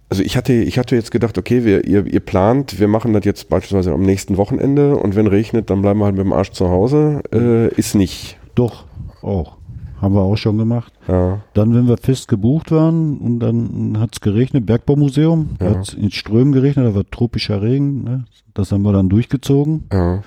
also 0.09 0.23
ich 0.23 0.37
hatte, 0.37 0.53
ich 0.53 0.77
hatte 0.77 0.95
jetzt 0.95 1.11
gedacht, 1.11 1.37
okay, 1.37 1.65
wir, 1.65 1.85
ihr, 1.85 2.05
ihr 2.05 2.19
plant, 2.19 2.79
wir 2.79 2.87
machen 2.87 3.13
das 3.13 3.25
jetzt 3.25 3.49
beispielsweise 3.49 3.91
am 3.93 4.01
nächsten 4.03 4.37
Wochenende 4.37 4.95
und 4.95 5.15
wenn 5.15 5.27
regnet, 5.27 5.69
dann 5.69 5.81
bleiben 5.81 5.99
wir 5.99 6.05
halt 6.05 6.15
mit 6.15 6.23
dem 6.25 6.33
Arsch 6.33 6.51
zu 6.51 6.69
Hause. 6.69 7.21
Äh, 7.33 7.67
ist 7.75 7.95
nicht. 7.95 8.37
Doch, 8.55 8.85
auch. 9.21 9.57
Haben 10.01 10.13
wir 10.13 10.21
auch 10.21 10.35
schon 10.37 10.57
gemacht. 10.59 10.93
Ja. 11.07 11.41
Dann, 11.55 11.73
wenn 11.73 11.87
wir 11.87 11.97
fest 11.97 12.27
gebucht 12.27 12.71
waren 12.71 13.17
und 13.17 13.39
dann 13.39 13.97
hat 13.99 14.11
es 14.13 14.21
geregnet, 14.21 14.65
Bergbaumuseum, 14.67 15.49
Ja. 15.59 15.71
hat 15.71 15.87
es 15.87 15.93
in 15.95 16.11
Strömen 16.11 16.51
geregnet, 16.53 16.85
da 16.85 16.93
war 16.95 17.03
tropischer 17.09 17.61
Regen. 17.63 18.03
Ne? 18.03 18.25
Das 18.53 18.71
haben 18.71 18.83
wir 18.83 18.93
dann 18.93 19.09
durchgezogen, 19.09 19.85
Ja. 19.91 20.21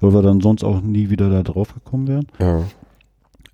weil 0.00 0.12
wir 0.12 0.22
dann 0.22 0.40
sonst 0.40 0.64
auch 0.64 0.80
nie 0.82 1.08
wieder 1.08 1.30
da 1.30 1.42
drauf 1.44 1.72
gekommen 1.72 2.08
wären. 2.08 2.26
Ja. 2.40 2.62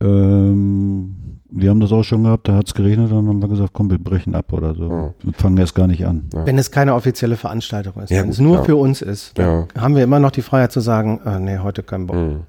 Ähm, 0.00 1.37
wir 1.50 1.70
haben 1.70 1.80
das 1.80 1.92
auch 1.92 2.02
schon 2.02 2.24
gehabt, 2.24 2.48
da 2.48 2.54
hat 2.56 2.66
es 2.66 2.74
geregnet, 2.74 3.10
dann 3.10 3.26
haben 3.26 3.40
wir 3.40 3.48
gesagt, 3.48 3.70
komm, 3.72 3.90
wir 3.90 3.98
brechen 3.98 4.34
ab 4.34 4.52
oder 4.52 4.74
so. 4.74 4.88
Ja. 4.90 5.14
Wir 5.22 5.32
fangen 5.34 5.56
erst 5.56 5.74
gar 5.74 5.86
nicht 5.86 6.04
an. 6.06 6.28
Ja. 6.34 6.44
Wenn 6.46 6.58
es 6.58 6.70
keine 6.70 6.94
offizielle 6.94 7.36
Veranstaltung 7.36 7.94
ist, 8.02 8.10
Ja, 8.10 8.18
wenn 8.18 8.26
gut, 8.26 8.34
es 8.34 8.40
nur 8.40 8.56
ja. 8.58 8.64
für 8.64 8.76
uns 8.76 9.00
ist, 9.02 9.38
dann 9.38 9.66
Ja. 9.74 9.82
haben 9.82 9.96
wir 9.96 10.04
immer 10.04 10.20
noch 10.20 10.30
die 10.30 10.42
Freiheit 10.42 10.72
zu 10.72 10.80
sagen, 10.80 11.20
äh, 11.24 11.38
nee, 11.40 11.58
heute 11.58 11.82
kein 11.82 12.06
Bock. 12.06 12.16
Hm. 12.16 12.40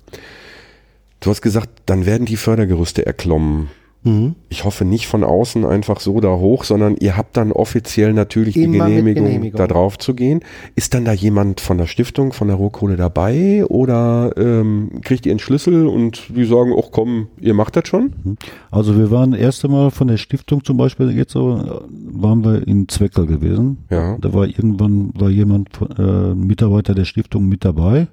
Du 1.22 1.30
hast 1.30 1.41
gesagt, 1.41 1.70
dann 1.86 2.06
werden 2.06 2.26
die 2.26 2.38
Fördergerüste 2.38 3.06
erklommen. 3.06 3.70
Mhm. 4.04 4.36
Ich 4.47 4.64
hoffe 4.64 4.86
nicht 4.86 5.08
von 5.08 5.24
außen 5.24 5.66
einfach 5.66 6.00
so 6.00 6.20
da 6.22 6.30
hoch, 6.38 6.64
sondern 6.64 6.95
ihr 6.97 7.18
habt 7.18 7.36
dann 7.36 7.52
offiziell 7.52 8.14
natürlich 8.14 8.54
die 8.54 8.64
Immer 8.64 8.86
mit 8.86 8.88
Genehmigung, 8.88 9.26
Genehmigung. 9.26 9.58
da 9.58 9.68
drauf 9.68 9.97
zu 9.97 10.14
gehen. 10.14 10.39
Ist 10.76 10.93
dann 10.93 11.06
da 11.06 11.12
jemand 11.12 11.60
von 11.60 11.78
der 11.78 11.86
Stiftung, 11.86 12.32
von 12.32 12.47
der 12.47 12.56
Rohkohle 12.56 12.95
dabei 12.95 13.66
oder 13.66 14.32
ähm, 14.38 15.02
kriegt 15.04 15.26
ihr 15.26 15.32
einen 15.34 15.39
Schlüssel 15.39 15.88
und 15.88 16.30
die 16.36 16.45
sagen, 16.45 16.74
ach 16.78 16.89
komm, 16.91 17.28
ihr 17.41 17.54
macht 17.54 17.76
das 17.76 17.88
schon? 17.88 18.38
Also 18.72 18.97
wir 18.97 19.12
waren 19.12 19.32
das 19.32 19.41
erste 19.41 19.68
Mal 19.68 19.91
von 19.91 20.08
der 20.08 20.18
Stiftung 20.18 20.64
zum 20.64 20.78
Beispiel, 20.78 21.12
jetzt 21.12 21.34
so, 21.34 21.58
äh, 21.58 21.82
waren 22.22 22.43
wir 22.43 22.66
in 22.68 22.88
Zweckel 22.88 23.26
gewesen. 23.26 23.80
Ja. 23.89 24.18
Da 24.20 24.34
war 24.34 24.47
irgendwann, 24.47 25.12
war 25.16 25.30
jemand, 25.30 25.70
äh, 25.97 26.34
Mitarbeiter 26.34 26.95
der 26.95 27.06
Stiftung 27.06 27.47
mit 27.50 27.66
dabei. 27.66 28.08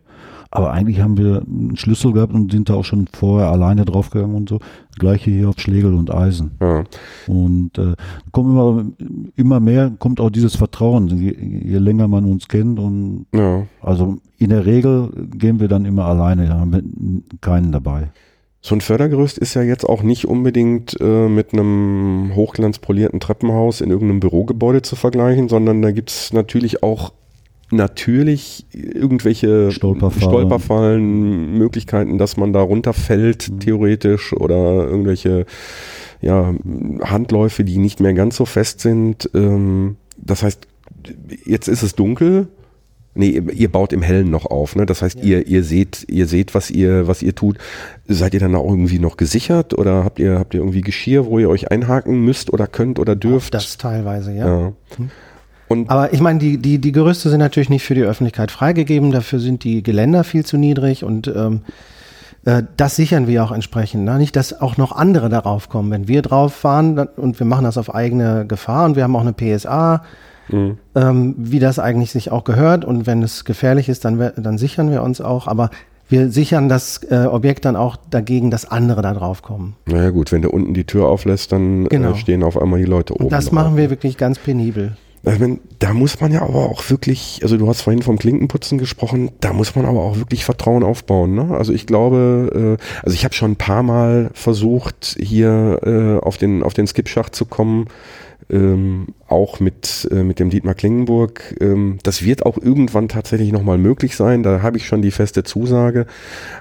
Aber 0.50 0.72
eigentlich 0.72 1.00
haben 1.00 1.16
wir 1.18 1.42
einen 1.42 1.76
Schlüssel 1.76 2.12
gehabt 2.12 2.32
und 2.32 2.52
sind 2.52 2.68
da 2.68 2.74
auch 2.74 2.84
schon 2.84 3.06
vorher 3.12 3.48
alleine 3.48 3.84
draufgegangen 3.84 4.36
und 4.36 4.48
so. 4.48 4.58
Gleiche 4.98 5.30
hier 5.30 5.48
auf 5.48 5.58
Schlegel 5.58 5.94
und 5.94 6.12
Eisen. 6.12 6.52
Ja. 6.60 6.84
Und 7.26 7.76
äh, 7.78 7.94
kommt 8.32 8.50
immer, 8.50 8.84
immer 9.36 9.60
mehr, 9.60 9.92
kommt 9.98 10.20
auch 10.20 10.30
dieses 10.30 10.56
Vertrauen, 10.56 11.08
je, 11.08 11.36
je 11.36 11.78
länger 11.78 12.08
man 12.08 12.24
uns 12.24 12.48
kennt. 12.48 12.78
Und 12.78 13.26
ja. 13.34 13.66
also 13.82 14.18
in 14.38 14.50
der 14.50 14.66
Regel 14.66 15.10
gehen 15.36 15.60
wir 15.60 15.68
dann 15.68 15.84
immer 15.84 16.06
alleine, 16.06 16.46
da 16.46 16.60
haben 16.60 16.72
wir 16.72 16.82
keinen 17.40 17.72
dabei. 17.72 18.08
So 18.66 18.74
ein 18.74 18.80
Fördergerüst 18.80 19.38
ist 19.38 19.54
ja 19.54 19.62
jetzt 19.62 19.88
auch 19.88 20.02
nicht 20.02 20.26
unbedingt 20.26 21.00
äh, 21.00 21.28
mit 21.28 21.52
einem 21.52 22.32
hochglanzpolierten 22.34 23.20
Treppenhaus 23.20 23.80
in 23.80 23.90
irgendeinem 23.90 24.18
Bürogebäude 24.18 24.82
zu 24.82 24.96
vergleichen, 24.96 25.48
sondern 25.48 25.82
da 25.82 25.92
gibt 25.92 26.10
es 26.10 26.32
natürlich 26.32 26.82
auch 26.82 27.12
natürlich 27.70 28.66
irgendwelche 28.72 29.70
Stolperfallen. 29.72 30.22
Stolperfallen, 30.30 31.58
Möglichkeiten, 31.58 32.18
dass 32.18 32.36
man 32.36 32.52
da 32.52 32.60
runterfällt, 32.60 33.50
Mhm. 33.50 33.60
theoretisch, 33.60 34.32
oder 34.32 34.86
irgendwelche 34.86 35.46
ja, 36.22 36.54
Handläufe, 37.02 37.62
die 37.64 37.78
nicht 37.78 38.00
mehr 38.00 38.14
ganz 38.14 38.36
so 38.36 38.44
fest 38.46 38.80
sind. 38.80 39.28
Ähm, 39.34 39.96
das 40.16 40.42
heißt, 40.42 40.66
jetzt 41.44 41.68
ist 41.68 41.82
es 41.82 41.94
dunkel. 41.94 42.48
Nee, 43.18 43.42
ihr- 43.54 43.70
baut 43.72 43.92
im 43.94 44.02
Hellen 44.02 44.30
noch 44.30 44.44
auf, 44.46 44.76
ne? 44.76 44.84
Das 44.84 45.00
heißt, 45.02 45.22
ihr, 45.24 45.46
ihr 45.46 45.62
seht, 45.64 46.04
ihr 46.08 46.26
seht, 46.26 46.54
was 46.54 46.70
ihr, 46.70 47.06
was 47.08 47.22
ihr 47.22 47.34
tut. 47.34 47.56
Seid 48.06 48.34
ihr 48.34 48.40
dann 48.40 48.54
auch 48.54 48.68
irgendwie 48.70 48.98
noch 48.98 49.16
gesichert 49.16 49.72
oder 49.76 50.04
habt 50.04 50.18
ihr, 50.18 50.38
habt 50.38 50.52
ihr 50.52 50.60
irgendwie 50.60 50.82
Geschirr, 50.82 51.24
wo 51.26 51.38
ihr 51.38 51.48
euch 51.48 51.70
einhaken 51.70 52.20
müsst 52.20 52.52
oder 52.52 52.66
könnt 52.66 52.98
oder 52.98 53.16
dürft? 53.16 53.54
Das 53.54 53.78
teilweise, 53.78 54.32
ja. 54.34 54.46
ja. 54.46 54.72
Und 55.68 55.90
Aber 55.90 56.12
ich 56.12 56.20
meine, 56.20 56.38
die, 56.38 56.58
die, 56.58 56.78
die 56.78 56.92
Gerüste 56.92 57.28
sind 57.30 57.40
natürlich 57.40 57.70
nicht 57.70 57.84
für 57.84 57.94
die 57.94 58.02
Öffentlichkeit 58.02 58.50
freigegeben, 58.50 59.10
dafür 59.10 59.40
sind 59.40 59.64
die 59.64 59.82
Geländer 59.82 60.22
viel 60.24 60.44
zu 60.46 60.56
niedrig 60.58 61.02
und 61.04 61.26
ähm, 61.28 61.62
äh, 62.44 62.62
das 62.76 62.94
sichern 62.96 63.26
wir 63.26 63.42
auch 63.42 63.50
entsprechend. 63.52 64.04
Ne? 64.04 64.16
Nicht, 64.18 64.36
dass 64.36 64.60
auch 64.60 64.76
noch 64.76 64.92
andere 64.92 65.28
darauf 65.28 65.68
kommen. 65.68 65.90
Wenn 65.90 66.06
wir 66.06 66.22
drauf 66.22 66.54
fahren 66.54 66.94
dann, 66.96 67.08
und 67.16 67.38
wir 67.40 67.46
machen 67.46 67.64
das 67.64 67.78
auf 67.78 67.94
eigene 67.94 68.46
Gefahr 68.46 68.84
und 68.86 68.94
wir 68.96 69.02
haben 69.02 69.16
auch 69.16 69.26
eine 69.26 69.32
PSA, 69.32 70.02
Mhm. 70.48 70.78
ähm, 70.94 71.34
wie 71.36 71.58
das 71.58 71.80
eigentlich 71.80 72.12
sich 72.12 72.30
auch 72.30 72.44
gehört 72.44 72.84
und 72.84 73.04
wenn 73.04 73.20
es 73.24 73.44
gefährlich 73.44 73.88
ist, 73.88 74.04
dann, 74.04 74.30
dann 74.36 74.58
sichern 74.58 74.92
wir 74.92 75.02
uns 75.02 75.20
auch, 75.20 75.48
aber 75.48 75.70
wir 76.08 76.30
sichern 76.30 76.68
das 76.68 77.00
äh, 77.10 77.24
Objekt 77.28 77.64
dann 77.64 77.74
auch 77.74 77.96
dagegen, 78.10 78.52
dass 78.52 78.64
andere 78.70 79.02
da 79.02 79.12
drauf 79.12 79.42
kommen. 79.42 79.74
naja 79.86 80.10
gut, 80.10 80.30
wenn 80.30 80.42
der 80.42 80.54
unten 80.54 80.72
die 80.72 80.84
Tür 80.84 81.08
auflässt, 81.08 81.50
dann 81.50 81.86
Genau. 81.88 82.12
äh, 82.12 82.14
stehen 82.14 82.44
auf 82.44 82.56
einmal 82.62 82.78
die 82.78 82.84
Leute 82.84 83.14
oben. 83.14 83.24
Und 83.24 83.32
das 83.32 83.46
drauf. 83.46 83.54
machen 83.54 83.76
wir 83.76 83.90
wirklich 83.90 84.16
ganz 84.18 84.38
penibel. 84.38 84.96
Ich 85.28 85.40
mein, 85.40 85.58
da 85.80 85.92
muss 85.92 86.20
man 86.20 86.32
ja 86.32 86.42
aber 86.42 86.70
auch 86.70 86.88
wirklich, 86.88 87.40
also 87.42 87.56
du 87.56 87.66
hast 87.68 87.82
vorhin 87.82 88.02
vom 88.02 88.16
Klinkenputzen 88.16 88.78
gesprochen, 88.78 89.32
da 89.40 89.52
muss 89.52 89.74
man 89.74 89.84
aber 89.84 90.00
auch 90.00 90.16
wirklich 90.18 90.44
Vertrauen 90.44 90.84
aufbauen. 90.84 91.34
Ne? 91.34 91.56
Also 91.56 91.72
ich 91.72 91.86
glaube, 91.86 92.78
äh, 92.78 93.02
also 93.02 93.14
ich 93.14 93.24
habe 93.24 93.34
schon 93.34 93.52
ein 93.52 93.56
paar 93.56 93.82
Mal 93.82 94.30
versucht, 94.34 95.16
hier 95.20 95.80
äh, 95.84 96.24
auf 96.24 96.36
den 96.36 96.62
auf 96.62 96.74
den 96.74 96.86
Skipschacht 96.86 97.34
zu 97.34 97.44
kommen, 97.44 97.86
ähm, 98.48 99.08
auch 99.26 99.58
mit 99.58 100.08
äh, 100.12 100.22
mit 100.22 100.38
dem 100.38 100.50
Dietmar 100.50 100.74
Klingenburg. 100.74 101.56
Ähm, 101.60 101.98
das 102.04 102.22
wird 102.22 102.46
auch 102.46 102.56
irgendwann 102.56 103.08
tatsächlich 103.08 103.50
nochmal 103.50 103.78
möglich 103.78 104.14
sein. 104.14 104.44
Da 104.44 104.62
habe 104.62 104.76
ich 104.76 104.86
schon 104.86 105.02
die 105.02 105.10
feste 105.10 105.42
Zusage. 105.42 106.06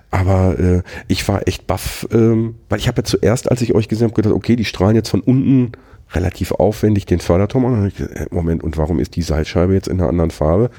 Aber 0.09 0.57
äh, 0.57 0.81
ich 1.07 1.27
war 1.27 1.47
echt 1.47 1.67
baff, 1.67 2.07
ähm, 2.11 2.55
weil 2.69 2.79
ich 2.79 2.87
habe 2.87 3.01
ja 3.01 3.03
zuerst, 3.03 3.51
als 3.51 3.61
ich 3.61 3.75
euch 3.75 3.87
gesehen 3.87 4.07
habe, 4.07 4.15
gedacht, 4.15 4.33
okay, 4.33 4.55
die 4.55 4.65
strahlen 4.65 4.95
jetzt 4.95 5.09
von 5.09 5.21
unten 5.21 5.73
relativ 6.13 6.51
aufwendig 6.51 7.05
den 7.05 7.19
Förderturm 7.19 7.65
an. 7.65 7.91
Äh, 7.97 8.25
Moment, 8.31 8.63
und 8.63 8.77
warum 8.77 8.99
ist 8.99 9.15
die 9.15 9.21
Seilscheibe 9.21 9.73
jetzt 9.73 9.87
in 9.87 9.99
einer 9.99 10.09
anderen 10.09 10.31
Farbe? 10.31 10.69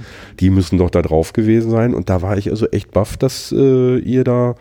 Die 0.41 0.51
müssen 0.51 0.79
doch 0.79 0.91
da 0.91 1.03
drauf 1.03 1.33
gewesen 1.33 1.71
sein. 1.71 1.95
Und 1.95 2.09
da 2.09 2.23
war 2.23 2.39
ich 2.39 2.51
also 2.51 2.67
echt 2.69 2.93
baff, 2.93 3.17
dass 3.17 3.53
äh, 3.53 3.99
ihr 3.99 4.25
da 4.25 4.55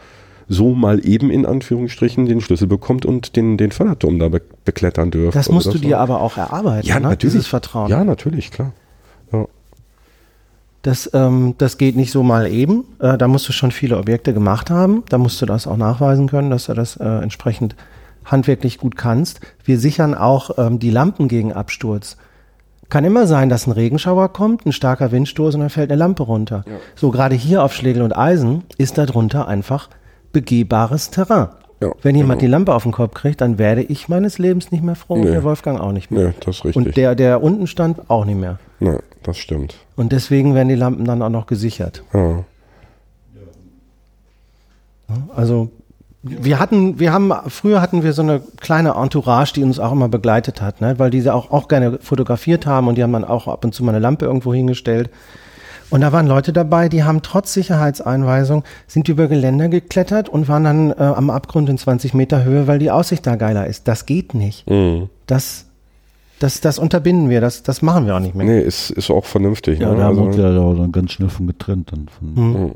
so 0.47 0.75
mal 0.75 1.03
eben 1.05 1.31
in 1.31 1.45
Anführungsstrichen 1.45 2.25
den 2.27 2.39
Schlüssel 2.41 2.67
bekommt 2.67 3.05
und 3.05 3.35
den, 3.35 3.57
den 3.57 3.71
Förderturm 3.71 4.19
da 4.19 4.29
be 4.29 4.41
beklettern 4.63 5.11
dürft. 5.11 5.35
Das 5.35 5.49
musst 5.49 5.73
du 5.73 5.77
dir 5.79 5.95
war- 5.95 5.99
aber 6.01 6.21
auch 6.21 6.37
erarbeiten, 6.37 6.87
ja, 6.87 6.95
ne? 6.95 7.01
natürlich. 7.09 7.33
dieses 7.33 7.47
Vertrauen. 7.47 7.89
Ja, 7.89 8.03
natürlich, 8.03 8.51
klar. 8.51 8.71
Ja. 9.31 9.45
Das, 10.83 11.09
ähm, 11.13 11.55
das 11.57 11.77
geht 11.79 11.95
nicht 11.95 12.11
so 12.11 12.21
mal 12.21 12.47
eben. 12.47 12.85
Äh, 12.99 13.17
da 13.17 13.27
musst 13.27 13.47
du 13.49 13.53
schon 13.53 13.71
viele 13.71 13.97
Objekte 13.97 14.33
gemacht 14.35 14.69
haben. 14.69 15.03
Da 15.09 15.17
musst 15.17 15.41
du 15.41 15.47
das 15.47 15.65
auch 15.65 15.77
nachweisen 15.77 16.27
können, 16.29 16.51
dass 16.51 16.65
du 16.67 16.73
das 16.75 16.95
äh, 16.97 17.03
entsprechend 17.03 17.75
handwerklich 18.25 18.77
gut 18.77 18.95
kannst. 18.97 19.39
Wir 19.63 19.79
sichern 19.79 20.13
auch 20.15 20.57
ähm, 20.57 20.79
die 20.79 20.89
Lampen 20.91 21.27
gegen 21.27 21.53
Absturz. 21.53 22.17
Kann 22.89 23.03
immer 23.05 23.25
sein, 23.25 23.49
dass 23.49 23.65
ein 23.65 23.71
Regenschauer 23.71 24.31
kommt, 24.31 24.65
ein 24.65 24.71
starker 24.71 25.11
Windstoß 25.11 25.55
und 25.55 25.61
dann 25.61 25.69
fällt 25.71 25.89
eine 25.91 25.97
Lampe 25.97 26.23
runter. 26.23 26.63
So 26.95 27.09
gerade 27.09 27.33
hier 27.35 27.63
auf 27.63 27.73
Schlegel 27.73 28.03
und 28.03 28.15
Eisen 28.15 28.63
ist 28.77 28.97
darunter 28.99 29.47
einfach 29.47 29.89
begehbares 30.33 31.09
Terrain. 31.09 31.47
Ja, 31.81 31.91
Wenn 32.03 32.15
jemand 32.15 32.39
genau. 32.39 32.47
die 32.47 32.51
Lampe 32.51 32.73
auf 32.75 32.83
den 32.83 32.91
Kopf 32.91 33.15
kriegt, 33.15 33.41
dann 33.41 33.57
werde 33.57 33.81
ich 33.81 34.07
meines 34.07 34.37
Lebens 34.37 34.71
nicht 34.71 34.83
mehr 34.83 34.95
froh 34.95 35.15
und 35.15 35.21
Nee. 35.21 35.31
der 35.31 35.43
Wolfgang 35.43 35.79
auch 35.79 35.91
nicht 35.91 36.09
mehr. 36.11 36.27
Nee, 36.29 36.33
das 36.41 36.57
ist 36.57 36.65
richtig. 36.65 36.75
und 36.87 36.95
der, 36.95 37.15
der 37.15 37.43
unten 37.43 37.67
stand, 37.67 38.09
auch 38.09 38.23
nicht 38.23 38.39
mehr. 38.39 38.59
Ja, 38.79 38.99
das 39.23 39.37
stimmt. 39.37 39.75
Und 39.95 40.11
deswegen 40.11 40.53
werden 40.55 40.69
die 40.69 40.75
Lampen 40.75 41.05
dann 41.05 41.21
auch 41.21 41.29
noch 41.29 41.47
gesichert. 41.47 42.03
Ja. 42.13 42.43
Also 45.35 45.69
wir 46.27 46.59
hatten, 46.59 46.99
wir 46.99 47.13
haben, 47.13 47.31
früher 47.49 47.81
hatten 47.81 48.01
wir 48.01 48.11
so 48.13 48.23
eine 48.23 48.41
kleine 48.59 48.95
Entourage, 48.95 49.53
die 49.53 49.63
uns 49.63 49.77
auch 49.77 49.91
immer 49.91 50.09
begleitet 50.09 50.59
hat, 50.59 50.81
ne? 50.81 50.97
weil 50.97 51.11
diese 51.11 51.35
auch, 51.35 51.51
auch 51.51 51.67
gerne 51.67 51.99
fotografiert 52.01 52.65
haben 52.65 52.87
und 52.87 52.95
die 52.95 53.03
haben 53.03 53.13
dann 53.13 53.23
auch 53.23 53.47
ab 53.47 53.63
und 53.63 53.75
zu 53.75 53.83
mal 53.83 53.91
eine 53.91 53.99
Lampe 53.99 54.25
irgendwo 54.25 54.51
hingestellt. 54.51 55.11
Und 55.91 56.01
da 56.01 56.11
waren 56.11 56.25
Leute 56.25 56.51
dabei, 56.51 56.89
die 56.89 57.03
haben 57.03 57.21
trotz 57.21 57.53
Sicherheitseinweisung, 57.53 58.63
sind 58.87 59.07
über 59.07 59.27
Geländer 59.27 59.69
geklettert 59.69 60.27
und 60.27 60.47
waren 60.47 60.63
dann 60.63 60.91
äh, 60.91 60.95
am 60.95 61.29
Abgrund 61.29 61.69
in 61.69 61.77
20 61.77 62.15
Meter 62.15 62.43
Höhe, 62.43 62.65
weil 62.65 62.79
die 62.79 62.89
Aussicht 62.89 63.27
da 63.27 63.35
geiler 63.35 63.67
ist. 63.67 63.87
Das 63.87 64.07
geht 64.07 64.33
nicht. 64.33 64.67
Mhm. 64.67 65.09
Das, 65.27 65.65
das, 66.39 66.59
das 66.59 66.79
unterbinden 66.79 67.29
wir, 67.29 67.39
das, 67.39 67.61
das 67.61 67.83
machen 67.83 68.07
wir 68.07 68.15
auch 68.15 68.19
nicht 68.19 68.33
mehr. 68.33 68.47
Nee, 68.47 68.61
ist, 68.61 68.89
ist 68.89 69.11
auch 69.11 69.25
vernünftig. 69.25 69.79
Ja, 69.79 69.91
ne? 69.91 69.97
da 69.97 70.03
haben 70.05 70.17
wir 70.17 70.23
uns 70.23 70.39
also, 70.39 70.47
ja 70.47 70.59
auch 70.59 70.75
dann 70.75 70.91
ganz 70.91 71.11
schnell 71.11 71.29
von 71.29 71.45
getrennt. 71.45 71.91
Dann 71.91 72.07
von, 72.07 72.73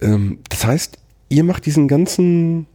ähm, 0.00 0.38
das 0.48 0.66
heißt, 0.66 0.97
ihr 1.28 1.44
macht 1.44 1.66
diesen 1.66 1.88
ganzen, 1.88 2.66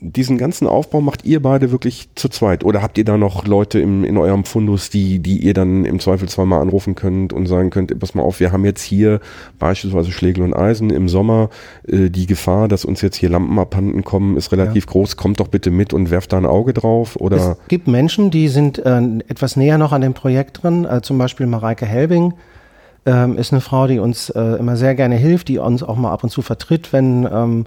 diesen 0.00 0.36
ganzen 0.36 0.66
Aufbau 0.66 1.00
macht 1.00 1.24
ihr 1.24 1.40
beide 1.40 1.70
wirklich 1.70 2.08
zu 2.14 2.28
zweit? 2.28 2.64
Oder 2.64 2.82
habt 2.82 2.98
ihr 2.98 3.04
da 3.04 3.16
noch 3.16 3.46
Leute 3.46 3.80
im, 3.80 4.04
in 4.04 4.18
eurem 4.18 4.44
Fundus, 4.44 4.90
die, 4.90 5.18
die 5.18 5.38
ihr 5.38 5.54
dann 5.54 5.84
im 5.84 5.98
Zweifelsfall 5.98 6.46
mal 6.46 6.60
anrufen 6.60 6.94
könnt 6.94 7.32
und 7.32 7.46
sagen 7.46 7.70
könnt, 7.70 7.98
pass 7.98 8.14
mal 8.14 8.22
auf, 8.22 8.40
wir 8.40 8.52
haben 8.52 8.64
jetzt 8.64 8.82
hier 8.82 9.20
beispielsweise 9.58 10.12
Schlegel 10.12 10.42
und 10.42 10.54
Eisen 10.54 10.90
im 10.90 11.08
Sommer, 11.08 11.48
äh, 11.86 12.10
die 12.10 12.26
Gefahr, 12.26 12.68
dass 12.68 12.84
uns 12.84 13.00
jetzt 13.00 13.16
hier 13.16 13.30
Lampen 13.30 13.58
abhanden 13.58 14.04
kommen, 14.04 14.36
ist 14.36 14.52
relativ 14.52 14.86
groß, 14.86 15.16
kommt 15.16 15.40
doch 15.40 15.48
bitte 15.48 15.70
mit 15.70 15.92
und 15.92 16.10
werft 16.10 16.32
da 16.32 16.38
ein 16.38 16.46
Auge 16.46 16.74
drauf 16.74 17.16
oder 17.16 17.36
Es 17.36 17.68
gibt 17.68 17.88
Menschen, 17.88 18.30
die 18.30 18.48
sind 18.48 18.78
äh, 18.78 19.00
etwas 19.28 19.56
näher 19.56 19.78
noch 19.78 19.92
an 19.92 20.02
dem 20.02 20.14
Projekt 20.14 20.62
drin, 20.62 20.84
äh, 20.84 21.00
zum 21.00 21.18
Beispiel 21.18 21.46
Mareike 21.46 21.86
Helbing. 21.86 22.34
Ähm, 23.06 23.36
ist 23.36 23.52
eine 23.52 23.60
Frau, 23.60 23.86
die 23.86 23.98
uns 23.98 24.30
äh, 24.30 24.40
immer 24.58 24.76
sehr 24.76 24.94
gerne 24.94 25.16
hilft, 25.16 25.48
die 25.48 25.58
uns 25.58 25.82
auch 25.82 25.96
mal 25.96 26.10
ab 26.10 26.24
und 26.24 26.30
zu 26.30 26.40
vertritt, 26.40 26.92
wenn, 26.92 27.28
ähm, 27.30 27.66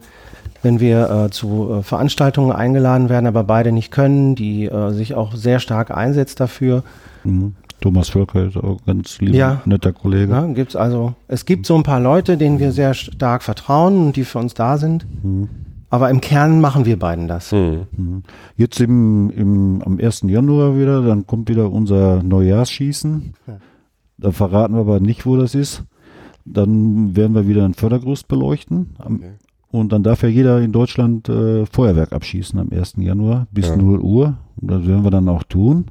wenn 0.63 0.79
wir 0.79 1.09
äh, 1.09 1.29
zu 1.29 1.71
äh, 1.79 1.83
Veranstaltungen 1.83 2.51
eingeladen 2.51 3.09
werden, 3.09 3.27
aber 3.27 3.43
beide 3.43 3.71
nicht 3.71 3.91
können, 3.91 4.33
die 4.33 4.65
äh, 4.65 4.91
sich 4.93 5.13
auch 5.13 5.35
sehr 5.35 5.59
stark 5.59 5.91
einsetzt 5.95 6.39
dafür. 6.39 6.83
Mhm. 7.23 7.53
Thomas 7.81 8.09
Völker 8.09 8.45
ist 8.47 8.57
auch 8.57 8.79
ein 8.79 8.85
ganz 8.87 9.19
lieber, 9.21 9.37
Ja. 9.37 9.61
netter 9.65 9.93
Kollege. 9.93 10.31
Ja, 10.31 10.45
gibt's 10.47 10.75
also, 10.75 11.13
es 11.27 11.45
gibt 11.45 11.67
so 11.67 11.75
ein 11.75 11.83
paar 11.83 11.99
Leute, 11.99 12.35
denen 12.37 12.57
wir 12.57 12.71
sehr 12.71 12.95
stark 12.95 13.43
vertrauen 13.43 14.07
und 14.07 14.15
die 14.15 14.23
für 14.23 14.39
uns 14.39 14.55
da 14.55 14.77
sind. 14.77 15.05
Aber 15.91 16.09
im 16.09 16.19
Kern 16.19 16.59
machen 16.59 16.85
wir 16.85 16.97
beiden 16.97 17.27
das. 17.27 17.51
Hm. 17.51 17.81
Mhm. 17.95 18.23
Jetzt 18.55 18.79
im, 18.81 19.29
im, 19.29 19.83
am 19.85 19.99
1. 19.99 20.23
Januar 20.25 20.75
wieder, 20.75 21.03
dann 21.03 21.27
kommt 21.27 21.49
wieder 21.49 21.71
unser 21.71 22.23
Neujahrsschießen. 22.23 23.35
Da 24.17 24.31
verraten 24.31 24.73
wir 24.75 24.81
aber 24.81 24.99
nicht, 24.99 25.25
wo 25.25 25.35
das 25.37 25.55
ist. 25.55 25.83
Dann 26.45 27.15
werden 27.15 27.35
wir 27.35 27.47
wieder 27.47 27.65
ein 27.65 27.73
Fördergerüst 27.73 28.27
beleuchten. 28.27 28.95
Okay. 28.99 29.31
Und 29.69 29.91
dann 29.91 30.01
darf 30.03 30.23
ja 30.23 30.29
jeder 30.29 30.61
in 30.61 30.71
Deutschland 30.71 31.27
äh, 31.29 31.65
Feuerwerk 31.65 32.13
abschießen 32.13 32.57
am 32.59 32.69
1. 32.71 32.95
Januar 32.97 33.47
bis 33.51 33.67
Ja. 33.67 33.75
0 33.75 33.99
Uhr. 33.99 34.37
Und 34.59 34.71
das 34.71 34.87
werden 34.87 35.03
wir 35.03 35.11
dann 35.11 35.27
auch 35.29 35.43
tun. 35.43 35.85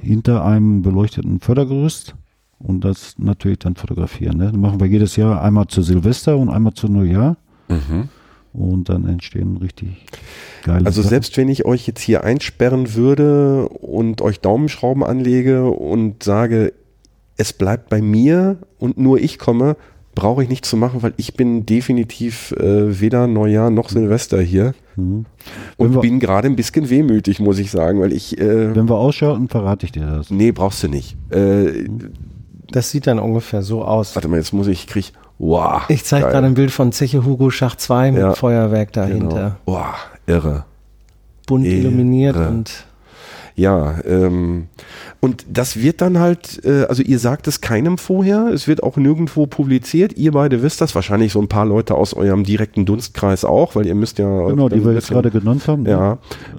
Hinter 0.00 0.44
einem 0.44 0.82
beleuchteten 0.82 1.40
Fördergerüst. 1.40 2.14
Und 2.58 2.84
das 2.84 3.14
natürlich 3.18 3.58
dann 3.60 3.76
fotografieren. 3.76 4.38
Ne? 4.38 4.46
Das 4.46 4.56
machen 4.56 4.80
wir 4.80 4.86
jedes 4.86 5.16
Jahr 5.16 5.42
einmal 5.42 5.66
zu 5.66 5.82
Silvester 5.82 6.36
und 6.36 6.48
einmal 6.48 6.72
zu 6.74 6.88
Neujahr. 6.88 7.36
Mhm. 7.68 8.08
Und 8.52 8.88
dann 8.88 9.06
entstehen 9.06 9.56
richtig 9.56 10.06
geile 10.62 10.86
Also 10.86 11.02
Sachen. 11.02 11.10
selbst 11.10 11.36
wenn 11.36 11.48
ich 11.48 11.64
euch 11.64 11.86
jetzt 11.86 12.00
hier 12.00 12.22
einsperren 12.24 12.94
würde 12.94 13.68
und 13.68 14.22
euch 14.22 14.40
Daumenschrauben 14.40 15.02
anlege 15.02 15.64
und 15.68 16.22
sage, 16.22 16.72
es 17.36 17.52
bleibt 17.52 17.88
bei 17.90 18.00
mir 18.00 18.58
und 18.78 18.98
nur 18.98 19.18
ich 19.20 19.38
komme, 19.38 19.76
brauche 20.14 20.42
ich 20.44 20.48
nicht 20.48 20.64
zu 20.64 20.76
machen, 20.76 21.02
weil 21.02 21.12
ich 21.16 21.34
bin 21.34 21.66
definitiv 21.66 22.52
äh, 22.52 23.00
weder 23.00 23.26
Neujahr 23.26 23.70
noch 23.70 23.88
Silvester 23.88 24.40
hier 24.40 24.74
Mhm. 24.96 25.26
Und 25.76 25.92
wir- 25.94 26.00
bin 26.02 26.20
gerade 26.20 26.46
ein 26.46 26.54
bisschen 26.54 26.88
wehmütig, 26.88 27.40
muss 27.40 27.58
ich 27.58 27.72
sagen, 27.72 28.00
weil 28.00 28.12
ich, 28.12 28.38
äh, 28.40 28.76
Wenn 28.76 28.88
wir 28.88 28.94
ausschalten, 28.94 29.48
verrate 29.48 29.86
ich 29.86 29.90
dir 29.92 30.06
das. 30.06 30.30
nee, 30.30 30.52
brauchst 30.52 30.84
du 30.84 30.88
nicht. 30.88 31.16
Äh, 31.30 31.88
Das 32.70 32.90
sieht 32.92 33.08
dann 33.08 33.18
ungefähr 33.18 33.62
so 33.62 33.84
aus. 33.84 34.14
warte 34.14 34.28
mal, 34.28 34.36
jetzt 34.36 34.52
muss 34.52 34.68
ich, 34.68 34.86
krieg, 34.86 35.12
wow. 35.38 35.82
Ich 35.88 36.04
zeige 36.04 36.28
gerade 36.28 36.46
ein 36.46 36.54
Bild 36.54 36.70
von 36.70 36.92
Zeche 36.92 37.24
Hugo 37.24 37.50
Schacht 37.50 37.80
2 37.80 38.12
mit 38.12 38.20
Ja, 38.20 38.34
Feuerwerk 38.36 38.92
dahinter. 38.92 39.58
Genau. 39.66 39.78
Wow, 39.78 39.94
irre. 40.28 40.64
Bunt 41.48 41.66
Irre. 41.66 41.74
illuminiert 41.76 42.36
und 42.36 42.86
Ja, 43.56 44.00
ähm, 44.04 44.66
und 45.20 45.46
das 45.48 45.80
wird 45.80 46.00
dann 46.00 46.18
halt, 46.18 46.64
äh, 46.64 46.84
also 46.84 47.02
ihr 47.02 47.20
sagt 47.20 47.46
es 47.46 47.60
keinem 47.60 47.98
vorher, 47.98 48.48
es 48.52 48.66
wird 48.66 48.82
auch 48.82 48.96
nirgendwo 48.96 49.46
publiziert, 49.46 50.16
ihr 50.16 50.32
beide 50.32 50.62
wisst 50.62 50.80
das, 50.80 50.94
wahrscheinlich 50.94 51.32
so 51.32 51.40
ein 51.40 51.46
paar 51.48 51.64
Leute 51.64 51.94
aus 51.94 52.14
eurem 52.14 52.42
direkten 52.42 52.84
Dunstkreis 52.84 53.44
auch, 53.44 53.76
weil 53.76 53.86
ihr 53.86 53.94
müsst 53.94 54.18
ja... 54.18 54.48
Genau, 54.48 54.68
die 54.68 54.84
wir 54.84 54.92
jetzt 54.92 55.08
gerade 55.08 55.30
genannt 55.30 55.68
haben. 55.68 55.84
ne? 55.84 55.90
Ja, 55.90 56.18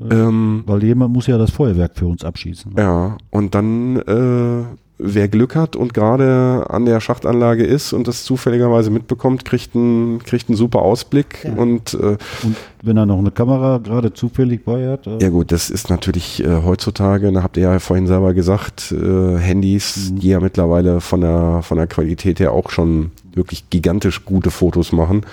ähm, 0.10 0.64
Weil 0.66 0.84
jemand 0.84 1.14
muss 1.14 1.28
ja 1.28 1.38
das 1.38 1.52
Feuerwerk 1.52 1.92
für 1.96 2.08
uns 2.08 2.24
abschießen. 2.24 2.74
ja, 2.78 3.18
und 3.30 3.54
dann, 3.56 3.98
äh, 3.98 4.64
wer 4.98 5.28
Glück 5.28 5.56
hat 5.56 5.76
und 5.76 5.94
gerade 5.94 6.66
an 6.70 6.86
der 6.86 7.02
Schachtanlage 7.02 7.66
ist 7.66 7.92
und 7.92 8.08
das 8.08 8.24
zufälligerweise 8.24 8.90
mitbekommt, 8.92 9.44
kriegt 9.44 9.76
einen, 9.76 10.20
kriegt 10.24 10.48
einen 10.48 10.56
super 10.58 10.84
Ausblick 10.84 11.44
Ja. 11.44 11.54
und 11.54 11.94
äh, 11.96 12.18
Und 12.44 12.56
wenn 12.82 12.96
er 12.96 13.06
noch 13.06 13.18
eine 13.20 13.32
Kamera 13.32 13.80
gerade 13.80 14.14
zufällig 14.14 14.64
bei 14.64 14.88
hat, 14.90 15.06
äh, 15.06 15.18
Ja 15.22 15.30
gut, 15.30 15.52
das 15.52 15.70
ist 15.70 15.90
natürlich 15.90 16.42
äh, 16.44 16.64
heutzutage, 16.64 17.30
da 17.34 17.44
habt 17.44 17.58
ihr 17.58 17.64
ja 17.64 17.80
vorhin 17.80 18.08
selber 18.08 18.34
gesagt, 18.34 18.94
äh, 18.94 19.38
Handys, 19.38 20.12
Mhm. 20.12 20.20
die 20.20 20.28
ja 20.30 20.40
mittlerweile 20.40 21.02
von 21.02 21.20
der, 21.22 21.62
von 21.62 21.78
der 21.78 21.88
Qualität 21.88 22.40
her 22.40 22.54
auch 22.54 22.70
schon 22.70 23.12
wirklich 23.34 23.70
gigantisch 23.70 24.24
gute 24.24 24.50
Fotos 24.50 24.94
machen. 24.94 25.26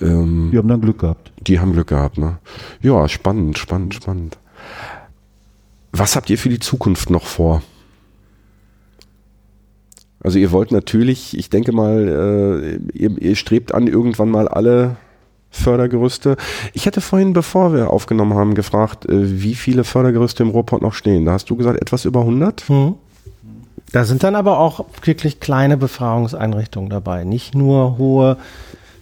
Ähm, 0.00 0.50
die 0.52 0.58
haben 0.58 0.68
dann 0.68 0.80
Glück 0.80 1.00
gehabt. 1.00 1.32
Die 1.40 1.58
haben 1.58 1.72
Glück 1.72 1.88
gehabt, 1.88 2.18
ne? 2.18 2.38
Ja, 2.82 3.08
spannend, 3.08 3.58
spannend, 3.58 3.94
spannend. 3.94 4.38
Was 5.92 6.14
habt 6.14 6.30
ihr 6.30 6.38
für 6.38 6.50
die 6.50 6.58
Zukunft 6.60 7.10
noch 7.10 7.24
vor? 7.26 7.62
Also 10.26 10.40
ihr 10.40 10.50
wollt 10.50 10.72
natürlich, 10.72 11.38
ich 11.38 11.50
denke 11.50 11.70
mal, 11.70 12.80
äh, 12.92 12.98
ihr, 12.98 13.16
ihr 13.16 13.36
strebt 13.36 13.72
an, 13.72 13.86
irgendwann 13.86 14.28
mal 14.28 14.48
alle 14.48 14.96
Fördergerüste. 15.50 16.36
Ich 16.72 16.88
hatte 16.88 17.00
vorhin, 17.00 17.32
bevor 17.32 17.72
wir 17.72 17.90
aufgenommen 17.90 18.34
haben, 18.34 18.56
gefragt, 18.56 19.06
äh, 19.06 19.40
wie 19.40 19.54
viele 19.54 19.84
Fördergerüste 19.84 20.42
im 20.42 20.48
Ruhrpott 20.48 20.82
noch 20.82 20.94
stehen. 20.94 21.26
Da 21.26 21.32
hast 21.34 21.48
du 21.48 21.54
gesagt, 21.54 21.80
etwas 21.80 22.06
über 22.06 22.22
100? 22.22 22.62
Hm. 22.62 22.94
Da 23.92 24.04
sind 24.04 24.24
dann 24.24 24.34
aber 24.34 24.58
auch 24.58 24.86
wirklich 25.04 25.38
kleine 25.38 25.76
Befragungseinrichtungen 25.76 26.90
dabei, 26.90 27.22
nicht 27.22 27.54
nur 27.54 27.96
hohe 27.96 28.36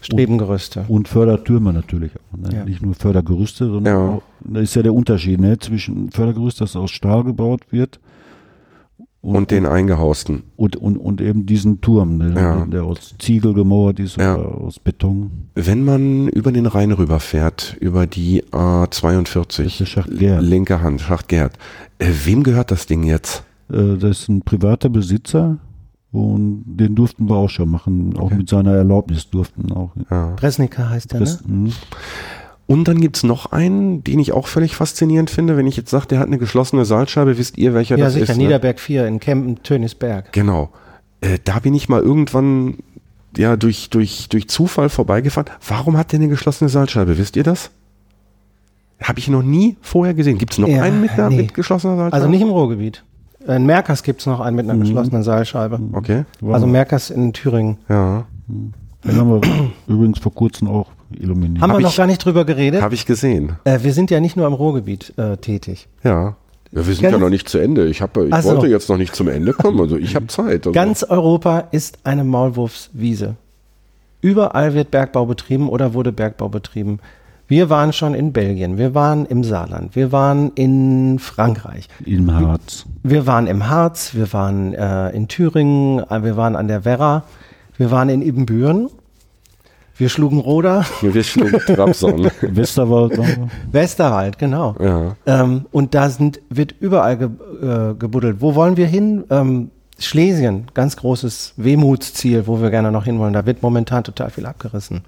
Strebengerüste. 0.03 0.85
Und 0.89 1.09
Fördertürme 1.09 1.73
natürlich 1.73 2.13
auch. 2.17 2.37
Ne? 2.37 2.55
Ja. 2.55 2.65
Nicht 2.67 2.83
nur 2.83 2.95
Fördergerüste, 2.95 3.65
sondern 3.71 3.95
Ja. 3.95 4.15
auch, 4.17 4.23
da 4.41 4.61
ist 4.61 4.75
ja 4.77 4.83
der 4.83 4.93
Unterschied 4.93 5.41
ne? 5.41 5.59
zwischen 5.59 6.11
Fördergerüst, 6.11 6.61
das 6.61 6.77
aus 6.77 6.91
Stahl 6.91 7.25
gebaut 7.25 7.63
wird, 7.71 7.99
Und 9.25 9.51
den 9.51 9.65
eingehausten. 9.67 10.43
und, 10.57 10.77
und, 10.77 10.97
und 10.99 11.21
eben 11.21 11.47
diesen 11.47 11.81
Turm, 11.81 12.19
ne? 12.19 12.35
Ja. 12.37 12.67
der 12.67 12.85
aus 12.85 13.15
Ziegel 13.19 13.55
gemauert 13.55 13.99
ist 13.99 14.17
Ja. 14.19 14.37
oder 14.37 14.55
aus 14.61 14.79
Beton. 14.79 15.31
Wenn 15.55 15.85
man 15.85 16.29
über 16.29 16.53
den 16.53 16.67
Rhein 16.67 16.93
rüberfährt, 16.93 17.77
über 17.81 18.07
die 18.07 18.43
A42, 18.53 19.57
Das 19.63 19.67
ist 19.73 19.81
der 19.81 19.87
Schacht 19.87 20.19
Gerd. 20.19 20.43
linke 20.43 20.83
Hand, 20.83 21.01
Schacht 21.01 21.29
Gerd, 21.29 21.57
äh, 21.99 22.09
wem 22.25 22.43
gehört 22.43 22.71
das 22.71 22.87
Ding 22.87 23.03
jetzt? 23.05 23.45
Äh, 23.73 23.97
das 23.99 24.21
ist 24.21 24.29
ein 24.29 24.43
privater 24.43 24.89
Besitzer 24.91 25.57
und 26.13 26.65
den 26.67 26.95
durften 26.95 27.29
wir 27.29 27.37
auch 27.37 27.49
schon 27.51 27.71
machen, 27.71 28.17
auch 28.17 28.25
Okay. 28.27 28.37
mit 28.37 28.49
seiner 28.49 28.73
Erlaubnis 28.75 29.31
durften 29.31 29.73
auch. 29.73 29.93
Ja. 30.11 30.35
Bresnica 30.37 30.89
heißt 30.91 31.13
der, 31.15 31.21
ne? 31.21 31.71
Und 32.67 32.89
dann 32.89 33.01
gibt's 33.01 33.23
noch 33.23 33.53
einen, 33.53 34.03
den 34.05 34.19
ich 34.19 34.33
auch 34.33 34.47
völlig 34.47 34.75
faszinierend 34.75 35.29
finde. 35.29 35.57
Wenn 35.57 35.67
ich 35.67 35.77
jetzt 35.77 35.91
sage, 35.91 36.07
der 36.07 36.19
hat 36.19 36.29
eine 36.29 36.39
geschlossene 36.39 36.85
Saalscheibe, 36.85 37.37
wisst 37.37 37.59
ihr, 37.59 37.75
welcher 37.75 37.99
Ja, 37.99 38.07
das 38.07 38.15
sicher, 38.15 38.25
ist? 38.33 38.39
Ne? 38.39 38.45
Niederberg 38.45 38.81
4 38.81 39.07
in 39.07 39.21
Kempen, 39.21 39.63
Tönisberg. 39.63 40.33
Genau. 40.33 40.71
Äh, 41.21 41.39
da 41.45 41.59
bin 41.59 41.75
ich 41.75 41.89
mal 41.89 42.01
irgendwann 42.01 42.79
ja 43.37 43.57
durch, 43.57 43.91
durch, 43.91 44.29
durch 44.31 44.49
Zufall 44.49 44.89
vorbeigefahren. 44.89 45.51
Warum 45.69 45.97
hat 45.99 46.13
der 46.13 46.21
eine 46.21 46.29
geschlossene 46.29 46.71
Saalscheibe? 46.71 47.19
Wisst 47.19 47.37
ihr 47.37 47.43
das? 47.43 47.71
Habe 49.03 49.19
ich 49.19 49.29
noch 49.29 49.43
nie 49.43 49.77
vorher 49.83 50.15
gesehen. 50.15 50.39
Gibt's 50.39 50.57
noch 50.57 50.69
Ja, 50.69 50.83
einen 50.83 51.01
mit, 51.03 51.11
einer, 51.11 51.29
nee. 51.29 51.37
mit 51.37 51.53
geschlossener 51.55 51.97
Saalscheibe? 51.97 52.15
Also 52.15 52.29
nicht 52.29 52.41
im 52.41 52.49
Ruhrgebiet. 52.49 53.05
In 53.47 53.67
Merkers 53.67 54.03
gibt 54.03 54.21
es 54.21 54.27
noch 54.27 54.41
einen 54.41 54.57
mit 54.57 54.71
einer 54.71 54.79
geschlossenen 54.79 55.23
Saalscheibe. 55.23 55.79
Okay. 55.93 56.25
Also 56.51 56.67
Merkers 56.67 57.11
in 57.11 57.35
Thüringen. 57.35 57.77
Ja. 57.91 58.25
Den 59.05 59.17
haben 59.17 59.31
wir 59.31 59.71
übrigens 59.95 60.19
vor 60.19 60.33
kurzem 60.35 60.69
auch 60.69 60.87
illuminiert. 61.11 61.61
Haben 61.63 61.71
Hab 61.73 61.79
wir 61.79 61.83
noch 61.83 61.91
ich- 61.91 61.97
gar 61.97 62.07
nicht 62.07 62.25
drüber 62.25 62.45
geredet? 62.45 62.83
Habe 62.83 62.95
ich 62.95 63.07
gesehen. 63.07 63.53
Äh, 63.65 63.81
wir 63.83 63.93
sind 63.93 64.11
ja 64.11 64.21
nicht 64.21 64.37
nur 64.37 64.47
im 64.47 64.53
Ruhrgebiet 64.55 65.13
äh, 65.19 65.37
tätig. 65.37 65.89
Ja. 66.03 66.11
ja 66.21 66.35
wir 66.71 66.83
sind 66.85 67.03
Ganz- 67.03 67.13
ja 67.13 67.19
noch 67.19 67.31
nicht 67.31 67.49
zu 67.49 67.59
Ende. 67.59 67.87
Ich, 67.87 68.01
hab, 68.03 68.17
ich 68.17 68.33
Ach 68.33 68.43
so. 68.43 68.51
wollte 68.51 68.67
jetzt 68.69 68.89
noch 68.89 68.97
nicht 68.99 69.15
zum 69.15 69.29
Ende 69.29 69.53
kommen. 69.53 69.81
Also 69.81 69.97
ich 69.97 70.15
habe 70.17 70.27
Zeit. 70.29 70.67
Also. 70.67 70.73
Ganz 70.73 71.03
Europa 71.05 71.65
ist 71.71 71.99
eine 72.05 72.25
Maulwurfswiese. 72.25 73.37
Überall 74.21 74.73
wird 74.75 74.91
Bergbau 74.91 75.27
betrieben 75.27 75.69
oder 75.69 75.93
wurde 75.93 76.11
Bergbau 76.13 76.49
betrieben. 76.49 76.99
Wir 77.47 77.69
waren 77.69 77.93
schon 77.93 78.15
in 78.15 78.33
Belgien, 78.33 78.79
wir 78.79 78.95
waren 78.95 79.27
im 79.27 79.45
Saarland, 79.45 79.95
wir 79.95 80.13
waren 80.13 80.51
in 80.55 81.19
Frankreich, 81.19 81.89
Im 82.07 82.33
Harz. 82.35 82.87
wir 83.03 83.27
waren 83.27 83.47
im 83.47 83.69
Harz, 83.69 84.15
wir 84.15 84.33
waren 84.33 84.73
äh, 84.73 85.11
in 85.11 85.29
Thüringen, 85.29 85.99
äh, 86.09 86.25
wir 86.25 86.39
waren 86.39 86.57
an 86.57 86.69
der 86.69 86.87
Werra, 86.87 87.25
wir 87.77 87.91
waren 87.91 88.09
in 88.09 88.23
Ibbenbüren, 88.23 88.89
wir 89.97 90.09
schlugen 90.09 90.41
Roda, 90.41 90.85
Wir 91.01 91.23
schlugen 91.23 91.61
Trabzon. 91.61 92.25
Westerwald. 92.41 93.19
Westerwald, 93.71 94.39
genau. 94.39 94.75
ja. 94.81 95.17
Ähm, 95.27 95.67
und 95.71 95.95
da 95.95 96.11
sind, 96.11 96.41
wird 96.51 96.75
überall 96.81 97.17
ge, 97.17 97.29
äh, 97.63 97.95
gebuddelt. 97.95 98.41
Wo 98.41 98.57
wollen 98.57 98.77
wir 98.77 98.87
hin? 98.87 99.25
Ähm, 99.31 99.71
Schlesien, 99.99 100.67
ganz 100.75 100.97
großes 100.97 101.55
Wehmutsziel, 101.57 102.49
wo 102.49 102.61
wir 102.61 102.71
gerne 102.71 102.91
noch 102.91 103.05
hinwollen. 103.05 103.35
Da 103.35 103.47
wird 103.47 103.63
momentan 103.63 104.03
total 104.03 104.31
viel 104.31 104.47
abgerissen. 104.47 105.03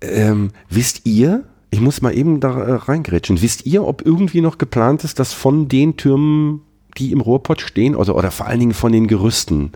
Ähm, 0.00 0.52
wisst 0.70 1.06
ihr, 1.06 1.44
ich 1.70 1.80
muss 1.80 2.00
mal 2.00 2.16
eben 2.16 2.40
da 2.40 2.58
äh, 2.58 2.72
reingrätschen, 2.72 3.42
wisst 3.42 3.66
ihr, 3.66 3.86
ob 3.86 4.04
irgendwie 4.06 4.40
noch 4.40 4.58
geplant 4.58 5.04
ist, 5.04 5.18
dass 5.18 5.32
von 5.32 5.68
den 5.68 5.96
Türmen, 5.96 6.62
die 6.98 7.12
im 7.12 7.20
Ruhrpott 7.20 7.60
stehen, 7.60 7.96
also, 7.96 8.14
oder 8.14 8.30
vor 8.30 8.46
allen 8.46 8.60
Dingen 8.60 8.74
von 8.74 8.92
den 8.92 9.06
Gerüsten, 9.06 9.72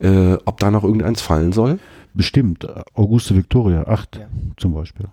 äh, 0.00 0.34
ob 0.44 0.58
da 0.58 0.70
noch 0.70 0.84
irgendeins 0.84 1.20
fallen 1.20 1.52
soll? 1.52 1.78
Bestimmt. 2.14 2.66
Auguste 2.94 3.36
Victoria, 3.36 3.86
8 3.86 4.16
Ja. 4.16 4.26
zum 4.56 4.74
Beispiel. 4.74 5.06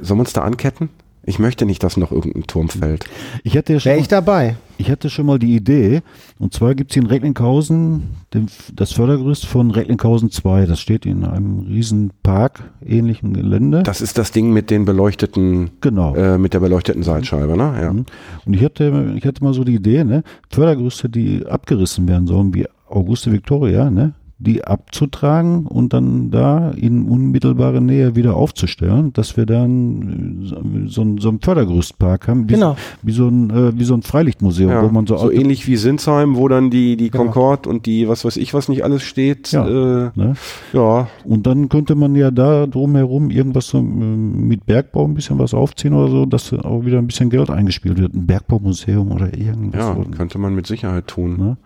Sollen 0.00 0.18
wir 0.18 0.22
uns 0.22 0.32
da 0.32 0.42
anketten? 0.42 0.88
Ich 1.30 1.38
möchte 1.38 1.64
nicht, 1.64 1.84
dass 1.84 1.96
noch 1.96 2.10
irgendein 2.10 2.48
Turm 2.48 2.68
fällt. 2.68 3.04
Ich 3.44 3.56
hatte, 3.56 3.74
ja 3.74 3.78
schon 3.78 3.90
Wäre 3.90 3.98
mal, 3.98 4.02
ich 4.02 4.08
dabei? 4.08 4.56
ich 4.78 4.90
hatte 4.90 5.10
schon 5.10 5.26
mal 5.26 5.38
die 5.38 5.54
Idee, 5.54 6.02
und 6.40 6.52
zwar 6.52 6.74
gibt 6.74 6.90
es 6.90 6.94
hier 6.94 7.04
in 7.04 7.08
Recklinghausen 7.08 8.02
den, 8.34 8.48
das 8.74 8.90
Fördergerüst 8.90 9.46
von 9.46 9.70
Recklinghausen 9.70 10.32
2. 10.32 10.66
Das 10.66 10.80
steht 10.80 11.06
in 11.06 11.24
einem 11.24 11.60
riesen 11.60 12.10
Park, 12.24 12.64
ähnlichen 12.84 13.32
Gelände. 13.32 13.84
Das 13.84 14.00
ist 14.00 14.18
das 14.18 14.32
Ding 14.32 14.52
mit 14.52 14.70
den 14.70 14.84
beleuchteten, 14.84 15.70
genau. 15.80 16.16
äh, 16.16 16.36
mit 16.36 16.52
der 16.52 16.58
beleuchteten 16.58 17.04
Seitscheibe, 17.04 17.56
ne? 17.56 17.78
Ja. 17.80 17.92
Mhm. 17.92 18.06
Und 18.44 18.54
ich 18.54 18.64
hatte, 18.64 19.14
ich 19.16 19.24
hatte 19.24 19.44
mal 19.44 19.54
so 19.54 19.62
die 19.62 19.76
Idee, 19.76 20.02
ne, 20.02 20.24
Fördergerüste, 20.50 21.08
die 21.08 21.46
abgerissen 21.46 22.08
werden 22.08 22.26
sollen, 22.26 22.52
wie 22.54 22.66
Auguste 22.88 23.30
Victoria, 23.30 23.88
ne, 23.88 24.14
die 24.42 24.64
abzutragen 24.64 25.66
und 25.66 25.92
dann 25.92 26.30
da 26.30 26.70
in 26.70 27.04
unmittelbare 27.04 27.80
Nähe 27.82 28.16
wieder 28.16 28.36
aufzustellen, 28.36 29.12
dass 29.12 29.36
wir 29.36 29.44
dann 29.46 30.42
äh, 30.86 30.88
so, 30.88 31.02
ein- 31.02 31.18
so 31.18 31.28
ein 31.28 31.40
Fördergerüstpark 31.40 32.26
haben, 32.26 32.48
wie, 32.48 32.54
Genau. 32.54 32.74
wie, 33.02 33.12
so, 33.12 33.28
ein, 33.28 33.50
äh, 33.50 33.78
wie 33.78 33.84
so 33.84 33.92
ein 33.94 34.00
Freilichtmuseum, 34.02 34.70
Ja, 34.70 34.82
wo 34.82 34.88
man 34.88 35.06
so, 35.06 35.18
so 35.18 35.30
ähnlich 35.30 35.66
wie 35.68 35.76
Sinsheim, 35.76 36.36
wo 36.36 36.48
dann 36.48 36.70
die, 36.70 36.96
die 36.96 37.10
Genau. 37.10 37.24
Concorde 37.24 37.68
und 37.68 37.84
die, 37.84 38.08
was 38.08 38.24
weiß 38.24 38.38
ich, 38.38 38.54
was 38.54 38.70
nicht 38.70 38.82
alles 38.82 39.02
steht. 39.02 39.52
Ja. 39.52 39.66
Äh, 39.68 40.10
ne? 40.14 40.34
ja, 40.72 41.08
Und 41.24 41.46
dann 41.46 41.68
könnte 41.68 41.94
man 41.94 42.14
ja 42.14 42.30
da 42.30 42.66
drumherum 42.66 43.28
irgendwas 43.30 43.68
so, 43.68 43.78
ähm, 43.78 44.48
mit 44.48 44.64
Bergbau 44.64 45.04
ein 45.04 45.12
bisschen 45.14 45.38
was 45.38 45.52
aufziehen 45.52 45.92
oder 45.92 46.10
so, 46.10 46.24
dass 46.24 46.50
auch 46.54 46.84
wieder 46.86 46.96
ein 46.98 47.06
bisschen 47.06 47.28
Geld 47.28 47.50
eingespielt 47.50 47.98
wird. 47.98 48.14
Ein 48.14 48.26
Bergbaumuseum 48.26 49.12
oder 49.12 49.36
irgendwas. 49.36 49.80
ja, 49.80 49.94
so. 49.94 50.02
könnte 50.16 50.38
man 50.38 50.54
mit 50.54 50.66
Sicherheit 50.66 51.06
tun. 51.08 51.36
Ne? 51.36 51.56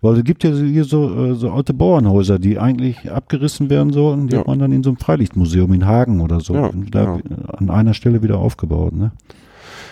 Weil 0.00 0.18
es 0.18 0.24
gibt 0.24 0.44
ja 0.44 0.52
so- 0.52 0.62
hier 0.64 0.84
so, 0.84 1.26
äh, 1.26 1.34
so 1.34 1.50
alte 1.50 1.74
Bauernhäuser, 1.74 2.38
die 2.38 2.58
eigentlich 2.58 3.10
abgerissen 3.10 3.68
werden 3.68 3.92
sollen. 3.92 4.28
Die 4.28 4.34
Ja. 4.34 4.40
hat 4.40 4.46
man 4.46 4.58
dann 4.60 4.70
in 4.72 4.82
so 4.84 4.90
einem 4.90 4.96
Freilichtmuseum 4.98 5.72
in 5.72 5.86
Hagen 5.86 6.20
oder 6.20 6.40
so. 6.40 6.54
Ja, 6.54 6.70
da 6.90 7.02
ja. 7.02 7.16
äh, 7.16 7.20
an 7.56 7.70
einer 7.70 7.94
Stelle 7.94 8.22
wieder 8.22 8.38
aufgebaut. 8.38 8.92
Ne? 8.92 9.10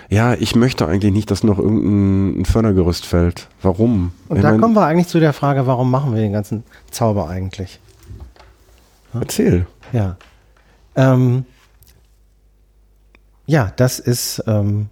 Ja, 0.09 0.35
ich 0.35 0.55
möchte 0.55 0.87
eigentlich 0.87 1.12
nicht, 1.12 1.31
dass 1.33 1.43
noch 1.43 1.59
irgendein 1.59 2.45
Fördergerüst 2.45 3.05
fällt. 3.05 3.49
Warum? 3.62 4.12
Und 4.28 4.37
Ich 4.37 4.43
da 4.43 4.53
mein, 4.53 4.61
kommen 4.61 4.77
wir 4.77 4.85
eigentlich 4.87 5.09
zu 5.09 5.19
der 5.19 5.33
Frage, 5.33 5.66
warum 5.66 5.91
machen 5.91 6.15
wir 6.15 6.20
den 6.20 6.33
ganzen 6.33 6.62
Zauber 6.93 7.28
eigentlich? 7.28 7.81
Erzähl. 9.12 9.66
Ja. 9.93 10.16
Ähm, 10.95 11.45
ja, 13.47 13.73
das 13.77 13.99
ist, 13.99 14.45
ähm, 14.47 14.87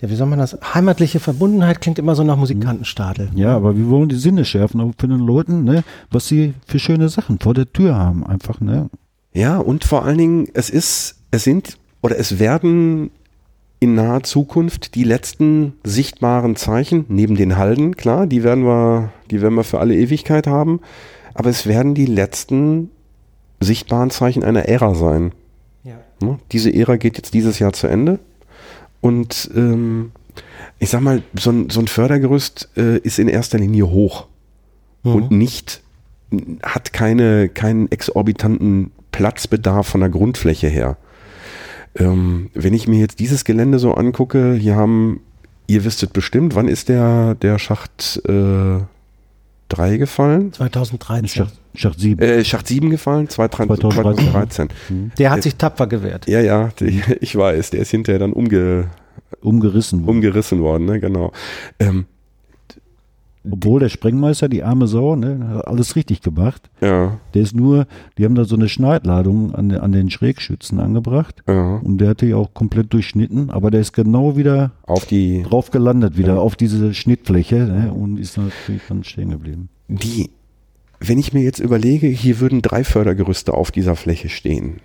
ja, 0.00 0.08
wie 0.08 0.14
soll 0.14 0.28
man 0.28 0.38
das? 0.38 0.56
Heimatliche 0.74 1.18
Verbundenheit 1.18 1.80
klingt 1.80 1.98
immer 1.98 2.14
so 2.14 2.22
nach 2.22 2.36
Musikantenstadel. 2.36 3.30
Ja, 3.34 3.56
aber 3.56 3.76
wir 3.76 3.88
wollen 3.88 4.08
die 4.08 4.16
Sinne 4.16 4.44
schärfen, 4.44 4.80
auch 4.80 4.92
für 4.96 5.08
den 5.08 5.18
Leuten, 5.18 5.64
ne, 5.64 5.82
was 6.10 6.28
sie 6.28 6.54
für 6.66 6.78
schöne 6.78 7.08
Sachen 7.08 7.40
vor 7.40 7.54
der 7.54 7.72
Tür 7.72 7.96
haben. 7.96 8.24
Einfach, 8.24 8.60
ne? 8.60 8.90
Ja, 9.32 9.58
und 9.58 9.84
vor 9.84 10.04
allen 10.04 10.18
Dingen, 10.18 10.48
es 10.54 10.70
ist, 10.70 11.16
es 11.32 11.44
sind 11.44 11.78
oder 12.00 12.16
es 12.16 12.38
werden 12.38 13.10
in 13.80 13.94
naher 13.94 14.22
Zukunft 14.22 14.94
die 14.94 15.04
letzten 15.04 15.74
sichtbaren 15.84 16.54
Zeichen, 16.54 17.04
neben 17.08 17.36
den 17.36 17.56
Halden, 17.56 17.96
klar, 17.96 18.26
die 18.26 18.42
werden 18.44 18.64
wir, 18.64 19.10
die 19.30 19.42
werden 19.42 19.54
wir 19.54 19.64
für 19.64 19.80
alle 19.80 19.96
Ewigkeit 19.96 20.46
haben, 20.46 20.80
aber 21.34 21.50
es 21.50 21.66
werden 21.66 21.94
die 21.94 22.06
letzten 22.06 22.90
sichtbaren 23.60 24.10
Zeichen 24.10 24.44
einer 24.44 24.68
Ära 24.68 24.94
sein. 24.94 25.32
Ja. 25.82 25.98
Ne? 26.20 26.38
Diese 26.52 26.72
Ära 26.72 26.96
geht 26.96 27.16
jetzt 27.16 27.34
dieses 27.34 27.58
Jahr 27.58 27.72
zu 27.72 27.88
Ende 27.88 28.20
und 29.00 29.50
ähm, 29.54 30.12
ich 30.78 30.90
sag 30.90 31.00
mal, 31.00 31.22
so 31.38 31.50
ein, 31.50 31.70
so 31.70 31.80
ein 31.80 31.88
Fördergerüst 31.88 32.70
äh, 32.76 32.98
ist 32.98 33.18
in 33.18 33.28
erster 33.28 33.58
Linie 33.58 33.90
hoch 33.90 34.26
Mhm. 35.04 35.14
und 35.14 35.30
nicht, 35.30 35.80
hat 36.62 36.92
keine, 36.92 37.48
keinen 37.48 37.90
exorbitanten 37.90 38.90
Platzbedarf 39.12 39.86
von 39.88 40.00
der 40.00 40.10
Grundfläche 40.10 40.68
her. 40.68 40.96
Ähm, 41.96 42.50
wenn 42.54 42.74
ich 42.74 42.86
mir 42.86 43.00
jetzt 43.00 43.18
dieses 43.20 43.44
Gelände 43.44 43.78
so 43.78 43.94
angucke, 43.94 44.54
hier 44.54 44.76
haben, 44.76 45.20
ihr 45.66 45.84
wisstet 45.84 46.12
bestimmt, 46.12 46.54
wann 46.54 46.68
ist 46.68 46.88
der, 46.88 47.34
der 47.36 47.58
Schacht 47.58 48.20
äh, 48.28 48.80
3 49.68 49.96
gefallen? 49.98 50.52
2013. 50.52 51.28
Schacht, 51.28 51.54
Schacht 51.74 52.00
7. 52.00 52.20
Äh, 52.22 52.44
Schacht 52.44 52.66
7 52.68 52.90
gefallen? 52.90 53.28
2013. 53.28 53.90
2013. 53.92 54.68
2013. 54.70 55.12
Der 55.18 55.30
hat 55.30 55.42
sich 55.42 55.56
tapfer 55.56 55.86
gewehrt. 55.86 56.26
Ja, 56.28 56.40
ja, 56.40 56.70
die, 56.80 57.02
ich 57.20 57.36
weiß, 57.36 57.70
der 57.70 57.80
ist 57.80 57.90
hinterher 57.90 58.18
dann 58.18 58.32
umge, 58.32 58.86
Umgerissen. 59.40 60.00
wurde. 60.00 60.10
umgerissen 60.10 60.60
worden, 60.60 60.86
ne, 60.86 61.00
genau. 61.00 61.32
Ähm, 61.78 62.06
Obwohl 63.50 63.80
der 63.80 63.88
Sprengmeister, 63.88 64.48
die 64.48 64.62
arme 64.62 64.86
Sau, 64.86 65.16
ne, 65.16 65.48
hat 65.54 65.68
alles 65.68 65.96
richtig 65.96 66.22
gemacht. 66.22 66.70
ja, 66.80 67.18
Der 67.34 67.42
ist 67.42 67.54
nur, 67.54 67.86
die 68.18 68.24
haben 68.24 68.34
da 68.34 68.44
so 68.44 68.56
eine 68.56 68.68
Schneidladung 68.68 69.54
an, 69.54 69.70
an 69.72 69.92
den 69.92 70.10
Schrägschützen 70.10 70.80
angebracht. 70.80 71.42
ja, 71.48 71.76
Und 71.76 71.98
der 71.98 72.10
hat 72.10 72.20
die 72.20 72.34
auch 72.34 72.52
komplett 72.54 72.92
durchschnitten, 72.92 73.50
aber 73.50 73.70
der 73.70 73.80
ist 73.80 73.92
genau 73.92 74.36
wieder 74.36 74.72
auf 74.86 75.06
die, 75.06 75.42
drauf 75.42 75.70
gelandet, 75.70 76.16
wieder 76.16 76.34
Ja. 76.34 76.40
auf 76.40 76.56
diese 76.56 76.94
Schnittfläche 76.94 77.56
ne, 77.56 77.92
und 77.92 78.18
ist 78.18 78.36
natürlich 78.36 78.82
dann 78.88 79.04
stehen 79.04 79.30
geblieben. 79.30 79.68
die, 79.88 80.30
wenn 81.00 81.18
ich 81.18 81.32
mir 81.32 81.42
jetzt 81.42 81.60
überlege, 81.60 82.08
hier 82.08 82.40
würden 82.40 82.60
drei 82.60 82.82
Fördergerüste 82.84 83.54
auf 83.54 83.70
dieser 83.70 83.94
Fläche 83.96 84.28
stehen. 84.28 84.80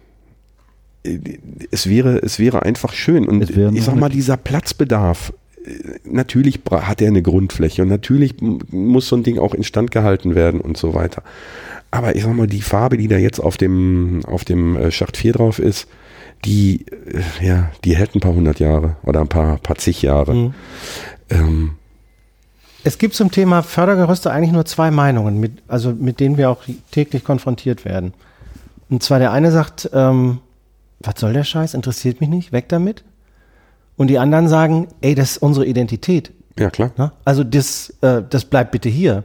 Äh, 1.03 1.17
Es 1.71 1.89
wäre, 1.89 2.19
es 2.21 2.37
wäre 2.39 2.61
einfach 2.63 2.93
schön. 2.93 3.27
Und 3.27 3.41
Es 3.41 3.55
wäre 3.55 3.73
ich 3.73 3.83
sag 3.83 3.95
mal, 3.95 4.09
dieser 4.09 4.37
Platzbedarf, 4.37 5.33
natürlich 6.03 6.59
hat 6.69 7.01
er 7.01 7.07
eine 7.07 7.21
Grundfläche 7.21 7.81
und 7.81 7.87
natürlich 7.87 8.35
muss 8.41 9.07
so 9.07 9.15
ein 9.15 9.23
Ding 9.23 9.39
auch 9.39 9.53
instand 9.53 9.91
gehalten 9.91 10.35
werden 10.35 10.61
und 10.61 10.77
so 10.77 10.93
weiter. 10.93 11.23
Aber 11.91 12.15
ich 12.15 12.23
sag 12.23 12.33
mal, 12.33 12.47
die 12.47 12.61
Farbe, 12.61 12.97
die 12.97 13.07
da 13.07 13.17
jetzt 13.17 13.39
auf 13.39 13.57
dem, 13.57 14.21
auf 14.25 14.45
dem 14.45 14.75
äh, 14.75 14.91
Schacht 14.91 15.15
4 15.15 15.33
drauf 15.33 15.59
ist, 15.59 15.87
die, 16.43 16.85
äh, 17.05 17.45
ja, 17.45 17.71
die 17.83 17.95
hält 17.95 18.15
ein 18.15 18.19
paar 18.19 18.33
hundert 18.33 18.59
Jahre 18.59 18.95
oder 19.03 19.21
ein 19.21 19.27
paar, 19.27 19.57
paar 19.57 19.77
zig 19.77 20.01
Jahre. 20.01 20.33
Mhm. 20.33 20.53
Ähm, 21.29 21.71
Es 22.83 22.97
gibt 22.97 23.13
zum 23.13 23.31
Thema 23.31 23.61
Fördergerüste 23.61 24.31
eigentlich 24.31 24.51
nur 24.51 24.65
zwei 24.65 24.91
Meinungen, 24.91 25.39
mit, 25.39 25.63
also 25.67 25.91
mit 25.91 26.19
denen 26.19 26.37
wir 26.37 26.49
auch 26.49 26.63
täglich 26.91 27.23
konfrontiert 27.23 27.85
werden. 27.85 28.13
Und 28.89 29.03
zwar 29.03 29.19
der 29.19 29.31
eine 29.31 29.51
sagt, 29.51 29.89
ähm, 29.93 30.39
was 30.99 31.19
soll 31.19 31.33
der 31.33 31.43
Scheiß, 31.43 31.73
interessiert 31.73 32.21
mich 32.21 32.29
nicht, 32.29 32.51
weg 32.51 32.69
damit. 32.69 33.03
Und 34.03 34.09
die 34.09 34.19
anderen 34.19 34.49
sagen, 34.49 34.89
ey, 34.99 35.15
das 35.15 35.31
ist 35.31 35.37
unsere 35.37 35.65
Identität. 35.65 36.33
ja, 36.59 36.69
klar. 36.69 36.91
Ne? 36.97 37.13
Also 37.23 37.45
das, 37.45 37.93
äh, 38.01 38.21
das 38.29 38.43
bleibt 38.43 38.71
bitte 38.71 38.89
hier. 38.89 39.23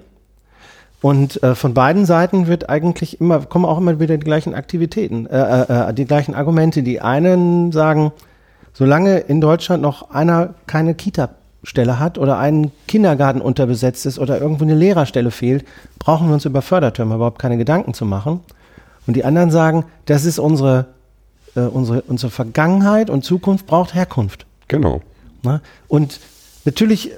Und 1.01 1.43
äh, 1.43 1.57
von 1.57 1.75
beiden 1.75 2.07
Seiten 2.07 2.47
wird 2.47 2.71
eigentlich 2.71 3.21
immer, 3.21 3.41
kommen 3.41 3.65
auch 3.65 3.79
immer 3.79 3.99
wieder 3.99 4.17
die 4.17 4.25
gleichen 4.25 4.55
Aktivitäten, 4.55 5.27
äh, 5.27 5.63
äh, 5.63 5.89
äh, 5.91 5.95
die 5.95 6.05
gleichen 6.05 6.37
Argumente. 6.37 6.85
Die 6.85 7.01
einen 7.01 7.73
sagen, 7.73 8.13
solange 8.73 9.19
in 9.19 9.41
Deutschland 9.41 9.83
noch 9.83 10.13
einer 10.13 10.55
keine 10.69 10.95
Kita-Stelle 10.95 11.99
hat 11.99 12.17
oder 12.17 12.39
ein 12.39 12.71
Kindergarten 12.87 13.41
unterbesetzt 13.41 14.07
ist 14.07 14.21
oder 14.21 14.41
irgendwo 14.41 14.63
eine 14.63 14.77
Lehrerstelle 14.77 15.33
fehlt, 15.33 15.65
brauchen 15.99 16.29
wir 16.29 16.35
uns 16.35 16.45
über 16.45 16.63
Fördertürme 16.63 17.17
überhaupt 17.17 17.41
keine 17.41 17.59
Gedanken 17.59 17.95
zu 17.95 18.05
machen. 18.05 18.43
Und 19.09 19.15
die 19.15 19.25
anderen 19.25 19.51
sagen, 19.51 19.87
das 20.07 20.25
ist 20.25 20.39
unsere, 20.39 20.87
äh, 21.57 21.63
unsere, 21.63 22.03
unsere 22.03 22.31
Vergangenheit 22.31 23.11
und 23.11 23.25
Zukunft 23.25 23.67
braucht 23.67 23.93
Herkunft. 23.93 24.47
Genau. 24.69 25.03
Ne? 25.43 25.61
Und 25.89 26.21
natürlich 26.65 27.13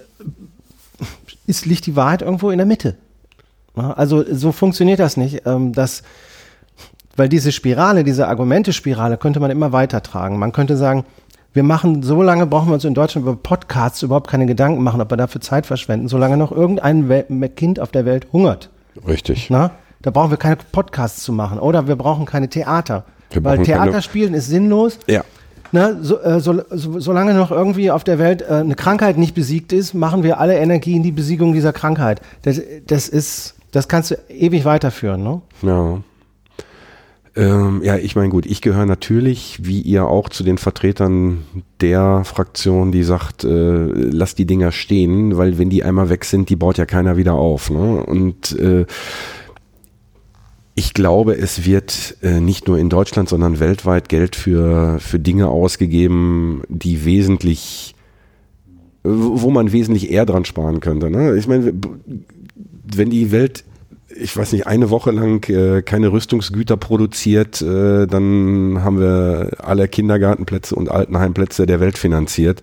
ist, 1.47 1.67
liegt 1.67 1.87
die 1.87 1.97
Wahrheit 1.97 2.23
irgendwo 2.23 2.51
in 2.51 2.59
der 2.59 2.67
Mitte. 2.67 2.97
Ne? 3.77 3.97
Also 3.97 4.25
so 4.33 4.53
funktioniert 4.53 5.01
das 5.01 5.17
nicht. 5.17 5.47
Ähm, 5.47 5.73
dass, 5.73 6.03
weil 7.17 7.29
diese 7.29 7.53
Spirale, 7.53 8.05
diese 8.05 8.29
Argumente-Spirale 8.29 9.17
könnte 9.17 9.41
man 9.41 9.51
immer 9.51 9.73
weitertragen. 9.73 10.39
Man 10.39 10.53
könnte 10.53 10.77
sagen, 10.77 11.05
wir 11.53 11.65
machen, 11.65 12.03
so 12.03 12.23
lange 12.23 12.47
brauchen 12.47 12.69
wir 12.69 12.75
uns 12.75 12.85
in 12.85 12.95
Deutschland 12.95 13.27
über 13.27 13.37
Podcasts 13.37 14.03
überhaupt 14.03 14.31
keine 14.31 14.47
Gedanken 14.47 14.83
machen, 14.83 15.01
ob 15.01 15.11
wir 15.11 15.17
dafür 15.17 15.41
Zeit 15.41 15.67
verschwenden, 15.67 16.07
solange 16.07 16.37
noch 16.37 16.53
irgendein 16.53 17.09
Wel 17.09 17.25
Kind 17.49 17.81
auf 17.81 17.91
der 17.91 18.05
Welt 18.05 18.29
hungert. 18.33 18.71
Richtig. 19.07 19.51
Na? 19.51 19.73
Da 20.03 20.11
brauchen 20.11 20.31
wir 20.31 20.39
keine 20.39 20.57
Podcasts 20.57 21.25
zu 21.25 21.33
machen. 21.33 21.59
Oder 21.59 21.89
wir 21.89 21.97
brauchen 21.97 22.25
keine 22.25 22.49
Theater. 22.49 23.05
Wir 23.31 23.45
weil 23.45 23.63
Theater 23.63 24.01
spielen 24.01 24.35
ist 24.35 24.47
sinnlos. 24.47 24.99
Ja. 25.07 25.25
Ne, 25.73 25.99
so, 26.03 26.21
äh, 26.21 26.41
so, 26.41 26.61
so, 26.71 26.99
solange 26.99 27.33
noch 27.35 27.53
irgendwie 27.53 27.93
auf 27.93 28.03
der 28.03 28.19
Welt 28.19 28.43
äh, 28.43 28.55
eine 28.55 28.75
Krankheit 28.75 29.19
nicht 29.19 29.35
besiegt 29.35 29.73
ist, 29.73 29.95
machen 29.95 30.25
wir 30.25 30.41
alle 30.41 30.59
Energie 30.59 30.97
in 30.97 31.05
die 31.05 31.13
Besiegung 31.13 31.53
dieser 31.53 31.73
Krankheit. 31.73 32.21
Das, 32.43 32.61
das 32.87 33.09
ist, 33.09 33.55
das 33.71 33.87
kannst 33.87 34.11
du 34.11 34.17
ewig 34.29 34.65
weiterführen, 34.65 35.23
ne? 35.23 35.43
Ja. 35.63 36.01
Ähm, 37.37 37.81
ja, 37.85 37.97
ich 37.97 38.17
meine, 38.17 38.29
gut, 38.29 38.45
ich 38.45 38.61
gehöre 38.61 38.87
natürlich, 38.87 39.61
wie 39.63 39.81
ihr 39.81 40.07
auch, 40.07 40.29
zu 40.29 40.43
den 40.43 40.59
Vertretern 40.59 41.45
der 41.81 42.25
Fraktion, 42.25 42.91
die 42.91 43.05
sagt, 43.05 43.45
äh, 43.45 43.49
lass 43.49 44.35
die 44.35 44.47
Dinger 44.47 44.73
stehen, 44.73 45.37
weil 45.37 45.57
wenn 45.57 45.71
die 45.71 45.85
einmal 45.85 46.09
weg 46.09 46.25
sind, 46.25 46.51
die 46.51 46.57
baut 46.57 46.79
ja 46.79 46.87
keiner 46.87 47.17
wieder 47.17 47.35
auf. 47.35 47.71
Ne? 47.71 48.05
Und 48.05 48.59
äh, 48.59 48.85
ich 50.75 50.95
glaube, 50.95 51.37
es 51.37 51.65
wird 51.65 52.17
äh, 52.23 52.41
nicht 52.41 52.69
nur 52.69 52.79
in 52.79 52.89
Deutschland, 52.89 53.29
sondern 53.29 53.61
weltweit 53.61 54.09
Geld 54.09 54.37
für, 54.37 54.99
für 55.01 55.19
Dinge 55.19 55.49
ausgegeben, 55.49 56.63
die 56.69 57.05
wesentlich, 57.05 57.95
wo 59.03 59.51
man 59.51 59.73
wesentlich 59.73 60.11
eher 60.11 60.27
dran 60.27 60.45
sparen 60.45 60.81
könnte. 60.81 61.11
Ne? 61.11 61.37
Ich 61.37 61.49
meine, 61.49 61.73
wenn 62.95 63.11
die 63.11 63.31
Welt 63.31 63.65
ich 64.13 64.37
weiß 64.37 64.53
nicht, 64.53 64.67
eine 64.67 64.91
Woche 64.91 65.11
lang 65.13 65.49
äh, 65.49 65.83
keine 65.83 66.13
Rüstungsgüter 66.13 66.77
produziert, 66.77 67.63
äh, 67.63 68.07
dann 68.07 68.83
haben 68.83 68.99
wir 68.99 69.53
alle 69.59 69.89
Kindergartenplätze 69.89 70.75
und 70.75 70.91
Altenheimplätze 70.91 71.67
der 71.67 71.81
Welt 71.81 71.97
finanziert. 71.97 72.63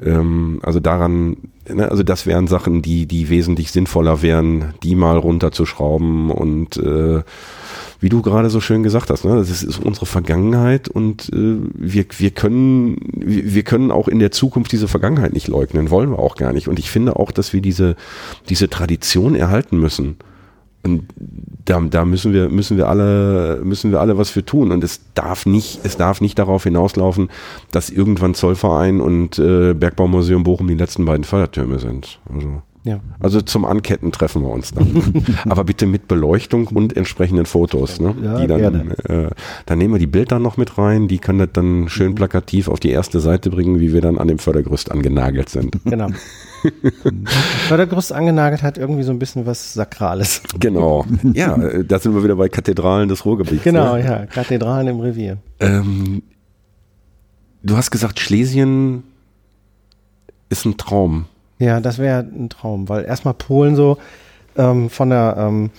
Ähm, 0.00 0.60
also 0.62 0.80
daran, 0.80 1.36
ne, 1.72 1.90
also 1.90 2.02
das 2.02 2.26
wären 2.26 2.46
Sachen, 2.46 2.82
die, 2.82 3.06
die 3.06 3.28
wesentlich 3.28 3.70
sinnvoller 3.70 4.22
wären, 4.22 4.74
die 4.82 4.94
mal 4.94 5.16
runterzuschrauben 5.16 6.30
und 6.30 6.76
äh, 6.76 7.22
wie 8.00 8.08
du 8.08 8.22
gerade 8.22 8.48
so 8.48 8.60
schön 8.60 8.82
gesagt 8.82 9.10
hast, 9.10 9.24
ne, 9.24 9.36
das 9.36 9.50
ist, 9.50 9.62
ist 9.62 9.84
unsere 9.84 10.06
Vergangenheit 10.06 10.88
und 10.88 11.30
äh, 11.32 11.56
wir, 11.74 12.06
wir 12.16 12.30
können 12.30 12.96
wir 13.12 13.62
können 13.62 13.90
auch 13.90 14.08
in 14.08 14.18
der 14.18 14.30
Zukunft 14.30 14.70
diese 14.72 14.88
Vergangenheit 14.88 15.32
nicht 15.32 15.48
leugnen, 15.48 15.90
wollen 15.90 16.10
wir 16.10 16.18
auch 16.18 16.36
gar 16.36 16.52
nicht. 16.52 16.68
Und 16.68 16.78
ich 16.78 16.90
finde 16.90 17.16
auch, 17.16 17.32
dass 17.32 17.52
wir 17.52 17.60
diese 17.60 17.96
diese 18.48 18.68
Tradition 18.68 19.34
erhalten 19.34 19.78
müssen. 19.78 20.16
Und 20.84 21.04
da, 21.64 21.80
da 21.80 22.04
müssen 22.04 22.32
wir, 22.32 22.48
müssen 22.48 22.76
wir 22.76 22.88
alle, 22.88 23.60
müssen 23.62 23.90
wir 23.90 24.00
alle 24.00 24.16
was 24.16 24.30
für 24.30 24.44
tun. 24.44 24.70
Und 24.72 24.84
es 24.84 25.00
darf 25.14 25.44
nicht, 25.44 25.80
es 25.84 25.96
darf 25.96 26.20
nicht 26.20 26.38
darauf 26.38 26.64
hinauslaufen, 26.64 27.28
dass 27.72 27.90
irgendwann 27.90 28.34
Zollverein 28.34 29.00
und 29.00 29.38
äh, 29.38 29.74
Bergbaumuseum 29.74 30.44
Bochum 30.44 30.68
die 30.68 30.74
letzten 30.76 31.04
beiden 31.04 31.24
Fördertürme 31.24 31.78
sind. 31.78 32.20
Also, 32.32 32.62
Ja. 32.84 33.00
also 33.20 33.42
zum 33.42 33.64
Anketten 33.66 34.12
treffen 34.12 34.42
wir 34.42 34.50
uns 34.50 34.72
dann. 34.72 35.24
Aber 35.48 35.64
bitte 35.64 35.86
mit 35.86 36.08
Beleuchtung 36.08 36.68
und 36.68 36.96
entsprechenden 36.96 37.44
Fotos. 37.44 38.00
Ne? 38.00 38.14
Ja, 38.22 38.38
die 38.40 38.46
dann, 38.46 38.58
gerne. 38.60 38.98
äh, 39.08 39.30
dann 39.66 39.78
nehmen 39.78 39.92
wir 39.94 39.98
die 39.98 40.06
Bilder 40.06 40.38
noch 40.38 40.56
mit 40.56 40.78
rein. 40.78 41.08
Die 41.08 41.18
können 41.18 41.40
das 41.40 41.50
dann 41.52 41.88
schön 41.88 42.14
plakativ 42.14 42.68
auf 42.68 42.80
die 42.80 42.90
erste 42.90 43.20
Seite 43.20 43.50
bringen, 43.50 43.80
wie 43.80 43.92
wir 43.92 44.00
dann 44.00 44.16
an 44.16 44.28
dem 44.28 44.38
Fördergerüst 44.38 44.90
angenagelt 44.90 45.48
sind. 45.50 45.76
Genau. 45.84 46.06
Fördergerüst 47.68 48.12
angenagelt 48.12 48.62
hat 48.62 48.78
irgendwie 48.78 49.02
so 49.02 49.12
ein 49.12 49.18
bisschen 49.18 49.46
was 49.46 49.74
Sakrales. 49.74 50.42
Genau. 50.58 51.04
Ja, 51.34 51.56
äh, 51.56 51.84
da 51.84 51.98
sind 51.98 52.14
wir 52.14 52.22
wieder 52.24 52.36
bei 52.36 52.48
Kathedralen 52.48 53.08
des 53.08 53.24
Ruhrgebiets. 53.24 53.62
Genau, 53.64 53.96
Ne? 53.96 54.04
ja. 54.04 54.26
Kathedralen 54.26 54.88
im 54.88 55.00
Revier. 55.00 55.38
Ähm, 55.60 56.22
du 57.62 57.76
hast 57.76 57.90
gesagt, 57.90 58.18
Schlesien 58.20 59.04
ist 60.48 60.64
ein 60.64 60.76
Traum. 60.76 61.26
Ja, 61.58 61.80
das 61.80 61.98
wäre 61.98 62.20
ein 62.20 62.48
Traum, 62.48 62.88
weil 62.88 63.04
erstmal 63.04 63.34
Polen 63.34 63.76
so 63.76 63.98
ähm, 64.56 64.90
von 64.90 65.10
der, 65.10 65.36
ähm, 65.38 65.70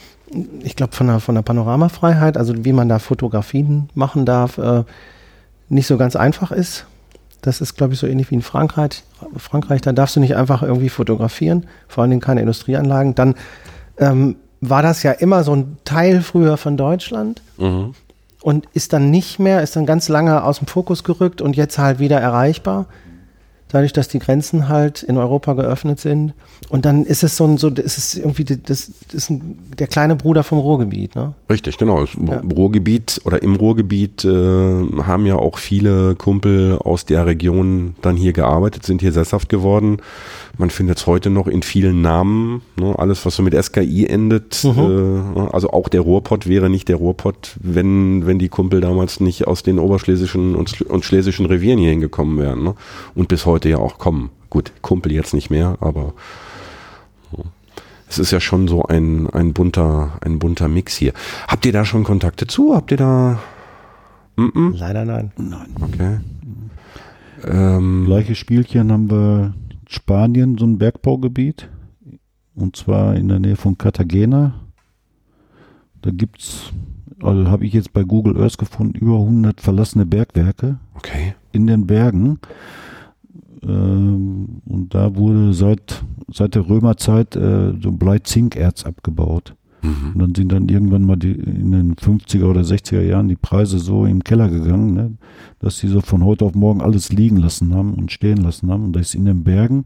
ich 0.62 0.76
glaube 0.76 0.96
von 0.96 1.08
der, 1.08 1.20
von 1.20 1.36
der 1.36 1.42
Panoramafreiheit, 1.42 2.38
also 2.38 2.54
wie 2.66 2.74
man 2.74 2.90
da 2.90 3.00
Fotografien 3.00 3.90
machen 3.96 4.26
darf, 4.26 4.58
äh, 4.58 4.84
nicht 5.70 5.88
so 5.88 5.98
ganz 5.98 6.16
einfach 6.16 6.52
ist. 6.52 6.86
Das 7.42 7.62
ist, 7.62 7.76
glaube 7.76 7.94
ich, 7.94 8.00
so 8.00 8.08
ähnlich 8.08 8.32
wie 8.32 8.36
in 8.36 8.42
Frankreich. 8.42 9.04
Frankreich, 9.38 9.82
da 9.82 9.92
darfst 9.92 10.16
du 10.16 10.20
nicht 10.20 10.36
einfach 10.36 10.62
irgendwie 10.62 10.90
fotografieren, 10.90 11.66
vor 11.88 12.02
allen 12.02 12.12
Dingen 12.12 12.22
keine 12.22 12.42
Industrieanlagen. 12.42 13.16
Dann 13.16 13.36
ähm, 13.98 14.36
war 14.62 14.82
das 14.82 15.04
ja 15.04 15.12
immer 15.12 15.44
so 15.44 15.56
ein 15.56 15.78
Teil 15.86 16.22
früher 16.22 16.58
von 16.58 16.76
Deutschland 16.78 17.42
und 18.42 18.66
ist 18.74 18.94
dann 18.94 19.10
nicht 19.10 19.40
mehr, 19.40 19.62
ist 19.62 19.76
dann 19.76 19.86
ganz 19.86 20.10
lange 20.10 20.44
aus 20.44 20.60
dem 20.60 20.68
Fokus 20.68 21.04
gerückt 21.04 21.42
und 21.42 21.56
jetzt 21.56 21.78
halt 21.78 22.00
wieder 22.00 22.20
erreichbar. 22.20 22.88
Dadurch, 23.70 23.94
dass 23.94 24.08
die 24.08 24.20
Grenzen 24.20 24.68
halt 24.68 25.04
in 25.04 25.18
Europa 25.18 25.54
geöffnet 25.54 26.00
sind. 26.00 26.34
Und 26.70 26.86
dann 26.86 27.06
ist 27.06 27.24
es 27.24 27.38
so 27.38 27.46
ein, 27.46 27.58
so, 27.58 27.70
ist 27.70 27.98
es 27.98 28.16
irgendwie 28.16 28.44
das, 28.44 28.92
ist 29.14 29.30
ein, 29.30 29.58
der 29.78 29.88
kleine 29.88 30.16
Bruder 30.16 30.44
vom 30.44 30.60
Ruhrgebiet, 30.60 31.16
ne? 31.16 31.34
Richtig, 31.50 31.78
genau. 31.78 32.04
Ja. 32.04 32.42
Ruhrgebiet 32.42 33.22
oder 33.24 33.42
im 33.42 33.56
Ruhrgebiet 33.56 34.26
äh, 34.26 34.30
haben 34.30 35.26
ja 35.26 35.36
auch 35.36 35.58
viele 35.58 36.16
Kumpel 36.16 36.78
aus 36.80 37.06
der 37.06 37.26
Region 37.26 37.96
dann 38.02 38.16
hier 38.16 38.34
gearbeitet, 38.34 38.86
sind 38.86 39.02
hier 39.02 39.12
sesshaft 39.12 39.50
geworden. 39.50 39.98
Man 40.60 40.70
findet 40.70 40.98
es 40.98 41.08
heute 41.08 41.30
noch 41.30 41.48
in 41.48 41.64
vielen 41.64 42.02
Namen. 42.02 42.62
Ne? 42.78 42.94
Alles, 43.00 43.26
was 43.26 43.38
so 43.38 43.44
mit 43.44 43.56
SKI 43.56 44.06
endet. 44.06 44.64
Äh, 44.66 45.48
also 45.52 45.72
auch 45.72 45.88
der 45.88 46.02
Ruhrpott 46.02 46.48
wäre 46.48 46.70
nicht 46.70 46.90
der 46.90 46.98
Ruhrpott, 46.98 47.56
wenn, 47.62 48.28
wenn 48.28 48.40
die 48.40 48.50
Kumpel 48.50 48.82
damals 48.82 49.22
nicht 49.22 49.48
aus 49.48 49.64
den 49.64 49.80
oberschlesischen 49.80 50.56
und, 50.56 50.82
und 50.82 51.06
schlesischen 51.06 51.46
Revieren 51.46 51.80
hier 51.80 51.92
hingekommen 51.92 52.38
wären. 52.38 52.64
Ne? 52.64 52.76
Und 53.16 53.30
bis 53.30 53.46
heute 53.46 53.70
ja 53.70 53.78
auch 53.78 54.00
kommen. 54.00 54.32
Gut, 54.50 54.74
Kumpel 54.82 55.14
jetzt 55.14 55.34
nicht 55.34 55.50
mehr, 55.50 55.78
aber 55.80 56.14
es 58.10 58.20
ist 58.20 58.32
ja 58.32 58.42
schon 58.42 58.68
so 58.68 58.84
ein, 58.84 59.30
ein 59.30 59.54
bunter, 59.54 60.18
ein 60.22 60.40
bunter 60.40 60.68
Mix 60.68 60.98
hier. 60.98 61.14
Habt 61.48 61.66
ihr 61.66 61.72
da 61.72 61.86
schon 61.86 62.04
Kontakte 62.04 62.48
zu? 62.48 62.76
Habt 62.76 62.92
ihr 62.92 62.98
da? 62.98 63.40
Mm 64.36 64.72
Leider 64.74 65.06
nein. 65.06 65.32
Nein. 65.38 65.76
Okay. 65.82 66.20
Ähm, 67.48 68.06
Gleiches 68.08 68.38
Spielchen 68.38 68.92
haben 68.92 69.10
wir 69.10 69.54
Spanien, 69.92 70.56
so 70.60 70.66
ein 70.66 70.78
Bergbaugebiet. 70.78 71.68
Und 72.54 72.76
zwar 72.76 73.16
in 73.16 73.28
der 73.28 73.40
Nähe 73.40 73.56
von 73.56 73.76
Cartagena. 73.76 74.54
Da 76.04 76.12
gibt's, 76.12 76.72
also 77.24 77.48
habe 77.50 77.66
ich 77.66 77.74
jetzt 77.74 77.92
bei 77.92 78.04
Google 78.04 78.40
Earth 78.40 78.60
gefunden, 78.60 79.00
über 79.00 79.16
100 79.16 79.60
verlassene 79.60 80.06
Bergwerke 80.06 80.78
okay. 80.94 81.34
in 81.54 81.66
den 81.66 81.88
Bergen. 81.88 82.40
Ähm, 83.64 84.62
und 84.64 84.94
da 84.94 85.16
wurde 85.16 85.54
seit, 85.54 86.04
seit 86.32 86.54
der 86.54 86.70
Römerzeit 86.70 87.36
äh, 87.36 87.74
so 87.82 87.92
Blei-Zinkerz 87.92 88.86
abgebaut. 88.86 89.56
Mhm. 89.82 90.12
Und 90.14 90.20
dann 90.20 90.36
sind 90.36 90.52
dann 90.52 90.70
irgendwann 90.70 91.06
mal 91.06 91.16
die, 91.16 91.32
in 91.32 91.72
den 91.72 91.96
50er 91.96 92.46
oder 92.46 92.62
60er 92.62 93.02
Jahren 93.02 93.28
die 93.28 93.36
Preise 93.36 93.80
so 93.80 94.06
im 94.06 94.24
Keller 94.24 94.50
gegangen, 94.50 94.94
ne, 94.94 95.12
dass 95.60 95.78
sie 95.78 95.88
so 95.88 96.02
von 96.02 96.24
heute 96.24 96.46
auf 96.46 96.56
morgen 96.56 96.82
alles 96.82 97.12
liegen 97.12 97.38
lassen 97.38 97.74
haben 97.74 97.94
und 97.94 98.12
stehen 98.12 98.38
lassen 98.38 98.72
haben. 98.72 98.86
Und 98.86 98.96
das 98.96 99.10
ist 99.10 99.16
in 99.16 99.26
den 99.26 99.44
Bergen. 99.44 99.86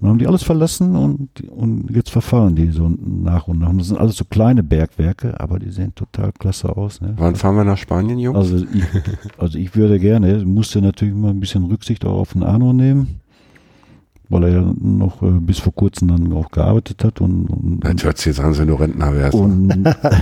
Und 0.00 0.04
dann 0.04 0.10
haben 0.10 0.18
die 0.18 0.28
alles 0.28 0.44
verlassen 0.44 0.94
und, 0.94 1.28
und 1.50 1.90
jetzt 1.90 2.10
verfallen 2.10 2.54
die 2.54 2.70
so 2.70 2.88
nach 2.88 3.48
und 3.48 3.58
nach. 3.58 3.70
Und 3.70 3.78
das 3.78 3.88
sind 3.88 3.98
alles 3.98 4.16
so 4.16 4.24
kleine 4.24 4.62
Bergwerke, 4.62 5.40
aber 5.40 5.58
die 5.58 5.70
sehen 5.70 5.92
total 5.96 6.30
klasse 6.32 6.76
aus. 6.76 7.00
Ne? 7.00 7.14
Wann 7.16 7.34
fahren 7.34 7.56
wir 7.56 7.64
nach 7.64 7.78
Spanien, 7.78 8.16
Jungs? 8.20 8.38
Also 8.38 8.58
ich, 8.58 8.84
also 9.38 9.58
ich 9.58 9.74
würde 9.74 9.98
gerne, 9.98 10.44
musste 10.44 10.80
natürlich 10.80 11.14
immer 11.14 11.30
ein 11.30 11.40
bisschen 11.40 11.64
Rücksicht 11.64 12.04
auch 12.04 12.16
auf 12.16 12.34
den 12.34 12.44
Arno 12.44 12.72
nehmen, 12.72 13.20
weil 14.30 14.44
er 14.44 14.48
ja 14.50 14.72
noch 14.80 15.22
äh, 15.22 15.30
bis 15.30 15.58
vor 15.58 15.74
kurzem 15.74 16.08
dann 16.08 16.32
auch 16.32 16.50
gearbeitet 16.50 17.02
hat 17.04 17.20
und, 17.20 17.46
und, 17.46 17.80
Jetzt 17.86 18.04
hört 18.04 18.18
sich 18.18 18.26
jetzt 18.26 18.40
an, 18.40 18.56
wenn 18.58 18.68
du 18.68 18.74
Rentner 18.74 19.14
wärst. 19.14 19.34
und, 19.34 19.72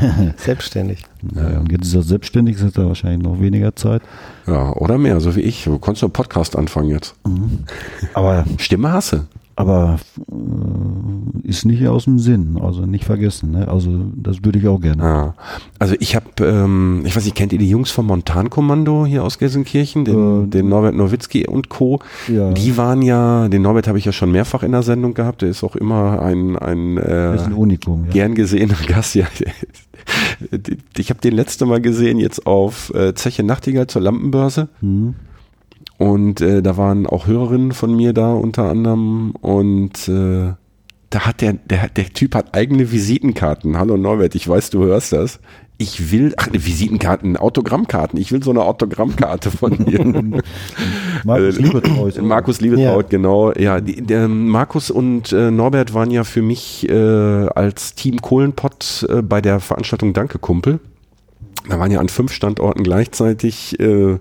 Selbstständig. 0.36 1.02
ja, 1.34 1.58
und 1.58 1.72
jetzt 1.72 1.86
ist 1.86 1.94
er 1.94 2.02
selbstständig, 2.02 2.56
jetzt 2.56 2.64
hat 2.66 2.78
er 2.78 2.88
wahrscheinlich 2.88 3.22
noch 3.22 3.40
weniger 3.40 3.74
Zeit. 3.74 4.02
ja, 4.46 4.72
oder 4.74 4.98
mehr, 4.98 5.20
so 5.20 5.34
wie 5.36 5.40
ich. 5.40 5.64
Du 5.64 5.78
konntest 5.78 6.04
einen 6.04 6.12
Podcast 6.12 6.56
anfangen 6.56 6.90
jetzt. 6.90 7.14
Aber, 8.14 8.44
Stimme 8.58 8.92
hasse. 8.92 9.26
Aber 9.56 9.98
äh, 10.30 11.48
ist 11.48 11.64
nicht 11.64 11.86
aus 11.88 12.04
dem 12.04 12.18
Sinn, 12.18 12.58
also 12.62 12.82
nicht 12.84 13.04
vergessen. 13.04 13.52
Ne? 13.52 13.66
Also 13.68 13.90
das 14.14 14.44
würde 14.44 14.58
ich 14.58 14.68
auch 14.68 14.80
gerne. 14.80 15.02
Ja. 15.02 15.34
Also 15.78 15.94
ich 15.98 16.14
habe, 16.14 16.26
ähm, 16.40 17.02
ich 17.06 17.16
weiß 17.16 17.24
nicht, 17.24 17.34
kennt 17.36 17.54
ihr 17.54 17.58
die 17.58 17.68
Jungs 17.68 17.90
vom 17.90 18.06
Montankommando 18.06 19.06
hier 19.06 19.24
aus 19.24 19.38
Gelsenkirchen, 19.38 20.04
den, 20.04 20.44
Äh, 20.44 20.48
den 20.48 20.68
Norbert 20.68 20.94
Nowitzki 20.94 21.46
und 21.46 21.70
Co. 21.70 22.00
Ja. 22.28 22.52
Die 22.52 22.76
waren 22.76 23.00
ja, 23.00 23.48
den 23.48 23.62
Norbert 23.62 23.88
habe 23.88 23.98
ich 23.98 24.04
ja 24.04 24.12
schon 24.12 24.30
mehrfach 24.30 24.62
in 24.62 24.72
der 24.72 24.82
Sendung 24.82 25.14
gehabt, 25.14 25.40
der 25.40 25.48
ist 25.48 25.64
auch 25.64 25.74
immer 25.74 26.20
ein, 26.20 26.56
ein, 26.58 26.98
äh, 26.98 27.38
ein 27.38 27.54
Unikum. 27.54 28.04
Ja. 28.06 28.12
gern 28.12 28.34
gesehener 28.34 28.76
Gast. 28.86 29.14
Ja. 29.14 29.26
Ich 30.96 31.10
habe 31.10 31.20
den 31.20 31.34
letzte 31.34 31.66
Mal 31.66 31.80
gesehen 31.80 32.18
jetzt 32.18 32.46
auf 32.46 32.94
äh, 32.94 33.12
Zeche 33.14 33.42
Nachtigall 33.42 33.88
zur 33.88 34.02
Lampenbörse. 34.02 34.68
Hm. 34.80 35.16
Und 35.98 36.40
äh, 36.40 36.62
da 36.62 36.76
waren 36.76 37.06
auch 37.06 37.26
Hörerinnen 37.26 37.72
von 37.72 37.94
mir 37.96 38.12
da 38.12 38.32
unter 38.34 38.64
anderem 38.68 39.30
und 39.40 40.08
äh, 40.08 40.52
da 41.10 41.20
hat 41.20 41.40
der, 41.40 41.54
der, 41.54 41.88
der 41.88 42.06
Typ 42.10 42.34
hat 42.34 42.54
eigene 42.54 42.90
Visitenkarten. 42.92 43.78
Hallo 43.78 43.96
Norbert, 43.96 44.34
ich 44.34 44.46
weiß, 44.46 44.70
du 44.70 44.84
hörst 44.84 45.12
das. 45.12 45.38
Ich 45.78 46.10
will, 46.10 46.34
ach, 46.38 46.48
eine 46.48 46.64
Visitenkarten, 46.64 47.36
Autogrammkarten. 47.36 48.18
Ich 48.18 48.32
will 48.32 48.42
so 48.42 48.50
eine 48.50 48.62
Autogrammkarte 48.64 49.50
von 49.50 49.72
dir. 49.86 50.02
Markus 51.24 51.58
Äh, 51.58 51.68
auch- 51.68 52.16
Markus 52.22 52.60
Liebetraut, 52.60 53.04
Ja. 53.04 53.08
genau. 53.08 53.52
Ja, 53.52 53.80
die, 53.80 54.00
der 54.02 54.26
Markus 54.28 54.90
und 54.90 55.32
äh, 55.32 55.50
Norbert 55.50 55.94
waren 55.94 56.10
ja 56.10 56.24
für 56.24 56.42
mich 56.42 56.88
äh, 56.88 56.92
als 57.54 57.94
Team 57.94 58.20
Kohlenpott 58.20 59.06
äh, 59.08 59.22
bei 59.22 59.40
der 59.40 59.60
Veranstaltung 59.60 60.12
Danke 60.12 60.38
Kumpel. 60.38 60.80
Da 61.68 61.78
waren 61.78 61.90
ja 61.90 62.00
an 62.00 62.08
fünf 62.08 62.32
Standorten 62.32 62.82
gleichzeitig 62.82 63.78
äh, 63.80 64.18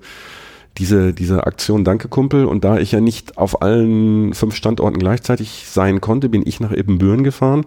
diese, 0.77 1.13
diese 1.13 1.45
Aktion 1.47 1.83
Danke 1.83 2.07
Kumpel 2.07 2.45
und 2.45 2.63
da 2.63 2.77
ich 2.77 2.91
ja 2.91 3.01
nicht 3.01 3.37
auf 3.37 3.61
allen 3.61 4.33
fünf 4.33 4.55
Standorten 4.55 4.99
gleichzeitig 4.99 5.65
sein 5.67 6.01
konnte, 6.01 6.29
bin 6.29 6.43
ich 6.45 6.59
nach 6.59 6.71
Ibbenbüren 6.71 7.23
gefahren 7.23 7.65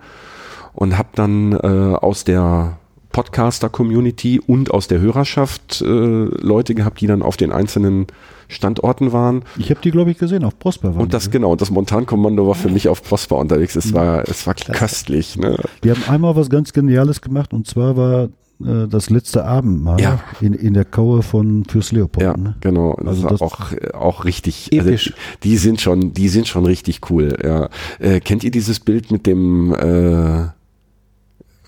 und 0.75 0.99
habe 0.99 1.09
dann 1.15 1.53
äh, 1.53 1.97
aus 1.97 2.25
der 2.25 2.79
Podcaster-Community 3.13 4.41
und 4.41 4.71
aus 4.71 4.87
der 4.87 5.01
Hörerschaft 5.01 5.81
äh, 5.81 5.87
Leute 5.87 6.75
gehabt, 6.75 7.01
die 7.01 7.07
dann 7.07 7.23
auf 7.23 7.37
den 7.37 7.53
einzelnen 7.53 8.07
Standorten 8.49 9.13
waren. 9.13 9.43
Ich 9.59 9.71
habe 9.71 9.81
die, 9.81 9.91
glaube 9.91 10.11
ich, 10.11 10.19
gesehen 10.19 10.45
auf 10.45 10.59
Prosper. 10.59 10.95
waren 10.95 11.03
Und 11.03 11.15
das 11.15 11.25
die, 11.25 11.29
ne? 11.29 11.33
genau, 11.33 11.57
das 11.57 11.71
Montankommando 11.71 12.47
war 12.47 12.55
für 12.55 12.69
mich 12.69 12.89
auf 12.89 13.03
Prosper 13.03 13.37
unterwegs. 13.37 13.77
Es 13.77 13.93
war, 13.93 14.29
es 14.29 14.47
war 14.47 14.55
köstlich. 14.55 15.37
Ne? 15.37 15.57
Die 15.85 15.91
haben 15.91 16.03
einmal 16.09 16.37
was 16.37 16.49
ganz 16.49 16.73
Geniales 16.73 17.21
gemacht 17.21 17.53
und 17.53 17.67
zwar 17.67 17.97
war 17.97 18.29
äh, 18.65 18.87
das 18.89 19.11
letzte 19.11 19.45
Abendmahl 19.45 20.01
Ja. 20.01 20.21
in, 20.41 20.53
in 20.55 20.75
der 20.75 20.85
Kaue 20.85 21.23
von 21.23 21.65
Fürst 21.65 21.93
Leopold. 21.93 22.25
Ja, 22.27 22.37
Ne? 22.37 22.57
genau. 22.61 22.95
Das 22.99 23.09
Also 23.09 23.23
war 23.25 23.31
das- 23.31 23.41
auch, 23.43 23.73
auch 23.95 24.25
richtig. 24.25 24.73
Episch. 24.73 25.09
Also, 25.13 25.19
die 25.45 25.57
sind 25.57 25.81
schon, 25.81 26.13
die 26.13 26.29
sind 26.29 26.47
schon 26.49 26.65
richtig 26.67 27.01
cool. 27.11 27.37
Ja. 27.43 27.69
Äh, 27.99 28.21
kennt 28.21 28.45
ihr 28.45 28.51
dieses 28.51 28.81
Bild 28.81 29.11
mit 29.11 29.27
dem, 29.27 29.75
äh, 29.75 30.47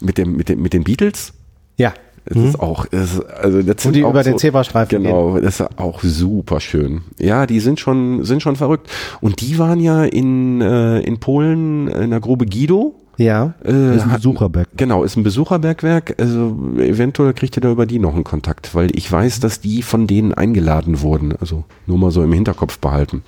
mit 0.01 0.19
dem, 0.19 0.37
mit 0.37 0.49
dem, 0.49 0.63
mit 0.63 0.73
den 0.73 0.85
Beatles? 0.85 1.33
Ja. 1.77 1.93
Es 2.27 2.37
ist 2.37 2.61
auch, 2.61 2.85
es 2.91 3.15
ist, 3.15 3.25
also 3.31 3.63
das 3.63 3.83
sind 3.83 3.97
die 3.97 4.05
auch 4.05 4.11
über 4.11 4.23
so, 4.23 4.31
den 4.31 4.39
Zebrastreifen 4.39 5.03
Genau, 5.03 5.41
das 5.41 5.59
ist 5.61 5.79
auch 5.79 6.01
super 6.03 6.61
schön. 6.61 7.01
Ja, 7.19 7.47
die 7.47 7.61
sind 7.61 7.81
schon, 7.81 8.25
sind 8.25 8.43
schon 8.43 8.57
verrückt. 8.57 8.89
Und 9.23 9.41
die 9.41 9.59
waren 9.59 9.81
ja 9.81 10.05
in, 10.05 10.61
äh, 10.61 11.01
in 11.01 11.19
Polen 11.19 11.89
in 11.89 12.11
der 12.11 12.21
Grube 12.21 12.45
Guido. 12.45 12.95
Ja. 13.23 13.53
Äh, 13.63 13.73
Das 13.73 13.75
ist 13.75 14.03
ein 14.03 14.11
hatten- 14.13 14.15
Besucherberg. 14.23 14.69
Genau, 14.77 15.05
ist 15.05 15.17
ein 15.17 15.23
Besucherbergwerk. 15.23 16.15
Also 16.19 16.57
eventuell 16.79 17.35
kriegt 17.35 17.55
ihr 17.57 17.61
da 17.61 17.71
über 17.71 17.85
die 17.85 17.99
noch 17.99 18.15
einen 18.15 18.25
Kontakt, 18.25 18.75
weil 18.75 18.97
ich 18.97 19.13
weiß, 19.13 19.41
dass 19.41 19.61
die 19.61 19.83
von 19.83 20.07
denen 20.07 20.33
eingeladen 20.33 21.03
wurden. 21.03 21.35
Also 21.39 21.65
nur 21.87 21.99
mal 21.99 22.11
so 22.11 22.23
im 22.23 22.33
Hinterkopf 22.33 22.79
behalten. 22.79 23.23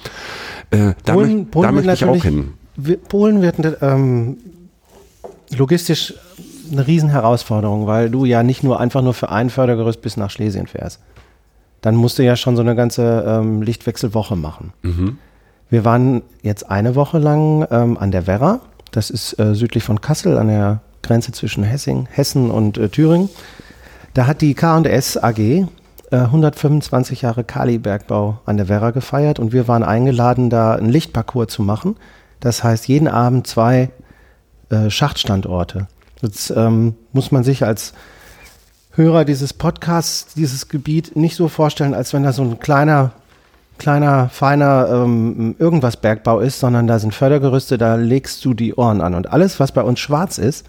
Äh, 0.70 0.94
da 1.04 1.12
Polen- 1.12 1.40
möcht- 1.40 1.50
Polen 1.50 1.66
da 1.66 1.72
möchte 1.72 1.92
ich 1.92 2.04
auch 2.06 2.22
hin. 2.22 2.54
Wir- 2.76 2.96
Polen 2.96 3.42
wird 3.42 3.56
ähm, 3.82 4.38
logistisch 5.54 6.14
eine 6.70 6.86
Riesenherausforderung, 6.86 7.86
weil 7.86 8.08
du 8.08 8.24
ja 8.24 8.42
nicht 8.42 8.62
nur 8.64 8.80
einfach 8.80 9.02
nur 9.02 9.12
für 9.12 9.28
ein 9.30 9.50
Fördergerüst 9.50 10.00
bis 10.00 10.16
nach 10.16 10.30
Schlesien 10.30 10.66
fährst. 10.68 11.00
Dann 11.82 11.96
musst 11.96 12.18
du 12.18 12.24
ja 12.24 12.36
schon 12.36 12.56
so 12.56 12.62
eine 12.62 12.74
ganze 12.76 13.24
ähm, 13.26 13.60
Lichtwechselwoche 13.60 14.36
machen. 14.36 14.72
Mhm. 14.82 15.18
Wir 15.68 15.84
waren 15.84 16.22
jetzt 16.42 16.70
eine 16.70 16.94
Woche 16.94 17.18
lang 17.18 17.66
ähm, 17.70 17.98
an 17.98 18.10
der 18.10 18.26
Werra. 18.26 18.60
Das 18.92 19.10
ist 19.10 19.38
äh, 19.40 19.54
südlich 19.54 19.82
von 19.82 20.00
Kassel 20.00 20.38
an 20.38 20.48
der 20.48 20.80
Grenze 21.02 21.32
zwischen 21.32 21.64
Hessing, 21.64 22.06
Hessen 22.10 22.50
und 22.50 22.78
äh, 22.78 22.88
Thüringen. 22.88 23.28
Da 24.14 24.26
hat 24.26 24.40
die 24.40 24.54
K&S 24.54 25.16
AG 25.16 25.38
äh, 25.38 25.66
125 26.10 27.22
Jahre 27.22 27.42
Kalibergbau 27.42 28.38
an 28.44 28.58
der 28.58 28.68
Werra 28.68 28.90
gefeiert 28.90 29.38
und 29.38 29.52
wir 29.52 29.66
waren 29.66 29.82
eingeladen, 29.82 30.50
da 30.50 30.74
einen 30.74 30.90
Lichtparcours 30.90 31.48
zu 31.48 31.62
machen. 31.62 31.96
Das 32.40 32.62
heißt, 32.62 32.86
jeden 32.86 33.08
Abend 33.08 33.46
zwei 33.46 33.90
äh, 34.68 34.90
Schachtstandorte. 34.90 35.88
Jetzt 36.20 36.50
ähm, 36.50 36.94
muss 37.12 37.32
man 37.32 37.44
sich 37.44 37.64
als 37.64 37.94
Hörer 38.94 39.24
dieses 39.24 39.54
Podcasts, 39.54 40.34
dieses 40.34 40.68
Gebiet 40.68 41.16
nicht 41.16 41.34
so 41.34 41.48
vorstellen, 41.48 41.94
als 41.94 42.12
wenn 42.12 42.22
da 42.22 42.32
so 42.32 42.42
ein 42.42 42.60
kleiner, 42.60 43.12
kleiner, 43.78 44.28
feiner 44.28 44.88
ähm, 44.90 45.56
irgendwas 45.58 45.96
Bergbau 45.96 46.40
ist, 46.40 46.60
sondern 46.60 46.86
da 46.86 46.98
sind 46.98 47.14
Fördergerüste, 47.14 47.78
da 47.78 47.96
legst 47.96 48.44
du 48.44 48.54
die 48.54 48.74
Ohren 48.74 49.00
an. 49.00 49.14
Und 49.14 49.30
alles, 49.32 49.58
was 49.60 49.72
bei 49.72 49.82
uns 49.82 50.00
schwarz 50.00 50.38
ist, 50.38 50.66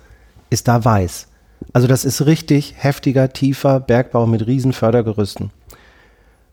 ist 0.50 0.68
da 0.68 0.84
weiß. 0.84 1.28
Also 1.72 1.88
das 1.88 2.06
ist 2.06 2.26
richtig 2.26 2.76
heftiger, 2.78 3.32
tiefer 3.32 3.80
Bergbau 3.80 4.26
mit 4.26 4.46
riesen 4.48 4.74
Fördergerüsten. 4.74 5.52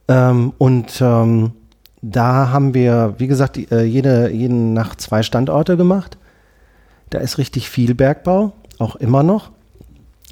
Ähm, 0.09 0.53
und 0.59 1.01
ähm, 1.01 1.53
da 2.03 2.51
haben 2.51 2.75
wir, 2.75 3.15
wie 3.19 3.27
gesagt, 3.27 3.59
äh, 3.71 3.85
jede, 3.85 4.31
jeden 4.31 4.73
Nacht 4.73 5.01
zwei 5.01 5.23
Standorte 5.23 5.77
gemacht. 5.77 6.19
Da 7.11 7.19
ist 7.19 7.39
richtig 7.39 7.69
viel 7.69 7.95
Bergbau, 7.95 8.53
auch 8.79 8.97
immer 8.97 9.23
noch. 9.23 9.51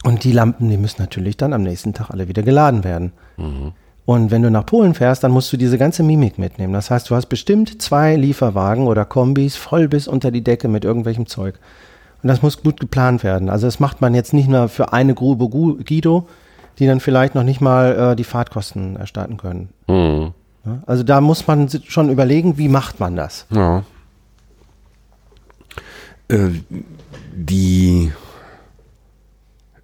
Und 0.04 0.24
die 0.24 0.32
Lampen, 0.32 0.68
die 0.68 0.76
müssen 0.76 1.02
natürlich 1.02 1.36
dann 1.36 1.52
am 1.52 1.62
nächsten 1.62 1.92
Tag 1.92 2.10
alle 2.10 2.28
wieder 2.28 2.42
geladen 2.42 2.84
werden. 2.84 3.12
Und 4.08 4.30
wenn 4.30 4.40
du 4.40 4.50
nach 4.50 4.64
Polen 4.64 4.94
fährst, 4.94 5.22
dann 5.22 5.32
musst 5.32 5.52
du 5.52 5.58
diese 5.58 5.76
ganze 5.76 6.02
Mimik 6.02 6.38
mitnehmen. 6.38 6.72
Das 6.72 6.90
heißt, 6.90 7.10
du 7.10 7.14
hast 7.14 7.26
bestimmt 7.26 7.82
zwei 7.82 8.16
Lieferwagen 8.16 8.86
oder 8.86 9.04
Kombis 9.04 9.56
voll 9.56 9.86
bis 9.86 10.08
unter 10.08 10.30
die 10.30 10.42
Decke 10.42 10.66
mit 10.66 10.82
irgendwelchem 10.82 11.26
Zeug. 11.26 11.56
Und 12.22 12.28
das 12.28 12.40
muss 12.40 12.62
gut 12.62 12.80
geplant 12.80 13.22
werden. 13.22 13.50
Also 13.50 13.66
das 13.66 13.80
macht 13.80 14.00
man 14.00 14.14
jetzt 14.14 14.32
nicht 14.32 14.48
nur 14.48 14.70
für 14.70 14.94
eine 14.94 15.12
Grube 15.12 15.50
Guido, 15.50 16.26
die 16.78 16.86
dann 16.86 17.00
vielleicht 17.00 17.34
noch 17.34 17.42
nicht 17.42 17.60
mal 17.60 18.12
äh, 18.12 18.16
die 18.16 18.24
Fahrtkosten 18.24 18.96
erstatten 18.96 19.36
können. 19.36 19.68
Mhm. 19.88 20.32
Also 20.86 21.02
da 21.02 21.20
muss 21.20 21.46
man 21.46 21.68
schon 21.68 22.08
überlegen, 22.08 22.56
wie 22.56 22.70
macht 22.70 23.00
man 23.00 23.14
das? 23.14 23.44
Ja. 23.50 23.82
Äh, 26.28 26.48
die. 27.36 28.10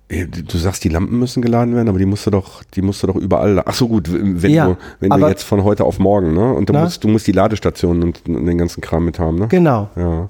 Äh, 0.09 0.27
Du 0.27 0.59
sagst, 0.59 0.85
die 0.85 0.89
Lampen 0.89 1.19
müssen 1.19 1.43
geladen 1.43 1.75
werden, 1.75 1.89
aber 1.89 1.99
die 1.99 2.07
musst 2.07 2.27
du 2.27 2.31
doch, 2.31 2.63
die 2.63 2.83
musst 2.83 3.03
du 3.03 3.07
doch 3.07 3.17
überall. 3.17 3.63
Ach 3.65 3.75
so 3.75 3.89
gut, 3.89 4.11
wenn 4.13 4.51
Ja, 4.51 4.69
du, 4.69 4.77
wenn 5.01 5.11
du 5.11 5.29
jetzt 5.29 5.45
von 5.45 5.65
heute 5.65 5.85
auf 5.85 5.99
morgen, 5.99 6.35
ne? 6.35 6.53
Und 6.53 6.69
du 6.69 6.73
Na? 6.73 6.85
musst, 6.85 7.03
du 7.05 7.09
musst 7.09 7.27
die 7.27 7.33
Ladestationen 7.33 8.03
und, 8.03 8.23
und 8.29 8.47
den 8.47 8.59
ganzen 8.59 8.81
Kram 8.81 9.05
mit 9.05 9.19
haben, 9.19 9.39
ne? 9.39 9.49
Genau. 9.49 9.89
Ja. 9.97 10.29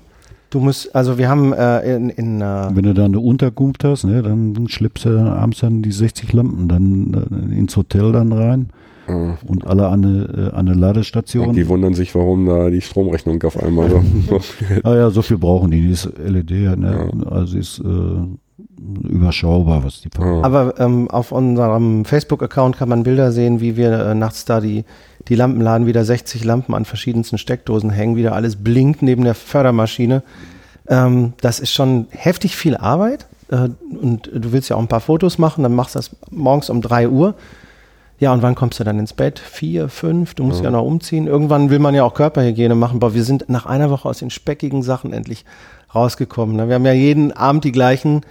Du 0.51 0.61
musst, 0.61 0.95
also 0.95 1.19
wir 1.19 1.29
haben 1.29 1.53
äh, 1.53 1.97
in, 1.97 2.11
in 2.11 2.41
äh, 2.41 2.69
Wenn 2.73 2.85
du 2.85 2.95
da 2.95 3.07
eine 3.07 3.19
Unterkunft 3.19 3.83
hast, 3.83 4.05
ne, 4.05 4.23
dann 4.23 4.69
schleppst 4.69 5.05
du 5.05 5.11
dann 5.11 5.27
abends 5.27 5.59
dann 5.59 5.83
die 5.83 5.91
60 5.91 6.33
Lampen 6.33 6.69
dann 6.69 7.51
äh, 7.53 7.59
ins 7.59 7.77
Hotel 7.77 8.13
dann 8.13 8.31
rein 8.33 8.69
ja. 9.09 9.37
und 9.49 9.67
alle 9.67 9.89
an 9.89 10.05
eine, 10.05 10.51
äh, 10.53 10.57
an 10.57 10.69
eine 10.69 10.75
Ladestation. 10.75 11.49
Und 11.49 11.57
die 11.57 11.69
wundern 11.69 11.95
sich, 11.95 12.15
warum 12.15 12.47
da 12.47 12.71
die 12.71 12.81
Stromrechnung 12.81 13.43
auf 13.43 13.61
einmal 13.61 13.91
so. 13.91 14.01
ah 14.85 14.95
ja, 14.95 15.11
so 15.11 15.23
viel 15.23 15.39
brauchen 15.39 15.73
die. 15.73 15.81
Die 15.81 15.91
ist 15.91 16.09
LED, 16.25 16.79
ne? 16.79 17.11
also 17.29 17.59
ist 17.59 17.81
äh, 17.81 17.85
überschaubar, 19.03 19.85
was 19.85 20.01
die 20.01 20.09
verbrauchen. 20.11 20.45
Aber 20.45 20.79
ähm, 20.79 21.11
auf 21.11 21.33
unserem 21.33 22.05
Facebook-Account 22.05 22.77
kann 22.77 22.89
man 22.89 23.03
Bilder 23.03 23.33
sehen, 23.33 23.61
wie 23.61 23.77
wir 23.77 23.93
äh, 23.93 24.15
nachts 24.15 24.45
da 24.45 24.61
die, 24.61 24.85
die 25.29 25.35
Lampen 25.35 25.61
laden, 25.61 25.87
wieder 25.87 26.05
60 26.05 26.45
Lampen 26.45 26.75
an 26.75 26.85
verschiedensten 26.85 27.39
Steckdosen 27.39 27.91
hängen, 27.91 28.17
wieder 28.17 28.35
alles 28.35 28.57
blinkt 28.57 29.03
neben 29.03 29.25
der 29.25 29.35
Fördermaschine. 29.35 30.23
Ähm, 30.89 31.33
das 31.41 31.61
ist 31.61 31.73
schon 31.73 32.07
heftig 32.11 32.57
viel 32.57 32.77
Arbeit. 32.77 33.27
Äh, 33.49 33.71
und 34.01 34.31
du 34.33 34.53
willst 34.53 34.69
ja 34.69 34.77
auch 34.77 34.81
ein 34.81 34.89
paar 34.89 35.01
Fotos 35.01 35.39
machen, 35.39 35.63
dann 35.63 35.75
machst 35.75 35.95
du 35.95 35.99
das 35.99 36.11
morgens 36.31 36.71
um 36.71 36.81
3 36.81 37.09
Uhr. 37.09 37.35
Ja, 38.21 38.33
und 38.33 38.43
wann 38.43 38.55
kommst 38.55 38.79
du 38.79 38.85
dann 38.85 38.99
ins 39.01 39.13
Bett? 39.13 39.41
Vier, 39.41 39.89
fünf, 39.89 40.35
du 40.35 40.45
musst 40.45 40.63
ja, 40.63 40.71
noch 40.71 40.85
umziehen. 40.85 41.27
Irgendwann 41.27 41.69
will 41.69 41.81
man 41.81 41.95
ja 41.95 42.05
auch 42.05 42.15
Körperhygiene 42.15 42.77
machen, 42.77 42.97
aber 42.97 43.13
wir 43.13 43.25
sind 43.25 43.49
nach 43.49 43.67
einer 43.67 43.91
Woche 43.91 44.09
aus 44.09 44.21
den 44.21 44.31
speckigen 44.31 44.85
Sachen 44.85 45.13
endlich 45.13 45.45
rausgekommen. 45.95 46.57
Ne? 46.57 46.69
Wir 46.69 46.77
haben 46.77 46.87
ja 46.87 46.93
jeden 46.93 47.33
Abend 47.33 47.65
die 47.65 47.73
gleichen 47.73 48.23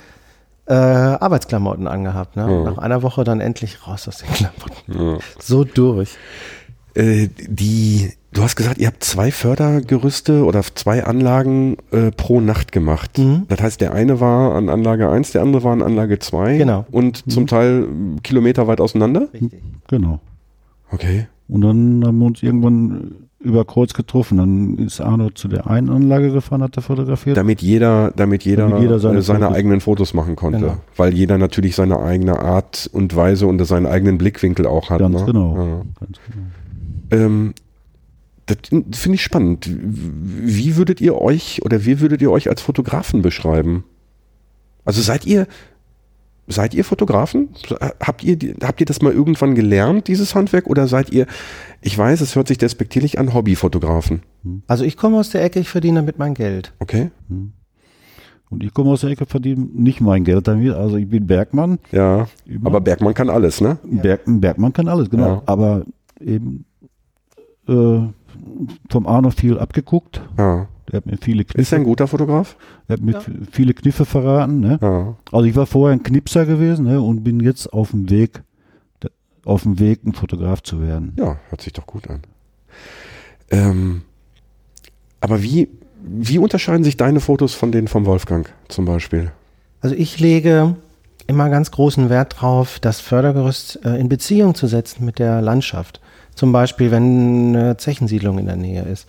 äh, 0.66 0.74
Arbeitsklamotten 0.74 1.88
angehabt. 1.88 2.36
Ne? 2.36 2.46
Und 2.46 2.64
Nach 2.64 2.78
einer 2.78 3.02
Woche 3.02 3.24
dann 3.24 3.42
endlich 3.42 3.88
raus 3.88 4.08
aus 4.08 4.18
den 4.18 4.30
Klamotten. 4.30 5.20
So 5.40 5.64
durch. 5.64 6.18
Äh, 6.96 7.30
die, 7.48 8.12
du 8.34 8.44
hast 8.44 8.56
gesagt, 8.56 8.78
ihr 8.78 8.88
habt 8.88 9.04
zwei 9.04 9.32
Fördergerüste 9.32 10.46
oder 10.46 10.62
zwei 10.62 11.04
Anlagen 11.04 11.78
äh, 11.92 12.12
pro 12.12 12.40
Nacht 12.40 12.72
gemacht. 12.72 13.18
Mhm. 13.18 13.46
Das 13.48 13.62
heißt, 13.62 13.82
der 13.82 13.94
eine 13.94 14.20
war 14.20 14.54
an 14.56 14.70
Anlage 14.70 15.10
1, 15.10 15.32
der 15.32 15.42
andere 15.42 15.64
war 15.64 15.74
an 15.74 15.82
Anlage 15.82 16.20
2. 16.20 16.58
Genau. 16.58 16.86
Und 16.92 17.30
zum 17.32 17.48
Teil 17.48 17.88
kilometerweit 18.22 18.80
auseinander? 18.80 19.28
Richtig. 19.34 19.62
Genau. 19.88 20.20
Okay. 20.92 21.28
Und 21.48 21.62
dann 21.62 22.04
haben 22.06 22.20
wir 22.20 22.26
uns 22.28 22.44
irgendwann 22.44 23.23
über 23.44 23.66
Kreuz 23.66 23.94
getroffen. 23.94 24.38
Dann 24.38 24.78
ist 24.78 25.02
Arno 25.02 25.30
zu 25.30 25.48
der 25.48 25.68
einen 25.68 25.90
Anlage 25.90 26.32
gefahren, 26.32 26.64
hat 26.64 26.76
er 26.78 26.82
fotografiert. 26.84 27.38
Damit 27.38 27.62
jeder, 27.62 28.12
damit 28.16 28.44
jeder, 28.44 28.70
Damit 28.70 28.82
jeder 28.82 29.00
seine 29.00 29.20
äh, 29.20 29.22
seine 29.22 29.46
Fotos- 29.46 29.56
eigenen 29.56 29.82
Fotos 29.82 30.14
machen 30.14 30.36
konnte. 30.36 30.60
Genau. 30.60 30.78
Weil 30.96 31.14
jeder 31.14 31.38
natürlich 31.38 31.76
seine 31.76 32.00
eigene 32.00 32.40
Art 32.40 32.90
und 32.92 33.16
Weise 33.16 33.48
und 33.48 33.64
seinen 33.66 33.86
eigenen 33.86 34.18
Blickwinkel 34.18 34.66
auch 34.66 34.90
hat. 34.90 35.00
Ganz 35.00 35.20
ne? 35.20 35.26
genau. 35.26 35.56
Ja. 35.56 35.82
Ganz 36.00 36.20
genau. 36.28 37.26
Ähm, 37.26 37.54
das 38.46 38.58
finde 39.00 39.16
ich 39.16 39.24
spannend. 39.24 39.70
Wie 39.72 40.76
würdet 40.76 41.00
ihr 41.00 41.16
euch 41.16 41.62
oder 41.64 41.86
wie 41.86 42.00
würdet 42.02 42.22
ihr 42.22 42.32
euch 42.32 42.50
als 42.50 42.62
Fotografen 42.62 43.22
beschreiben? 43.22 43.84
Also 44.86 45.02
seid 45.02 45.26
ihr 45.26 45.48
seid 46.48 46.74
ihr 46.74 46.84
Fotografen? 46.84 47.50
Habt 48.00 48.24
ihr 48.24 48.38
habt 48.64 48.80
ihr 48.80 48.86
das 48.86 49.02
mal 49.02 49.14
irgendwann 49.14 49.56
gelernt 49.56 50.08
dieses 50.08 50.36
Handwerk 50.36 50.68
oder 50.68 50.88
seid 50.88 51.12
ihr 51.12 51.26
ich 51.82 51.98
weiß, 51.98 52.22
es 52.22 52.36
hört 52.36 52.48
sich 52.48 52.58
despektierlich 52.58 53.20
an 53.20 53.34
Hobbyfotografen. 53.34 54.24
Also 54.68 54.86
ich 54.86 54.98
komme 54.98 55.18
aus 55.18 55.30
der 55.30 55.44
Ecke, 55.44 55.60
ich 55.60 55.70
verdiene 55.70 56.00
damit 56.00 56.18
mein 56.18 56.34
Geld. 56.34 56.74
Okay? 56.80 57.12
Und 58.50 58.64
ich 58.64 58.74
komme 58.74 58.92
aus 58.92 59.02
der 59.02 59.10
Ecke, 59.10 59.26
verdiene 59.26 59.68
nicht 59.74 60.00
mein 60.00 60.24
Geld 60.24 60.48
damit. 60.48 60.74
Also 60.74 60.98
ich 60.98 61.10
bin 61.10 61.28
Bergmann. 61.28 61.80
Ja, 61.92 62.28
Immer. 62.46 62.68
aber 62.68 62.82
Bergmann 62.82 63.14
kann 63.14 63.30
alles, 63.30 63.62
ne? 63.62 63.78
Berg, 63.84 64.22
Bergmann 64.26 64.74
kann 64.74 64.88
alles, 64.88 65.10
genau. 65.10 65.28
Ja. 65.28 65.44
Aber 65.46 65.86
eben 66.20 66.66
äh, 67.68 68.00
vom 68.90 69.08
Arno 69.08 69.32
viel 69.32 69.58
abgeguckt. 69.60 70.22
Ja. 70.38 70.68
Er 70.94 70.98
hat 70.98 71.06
mir 71.06 71.18
viele 71.20 71.44
Ist 71.56 71.72
er 71.72 71.78
ein 71.80 71.84
Kniffe, 71.84 71.84
guter 71.90 72.08
Fotograf? 72.08 72.56
er 72.88 72.94
hat 72.94 73.02
mir 73.02 73.18
f- 73.18 73.30
viele 73.52 73.74
Kniffe 73.74 74.06
verraten. 74.06 74.60
Ne? 74.60 74.80
Ja. 74.82 75.16
Also 75.32 75.46
ich 75.46 75.56
war 75.56 75.66
vorher 75.66 75.96
ein 75.98 76.04
Knipser 76.04 76.46
gewesen 76.46 76.86
ne? 76.86 77.02
und 77.02 77.24
bin 77.24 77.40
jetzt 77.40 77.72
auf 77.74 77.92
dem 77.92 78.10
Weg, 78.10 78.42
auf 79.46 79.64
dem 79.64 79.80
Weg, 79.80 80.06
ein 80.06 80.14
Fotograf 80.14 80.62
zu 80.64 80.82
werden. 80.82 81.14
Ja, 81.18 81.38
hört 81.50 81.62
sich 81.62 81.74
doch 81.74 81.86
gut 81.88 82.10
an. 82.10 82.22
Ähm, 83.52 84.02
aber 85.20 85.42
wie, 85.44 85.70
wie 86.04 86.38
unterscheiden 86.40 86.84
sich 86.84 86.98
deine 86.98 87.20
Fotos 87.20 87.54
von 87.54 87.72
denen 87.72 87.88
vom 87.88 88.06
Wolfgang 88.06 88.52
zum 88.68 88.86
Beispiel? 88.86 89.32
Also 89.82 89.96
ich 89.96 90.20
lege 90.20 90.76
immer 91.28 91.50
ganz 91.50 91.72
großen 91.72 92.10
Wert 92.10 92.36
drauf, 92.40 92.80
das 92.80 93.00
Fördergerüst 93.00 93.86
äh, 93.86 93.98
in 94.00 94.10
Beziehung 94.10 94.56
zu 94.56 94.68
setzen 94.68 95.06
mit 95.06 95.20
der 95.20 95.42
Landschaft. 95.42 96.02
Zum 96.36 96.52
Beispiel, 96.52 96.90
wenn 96.92 97.56
eine 97.56 97.78
Zechensiedlung 97.78 98.40
in 98.40 98.46
der 98.48 98.56
Nähe 98.56 98.84
ist. 98.84 99.08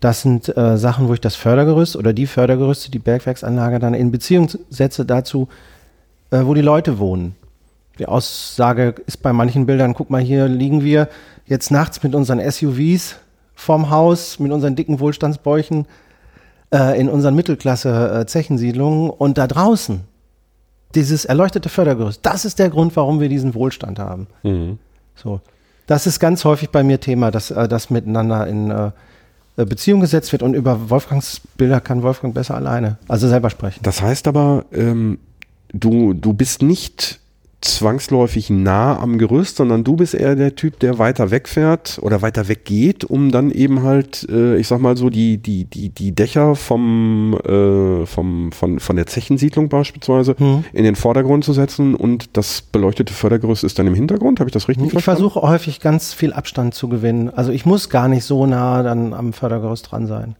Das 0.00 0.22
sind 0.22 0.54
äh, 0.56 0.76
Sachen, 0.76 1.08
wo 1.08 1.14
ich 1.14 1.20
das 1.20 1.34
Fördergerüst 1.34 1.96
oder 1.96 2.12
die 2.12 2.26
Fördergerüste, 2.26 2.90
die 2.90 2.98
Bergwerksanlage 2.98 3.78
dann 3.78 3.94
in 3.94 4.10
Beziehung 4.10 4.50
setze 4.70 5.04
dazu, 5.04 5.48
äh, 6.30 6.40
wo 6.44 6.54
die 6.54 6.60
Leute 6.60 6.98
wohnen. 6.98 7.36
Die 7.98 8.06
Aussage 8.06 8.94
ist 9.06 9.22
bei 9.22 9.32
manchen 9.32 9.66
Bildern, 9.66 9.94
guck 9.94 10.10
mal, 10.10 10.20
hier 10.20 10.48
liegen 10.48 10.82
wir 10.82 11.08
jetzt 11.46 11.70
nachts 11.70 12.02
mit 12.02 12.14
unseren 12.14 12.40
SUVs 12.50 13.16
vorm 13.54 13.90
Haus, 13.90 14.38
mit 14.40 14.52
unseren 14.52 14.74
dicken 14.74 14.98
Wohlstandsbäuchen 15.00 15.86
äh, 16.72 17.00
in 17.00 17.08
unseren 17.08 17.34
Mittelklasse-Zechensiedlungen 17.36 19.10
und 19.10 19.38
da 19.38 19.46
draußen 19.46 20.00
dieses 20.94 21.24
erleuchtete 21.24 21.68
Fördergerüst, 21.68 22.20
das 22.22 22.44
ist 22.44 22.58
der 22.58 22.70
Grund, 22.70 22.94
warum 22.96 23.20
wir 23.20 23.28
diesen 23.28 23.54
Wohlstand 23.54 23.98
haben. 23.98 24.26
So. 25.14 25.40
Das 25.86 26.06
ist 26.06 26.18
ganz 26.18 26.44
häufig 26.44 26.70
bei 26.70 26.82
mir 26.82 27.00
Thema, 27.00 27.30
dass 27.30 27.50
äh, 27.50 27.68
das 27.68 27.90
miteinander 27.90 28.46
in 28.46 28.70
äh, 28.70 28.86
äh, 28.86 28.90
Beziehung 29.56 30.00
gesetzt 30.00 30.32
wird 30.32 30.42
und 30.42 30.54
über 30.54 30.90
Wolfgangs 30.90 31.40
Bilder 31.56 31.80
kann 31.80 32.02
Wolfgang 32.02 32.34
besser 32.34 32.56
alleine, 32.56 32.98
also 33.06 33.28
selber 33.28 33.50
sprechen. 33.50 33.80
Das 33.82 34.02
heißt 34.02 34.26
aber, 34.26 34.64
ähm, 34.72 35.18
du, 35.72 36.12
du 36.12 36.32
bist 36.32 36.62
nicht 36.62 37.20
zwangsläufig 37.64 38.50
nah 38.50 38.98
am 39.00 39.16
Gerüst, 39.18 39.56
sondern 39.56 39.84
du 39.84 39.96
bist 39.96 40.14
eher 40.14 40.36
der 40.36 40.54
Typ, 40.54 40.78
der 40.80 40.98
weiter 40.98 41.30
wegfährt 41.30 41.98
oder 42.02 42.20
weiter 42.22 42.46
weggeht, 42.48 43.04
um 43.04 43.32
dann 43.32 43.50
eben 43.50 43.82
halt, 43.82 44.26
äh, 44.30 44.56
ich 44.56 44.68
sag 44.68 44.80
mal 44.80 44.96
so, 44.96 45.08
die, 45.10 45.38
die, 45.38 45.64
die, 45.64 45.88
die 45.88 46.12
Dächer 46.14 46.56
vom, 46.56 47.34
äh, 47.44 48.04
vom, 48.06 48.52
von, 48.52 48.80
von 48.80 48.96
der 48.96 49.06
Zechensiedlung 49.06 49.68
beispielsweise 49.68 50.36
Mhm. 50.38 50.64
in 50.72 50.84
den 50.84 50.94
Vordergrund 50.94 51.44
zu 51.44 51.52
setzen 51.52 51.94
und 51.94 52.36
das 52.36 52.60
beleuchtete 52.62 53.12
Fördergerüst 53.12 53.64
ist 53.64 53.78
dann 53.78 53.86
im 53.86 53.94
Hintergrund. 53.94 54.40
Habe 54.40 54.48
ich 54.50 54.54
das 54.54 54.68
richtig 54.68 54.86
Ich 54.86 54.92
verstanden? 54.92 55.20
versuche 55.30 55.42
häufig 55.42 55.80
ganz 55.80 56.12
viel 56.12 56.32
Abstand 56.32 56.74
zu 56.74 56.88
gewinnen. 56.88 57.30
Also 57.34 57.50
ich 57.50 57.64
muss 57.64 57.88
gar 57.88 58.08
nicht 58.08 58.24
so 58.24 58.44
nah 58.46 58.82
dann 58.82 59.14
am 59.14 59.32
Fördergerüst 59.32 59.90
dran 59.90 60.06
sein. 60.06 60.36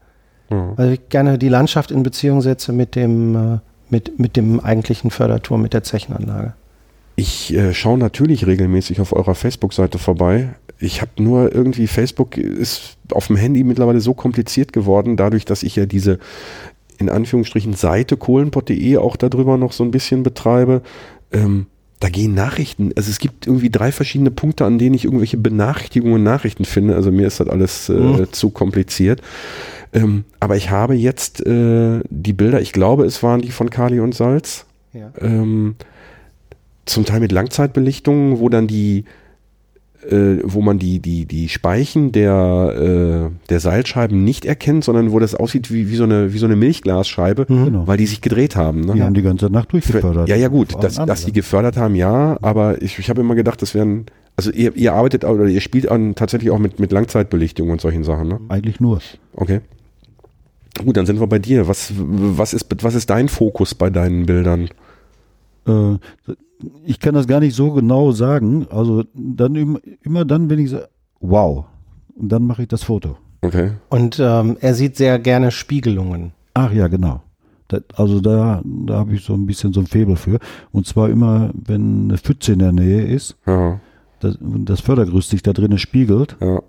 Ja. 0.51 0.73
Weil 0.77 0.93
ich 0.95 1.09
gerne 1.09 1.39
die 1.39 1.49
Landschaft 1.49 1.91
in 1.91 2.03
Beziehung 2.03 2.43
setze 2.43 2.73
mit 2.73 2.95
dem, 2.97 3.35
äh, 3.55 3.59
mit, 3.89 4.19
mit 4.19 4.37
dem 4.37 4.61
eigentlichen 4.61 5.11
Förderturm, 5.11 5.63
mit 5.63 5.73
der 5.73 5.83
Zechenanlage. 5.85 6.53
Ich 7.17 7.55
äh, 7.55 7.73
schaue 7.75 7.99
natürlich 7.99 8.47
regelmäßig 8.47 9.01
auf 9.01 9.13
eurer 9.13 9.35
Facebook-Seite 9.35 9.99
vorbei. 9.99 10.55
Ich 10.81 11.01
habe 11.01 11.23
nur 11.23 11.55
irgendwie, 11.55 11.87
Facebook 11.87 12.37
ist 12.37 12.97
auf 13.13 13.29
dem 13.29 13.37
Handy 13.37 13.63
mittlerweile 13.63 14.01
so 14.01 14.15
kompliziert 14.15 14.73
geworden, 14.73 15.17
dadurch, 15.17 15.45
dass 15.45 15.63
ich 15.63 15.77
ja 15.77 15.87
diese 15.87 16.19
in 16.99 17.09
Anführungsstrichen 17.09 17.75
Seite 17.75 18.17
kohlenpott.de 18.17 18.97
auch 18.99 19.17
darüber 19.17 19.57
noch 19.57 19.73
so 19.73 19.85
ein 19.85 19.91
bisschen 19.91 20.23
betreibe. 20.23 20.83
Ähm, 21.33 21.67
da 22.01 22.09
gehen 22.09 22.35
Nachrichten, 22.35 22.91
also 22.97 23.11
es 23.11 23.19
gibt 23.19 23.47
irgendwie 23.47 23.71
drei 23.71 23.91
verschiedene 23.93 24.31
Punkte, 24.31 24.65
an 24.65 24.79
denen 24.79 24.95
ich 24.95 25.05
irgendwelche 25.05 25.37
Benachrichtigungen 25.39 26.17
und 26.17 26.23
Nachrichten 26.25 26.65
finde. 26.65 26.97
Also 26.97 27.11
mir 27.11 27.27
ist 27.27 27.41
das 27.41 27.49
alles 27.49 27.89
äh, 27.89 27.93
Mhm. 27.93 28.33
zu 28.33 28.51
kompliziert. 28.51 29.23
Ähm, 29.93 30.25
aber 30.41 30.57
ich 30.57 30.71
habe 30.71 30.95
jetzt 30.95 31.47
äh, 31.47 32.01
die 32.11 32.33
Bilder, 32.33 32.61
ich 32.61 32.73
glaube, 32.73 33.05
es 33.05 33.23
waren 33.23 33.41
die 33.41 33.53
von 33.53 33.71
Kali 33.71 34.01
und 34.01 34.15
Salz 34.15 34.67
Ja. 34.93 35.13
ähm, 35.21 35.77
zum 36.87 37.05
Teil 37.05 37.21
mit 37.21 37.33
Langzeitbelichtungen, 37.33 38.39
wo 38.39 38.49
dann 38.49 38.67
die 38.67 39.05
äh, 40.11 40.41
wo 40.45 40.61
man 40.61 40.79
die, 40.79 41.01
die, 41.01 41.27
die 41.27 41.49
Speichen 41.49 42.13
der, 42.13 43.31
äh, 43.31 43.49
der 43.49 43.61
Seilscheiben 43.61 44.23
nicht 44.25 44.45
erkennt, 44.45 44.85
sondern 44.85 45.13
wo 45.13 45.19
das 45.19 45.35
aussieht 45.35 45.73
wie, 45.73 45.91
wie, 45.91 45.97
so, 45.97 46.05
eine, 46.05 46.33
wie 46.33 46.39
so 46.39 46.47
eine 46.47 46.57
Milchglasscheibe, 46.57 47.47
Genau. 47.47 47.87
weil 47.87 47.97
die 47.97 48.07
sich 48.07 48.21
gedreht 48.21 48.57
haben. 48.57 48.83
Ne? 48.83 48.95
Die 48.95 49.03
haben 49.03 49.15
die 49.15 49.23
ganze 49.23 49.47
Nacht 49.47 49.73
durchgefördert. 49.73 50.29
Ja, 50.29 50.37
ja, 50.37 50.49
gut, 50.49 50.75
dass, 50.83 50.97
dass 50.97 51.25
die 51.25 51.33
gefördert 51.33 51.77
haben, 51.77 51.95
ja, 51.95 52.37
aber 52.43 52.83
ich, 52.83 52.99
ich 52.99 53.09
habe 53.11 53.21
immer 53.21 53.35
gedacht, 53.35 53.63
das 53.63 53.75
wären, 53.75 54.07
also 54.37 54.51
ihr, 54.51 54.77
ihr 54.77 54.93
arbeitet 54.93 55.25
oder 55.25 55.47
ihr 55.47 55.61
spielt 55.61 55.89
an, 55.91 56.15
tatsächlich 56.15 56.51
auch 56.51 56.59
mit, 56.59 56.81
mit 56.81 56.93
Langzeitbelichtung 56.93 57.71
und 57.71 57.81
solchen 57.81 58.05
Sachen, 58.05 58.29
ne? 58.29 58.41
Eigentlich 58.49 58.81
nur. 58.81 59.01
Okay. 59.35 59.61
Gut, 60.85 60.97
dann 60.97 61.07
sind 61.07 61.21
wir 61.21 61.29
bei 61.29 61.39
dir. 61.39 61.69
Was, 61.69 61.93
was, 61.97 62.53
ist, 62.53 62.67
was 62.83 62.97
ist 62.97 63.09
dein 63.09 63.29
Fokus 63.29 63.75
bei 63.77 63.91
deinen 63.91 64.27
Bildern? 64.27 64.69
Äh, 65.69 65.99
ich 66.85 67.01
kann 67.01 67.15
das 67.15 67.27
gar 67.27 67.41
nicht 67.41 67.55
so 67.55 67.73
genau 67.73 68.13
sagen. 68.13 68.67
Also 68.71 69.05
dann 69.15 69.55
immer, 69.55 69.79
immer 70.03 70.25
dann, 70.25 70.51
wenn 70.51 70.59
ich 70.59 70.71
sage, 70.71 70.89
wow, 71.21 71.65
und 72.17 72.31
dann 72.31 72.47
mache 72.47 72.63
ich 72.63 72.69
das 72.69 72.85
Foto. 72.85 73.17
Okay. 73.43 73.73
Und 73.91 74.19
ähm, 74.21 74.57
er 74.61 74.75
sieht 74.75 74.97
sehr 74.97 75.19
gerne 75.19 75.51
Spiegelungen. 75.51 76.33
Ach 76.55 76.73
ja, 76.73 76.89
genau. 76.89 77.23
Da, 77.69 77.79
also 77.97 78.21
da, 78.21 78.63
da 78.65 78.95
habe 78.95 79.15
ich 79.15 79.25
so 79.25 79.35
ein 79.35 79.47
bisschen 79.47 79.73
so 79.73 79.81
ein 79.81 79.87
Faible 79.87 80.17
für. 80.17 80.39
Und 80.73 80.87
zwar 80.87 81.09
immer, 81.11 81.51
wenn 81.55 82.05
eine 82.05 82.19
Pfütze 82.19 82.53
in 82.53 82.61
der 82.61 82.73
Nähe 82.73 83.03
ist, 83.05 83.37
Ja, 83.47 83.81
das, 84.21 84.39
das 84.41 84.81
Fördergerüst 84.81 85.31
sich 85.31 85.43
da 85.43 85.53
drinnen 85.53 85.79
spiegelt, 85.79 86.37
ja. 86.41 86.63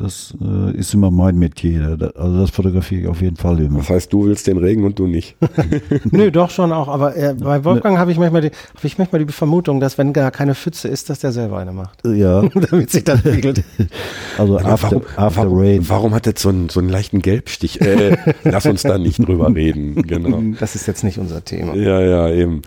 Das 0.00 0.34
äh, 0.40 0.76
ist 0.76 0.94
immer 0.94 1.10
mein 1.10 1.38
Metier. 1.38 1.98
Also 2.14 2.40
das 2.40 2.50
fotografiere 2.50 3.02
ich 3.02 3.08
auf 3.08 3.20
jeden 3.20 3.36
Fall 3.36 3.60
immer. 3.60 3.78
Das 3.78 3.90
heißt, 3.90 4.12
du 4.12 4.24
willst 4.24 4.46
den 4.46 4.56
Regen 4.56 4.84
und 4.84 4.98
du 4.98 5.06
nicht. 5.06 5.36
Nö, 6.10 6.30
doch 6.30 6.48
schon 6.50 6.72
auch, 6.72 6.88
aber 6.88 7.16
äh, 7.16 7.34
bei 7.34 7.64
Wolfgang 7.64 7.98
habe 7.98 8.10
ich 8.10 8.18
manchmal 8.18 8.40
die, 8.40 8.48
habe 8.48 8.86
ich 8.86 8.96
manchmal 8.96 9.24
die 9.24 9.32
Vermutung, 9.32 9.78
dass 9.78 9.98
wenn 9.98 10.12
gar 10.12 10.30
keine 10.30 10.54
Pfütze 10.54 10.88
ist, 10.88 11.10
dass 11.10 11.18
der 11.18 11.32
selber 11.32 11.58
eine 11.58 11.72
macht. 11.72 12.04
Ja, 12.06 12.42
Damit 12.70 12.90
sich 12.90 13.04
das 13.04 13.20
spiegelt. 13.20 13.62
also 14.38 14.58
Aber 14.58 14.68
after, 14.68 15.00
after 15.16 15.42
warum, 15.42 15.58
rain. 15.58 15.88
warum 15.88 16.14
hat 16.14 16.26
das 16.26 16.40
so 16.40 16.48
einen, 16.48 16.70
so 16.70 16.80
einen 16.80 16.88
leichten 16.88 17.20
Gelbstich? 17.20 17.80
Äh, 17.82 18.16
lass 18.44 18.64
uns 18.66 18.82
da 18.82 18.96
nicht 18.96 19.18
drüber 19.26 19.54
reden. 19.54 20.02
Genau. 20.02 20.42
Das 20.58 20.74
ist 20.74 20.86
jetzt 20.86 21.04
nicht 21.04 21.18
unser 21.18 21.44
Thema. 21.44 21.74
Ja, 21.74 22.00
ja, 22.00 22.30
eben. 22.30 22.62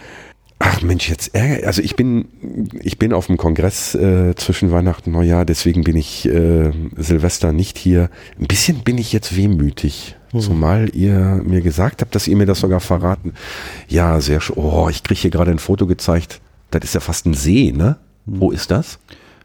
Ach 0.60 0.82
Mensch, 0.82 1.10
jetzt 1.10 1.36
ärger. 1.36 1.68
Also 1.68 1.82
ich 1.82 1.96
bin, 1.96 2.26
ich 2.82 2.98
bin 2.98 3.14
auf 3.14 3.28
dem 3.28 3.38
Kongress 3.38 3.96
äh, 3.96 4.34
zwischen 4.36 4.72
Weihnachten 4.72 5.10
und 5.10 5.16
Neujahr, 5.16 5.46
deswegen 5.46 5.84
bin 5.84 5.98
ich 5.98 6.26
äh, 6.28 6.72
Silvester 6.96 7.52
nicht 7.52 7.78
hier. 7.78 8.10
Ein 8.40 8.48
bisschen 8.48 8.80
bin 8.84 8.98
ich 8.98 9.12
jetzt 9.12 9.36
wehmütig. 9.36 10.16
Zumal 10.40 10.90
ihr 10.96 11.42
mir 11.46 11.62
gesagt 11.62 12.02
habt, 12.02 12.16
dass 12.16 12.28
ihr 12.28 12.36
mir 12.36 12.48
das 12.48 12.60
sogar 12.60 12.80
verraten. 12.80 13.34
Ja, 13.88 14.20
sehr 14.20 14.42
schön. 14.42 14.56
Oh, 14.58 14.88
ich 14.90 15.04
kriege 15.04 15.20
hier 15.20 15.30
gerade 15.30 15.52
ein 15.52 15.60
Foto 15.60 15.86
gezeigt. 15.86 16.42
Das 16.72 16.84
ist 16.84 16.96
ja 16.96 17.02
fast 17.02 17.28
ein 17.28 17.36
See, 17.36 17.72
ne? 17.72 17.98
Wo 18.26 18.50
ist 18.50 18.72
das? 18.72 18.98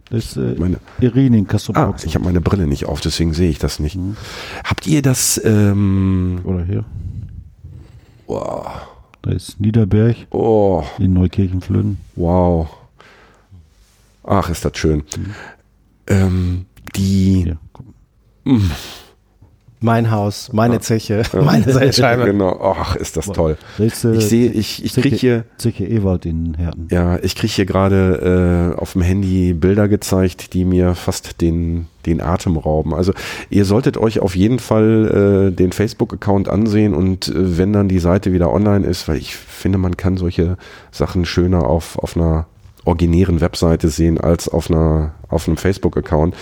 Das 0.09 0.24
ist 0.24 0.36
äh, 0.39 0.55
Meine, 0.56 0.78
Irin 1.01 1.35
in 1.35 1.47
ah, 1.74 1.94
ich 2.02 2.14
habe 2.14 2.24
meine 2.24 2.40
Brille 2.40 2.66
nicht 2.66 2.86
auf, 2.86 3.02
deswegen 3.02 3.35
sehe 3.35 3.51
ich 3.51 3.59
das 3.59 3.78
nicht. 3.80 3.98
Habt 4.64 4.86
ihr 4.86 5.02
das? 5.02 5.39
Ähm, 5.44 6.40
Oder 6.44 6.64
hier. 6.64 6.85
oh, 8.26 8.64
Da 9.23 9.31
ist 9.32 9.61
Niederberg 9.61 10.16
oh, 10.31 10.85
in 10.99 11.12
Neukirchen-Flöden. 11.12 11.99
Wow. 12.15 12.69
Ach, 14.24 14.49
ist 14.49 14.65
das 14.65 14.77
schön. 14.77 15.05
Ähm, 16.07 16.66
die. 16.95 17.55
Guck. 17.73 17.86
Mein 19.80 20.10
Haus, 20.10 20.50
meine 20.52 20.80
Zeche, 20.80 21.22
meine 21.44 21.72
Seilscheibe. 21.72 22.24
Genau. 22.32 22.59
Ach, 22.60 22.96
ist 22.96 23.16
das 23.16 23.26
toll. 23.26 23.56
Äh, 23.78 23.86
Ich 23.86 23.94
sehe, 23.94 24.50
ich, 24.50 24.84
ich 24.84 24.92
Zeche- 24.92 25.09
krieg 25.09 25.20
hier, 25.20 25.44
Zeche 25.56 25.86
Ewald 25.86 26.26
in 26.26 26.55
Herten. 26.55 26.88
ja, 26.90 27.16
ich 27.22 27.36
krieg 27.36 27.50
hier 27.50 27.64
gerade 27.64 28.74
äh, 28.74 28.80
auf 28.80 28.94
dem 28.94 29.02
Handy 29.02 29.52
Bilder 29.52 29.86
gezeigt, 29.86 30.52
die 30.55 30.64
mir 30.64 30.94
fast 30.96 31.40
den, 31.40 31.86
den 32.06 32.20
Atem 32.20 32.56
rauben. 32.56 32.92
Also 32.92 33.12
ihr 33.50 33.64
solltet 33.64 33.96
euch 33.98 34.18
auf 34.18 34.34
jeden 34.34 34.59
Fall 34.59 35.48
äh, 35.50 35.55
den 35.55 35.70
Facebook-Account 35.72 36.48
ansehen 36.48 36.92
und 36.94 37.28
äh, 37.28 37.56
wenn 37.59 37.72
dann 37.72 37.88
die 37.88 38.00
Seite 38.00 38.32
wieder 38.32 38.52
online 38.52 38.84
ist, 38.84 39.06
weil 39.06 39.16
ich 39.18 39.36
finde, 39.36 39.78
man 39.78 39.96
kann 39.96 40.16
solche 40.16 40.56
Sachen 40.90 41.24
schöner 41.24 41.64
auf, 41.64 41.98
auf 41.98 42.16
einer 42.16 42.46
originären 42.84 43.40
Webseite 43.40 43.90
sehen 43.90 44.18
als 44.20 44.48
auf 44.48 44.70
einer 44.70 45.12
auf 45.28 45.46
einem 45.46 45.56
Facebook-Account. 45.56 46.34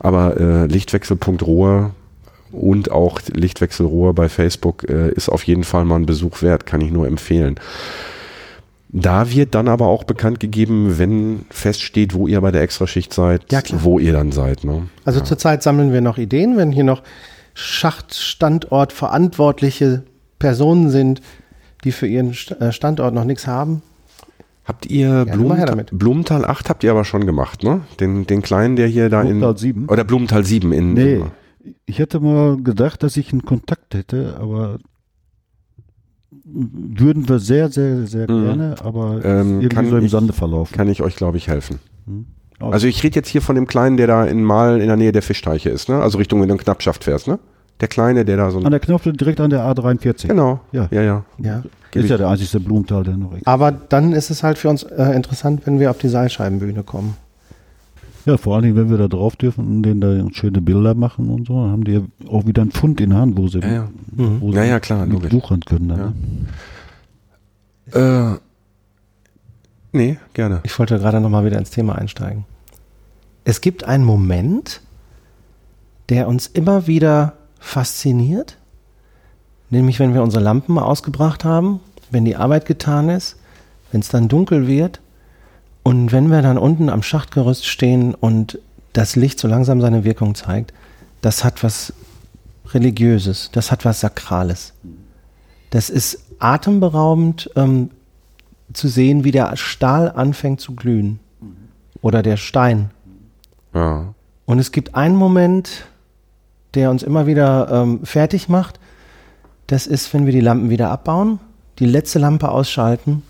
Aber 0.00 0.36
äh, 0.38 0.66
Lichtwechsel.rohr 0.66 1.90
und 2.54 2.90
auch 2.90 3.20
Lichtwechselrohr 3.32 4.14
bei 4.14 4.28
Facebook 4.28 4.88
äh, 4.88 5.10
ist 5.10 5.28
auf 5.28 5.44
jeden 5.44 5.64
Fall 5.64 5.84
mal 5.84 5.96
ein 5.96 6.06
Besuch 6.06 6.42
wert, 6.42 6.66
kann 6.66 6.80
ich 6.80 6.90
nur 6.90 7.06
empfehlen. 7.06 7.56
Da 8.96 9.28
wird 9.32 9.56
dann 9.56 9.66
aber 9.66 9.88
auch 9.88 10.04
bekannt 10.04 10.38
gegeben, 10.38 10.98
wenn 10.98 11.46
feststeht, 11.50 12.14
wo 12.14 12.28
ihr 12.28 12.40
bei 12.40 12.52
der 12.52 12.62
Extraschicht 12.62 13.12
seid, 13.12 13.50
Ja, 13.50 13.60
wo 13.80 13.98
ihr 13.98 14.12
dann 14.12 14.30
seid. 14.30 14.62
Ne? 14.62 14.88
Also 15.04 15.20
zurzeit 15.20 15.64
sammeln 15.64 15.92
wir 15.92 16.00
noch 16.00 16.16
Ideen, 16.16 16.56
wenn 16.56 16.70
hier 16.70 16.84
noch 16.84 17.02
Schachtstandort 17.54 18.92
verantwortliche 18.92 20.04
Personen 20.38 20.90
sind, 20.90 21.22
die 21.82 21.90
für 21.90 22.06
ihren 22.06 22.36
äh, 22.60 22.70
Standort 22.70 23.14
noch 23.14 23.24
nichts 23.24 23.48
haben. 23.48 23.82
Habt 24.64 24.86
ihr 24.86 25.26
Blumenthal, 25.26 25.66
damit. 25.66 25.90
Blumenthal 25.92 26.44
8 26.44 26.70
habt 26.70 26.84
ihr 26.84 26.90
aber 26.90 27.04
schon 27.04 27.26
gemacht, 27.26 27.64
ne? 27.64 27.82
Den, 28.00 28.26
den 28.26 28.42
kleinen, 28.42 28.76
der 28.76 28.86
hier 28.86 29.10
da 29.10 29.22
Blumenthal 29.22 29.50
in 29.50 29.56
7? 29.56 29.88
oder 29.88 30.04
Blumenthal 30.04 30.44
7 30.44 30.72
in 30.72 30.94
Nee, 30.94 31.22
ich 31.86 31.98
hätte 31.98 32.20
mal 32.20 32.56
gedacht, 32.62 33.02
dass 33.02 33.16
ich 33.16 33.32
einen 33.32 33.44
Kontakt 33.44 33.94
hätte, 33.94 34.36
aber 34.40 34.78
würden 36.44 37.28
wir 37.28 37.38
sehr, 37.38 37.70
sehr, 37.70 38.06
sehr 38.06 38.30
Mhm. 38.30 38.44
gerne, 38.44 38.74
aber 38.82 39.24
Ähm, 39.24 39.48
irgendwie 39.60 39.68
kann 39.68 39.88
so 39.88 39.96
im 39.96 40.04
ich- 40.04 40.10
Sande 40.10 40.32
verlaufen. 40.32 40.74
kann 40.76 40.88
ich 40.88 41.02
euch 41.02 41.16
glaube 41.16 41.36
ich 41.36 41.48
helfen. 41.48 41.78
Also, 42.58 42.72
Also 42.72 42.86
ich 42.86 43.02
rede 43.02 43.16
jetzt 43.16 43.28
hier 43.28 43.40
von 43.42 43.54
dem 43.56 43.66
kleinen, 43.66 43.96
der 43.96 44.06
da 44.06 44.24
in 44.24 44.42
Mal 44.42 44.80
in 44.80 44.88
der 44.88 44.96
Nähe 44.96 45.12
der 45.12 45.22
Fischteiche 45.22 45.70
ist, 45.70 45.88
ne? 45.88 46.00
Also 46.00 46.18
Richtung 46.18 46.40
wenn 46.40 46.48
du 46.48 46.54
in 46.54 46.60
Knappschaft 46.60 47.04
fährst, 47.04 47.26
ne? 47.28 47.38
Der 47.80 47.88
kleine, 47.88 48.24
der 48.24 48.36
da 48.36 48.50
so 48.50 48.58
an 48.58 48.70
der 48.70 48.78
Knopf 48.80 49.02
direkt 49.04 49.40
an 49.40 49.50
der 49.50 49.64
A43. 49.64 50.28
Genau. 50.28 50.60
Ja. 50.72 50.88
Ja, 50.92 51.02
ja. 51.02 51.24
Ja. 51.38 51.62
Ist 51.92 52.08
ja 52.10 52.16
der 52.16 52.28
einzige 52.28 52.60
Blumenthal, 52.60 53.02
der 53.04 53.16
noch 53.16 53.28
existiert. 53.30 53.48
Aber 53.48 53.70
dann 53.72 54.12
ist 54.12 54.30
es 54.30 54.42
halt 54.42 54.58
für 54.58 54.68
uns 54.68 54.82
äh, 54.84 55.12
interessant, 55.14 55.62
wenn 55.66 55.78
wir 55.80 55.90
auf 55.90 55.98
die 55.98 56.08
Seilscheibenbühne 56.08 56.82
kommen. 56.84 57.16
Ja, 58.26 58.36
vor 58.38 58.54
allen 58.54 58.62
Dingen, 58.64 58.76
wenn 58.76 58.88
wir 58.90 58.96
da 58.96 59.06
drauf 59.08 59.36
dürfen 59.36 59.66
und 59.66 59.82
denen 59.82 60.00
da 60.00 60.26
schöne 60.34 60.60
Bilder 60.62 60.94
machen 60.94 61.28
und 61.28 61.46
so, 61.46 61.60
dann 61.62 61.72
haben 61.72 61.84
die 61.84 61.92
ja 61.92 62.00
auch 62.28 62.46
wieder 62.46 62.62
einen 62.62 62.70
Fund 62.72 63.00
in 63.00 63.10
der 63.10 63.18
Hand, 63.18 63.36
wo 63.36 63.48
sie, 63.48 63.58
Ja, 63.60 63.72
ja. 63.72 63.88
wo 64.16 64.50
sie 64.50 64.56
Ja, 64.56 64.64
ja, 64.64 64.80
klar, 64.80 65.04
mit 65.04 65.30
wuchern 65.32 65.60
können. 65.60 65.88
Dann, 65.88 65.98
Ja. 67.92 68.00
ne? 68.00 68.38
Äh, 69.92 69.96
nee, 69.96 70.18
gerne. 70.32 70.60
Ich 70.64 70.78
wollte 70.78 70.98
gerade 70.98 71.20
noch 71.20 71.28
mal 71.28 71.44
wieder 71.44 71.58
ins 71.58 71.70
Thema 71.70 71.96
einsteigen. 71.96 72.44
Es 73.44 73.60
gibt 73.60 73.84
einen 73.84 74.04
Moment, 74.04 74.80
der 76.08 76.28
uns 76.28 76.46
immer 76.46 76.86
wieder 76.86 77.34
fasziniert, 77.60 78.56
nämlich 79.68 80.00
wenn 80.00 80.14
wir 80.14 80.22
unsere 80.22 80.42
Lampen 80.42 80.74
mal 80.74 80.82
ausgebracht 80.84 81.44
haben, 81.44 81.80
wenn 82.10 82.24
die 82.24 82.36
Arbeit 82.36 82.64
getan 82.64 83.10
ist, 83.10 83.36
wenn 83.92 84.00
es 84.00 84.08
dann 84.08 84.28
dunkel 84.28 84.66
wird 84.66 85.00
und 85.84 86.12
wenn 86.12 86.30
wir 86.30 86.40
dann 86.40 86.56
unten 86.56 86.88
am 86.88 87.02
Schachtgerüst 87.02 87.66
stehen 87.66 88.14
und 88.14 88.58
das 88.94 89.16
Licht 89.16 89.38
so 89.38 89.46
langsam 89.46 89.82
seine 89.82 90.02
Wirkung 90.02 90.34
zeigt, 90.34 90.72
das 91.20 91.44
hat 91.44 91.62
was 91.62 91.92
Religiöses, 92.72 93.50
das 93.52 93.70
hat 93.70 93.84
was 93.84 94.00
Sakrales. 94.00 94.72
Das 95.70 95.90
ist 95.90 96.24
atemberaubend 96.38 97.50
ähm, 97.54 97.90
zu 98.72 98.88
sehen, 98.88 99.24
wie 99.24 99.30
der 99.30 99.56
Stahl 99.56 100.10
anfängt 100.10 100.60
zu 100.60 100.74
glühen. 100.74 101.20
Oder 102.00 102.22
der 102.22 102.38
Stein. 102.38 102.90
Ja. 103.74 104.14
Und 104.46 104.58
es 104.58 104.72
gibt 104.72 104.94
einen 104.94 105.16
Moment, 105.16 105.84
der 106.72 106.90
uns 106.90 107.02
immer 107.02 107.26
wieder 107.26 107.68
ähm, 107.70 108.00
fertig 108.04 108.48
macht. 108.48 108.80
Das 109.66 109.86
ist, 109.86 110.12
wenn 110.14 110.24
wir 110.24 110.32
die 110.32 110.40
Lampen 110.40 110.70
wieder 110.70 110.90
abbauen, 110.90 111.40
die 111.78 111.86
letzte 111.86 112.18
Lampe 112.18 112.48
ausschalten 112.48 113.22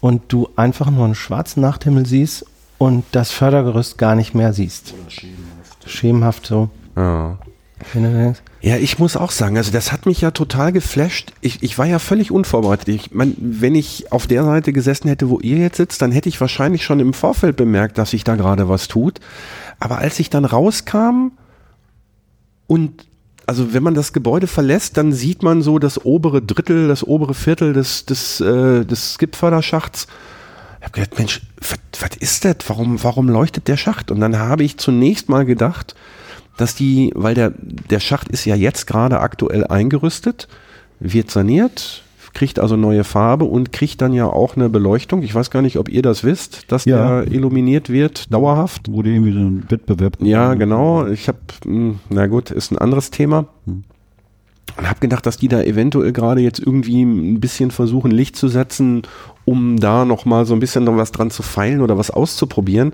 und 0.00 0.22
du 0.28 0.48
einfach 0.56 0.90
nur 0.90 1.04
einen 1.04 1.14
schwarzen 1.14 1.60
Nachthimmel 1.60 2.06
siehst 2.06 2.46
und 2.78 3.04
das 3.12 3.30
Fördergerüst 3.30 3.98
gar 3.98 4.14
nicht 4.14 4.34
mehr 4.34 4.52
siehst. 4.52 4.94
Schemenhaft 5.86 6.46
so. 6.46 6.70
Ja. 6.96 7.38
Ja, 8.60 8.76
ich 8.76 8.98
muss 8.98 9.16
auch 9.16 9.30
sagen, 9.30 9.56
also 9.56 9.70
das 9.70 9.92
hat 9.92 10.04
mich 10.04 10.20
ja 10.20 10.32
total 10.32 10.72
geflasht. 10.72 11.32
Ich, 11.40 11.62
ich 11.62 11.78
war 11.78 11.86
ja 11.86 12.00
völlig 12.00 12.32
unvorbereitet. 12.32 12.88
Ich 12.88 13.12
mein, 13.12 13.36
wenn 13.38 13.76
ich 13.76 14.10
auf 14.10 14.26
der 14.26 14.44
Seite 14.44 14.72
gesessen 14.72 15.08
hätte, 15.08 15.30
wo 15.30 15.38
ihr 15.38 15.58
jetzt 15.58 15.76
sitzt, 15.76 16.02
dann 16.02 16.10
hätte 16.10 16.28
ich 16.28 16.40
wahrscheinlich 16.40 16.84
schon 16.84 16.98
im 16.98 17.14
Vorfeld 17.14 17.56
bemerkt, 17.56 17.98
dass 17.98 18.10
sich 18.10 18.24
da 18.24 18.34
gerade 18.34 18.68
was 18.68 18.88
tut. 18.88 19.20
Aber 19.78 19.98
als 19.98 20.18
ich 20.18 20.28
dann 20.28 20.44
rauskam 20.44 21.30
und 22.66 23.06
also 23.48 23.72
wenn 23.72 23.82
man 23.82 23.94
das 23.94 24.12
Gebäude 24.12 24.46
verlässt, 24.46 24.98
dann 24.98 25.14
sieht 25.14 25.42
man 25.42 25.62
so 25.62 25.78
das 25.78 26.04
obere 26.04 26.42
Drittel, 26.42 26.86
das 26.86 27.02
obere 27.02 27.32
Viertel 27.32 27.72
des, 27.72 28.04
des, 28.04 28.42
äh, 28.42 28.84
des 28.84 29.14
Skipförderschachts. 29.14 30.06
Ich 30.80 30.84
habe 30.84 30.92
gedacht, 30.92 31.18
Mensch, 31.18 31.40
was, 31.98 32.10
ist 32.20 32.44
das? 32.44 32.56
Warum, 32.66 33.02
warum 33.02 33.26
leuchtet 33.30 33.66
der 33.66 33.78
Schacht? 33.78 34.10
Und 34.10 34.20
dann 34.20 34.38
habe 34.38 34.64
ich 34.64 34.76
zunächst 34.76 35.30
mal 35.30 35.46
gedacht, 35.46 35.94
dass 36.58 36.74
die, 36.74 37.10
weil 37.14 37.34
der, 37.34 37.54
der 37.56 38.00
Schacht 38.00 38.28
ist 38.28 38.44
ja 38.44 38.54
jetzt 38.54 38.86
gerade 38.86 39.20
aktuell 39.20 39.66
eingerüstet, 39.66 40.46
wird 41.00 41.30
saniert, 41.30 42.02
kriegt 42.34 42.58
also 42.58 42.76
neue 42.76 43.04
Farbe 43.04 43.44
und 43.44 43.72
kriegt 43.72 44.00
dann 44.02 44.12
ja 44.12 44.26
auch 44.26 44.56
eine 44.56 44.68
Beleuchtung. 44.68 45.22
Ich 45.22 45.34
weiß 45.34 45.50
gar 45.50 45.62
nicht, 45.62 45.78
ob 45.78 45.88
ihr 45.88 46.02
das 46.02 46.24
wisst, 46.24 46.70
dass 46.70 46.84
Ja. 46.84 47.22
der 47.22 47.32
illuminiert 47.32 47.90
wird, 47.90 48.32
dauerhaft. 48.32 48.90
Wurde 48.90 49.10
irgendwie 49.10 49.32
so 49.32 49.38
ein 49.40 49.64
Wettbewerb. 49.68 50.18
Ja, 50.20 50.54
genau. 50.54 51.06
Ich 51.06 51.28
habe, 51.28 51.38
na 52.10 52.26
gut, 52.26 52.50
ist 52.50 52.70
ein 52.70 52.78
anderes 52.78 53.10
Thema. 53.10 53.46
Hm. 53.66 53.84
Und 54.76 54.88
habe 54.88 55.00
gedacht, 55.00 55.26
dass 55.26 55.38
die 55.38 55.48
da 55.48 55.62
eventuell 55.62 56.12
gerade 56.12 56.40
jetzt 56.40 56.60
irgendwie 56.60 57.02
ein 57.02 57.40
bisschen 57.40 57.70
versuchen, 57.70 58.10
Licht 58.12 58.36
zu 58.36 58.46
setzen, 58.48 59.02
um 59.44 59.78
da 59.80 60.04
noch 60.04 60.24
mal 60.24 60.44
so 60.46 60.54
ein 60.54 60.60
bisschen 60.60 60.84
noch 60.84 60.96
was 60.96 61.10
dran 61.10 61.30
zu 61.30 61.42
feilen 61.42 61.80
oder 61.80 61.98
was 61.98 62.10
auszuprobieren. 62.10 62.92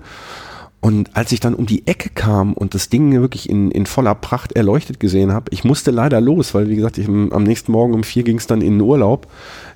Und 0.81 1.15
als 1.15 1.31
ich 1.31 1.39
dann 1.39 1.55
um 1.55 1.65
die 1.65 1.87
Ecke 1.87 2.09
kam 2.13 2.53
und 2.53 2.75
das 2.75 2.89
Ding 2.89 3.11
wirklich 3.19 3.49
in, 3.49 3.71
in 3.71 3.87
voller 3.87 4.13
Pracht 4.13 4.51
erleuchtet 4.51 4.99
gesehen 4.99 5.31
habe, 5.33 5.45
ich 5.49 5.63
musste 5.63 5.89
leider 5.89 6.21
los, 6.21 6.53
weil 6.53 6.69
wie 6.69 6.75
gesagt, 6.75 6.99
ich, 6.99 7.07
am 7.07 7.41
nächsten 7.41 7.71
Morgen 7.71 7.95
um 7.95 8.03
vier 8.03 8.21
ging 8.21 8.37
es 8.37 8.45
dann 8.45 8.61
in 8.61 8.73
den 8.73 8.81
Urlaub. 8.81 9.25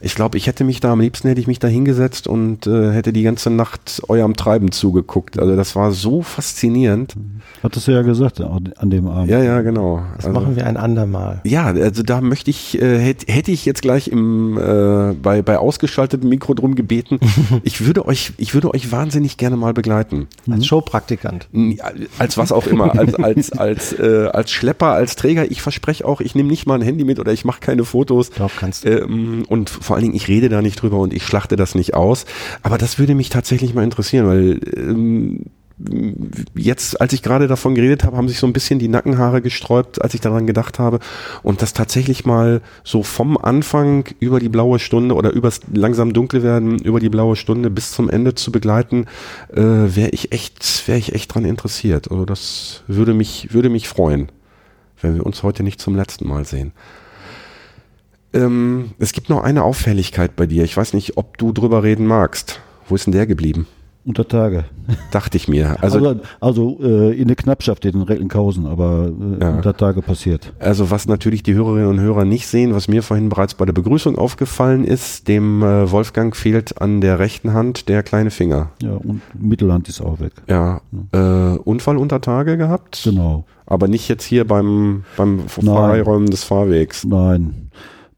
Ich 0.02 0.14
glaube, 0.14 0.38
ich 0.38 0.46
hätte 0.46 0.64
mich 0.64 0.82
da, 0.82 0.92
am 0.92 1.00
liebsten 1.00 1.28
hätte 1.28 1.42
ich 1.42 1.48
mich 1.48 1.58
da 1.58 1.68
hingesetzt 1.68 2.28
und 2.28 2.68
äh, 2.68 2.92
hätte 2.92 3.12
die 3.12 3.24
ganze 3.24 3.50
Nacht 3.50 4.04
eurem 4.08 4.36
Treiben 4.36 4.72
zugeguckt. 4.72 5.40
Also 5.40 5.56
das 5.56 5.76
war 5.76 5.92
so 5.94 6.22
faszinierend. 6.22 7.16
Hattest 7.64 7.88
du 7.88 7.92
ja 7.92 8.04
gesagt 8.04 8.40
an 8.42 8.90
dem 8.92 9.08
Abend. 9.08 9.32
Ja, 9.32 9.42
ja, 9.44 9.62
genau. 9.62 10.04
Das 10.18 10.28
Also- 10.28 10.40
machen 10.40 10.56
wir 10.56 10.68
ein 10.68 10.78
andermal. 10.78 11.42
ja, 11.44 11.66
also 11.66 12.04
da 12.04 12.22
möchte 12.22 12.52
ich, 12.52 12.80
äh, 12.80 13.00
hätte 13.00 13.34
hätte 13.34 13.52
ich 13.52 13.66
jetzt 13.66 13.82
gleich 13.82 14.10
im, 14.10 14.58
äh, 14.60 15.14
bei, 15.16 15.42
bei 15.42 15.58
ausgeschaltetem 15.58 16.30
Mikro 16.30 16.54
drum 16.54 16.76
gebeten. 16.76 17.20
ich 17.64 17.84
würde 17.86 18.06
euch, 18.06 18.34
ich 18.38 18.54
würde 18.54 18.72
euch 18.74 18.92
wahnsinnig 18.92 19.38
gerne 19.38 19.58
mal 19.58 19.74
begleiten. 19.74 20.28
Als 20.50 20.68
Showpraktikant. 20.68 20.99
N- 21.54 21.78
Als 22.18 22.38
was 22.38 22.52
auch 22.52 22.68
immer, 22.68 22.98
als, 22.98 23.16
als, 23.16 23.52
als, 23.52 23.94
äh, 23.94 24.30
als 24.32 24.52
Schlepper, 24.52 24.88
als 24.94 25.16
Träger. 25.16 25.50
Ich 25.52 25.62
verspreche 25.62 26.06
auch, 26.06 26.22
ich 26.22 26.36
nehme 26.36 26.50
nicht 26.50 26.66
mal 26.66 26.76
ein 26.76 26.82
Handy 26.82 27.04
mit 27.04 27.20
oder 27.20 27.32
ich 27.34 27.46
mache 27.46 27.60
keine 27.62 27.86
Fotos. 27.86 28.30
Doch, 28.32 28.52
kannst 28.58 28.86
du. 28.86 28.90
Ähm, 29.02 29.44
und 29.48 29.70
vor 29.70 29.96
allen 29.96 30.04
Dingen, 30.04 30.16
ich 30.16 30.28
rede 30.28 30.50
da 30.50 30.62
nicht 30.62 30.82
drüber 30.82 30.98
und 31.00 31.14
ich 31.14 31.24
schlachte 31.26 31.56
das 31.56 31.76
nicht 31.76 31.94
aus. 31.94 32.26
Aber 32.64 32.78
das 32.78 33.00
würde 33.00 33.16
mich 33.16 33.30
tatsächlich 33.30 33.74
mal 33.74 33.84
interessieren, 33.84 34.28
weil 34.28 34.60
ähm, 34.76 35.46
jetzt, 36.56 37.00
als 37.00 37.14
ich 37.14 37.22
gerade 37.22 37.48
davon 37.48 37.74
geredet 37.74 38.04
habe, 38.04 38.18
haben 38.18 38.28
sich 38.28 38.40
so 38.40 38.48
ein 38.48 38.54
bisschen 38.54 38.80
die 38.80 38.90
Nackenhaare 38.90 39.42
gesträubt, 39.42 40.02
als 40.02 40.14
ich 40.14 40.22
daran 40.22 40.46
gedacht 40.46 40.78
habe. 40.78 41.00
Und 41.42 41.62
das 41.62 41.74
tatsächlich 41.74 42.26
mal 42.26 42.62
so 42.84 43.02
vom 43.04 43.38
Anfang 43.38 44.06
über 44.20 44.40
die 44.40 44.50
blaue 44.50 44.80
Stunde 44.80 45.16
oder 45.16 45.32
übers 45.32 45.62
langsam 45.72 46.14
dunkle 46.14 46.44
werden, 46.44 46.80
über 46.80 47.00
die 47.00 47.10
blaue 47.10 47.36
Stunde 47.36 47.70
bis 47.70 47.92
zum 47.92 48.10
Ende 48.10 48.36
zu 48.36 48.52
begleiten, 48.52 49.06
äh, 49.54 49.62
wäre 49.62 50.10
ich 50.10 50.32
echt, 50.32 50.88
wäre 50.88 50.98
ich 50.98 51.14
echt 51.14 51.34
dran 51.34 51.46
interessiert. 51.46 52.12
Also 52.12 52.26
das 52.26 52.84
würde 52.88 53.14
mich, 53.14 53.54
würde 53.54 53.70
mich 53.70 53.88
freuen, 53.88 54.30
wenn 55.02 55.16
wir 55.16 55.26
uns 55.26 55.44
heute 55.44 55.64
nicht 55.64 55.80
zum 55.80 55.96
letzten 55.96 56.28
Mal 56.28 56.46
sehen. 56.46 56.74
Ähm, 58.34 58.92
es 59.00 59.14
gibt 59.14 59.30
noch 59.30 59.44
eine 59.44 59.64
Auffälligkeit 59.64 60.36
bei 60.36 60.46
dir. 60.46 60.64
Ich 60.64 60.76
weiß 60.76 60.94
nicht, 60.94 61.18
ob 61.18 61.38
du 61.38 61.52
drüber 61.52 61.84
reden 61.84 62.06
magst. 62.06 62.60
Wo 62.88 62.96
ist 62.96 63.06
denn 63.06 63.14
der 63.14 63.26
geblieben? 63.26 63.66
Unter 64.06 64.28
Tage. 64.28 64.64
Dachte 65.12 65.38
ich 65.38 65.48
mir. 65.48 65.76
Also, 65.84 65.98
Also, 66.00 66.20
also 66.40 66.78
äh, 66.82 67.12
in 67.20 67.28
der 67.28 67.36
Knappschaft 67.36 67.86
in 67.86 68.02
Recklinghausen, 68.02 68.66
aber 68.66 69.12
äh, 69.40 69.44
Ja. 69.44 69.56
unter 69.58 69.76
Tage 69.76 70.02
passiert. 70.02 70.54
also 70.58 70.90
was 70.90 71.08
natürlich 71.08 71.44
die 71.44 71.54
Hörerinnen 71.54 71.88
und 71.90 72.00
Hörer 72.00 72.26
nicht 72.26 72.48
sehen, 72.48 72.74
was 72.74 72.88
mir 72.88 73.04
vorhin 73.04 73.30
bereits 73.30 73.54
bei 73.54 73.66
der 73.66 73.74
Begrüßung 73.74 74.18
aufgefallen 74.18 74.84
ist, 74.86 75.28
dem 75.28 75.62
äh, 75.62 75.92
Wolfgang 75.92 76.36
fehlt 76.36 76.82
an 76.82 77.02
der 77.02 77.20
rechten 77.20 77.54
Hand 77.54 77.88
der 77.90 78.02
kleine 78.02 78.32
Finger. 78.32 78.72
Ja, 78.82 78.94
und 78.94 79.22
Mittelhand 79.40 79.90
ist 79.90 80.02
auch 80.02 80.20
weg. 80.22 80.32
Ja, 80.48 80.82
äh, 81.12 81.58
Unfall 81.60 81.98
unter 81.98 82.22
Tage 82.22 82.58
gehabt, 82.58 83.02
Genau. 83.04 83.46
aber 83.68 83.88
nicht 83.90 84.08
jetzt 84.08 84.24
hier 84.24 84.48
beim, 84.48 85.04
beim 85.18 85.42
Freiräumen 85.50 86.30
des 86.30 86.46
Fahrwegs. 86.46 87.04
Nein. 87.06 87.70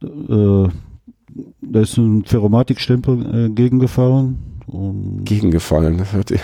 Äh, 0.03 0.69
da 1.61 1.79
ist 1.79 1.97
ein 1.97 2.23
Ferromatikstempel 2.23 3.47
äh, 3.47 3.49
gegengefallen. 3.49 4.37
Und 4.67 5.23
Gegengefallen. 5.25 5.97
Das 5.97 6.13
hört 6.13 6.29
sich- 6.29 6.41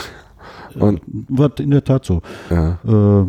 Und, 0.80 1.02
war 1.30 1.52
in 1.60 1.72
der 1.72 1.84
Tat 1.84 2.06
so. 2.06 2.22
ja. 2.50 2.78
Äh, 2.86 3.26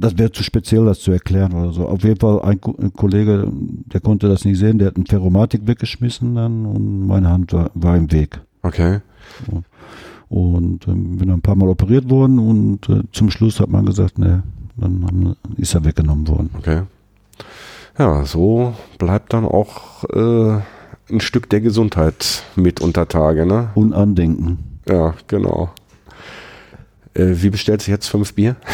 das 0.00 0.16
wäre 0.16 0.30
zu 0.30 0.44
speziell, 0.44 0.84
das 0.84 1.00
zu 1.00 1.10
erklären 1.10 1.52
oder 1.54 1.72
so. 1.72 1.88
Auf 1.88 2.04
jeden 2.04 2.20
Fall 2.20 2.40
ein, 2.42 2.60
ein 2.80 2.92
Kollege, 2.92 3.48
der 3.52 4.00
konnte 4.00 4.28
das 4.28 4.44
nicht 4.44 4.56
sehen, 4.58 4.78
der 4.78 4.88
hat 4.88 4.96
ein 4.96 5.06
Ferromatik 5.06 5.66
weggeschmissen 5.66 6.36
dann 6.36 6.66
und 6.66 7.08
meine 7.08 7.28
Hand 7.30 7.52
war, 7.52 7.72
war 7.74 7.96
im 7.96 8.12
Weg. 8.12 8.40
Okay. 8.62 9.00
Und 10.28 10.86
ähm, 10.86 11.16
bin 11.16 11.30
ein 11.32 11.40
paar 11.40 11.56
Mal 11.56 11.68
operiert 11.68 12.08
worden 12.10 12.38
und 12.38 12.88
äh, 12.88 13.02
zum 13.12 13.30
Schluss 13.30 13.58
hat 13.58 13.70
man 13.70 13.86
gesagt, 13.86 14.18
ne, 14.18 14.44
dann 14.76 15.04
haben, 15.04 15.34
ist 15.56 15.74
er 15.74 15.84
weggenommen 15.84 16.28
worden. 16.28 16.50
Okay. 16.56 16.82
Ja, 17.98 18.24
so 18.24 18.74
bleibt 18.98 19.32
dann 19.32 19.44
auch 19.44 20.04
äh, 20.04 20.60
ein 21.10 21.20
Stück 21.20 21.48
der 21.50 21.60
Gesundheit 21.60 22.42
mit 22.56 22.80
unter 22.80 23.08
Tage, 23.08 23.46
ne? 23.46 23.70
Und 23.74 23.92
Andenken. 23.92 24.80
Ja, 24.88 25.14
genau. 25.26 25.70
Äh, 27.14 27.26
wie 27.42 27.50
bestellt 27.50 27.82
sich 27.82 27.88
jetzt 27.90 28.08
fünf 28.08 28.34
Bier? 28.34 28.56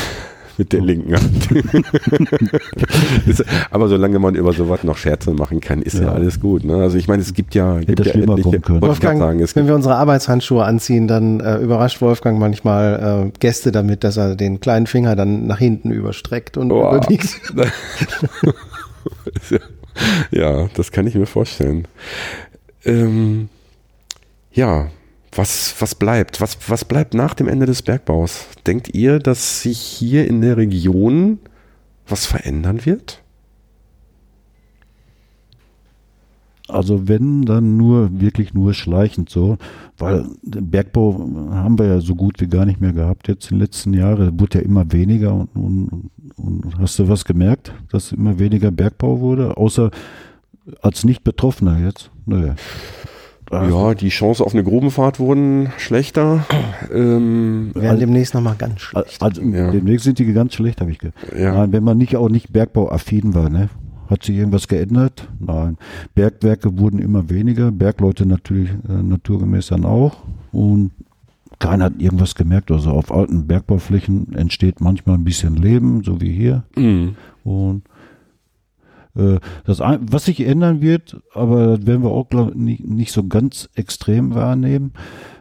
Mit 0.57 0.73
der 0.73 0.83
linken 0.83 1.17
Hand. 1.17 1.49
Aber 3.73 3.89
solange 3.89 4.21
man 4.21 4.37
über 4.37 4.53
sowas 4.53 4.85
noch 4.85 4.97
Scherze 4.97 5.33
machen 5.33 5.59
kann, 5.61 5.83
ist 5.83 5.95
ja, 5.95 6.03
Ja. 6.03 6.13
alles 6.13 6.39
gut. 6.39 6.63
Ne? 6.63 6.77
Also 6.77 6.97
ich 6.97 7.09
meine, 7.09 7.23
es 7.23 7.35
gibt 7.35 7.57
ja, 7.57 7.81
gibt 7.81 8.07
ja 8.07 8.13
grad 8.13 8.45
Wolfgang, 8.81 9.19
sagen, 9.19 9.41
es 9.41 9.57
wenn 9.57 9.63
gibt, 9.63 9.71
wir 9.71 9.75
unsere 9.75 9.97
Arbeitshandschuhe 9.97 10.65
anziehen, 10.65 11.09
dann 11.09 11.41
äh, 11.41 11.57
überrascht 11.59 12.01
Wolfgang 12.01 12.39
manchmal 12.39 13.31
äh, 13.35 13.39
Gäste 13.41 13.73
damit, 13.73 14.05
dass 14.05 14.17
er 14.17 14.37
den 14.37 14.61
kleinen 14.61 14.87
Finger 14.87 15.17
dann 15.17 15.49
nach 15.49 15.59
hinten 15.59 15.91
überstreckt 15.91 16.57
und 16.57 16.69
Boah. 16.69 16.99
überbiegt. 16.99 17.41
ja, 20.31 20.69
das 20.75 20.93
kann 20.93 21.07
ich 21.07 21.15
mir 21.15 21.27
vorstellen. 21.27 21.89
Ähm, 22.85 23.49
ja, 24.53 24.91
was, 25.33 25.75
was 25.81 25.95
bleibt? 25.95 26.41
Was, 26.41 26.59
was 26.69 26.85
bleibt 26.85 27.15
nach 27.15 27.35
dem 27.35 27.49
Ende 27.49 27.67
des 27.67 27.83
Bergbaus? 27.83 28.47
Denkt 28.67 28.95
ihr, 28.95 29.19
dass 29.19 29.63
sich 29.63 29.79
hier 29.81 30.27
in 30.27 30.41
der 30.41 30.57
Region 30.57 31.41
was 32.07 32.27
verändern 32.27 32.85
wird? 32.85 33.24
Also 36.67 37.09
wenn, 37.09 37.43
dann 37.43 37.77
nur, 37.77 38.21
wirklich 38.21 38.55
nur 38.55 38.73
schleichend 38.73 39.29
so, 39.29 39.59
weil 39.99 40.25
Bergbau 40.43 41.13
haben 41.53 41.79
wir 41.79 41.87
ja 41.87 42.01
so 42.01 42.15
gut 42.15 42.41
wie 42.41 42.47
gar 42.47 42.65
nicht 42.65 42.81
mehr 42.81 42.93
gehabt 42.95 43.29
jetzt 43.29 43.51
in 43.51 43.59
den 43.59 43.61
letzten 43.61 43.93
Jahren. 43.93 44.41
Wurde 44.41 44.59
ja 44.59 44.65
immer 44.65 44.91
weniger 44.91 45.35
und, 45.35 45.49
und, 45.55 46.11
und 46.37 46.79
hast 46.79 46.99
du 46.99 47.07
was 47.09 47.27
gemerkt, 47.27 47.75
dass 47.91 48.13
immer 48.13 48.39
weniger 48.39 48.71
Bergbau 48.71 49.21
wurde, 49.21 49.57
außer 49.59 49.91
als 50.81 51.05
Nicht-Betroffener 51.05 51.79
jetzt? 51.85 52.11
Nö. 52.25 52.53
Also, 53.51 53.77
Ja, 53.89 53.95
die 53.95 54.09
Chance 54.09 54.43
auf 54.43 54.55
eine 54.55 54.65
Grubenfahrt 54.65 55.21
wurden 55.21 55.71
schlechter. 55.77 56.47
Ähm, 56.93 57.71
werden 57.75 57.99
demnächst 57.99 58.35
nochmal 58.35 58.57
ganz 58.59 58.81
schlecht. 58.81 59.21
Also 59.23 59.41
Ja. 59.43 59.71
demnächst 59.71 60.05
sind 60.05 60.19
die 60.19 60.33
ganz 60.33 60.55
schlecht, 60.55 60.81
habe 60.83 60.91
ich 60.91 60.99
gehört. 60.99 61.15
ja. 61.37 61.53
Nein, 61.55 61.73
wenn 61.73 61.83
man 61.83 61.97
nicht 61.99 62.15
auch 62.17 62.29
nicht 62.29 62.53
bergbauaffin 62.53 63.35
war, 63.35 63.49
ne? 63.49 63.69
Hat 64.09 64.23
sich 64.23 64.37
irgendwas 64.37 64.69
geändert? 64.69 65.29
Nein. 65.39 65.77
Bergwerke 66.15 66.79
wurden 66.79 66.99
immer 66.99 67.31
weniger, 67.31 67.73
Bergleute 67.73 68.27
natürlich 68.27 68.71
äh, 68.71 69.03
naturgemäß 69.03 69.69
dann 69.69 69.85
auch. 69.85 70.19
Und 70.53 70.93
keiner 71.59 71.87
hat 71.87 72.01
irgendwas 72.01 72.35
gemerkt. 72.35 72.71
Also 72.71 72.91
auf 72.91 73.13
alten 73.13 73.47
Bergbauflächen 73.47 74.35
entsteht 74.35 74.81
manchmal 74.81 75.17
ein 75.17 75.25
bisschen 75.25 75.57
Leben, 75.57 76.05
so 76.05 76.21
wie 76.21 76.33
hier. 76.33 76.65
Mhm. 76.77 77.17
Und 77.45 77.85
äh, 79.17 79.39
das, 79.65 79.81
was 79.81 80.25
sich 80.25 80.41
ändern 80.41 80.81
wird, 80.81 81.21
aber 81.33 81.77
das 81.77 81.87
werden 81.87 82.03
wir 82.03 82.11
auch 82.11 82.29
glaub, 82.29 82.55
nicht, 82.55 82.85
nicht 82.85 83.13
so 83.13 83.27
ganz 83.27 83.69
extrem 83.75 84.35
wahrnehmen, 84.35 84.93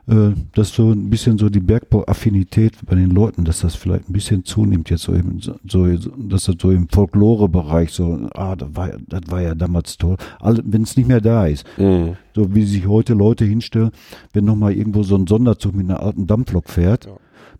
dass 0.06 0.70
so 0.74 0.92
ein 0.92 1.10
bisschen 1.10 1.38
so 1.38 1.50
die 1.50 1.62
Bergbauaffinität 1.62 2.74
bei 2.86 2.96
den 2.96 3.12
Leuten, 3.12 3.46
dass 3.46 3.62
das 3.62 3.76
vielleicht 3.76 4.10
ein 4.10 4.14
bisschen 4.14 4.44
zunimmt 4.44 4.90
jetzt 4.90 5.04
so 5.04 5.14
im, 5.14 5.40
so, 5.40 5.88
dass 5.88 6.46
das 6.46 6.56
so 6.60 6.72
im 6.72 6.90
Folklore-Bereich 6.90 7.92
so, 7.92 8.28
ah, 8.34 8.56
das 8.56 8.70
war, 8.76 8.92
das 9.08 9.22
war 9.28 9.42
ja 9.42 9.56
damals 9.56 9.98
toll, 9.98 10.18
wenn 10.42 10.84
es 10.84 10.98
nicht 10.98 11.08
mehr 11.08 11.22
da 11.22 11.48
ist. 11.48 11.66
Mhm. 11.78 12.18
So 12.36 12.54
wie 12.54 12.64
sich 12.64 12.86
heute 12.88 13.14
Leute 13.14 13.46
hinstellen, 13.46 13.92
wenn 14.34 14.44
nochmal 14.44 14.74
irgendwo 14.74 15.04
so 15.04 15.16
ein 15.16 15.28
Sonderzug 15.28 15.74
mit 15.74 15.90
einer 15.90 16.02
alten 16.02 16.28
Dampflok 16.28 16.70
fährt, 16.70 17.06
Ja. 17.06 17.12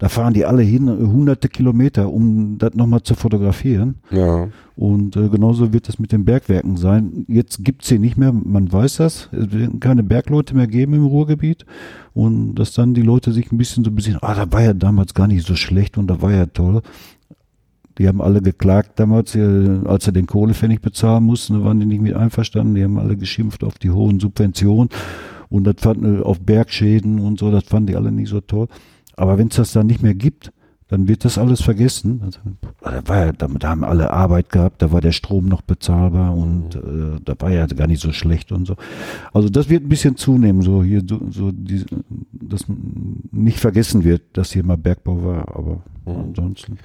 Da 0.04 0.10
fahren 0.10 0.34
die 0.34 0.44
alle 0.44 0.64
hin, 0.64 0.90
äh, 0.90 0.92
hunderte 0.92 1.48
Kilometer, 1.48 2.12
um 2.12 2.58
das 2.58 2.74
nochmal 2.74 3.04
zu 3.04 3.16
fotografieren. 3.16 3.96
Ja. 4.12 4.50
Und 4.76 5.16
äh, 5.16 5.30
genauso 5.30 5.72
wird 5.72 5.88
es 5.88 5.98
mit 5.98 6.12
den 6.12 6.26
Bergwerken 6.26 6.76
sein. 6.76 7.24
Jetzt 7.30 7.64
gibt's 7.64 7.88
sie 7.88 8.00
nicht 8.00 8.18
mehr, 8.18 8.34
man 8.34 8.70
weiß 8.70 8.98
das. 8.98 9.30
Es 9.32 9.54
werden 9.54 9.80
keine 9.80 10.04
Bergleute 10.04 10.58
mehr 10.58 10.68
geben 10.68 10.96
im 10.96 11.06
Ruhrgebiet. 11.06 11.66
Und 12.14 12.56
dass 12.56 12.74
dann 12.74 12.94
die 12.94 13.02
Leute 13.02 13.32
sich 13.32 13.50
ein 13.54 13.58
bisschen 13.58 13.86
so 13.86 13.92
ein 13.92 13.96
bisschen, 13.96 14.18
ah, 14.22 14.36
da 14.36 14.52
war 14.52 14.62
ja 14.62 14.74
damals 14.74 15.14
gar 15.14 15.28
nicht 15.28 15.48
so 15.48 15.56
schlecht 15.56 15.98
und 15.98 16.08
da 16.08 16.22
war 16.22 16.34
ja 16.34 16.48
toll. 16.48 16.82
Die 17.98 18.10
haben 18.10 18.22
alle 18.22 18.42
geklagt 18.42 19.00
damals, 19.00 19.36
äh, 19.36 19.80
als 19.86 20.04
sie 20.04 20.12
den 20.12 20.28
Kohlepfennig 20.28 20.82
bezahlen 20.82 21.24
mussten, 21.24 21.54
da 21.54 21.64
waren 21.64 21.80
die 21.80 21.86
nicht 21.86 22.02
mit 22.02 22.14
einverstanden. 22.14 22.76
Die 22.76 22.84
haben 22.84 23.00
alle 23.00 23.16
geschimpft 23.16 23.64
auf 23.64 23.80
die 23.80 23.92
hohen 23.92 24.20
Subventionen 24.20 24.90
und 25.48 25.64
das 25.64 25.76
fanden 25.78 26.22
auf 26.22 26.42
Bergschäden 26.42 27.22
und 27.22 27.40
so, 27.40 27.52
das 27.52 27.64
fanden 27.64 27.88
die 27.88 27.96
alle 27.96 28.12
nicht 28.12 28.28
so 28.28 28.42
toll. 28.42 28.68
Aber 29.16 29.38
wenn 29.38 29.48
es 29.48 29.56
das 29.56 29.74
dann 29.74 29.88
nicht 29.88 30.02
mehr 30.02 30.16
gibt, 30.16 30.52
dann 30.94 31.08
wird 31.08 31.26
das 31.26 31.38
alles 31.40 31.62
vergessen. 31.62 32.22
Also, 32.24 32.40
da, 32.82 33.08
war 33.08 33.26
ja, 33.26 33.32
da, 33.32 33.48
da 33.48 33.70
haben 33.70 33.84
alle 33.84 34.12
Arbeit 34.12 34.50
gehabt, 34.50 34.82
da 34.82 34.92
war 34.92 35.02
der 35.02 35.12
Strom 35.12 35.46
noch 35.46 35.62
bezahlbar 35.62 36.36
und 36.36 36.76
äh, 36.76 37.20
da 37.24 37.34
war 37.40 37.50
ja 37.52 37.66
gar 37.66 37.88
nicht 37.88 38.02
so 38.02 38.12
schlecht 38.12 38.52
und 38.52 38.66
so. 38.68 38.76
Also 39.34 39.50
das 39.50 39.70
wird 39.70 39.84
ein 39.84 39.90
bisschen 39.90 40.18
zunehmen, 40.18 40.62
so 40.62 40.84
hier, 40.84 41.02
so, 41.08 41.20
so 41.32 41.52
die, 41.52 41.84
dass 42.32 42.66
nicht 43.32 43.60
vergessen 43.60 44.04
wird, 44.04 44.22
dass 44.34 44.52
hier 44.52 44.64
mal 44.64 44.78
Bergbau 44.78 45.24
war, 45.24 45.56
aber 45.56 45.82
ansonsten. 46.06 46.78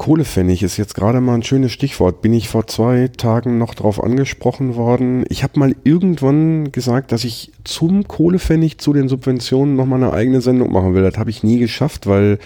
Kohlepfennig 0.00 0.62
ist 0.62 0.78
jetzt 0.78 0.94
gerade 0.94 1.20
mal 1.20 1.34
ein 1.34 1.42
schönes 1.42 1.72
Stichwort. 1.72 2.22
Bin 2.22 2.32
ich 2.32 2.48
vor 2.48 2.66
zwei 2.66 3.08
Tagen 3.08 3.58
noch 3.58 3.74
drauf 3.74 4.02
angesprochen 4.02 4.74
worden. 4.74 5.26
Ich 5.28 5.42
habe 5.42 5.58
mal 5.58 5.76
irgendwann 5.84 6.72
gesagt, 6.72 7.12
dass 7.12 7.22
ich 7.22 7.52
zum 7.64 8.08
Kohlepfennig, 8.08 8.78
zu 8.78 8.94
den 8.94 9.10
Subventionen 9.10 9.76
nochmal 9.76 10.02
eine 10.02 10.14
eigene 10.14 10.40
Sendung 10.40 10.72
machen 10.72 10.94
will. 10.94 11.02
Das 11.02 11.18
habe 11.18 11.28
ich 11.28 11.42
nie 11.42 11.58
geschafft, 11.58 12.06
weil 12.06 12.38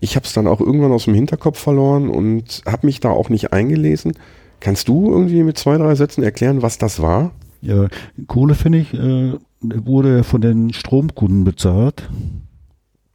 ich 0.00 0.16
habe 0.16 0.24
es 0.24 0.32
dann 0.32 0.46
auch 0.46 0.62
irgendwann 0.62 0.90
aus 0.90 1.04
dem 1.04 1.12
Hinterkopf 1.12 1.58
verloren 1.58 2.08
und 2.08 2.62
habe 2.64 2.86
mich 2.86 3.00
da 3.00 3.10
auch 3.10 3.28
nicht 3.28 3.52
eingelesen. 3.52 4.14
Kannst 4.60 4.88
du 4.88 5.10
irgendwie 5.10 5.42
mit 5.42 5.58
zwei, 5.58 5.76
drei 5.76 5.94
Sätzen 5.94 6.22
erklären, 6.22 6.62
was 6.62 6.78
das 6.78 7.02
war? 7.02 7.32
Ja, 7.60 7.88
Kohlepfennig 8.26 8.94
äh, 8.94 9.34
wurde 9.60 10.24
von 10.24 10.40
den 10.40 10.72
Stromkunden 10.72 11.44
bezahlt. 11.44 12.08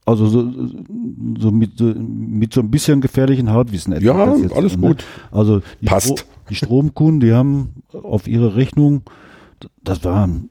Also 0.08 0.26
so, 0.28 0.50
so, 1.38 1.52
mit, 1.52 1.78
so 1.78 1.94
mit 1.94 2.54
so 2.54 2.62
ein 2.62 2.72
bisschen 2.72 3.02
gefährlichen 3.02 3.52
Halbwissen. 3.52 4.00
Ja, 4.02 4.16
alles 4.16 4.78
ne? 4.78 4.88
gut. 4.88 5.04
Also 5.32 5.62
die, 5.82 5.86
Passt. 5.86 6.20
Stro 6.20 6.30
die 6.50 6.56
Stromkunden, 6.56 7.20
die 7.20 7.34
haben 7.34 7.84
auf 7.92 8.26
ihre 8.26 8.56
Rechnung, 8.56 9.02
das 9.84 10.06
waren 10.06 10.50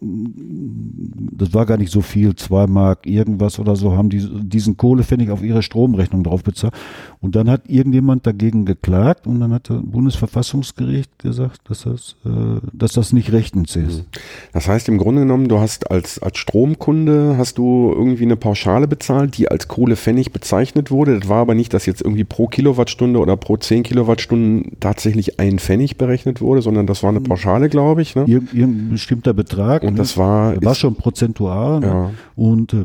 das 0.00 1.54
war 1.54 1.66
gar 1.66 1.76
nicht 1.76 1.90
so 1.90 2.00
viel, 2.00 2.34
zwei 2.36 2.66
Mark 2.66 3.06
irgendwas 3.06 3.58
oder 3.58 3.76
so, 3.76 3.96
haben 3.96 4.10
die 4.10 4.26
diesen 4.42 4.76
Kohlepfennig 4.76 5.30
auf 5.30 5.42
ihre 5.42 5.62
Stromrechnung 5.62 6.22
drauf 6.22 6.42
bezahlt. 6.42 6.74
Und 7.20 7.36
dann 7.36 7.50
hat 7.50 7.68
irgendjemand 7.68 8.26
dagegen 8.26 8.64
geklagt 8.64 9.26
und 9.26 9.40
dann 9.40 9.52
hat 9.52 9.70
das 9.70 9.80
Bundesverfassungsgericht 9.82 11.18
gesagt, 11.18 11.60
dass 11.68 11.82
das, 11.82 12.16
äh, 12.24 12.60
dass 12.72 12.92
das 12.92 13.12
nicht 13.12 13.32
rechtens 13.32 13.76
ist. 13.76 14.04
Das 14.52 14.68
heißt 14.68 14.88
im 14.88 14.98
Grunde 14.98 15.22
genommen, 15.22 15.48
du 15.48 15.58
hast 15.58 15.90
als, 15.90 16.18
als 16.20 16.38
Stromkunde 16.38 17.36
hast 17.38 17.58
du 17.58 17.92
irgendwie 17.94 18.24
eine 18.24 18.36
Pauschale 18.36 18.86
bezahlt, 18.88 19.36
die 19.38 19.50
als 19.50 19.68
Kohlepfennig 19.68 20.32
bezeichnet 20.32 20.90
wurde. 20.90 21.18
Das 21.18 21.28
war 21.28 21.38
aber 21.38 21.54
nicht, 21.54 21.74
dass 21.74 21.86
jetzt 21.86 22.02
irgendwie 22.02 22.24
pro 22.24 22.46
Kilowattstunde 22.46 23.18
oder 23.18 23.36
pro 23.36 23.56
10 23.56 23.82
Kilowattstunden 23.82 24.78
tatsächlich 24.80 25.38
ein 25.40 25.58
Pfennig 25.58 25.96
berechnet 25.96 26.40
wurde, 26.40 26.62
sondern 26.62 26.86
das 26.86 27.02
war 27.02 27.10
eine 27.10 27.20
Pauschale, 27.20 27.68
glaube 27.68 28.02
ich. 28.02 28.14
Ne? 28.14 28.24
Irg 28.26 28.54
irgendein 28.54 28.90
bestimmter 28.90 29.32
Betrag. 29.32 29.69
Und 29.78 29.94
ne? 29.94 29.98
das 29.98 30.16
war, 30.16 30.62
war 30.62 30.74
schon 30.74 30.94
prozentual. 30.94 31.80
Ne? 31.80 31.86
Ja. 31.86 32.10
Und, 32.36 32.72
äh, 32.74 32.84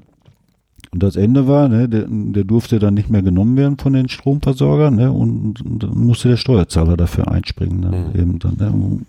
und 0.92 1.04
das 1.04 1.16
Ende 1.18 1.48
war, 1.48 1.68
ne, 1.68 1.90
der, 1.90 2.06
der 2.08 2.44
durfte 2.46 2.80
dann 2.80 2.94
nicht 2.94 3.10
mehr 3.10 3.22
genommen 3.22 3.58
werden 3.58 3.78
von 3.78 3.92
den 3.94 4.08
Stromversorgern 4.08 4.96
ne, 4.96 5.12
und, 5.12 5.62
und 5.62 5.84
dann 5.84 5.98
musste 5.98 6.30
der 6.30 6.38
Steuerzahler 6.38 6.96
dafür 6.96 7.30
einspringen. 7.30 7.82
Ne, 7.82 8.06
Mhm. 8.14 8.20
eben 8.22 8.40
dann, 8.40 8.56
ne. 8.58 9.00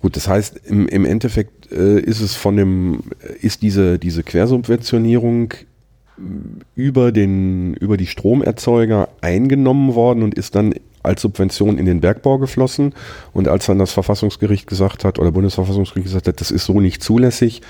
Gut, 0.00 0.16
das 0.16 0.28
heißt, 0.28 0.60
im, 0.66 0.86
im 0.88 1.04
Endeffekt 1.04 1.70
äh, 1.72 1.98
ist 2.00 2.20
es 2.20 2.34
von 2.34 2.56
dem, 2.56 3.00
ist 3.42 3.62
diese, 3.62 3.98
diese 3.98 4.22
Quersubventionierung 4.22 5.52
über 6.74 7.12
den, 7.12 7.74
über 7.74 7.96
die 7.96 8.06
Stromerzeuger 8.06 9.08
eingenommen 9.20 9.94
worden 9.94 10.22
und 10.22 10.34
ist 10.34 10.54
dann 10.54 10.74
als 11.08 11.22
Subvention 11.22 11.78
in 11.78 11.86
den 11.86 12.00
Bergbau 12.00 12.38
geflossen. 12.38 12.94
Und 13.32 13.48
als 13.48 13.66
dann 13.66 13.78
das 13.78 13.92
Verfassungsgericht 13.92 14.66
gesagt 14.66 15.04
hat, 15.04 15.18
oder 15.18 15.32
Bundesverfassungsgericht 15.32 16.06
gesagt 16.06 16.28
hat, 16.28 16.40
das 16.40 16.50
ist 16.50 16.66
so 16.66 16.80
nicht 16.80 17.02
zulässig, 17.02 17.62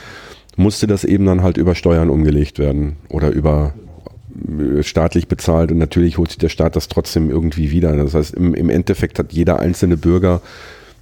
musste 0.57 0.87
das 0.87 1.05
eben 1.05 1.25
dann 1.25 1.43
halt 1.43 1.57
über 1.57 1.75
Steuern 1.75 2.11
umgelegt 2.11 2.59
werden 2.59 2.97
oder 3.09 3.31
über 3.31 3.75
äh, 4.49 4.83
staatlich 4.83 5.29
bezahlt 5.29 5.71
und 5.71 5.79
natürlich 5.79 6.19
holt 6.19 6.31
sich 6.31 6.39
der 6.39 6.49
Staat 6.49 6.77
das 6.77 6.89
trotzdem 6.89 7.31
irgendwie 7.31 7.71
wieder. 7.71 7.97
Das 7.97 8.15
heißt, 8.15 8.35
im, 8.35 8.55
im 8.55 8.69
Endeffekt 8.69 9.19
hat 9.19 9.33
jeder 9.33 9.61
einzelne 9.61 9.97
Bürger 9.97 10.43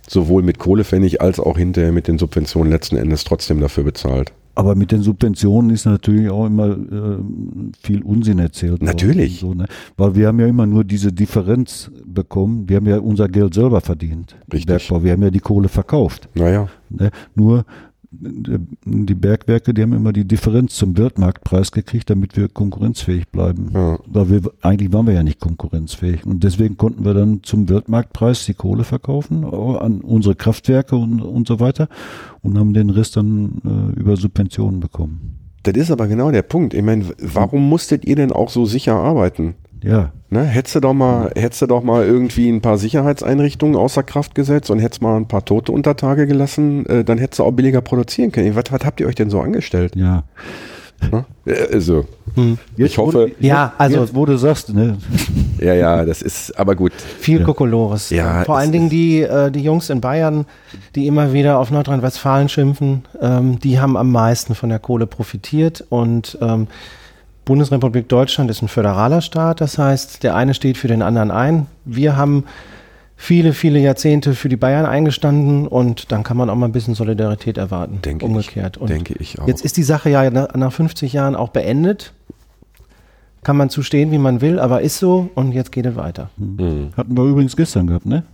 sowohl 0.08 0.42
mit 0.42 0.58
Kohlepfennig 0.58 1.20
als 1.20 1.40
auch 1.40 1.58
hinterher 1.58 1.92
mit 1.92 2.06
den 2.06 2.18
Subventionen 2.18 2.70
letzten 2.70 2.96
Endes 2.96 3.24
trotzdem 3.24 3.60
dafür 3.60 3.84
bezahlt. 3.84 4.32
Aber 4.56 4.74
mit 4.74 4.90
den 4.90 5.02
Subventionen 5.02 5.70
ist 5.70 5.84
natürlich 5.84 6.30
auch 6.30 6.46
immer 6.46 6.70
äh, 6.70 7.18
viel 7.78 8.02
Unsinn 8.02 8.38
erzählt. 8.38 8.82
Natürlich. 8.82 9.40
So, 9.40 9.52
ne? 9.52 9.66
Weil 9.98 10.14
wir 10.14 10.28
haben 10.28 10.40
ja 10.40 10.46
immer 10.46 10.66
nur 10.66 10.82
diese 10.82 11.12
Differenz 11.12 11.90
bekommen. 12.06 12.66
Wir 12.66 12.78
haben 12.78 12.86
ja 12.86 12.98
unser 12.98 13.28
Geld 13.28 13.52
selber 13.52 13.82
verdient. 13.82 14.34
Richtig. 14.50 14.66
Bergbau. 14.66 15.04
Wir 15.04 15.12
haben 15.12 15.22
ja 15.22 15.30
die 15.30 15.40
Kohle 15.40 15.68
verkauft. 15.68 16.30
Naja, 16.34 16.68
Ne? 16.88 17.10
Nur 17.34 17.64
die 18.20 19.14
Bergwerke, 19.14 19.74
die 19.74 19.82
haben 19.82 19.92
immer 19.92 20.12
die 20.12 20.26
Differenz 20.26 20.76
zum 20.76 20.96
Weltmarktpreis 20.96 21.72
gekriegt, 21.72 22.10
damit 22.10 22.36
wir 22.36 22.48
konkurrenzfähig 22.48 23.28
bleiben. 23.28 23.70
Ja. 23.74 23.98
Weil 24.06 24.30
wir 24.30 24.40
eigentlich 24.62 24.92
waren 24.92 25.06
wir 25.06 25.14
ja 25.14 25.22
nicht 25.22 25.40
konkurrenzfähig. 25.40 26.24
Und 26.26 26.44
deswegen 26.44 26.76
konnten 26.76 27.04
wir 27.04 27.14
dann 27.14 27.42
zum 27.42 27.68
Weltmarktpreis 27.68 28.46
die 28.46 28.54
Kohle 28.54 28.84
verkaufen 28.84 29.44
an 29.44 30.00
unsere 30.00 30.34
Kraftwerke 30.34 30.96
und, 30.96 31.20
und 31.20 31.46
so 31.46 31.60
weiter 31.60 31.88
und 32.42 32.58
haben 32.58 32.72
den 32.72 32.90
Rest 32.90 33.16
dann 33.16 33.60
äh, 33.64 33.98
über 33.98 34.16
Subventionen 34.16 34.80
bekommen. 34.80 35.38
das 35.62 35.74
ist 35.76 35.90
aber 35.90 36.06
genau 36.06 36.30
der 36.30 36.42
Punkt. 36.42 36.74
Ich 36.74 36.82
meine, 36.82 37.04
warum 37.18 37.68
musstet 37.68 38.04
ihr 38.04 38.16
denn 38.16 38.32
auch 38.32 38.50
so 38.50 38.66
sicher 38.66 38.94
arbeiten? 38.94 39.54
Ja, 39.86 40.10
Ne? 40.28 40.42
Hättest 40.42 40.74
du 40.74 40.80
doch 40.80 40.92
mal, 40.92 41.30
hättest 41.36 41.62
du 41.62 41.66
doch 41.66 41.84
mal 41.84 42.04
irgendwie 42.04 42.48
ein 42.50 42.60
paar 42.60 42.78
Sicherheitseinrichtungen 42.78 43.76
außer 43.76 44.02
Kraft 44.02 44.34
gesetzt 44.34 44.70
und 44.70 44.80
hättest 44.80 45.00
mal 45.00 45.16
ein 45.16 45.28
paar 45.28 45.44
Tote 45.44 45.70
unter 45.70 45.96
Tage 45.96 46.26
gelassen, 46.26 46.84
äh, 46.86 47.04
dann 47.04 47.18
hättest 47.18 47.38
du 47.38 47.44
auch 47.44 47.52
billiger 47.52 47.80
produzieren 47.80 48.32
können. 48.32 48.56
Was, 48.56 48.64
was 48.70 48.84
habt 48.84 48.98
ihr 49.00 49.06
euch 49.06 49.14
denn 49.14 49.30
so 49.30 49.40
angestellt? 49.40 49.94
ja. 49.94 50.24
Ne? 51.12 51.26
Äh, 51.44 51.74
Also, 51.74 52.06
ich 52.76 52.96
hoffe, 52.98 53.12
Wurde, 53.18 53.32
Ja, 53.38 53.74
also- 53.78 54.00
jetzt, 54.00 54.14
wo 54.14 54.24
du 54.24 54.36
sagst, 54.38 54.72
ne? 54.74 54.96
ja, 55.60 55.74
ja, 55.74 56.04
das 56.04 56.22
ist, 56.22 56.58
aber 56.58 56.74
gut. 56.74 56.92
Viel 57.20 57.44
Kokolores. 57.44 58.10
Ja, 58.10 58.42
Vor 58.44 58.56
allen 58.56 58.72
Dingen 58.72 58.88
die, 58.88 59.20
äh, 59.20 59.50
die 59.50 59.60
Jungs 59.62 59.90
in 59.90 60.00
Bayern, 60.00 60.46
die 60.94 61.06
immer 61.06 61.32
wieder 61.34 61.58
auf 61.58 61.70
Nordrhein-Westfalen 61.70 62.48
schimpfen, 62.48 63.04
ähm, 63.20 63.58
die 63.60 63.78
haben 63.78 63.96
am 63.96 64.10
meisten 64.10 64.54
von 64.54 64.70
der 64.70 64.78
Kohle 64.78 65.06
profitiert 65.06 65.84
und 65.90 66.38
ähm, 66.40 66.66
Bundesrepublik 67.46 68.08
Deutschland 68.08 68.50
ist 68.50 68.60
ein 68.60 68.68
föderaler 68.68 69.20
Staat, 69.22 69.60
das 69.62 69.78
heißt, 69.78 70.22
der 70.24 70.34
eine 70.34 70.52
steht 70.52 70.76
für 70.76 70.88
den 70.88 71.00
anderen 71.00 71.30
ein. 71.30 71.66
Wir 71.84 72.16
haben 72.16 72.44
viele, 73.16 73.52
viele 73.54 73.78
Jahrzehnte 73.78 74.34
für 74.34 74.48
die 74.48 74.56
Bayern 74.56 74.84
eingestanden 74.84 75.66
und 75.68 76.10
dann 76.10 76.24
kann 76.24 76.36
man 76.36 76.50
auch 76.50 76.56
mal 76.56 76.66
ein 76.66 76.72
bisschen 76.72 76.94
Solidarität 76.94 77.56
erwarten. 77.56 78.00
Denke 78.04 78.26
umgekehrt. 78.26 78.76
ich, 78.76 78.82
Und 78.82 78.90
denke 78.90 79.14
ich 79.20 79.38
auch. 79.40 79.46
Jetzt 79.46 79.64
ist 79.64 79.76
die 79.76 79.84
Sache 79.84 80.10
ja 80.10 80.28
na- 80.28 80.48
nach 80.56 80.72
50 80.72 81.12
Jahren 81.12 81.36
auch 81.36 81.50
beendet. 81.50 82.12
Kann 83.44 83.56
man 83.56 83.70
zustehen, 83.70 84.10
wie 84.10 84.18
man 84.18 84.40
will, 84.40 84.58
aber 84.58 84.80
ist 84.82 84.98
so 84.98 85.30
und 85.36 85.52
jetzt 85.52 85.70
geht 85.70 85.86
es 85.86 85.94
weiter. 85.94 86.30
Hm. 86.36 86.90
Hatten 86.96 87.16
wir 87.16 87.22
übrigens 87.24 87.56
gestern 87.56 87.86
gehabt, 87.86 88.06
ne? 88.06 88.24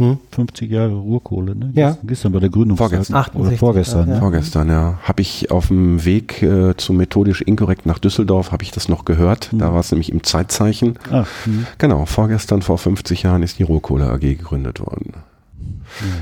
Hm? 0.00 0.18
50 0.30 0.70
Jahre 0.70 0.94
Ruhrkohle, 0.94 1.54
ne? 1.54 1.72
Ja. 1.74 1.98
Gestern 2.02 2.32
bei 2.32 2.40
der 2.40 2.48
Gründungstag. 2.48 2.88
Vorgestern. 2.88 3.14
Oder 3.14 3.20
68, 3.20 3.58
vorgestern, 3.58 4.08
ja. 4.08 4.14
ne? 4.14 4.20
Vorgestern, 4.20 4.68
ja. 4.70 4.98
Habe 5.02 5.20
ich 5.20 5.50
auf 5.50 5.68
dem 5.68 6.04
Weg 6.06 6.42
äh, 6.42 6.74
zu 6.76 6.94
methodisch 6.94 7.42
inkorrekt 7.42 7.84
nach 7.84 7.98
Düsseldorf, 7.98 8.50
habe 8.50 8.62
ich 8.62 8.70
das 8.70 8.88
noch 8.88 9.04
gehört. 9.04 9.50
Da 9.52 9.74
war 9.74 9.80
es 9.80 9.92
nämlich 9.92 10.10
im 10.10 10.24
Zeitzeichen. 10.24 10.98
Ah, 11.10 11.26
hm. 11.44 11.66
Genau, 11.76 12.06
vorgestern, 12.06 12.62
vor 12.62 12.78
50 12.78 13.24
Jahren 13.24 13.42
ist 13.42 13.58
die 13.58 13.62
Rohkohle 13.62 14.10
AG 14.10 14.20
gegründet 14.20 14.80
worden. 14.80 15.12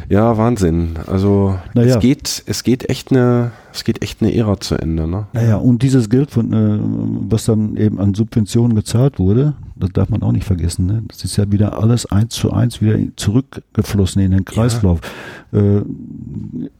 Ja, 0.09 0.37
Wahnsinn. 0.37 0.95
Also 1.07 1.59
Naja. 1.75 1.97
es 1.97 2.01
geht, 2.01 2.43
es 2.47 2.63
geht 2.63 2.89
echt 2.89 3.11
eine, 3.13 3.53
es 3.73 3.85
geht 3.85 4.03
echt 4.03 4.23
eine 4.23 4.35
Ära 4.35 4.59
zu 4.59 4.75
Ende, 4.77 5.07
ne? 5.07 5.27
Naja, 5.33 5.57
und 5.57 5.83
dieses 5.83 6.09
Geld, 6.09 6.31
von, 6.31 6.53
äh, 6.53 6.79
was 7.31 7.45
dann 7.45 7.77
eben 7.77 8.01
an 8.01 8.15
Subventionen 8.15 8.75
gezahlt 8.75 9.19
wurde, 9.19 9.55
das 9.77 9.91
darf 9.93 10.09
man 10.09 10.23
auch 10.23 10.33
nicht 10.33 10.45
vergessen. 10.45 10.87
Ne? 10.87 11.03
Das 11.09 11.25
ist 11.25 11.37
ja 11.37 11.51
wieder 11.53 11.81
alles 11.81 12.07
eins 12.07 12.35
zu 12.35 12.53
eins 12.53 12.81
wieder 12.83 12.99
zurückgeflossen 13.17 14.23
in 14.23 14.33
den 14.33 14.45
Kreislauf. 14.45 15.01
Äh, 15.53 15.83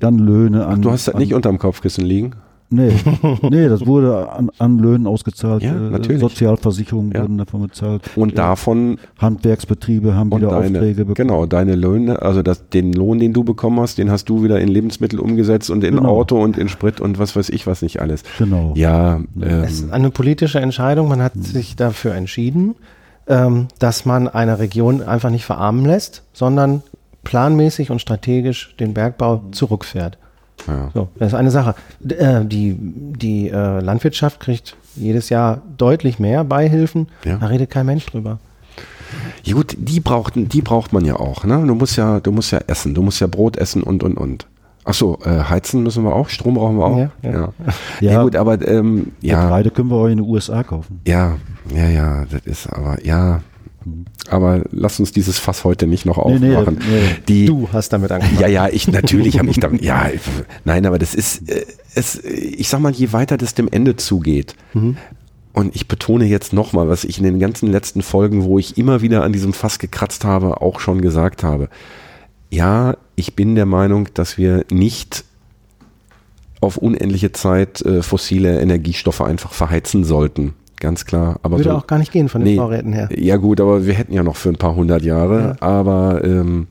an 0.05 0.19
Löhne, 0.19 0.67
an. 0.67 0.83
Du 0.83 0.91
hast 0.91 1.07
das 1.09 1.15
an, 1.15 1.21
nicht 1.21 1.35
unterm 1.35 1.59
Kopfkissen 1.59 2.05
liegen. 2.05 2.33
Nee, 2.71 2.93
nee, 3.49 3.67
das 3.69 3.87
wurde 3.87 4.31
an, 4.31 4.51
an 4.59 4.79
Löhnen 4.79 5.07
ausgezahlt. 5.07 5.63
Ja, 5.63 5.71
äh, 5.75 5.91
natürlich. 5.91 6.21
Sozialversicherungen 6.21 7.13
Ja. 7.13 7.23
wurden 7.23 7.39
davon 7.39 7.63
bezahlt. 7.63 8.03
Und 8.15 8.37
davon 8.37 8.99
Handwerksbetriebe 9.19 10.15
haben 10.15 10.31
wieder 10.31 10.49
deine, 10.51 10.79
Aufträge 10.79 11.05
bekommen. 11.07 11.15
genau, 11.29 11.47
deine 11.47 11.75
Löhne, 11.77 12.21
also 12.21 12.43
das, 12.43 12.69
den 12.69 12.93
Lohn, 12.93 13.19
den 13.21 13.33
du 13.33 13.43
bekommen 13.45 13.81
hast, 13.81 13.97
den 13.99 14.11
hast 14.11 14.29
du 14.29 14.43
wieder 14.43 14.61
in 14.61 14.69
Lebensmittel 14.69 15.19
umgesetzt 15.19 15.71
und 15.71 15.83
in 15.85 15.97
Genau. 15.97 16.11
Auto 16.11 16.39
und 16.43 16.59
in 16.59 16.69
Sprit 16.69 17.01
und 17.01 17.19
was 17.19 17.35
weiß 17.37 17.49
ich 17.49 17.67
was 17.67 17.81
nicht 17.83 18.01
alles. 18.03 18.23
Genau. 18.39 18.73
Ja, 18.77 19.21
Es 19.41 19.73
ist 19.73 19.83
ähm, 19.85 19.93
eine 19.93 20.11
politische 20.11 20.61
Entscheidung. 20.61 21.09
Man 21.09 21.23
hat 21.23 21.33
sich 21.37 21.75
dafür 21.77 22.15
entschieden, 22.15 22.75
ähm, 23.29 23.69
dass 23.79 24.05
man 24.05 24.29
eine 24.29 24.59
Region 24.59 25.03
einfach 25.03 25.31
nicht 25.31 25.45
verarmen 25.47 25.87
lässt, 25.87 26.23
sondern 26.35 26.83
planmäßig 27.25 27.91
und 27.91 28.01
strategisch 28.01 28.75
den 28.79 28.93
Bergbau 28.95 29.43
zurückfährt. 29.53 30.19
Ja. 30.67 30.91
So, 30.95 31.09
das 31.19 31.29
ist 31.29 31.35
eine 31.35 31.51
Sache. 31.51 31.75
Äh, 32.09 32.45
die 32.45 32.77
die 32.79 33.49
äh, 33.49 33.81
Landwirtschaft 33.81 34.41
kriegt 34.41 34.77
jedes 34.97 35.29
Jahr 35.29 35.63
deutlich 35.77 36.19
mehr 36.19 36.45
Beihilfen. 36.45 37.09
Ja. 37.25 37.37
Da 37.37 37.47
redet 37.47 37.71
kein 37.71 37.87
Mensch 37.87 38.07
drüber. 38.07 38.39
Ja 39.43 39.55
gut, 39.55 39.75
die 39.79 40.01
brauchten, 40.01 40.49
die 40.49 40.61
braucht 40.61 40.93
man 40.93 41.05
ja 41.05 41.17
auch, 41.17 41.45
ne? 41.45 41.65
Du 41.67 41.75
musst 41.75 41.97
ja, 41.97 42.21
du 42.21 42.33
musst 42.33 42.53
ja 42.53 42.61
essen, 42.67 42.95
du 42.95 43.03
musst 43.03 43.21
ja 43.21 43.27
Brot 43.27 43.57
essen 43.57 43.83
und 43.83 44.03
und 44.03 44.17
und. 44.19 44.47
Ach 44.85 44.95
so, 44.95 45.19
äh, 45.25 45.41
heizen 45.45 45.83
müssen 45.83 46.05
wir 46.05 46.15
auch, 46.15 46.29
Strom 46.29 46.55
brauchen 46.55 46.79
wir 46.79 46.85
auch. 46.87 46.99
Ja, 46.99 47.11
Ja, 47.23 47.31
ja. 47.31 47.53
ja. 48.01 48.13
Ja. 48.13 48.23
gut, 48.23 48.37
aber 48.37 48.67
ähm, 48.67 49.13
ja, 49.21 49.43
Getreide 49.43 49.71
können 49.71 49.91
wir 49.91 49.97
auch 49.97 50.07
in 50.07 50.19
den 50.19 50.27
USA 50.27 50.63
kaufen. 50.63 51.01
ja, 51.07 51.37
ja, 51.75 51.89
ja, 51.89 52.25
das 52.31 52.47
ist 52.47 52.73
aber 52.73 53.05
ja. 53.05 53.43
Aber 54.29 54.63
lass 54.71 55.01
uns 55.01 55.13
dieses 55.13 55.39
Fass 55.39 55.65
heute 55.65 55.87
nicht 55.87 56.05
noch 56.05 56.19
aufmachen. 56.19 56.79
Nee, 56.81 57.01
nee, 57.01 57.17
Die, 57.29 57.47
du 57.47 57.69
hast 57.73 57.93
damit 57.93 58.13
angefangen. 58.13 58.41
Ja, 58.41 58.47
ja, 58.47 58.69
ich 58.69 58.89
natürlich 58.89 59.39
habe 59.39 59.51
ich 59.51 59.59
damit. 59.59 59.83
Ja, 59.89 60.11
nein, 60.65 60.87
aber 60.87 60.99
das 60.99 61.15
ist 61.15 61.49
äh, 61.51 61.65
es. 61.95 62.23
Ich 62.25 62.69
sag 62.69 62.81
mal, 62.81 62.93
je 62.93 63.13
weiter 63.13 63.37
das 63.37 63.55
dem 63.55 63.69
Ende 63.69 63.97
zugeht. 63.97 64.55
Mhm. 64.75 64.97
Und 65.53 65.75
ich 65.75 65.89
betone 65.89 66.27
jetzt 66.27 66.53
nochmal, 66.53 66.89
was 66.89 67.05
ich 67.05 67.19
in 67.19 67.25
den 67.25 67.39
ganzen 67.39 67.71
letzten 67.73 68.03
Folgen, 68.03 68.45
wo 68.45 68.59
ich 68.59 68.79
immer 68.79 69.03
wieder 69.03 69.25
an 69.25 69.33
diesem 69.33 69.53
Fass 69.53 69.79
gekratzt 69.79 70.25
habe, 70.25 70.61
auch 70.61 70.79
schon 70.79 71.01
gesagt 71.01 71.43
habe. 71.43 71.69
Ja, 72.51 72.97
ich 73.17 73.35
bin 73.35 73.55
der 73.55 73.67
Meinung, 73.67 74.09
dass 74.15 74.39
wir 74.39 74.65
nicht 74.71 75.25
auf 76.61 76.77
unendliche 76.77 77.33
Zeit 77.33 77.83
äh, 77.83 78.03
fossile 78.03 78.61
Energiestoffe 78.61 79.25
einfach 79.25 79.53
verheizen 79.53 80.05
sollten 80.05 80.55
ganz 80.81 81.05
klar. 81.05 81.39
Aber 81.43 81.59
Würde 81.59 81.71
so, 81.71 81.77
auch 81.77 81.87
gar 81.87 81.99
nicht 81.99 82.13
gehen 82.13 82.29
von 82.29 82.43
den 82.43 82.55
nee, 82.55 82.57
Vorräten 82.57 82.93
her. 82.93 83.09
Ja 83.15 83.37
gut, 83.37 83.61
aber 83.61 83.87
wir 83.87 83.95
hätten 83.95 84.13
ja 84.13 84.23
noch 84.23 84.37
für 84.37 84.49
ein 84.49 84.57
paar 84.57 84.75
hundert 84.75 85.03
Jahre. 85.03 85.57
Ja. 85.61 85.67
Aber 85.67 86.25
ähm, 86.25 86.67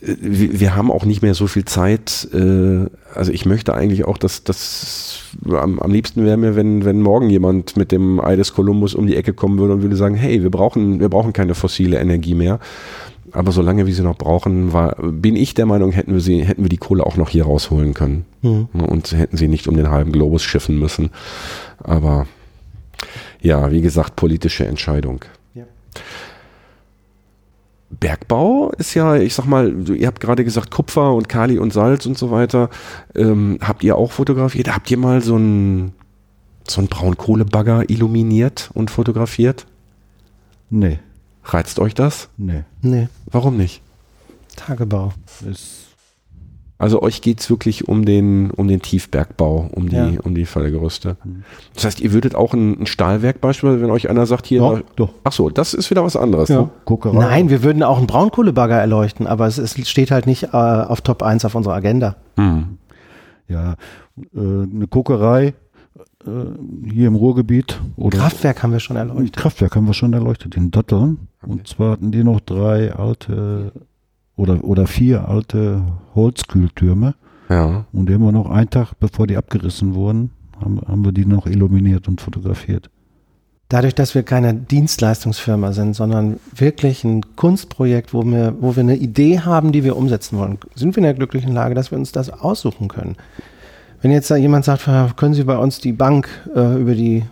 wir, 0.00 0.60
wir, 0.60 0.76
haben 0.76 0.92
auch 0.92 1.04
nicht 1.04 1.22
mehr 1.22 1.34
so 1.34 1.46
viel 1.46 1.64
Zeit. 1.64 2.28
Äh, 2.32 2.86
also 3.14 3.32
ich 3.32 3.46
möchte 3.46 3.74
eigentlich 3.74 4.04
auch, 4.04 4.18
dass 4.18 4.44
das 4.44 5.22
am, 5.48 5.80
am 5.80 5.90
liebsten 5.90 6.24
wäre 6.24 6.36
mir, 6.36 6.54
wenn, 6.54 6.84
wenn 6.84 7.00
morgen 7.00 7.30
jemand 7.30 7.76
mit 7.76 7.90
dem 7.90 8.20
Ei 8.20 8.36
des 8.36 8.54
Kolumbus 8.54 8.94
um 8.94 9.06
die 9.06 9.16
Ecke 9.16 9.32
kommen 9.32 9.58
würde 9.58 9.74
und 9.74 9.82
würde 9.82 9.96
sagen, 9.96 10.14
hey, 10.14 10.42
wir 10.42 10.50
brauchen, 10.50 11.00
wir 11.00 11.08
brauchen 11.08 11.32
keine 11.32 11.54
fossile 11.54 11.98
Energie 11.98 12.34
mehr. 12.34 12.60
Aber 13.32 13.52
solange 13.52 13.86
wir 13.86 13.94
sie 13.94 14.02
noch 14.02 14.16
brauchen, 14.16 14.72
war, 14.72 14.96
bin 15.02 15.36
ich 15.36 15.52
der 15.54 15.66
Meinung, 15.66 15.92
hätten 15.92 16.12
wir 16.12 16.20
sie, 16.20 16.44
hätten 16.44 16.62
wir 16.62 16.70
die 16.70 16.78
Kohle 16.78 17.04
auch 17.04 17.16
noch 17.16 17.28
hier 17.28 17.44
rausholen 17.44 17.92
können. 17.92 18.24
Mhm. 18.42 18.68
Und 18.72 19.12
hätten 19.12 19.36
sie 19.36 19.48
nicht 19.48 19.68
um 19.68 19.76
den 19.76 19.90
halben 19.90 20.12
Globus 20.12 20.42
schiffen 20.42 20.78
müssen. 20.78 21.10
Aber 21.82 22.26
ja, 23.40 23.70
wie 23.70 23.80
gesagt, 23.80 24.16
politische 24.16 24.66
Entscheidung. 24.66 25.24
Ja. 25.54 25.64
Bergbau 27.90 28.72
ist 28.78 28.94
ja, 28.94 29.16
ich 29.16 29.34
sag 29.34 29.46
mal, 29.46 29.88
ihr 29.90 30.06
habt 30.06 30.20
gerade 30.20 30.44
gesagt 30.44 30.70
Kupfer 30.70 31.14
und 31.14 31.28
Kali 31.28 31.58
und 31.58 31.72
Salz 31.72 32.06
und 32.06 32.18
so 32.18 32.30
weiter. 32.30 32.68
Ähm, 33.14 33.58
habt 33.62 33.82
ihr 33.82 33.96
auch 33.96 34.12
fotografiert? 34.12 34.74
Habt 34.74 34.90
ihr 34.90 34.98
mal 34.98 35.22
so 35.22 35.36
einen 35.36 35.92
so 36.70 36.80
einen 36.80 36.88
Braunkohlebagger 36.88 37.88
illuminiert 37.88 38.70
und 38.74 38.90
fotografiert? 38.90 39.66
Nee. 40.70 40.98
Reizt 41.44 41.78
euch 41.78 41.94
das? 41.94 42.28
Nee. 42.36 42.64
Nee. 42.82 43.08
Warum 43.26 43.56
nicht? 43.56 43.80
Tagebau. 44.56 45.12
Ist 45.50 45.87
also 46.78 47.02
euch 47.02 47.22
geht's 47.22 47.50
wirklich 47.50 47.88
um 47.88 48.04
den, 48.04 48.52
um 48.52 48.68
den 48.68 48.80
Tiefbergbau, 48.80 49.68
um 49.72 49.88
die, 49.88 49.96
ja. 49.96 50.20
um 50.22 50.36
die 50.36 50.46
Fördergerüste. 50.46 51.16
Mhm. 51.24 51.42
Das 51.74 51.84
heißt, 51.84 52.00
ihr 52.00 52.12
würdet 52.12 52.36
auch 52.36 52.54
ein, 52.54 52.82
ein 52.82 52.86
Stahlwerk 52.86 53.40
beispielsweise, 53.40 53.82
wenn 53.82 53.90
euch 53.90 54.08
einer 54.08 54.26
sagt, 54.26 54.46
hier, 54.46 54.62
ja, 54.62 54.80
doch. 54.94 55.10
ach 55.24 55.32
so, 55.32 55.50
das 55.50 55.74
ist 55.74 55.90
wieder 55.90 56.04
was 56.04 56.16
anderes. 56.16 56.48
Ja. 56.48 56.62
Ne? 56.62 56.70
Nein, 57.12 57.50
wir 57.50 57.64
würden 57.64 57.82
auch 57.82 57.98
einen 57.98 58.06
Braunkohlebagger 58.06 58.76
erleuchten, 58.76 59.26
aber 59.26 59.48
es, 59.48 59.58
es 59.58 59.76
steht 59.88 60.12
halt 60.12 60.26
nicht 60.26 60.44
äh, 60.44 60.56
auf 60.56 61.00
Top 61.00 61.24
1 61.24 61.44
auf 61.44 61.56
unserer 61.56 61.74
Agenda. 61.74 62.14
Mhm. 62.36 62.78
Ja, 63.48 63.72
äh, 64.34 64.38
eine 64.38 64.86
Kokerei 64.88 65.54
äh, 66.24 66.90
hier 66.92 67.08
im 67.08 67.16
Ruhrgebiet. 67.16 67.80
Oder 67.96 68.18
Kraftwerk 68.18 68.62
haben 68.62 68.72
wir 68.72 68.80
schon 68.80 68.96
erleuchtet. 68.96 69.36
Kraftwerk 69.36 69.74
haben 69.74 69.86
wir 69.86 69.94
schon 69.94 70.12
erleuchtet, 70.12 70.56
in 70.56 70.70
Datteln. 70.70 71.28
Okay. 71.42 71.50
Und 71.50 71.66
zwar 71.66 71.92
hatten 71.92 72.12
die 72.12 72.22
noch 72.22 72.40
drei 72.40 72.92
alte 72.92 73.72
oder, 74.38 74.64
oder 74.64 74.86
vier 74.86 75.28
alte 75.28 75.82
Holzkühltürme. 76.14 77.14
Ja. 77.50 77.84
Und 77.92 78.08
immer 78.08 78.32
noch 78.32 78.48
einen 78.48 78.70
Tag, 78.70 78.94
bevor 78.98 79.26
die 79.26 79.36
abgerissen 79.36 79.94
wurden, 79.94 80.30
haben, 80.60 80.80
haben 80.86 81.04
wir 81.04 81.12
die 81.12 81.26
noch 81.26 81.46
illuminiert 81.46 82.08
und 82.08 82.20
fotografiert. 82.20 82.88
Dadurch, 83.68 83.94
dass 83.94 84.14
wir 84.14 84.22
keine 84.22 84.54
Dienstleistungsfirma 84.54 85.72
sind, 85.72 85.94
sondern 85.94 86.40
wirklich 86.54 87.04
ein 87.04 87.36
Kunstprojekt, 87.36 88.14
wo 88.14 88.24
wir, 88.24 88.54
wo 88.60 88.76
wir 88.76 88.82
eine 88.82 88.96
Idee 88.96 89.40
haben, 89.40 89.72
die 89.72 89.84
wir 89.84 89.96
umsetzen 89.96 90.38
wollen, 90.38 90.58
sind 90.74 90.96
wir 90.96 90.98
in 90.98 91.04
der 91.04 91.14
glücklichen 91.14 91.52
Lage, 91.52 91.74
dass 91.74 91.90
wir 91.90 91.98
uns 91.98 92.12
das 92.12 92.30
aussuchen 92.30 92.88
können. 92.88 93.16
Wenn 94.00 94.10
jetzt 94.10 94.30
da 94.30 94.36
jemand 94.36 94.64
sagt, 94.64 94.88
können 95.16 95.34
Sie 95.34 95.44
bei 95.44 95.58
uns 95.58 95.80
die 95.80 95.92
Bank 95.92 96.28
äh, 96.54 96.80
über 96.80 96.94
die 96.94 97.24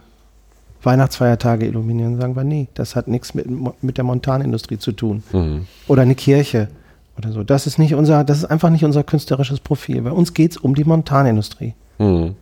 Weihnachtsfeiertage 0.82 1.66
illuminieren, 1.66 2.20
sagen 2.20 2.36
wir, 2.36 2.44
nee, 2.44 2.68
das 2.74 2.96
hat 2.96 3.08
nichts 3.08 3.34
mit, 3.34 3.46
mit 3.82 3.96
der 3.96 4.04
Montanindustrie 4.04 4.78
zu 4.78 4.92
tun. 4.92 5.22
Mhm. 5.32 5.66
Oder 5.86 6.02
eine 6.02 6.16
Kirche 6.16 6.68
oder 7.18 7.32
so. 7.32 7.42
Das 7.42 7.66
ist 7.66 7.78
nicht 7.78 7.94
unser, 7.94 8.24
das 8.24 8.38
ist 8.38 8.44
einfach 8.44 8.70
nicht 8.70 8.84
unser 8.84 9.04
künstlerisches 9.04 9.60
Profil. 9.60 10.02
Bei 10.02 10.12
uns 10.12 10.34
geht 10.34 10.52
es 10.52 10.56
um 10.56 10.74
die 10.74 10.84
Montanindustrie. 10.84 11.74
Mhm. 11.98 12.36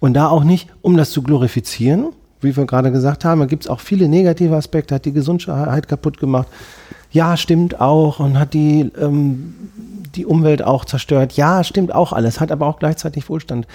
Und 0.00 0.14
da 0.14 0.28
auch 0.28 0.44
nicht, 0.44 0.68
um 0.82 0.96
das 0.96 1.10
zu 1.10 1.22
glorifizieren, 1.22 2.12
wie 2.40 2.56
wir 2.56 2.66
gerade 2.66 2.92
gesagt 2.92 3.24
haben, 3.24 3.40
da 3.40 3.46
gibt 3.46 3.64
es 3.64 3.70
auch 3.70 3.80
viele 3.80 4.08
negative 4.08 4.54
Aspekte, 4.54 4.94
hat 4.94 5.04
die 5.04 5.12
Gesundheit 5.12 5.88
kaputt 5.88 6.18
gemacht. 6.18 6.48
Ja, 7.10 7.36
stimmt 7.36 7.80
auch 7.80 8.20
und 8.20 8.38
hat 8.38 8.54
die, 8.54 8.92
ähm, 9.00 9.54
die 10.14 10.26
Umwelt 10.26 10.62
auch 10.62 10.84
zerstört. 10.84 11.32
Ja, 11.32 11.64
stimmt 11.64 11.92
auch 11.94 12.12
alles, 12.12 12.40
hat 12.40 12.52
aber 12.52 12.66
auch 12.66 12.78
gleichzeitig 12.78 13.28
Wohlstand 13.28 13.66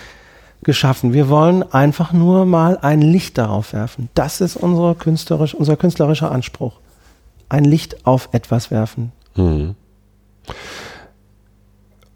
geschaffen. 0.64 1.12
Wir 1.12 1.28
wollen 1.28 1.64
einfach 1.74 2.14
nur 2.14 2.46
mal 2.46 2.78
ein 2.82 3.02
Licht 3.02 3.38
darauf 3.38 3.74
werfen. 3.74 4.10
Das 4.14 4.40
ist 4.40 4.56
unsere 4.56 4.96
künstlerisch, 4.96 5.54
unser 5.54 5.76
künstlerischer 5.76 6.32
Anspruch. 6.32 6.80
Ein 7.50 7.66
Licht 7.66 8.06
auf 8.06 8.30
etwas 8.32 8.72
werfen. 8.72 9.12
Hm. 9.36 9.76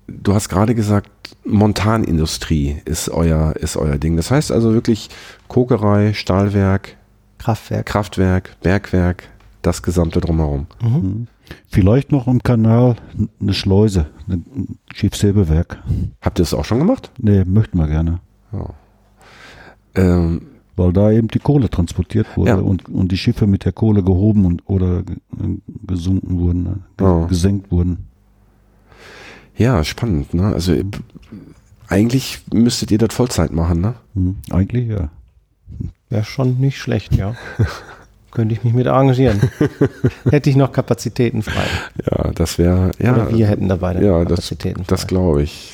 Du 0.07 0.33
hast 0.33 0.49
gerade 0.49 0.75
gesagt, 0.75 1.09
Montanindustrie 1.43 2.81
ist 2.85 3.09
euer, 3.09 3.55
ist 3.55 3.77
euer 3.77 3.97
Ding. 3.97 4.15
Das 4.17 4.31
heißt 4.31 4.51
also 4.51 4.73
wirklich 4.73 5.09
Kokerei, 5.47 6.13
Stahlwerk, 6.13 6.97
Kraftwerk, 7.37 7.85
Kraftwerk, 7.85 8.57
Bergwerk, 8.61 9.23
das 9.61 9.83
gesamte 9.83 10.21
drumherum. 10.21 10.67
Mhm. 10.81 10.89
mhm. 10.89 11.27
Vielleicht 11.69 12.11
noch 12.11 12.27
im 12.27 12.43
Kanal 12.43 12.97
eine 13.39 13.53
Schleuse, 13.53 14.07
ein 14.27 14.77
Schiffshebewerk. 14.93 15.81
Habt 16.19 16.39
ihr 16.39 16.43
das 16.43 16.53
auch 16.53 16.65
schon 16.65 16.79
gemacht? 16.79 17.09
Nee, 17.17 17.45
möchten 17.45 17.77
wir 17.77 17.87
gerne. 17.87 18.19
Ja. 18.51 18.73
Ähm, 19.95 20.41
weil 20.77 20.93
da 20.93 21.11
eben 21.11 21.27
die 21.27 21.39
Kohle 21.39 21.69
transportiert 21.69 22.27
wurde 22.37 22.51
ja. 22.51 22.55
und, 22.57 22.87
und 22.87 23.11
die 23.11 23.17
Schiffe 23.17 23.47
mit 23.47 23.65
der 23.65 23.73
Kohle 23.73 24.03
gehoben 24.03 24.45
und 24.45 24.61
oder 24.67 25.03
gesunken 25.85 26.39
wurden, 26.39 26.63
ne? 26.63 26.79
oh. 27.01 27.25
gesenkt 27.25 27.71
wurden. 27.71 28.05
Ja, 29.57 29.83
spannend, 29.83 30.35
ne? 30.35 30.45
Also 30.53 30.75
eigentlich 31.87 32.41
müsstet 32.53 32.91
ihr 32.91 32.99
das 32.99 33.13
Vollzeit 33.13 33.51
machen, 33.51 33.81
ne? 33.81 33.95
Hm, 34.13 34.37
eigentlich 34.51 34.87
ja. 34.87 35.09
Wäre 36.09 36.23
schon 36.23 36.59
nicht 36.59 36.77
schlecht, 36.77 37.15
ja. 37.15 37.35
Könnte 38.31 38.53
ich 38.53 38.63
mich 38.63 38.73
mit 38.73 38.85
arrangieren. 38.85 39.41
Hätte 40.29 40.49
ich 40.51 40.55
noch 40.55 40.71
Kapazitäten 40.71 41.41
frei. 41.41 41.65
Ja, 42.05 42.31
das 42.35 42.59
wäre, 42.59 42.91
ja. 42.99 43.13
Oder 43.13 43.35
wir 43.35 43.47
hätten 43.47 43.67
dabei 43.67 43.99
ja, 43.99 44.23
Kapazitäten 44.23 44.81
das, 44.81 44.87
frei. 44.87 44.95
Das 44.95 45.07
glaube 45.07 45.41
ich. 45.41 45.73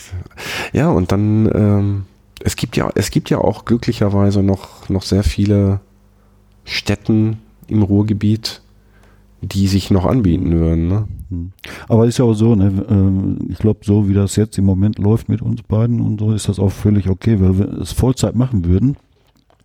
Ja, 0.72 0.90
und 0.90 1.12
dann, 1.12 1.52
ähm, 1.54 2.06
es 2.44 2.56
gibt 2.56 2.76
ja, 2.76 2.90
es 2.96 3.10
gibt 3.10 3.30
ja 3.30 3.38
auch 3.38 3.66
glücklicherweise 3.66 4.44
noch, 4.44 4.90
noch 4.90 5.04
sehr 5.04 5.24
viele 5.24 5.80
Städten 6.66 7.38
im 7.68 7.84
Ruhrgebiet, 7.84 8.62
die 9.42 9.68
sich 9.68 9.92
noch 9.92 10.06
anbieten 10.06 10.52
würden. 10.52 10.88
Ne? 10.88 11.08
Hm. 11.30 11.52
Aber 11.88 12.06
ist 12.06 12.20
ja 12.20 12.26
auch 12.26 12.34
so, 12.34 12.56
ne, 12.56 12.68
äh, 12.90 13.52
ich 13.52 13.60
glaube, 13.60 13.80
so 13.84 14.10
wie 14.10 14.14
das 14.14 14.36
jetzt 14.36 14.58
im 14.58 14.66
Moment 14.66 15.00
läuft 15.00 15.30
mit 15.30 15.42
uns 15.42 15.64
beiden 15.64 16.02
und 16.02 16.20
so, 16.20 16.34
ist 16.34 16.50
das 16.50 16.60
auch 16.60 16.72
völlig 16.72 17.10
okay, 17.10 17.40
weil 17.40 17.58
wir 17.58 17.82
es 17.82 17.94
Vollzeit 17.94 18.36
machen 18.36 18.66
würden, 18.66 18.98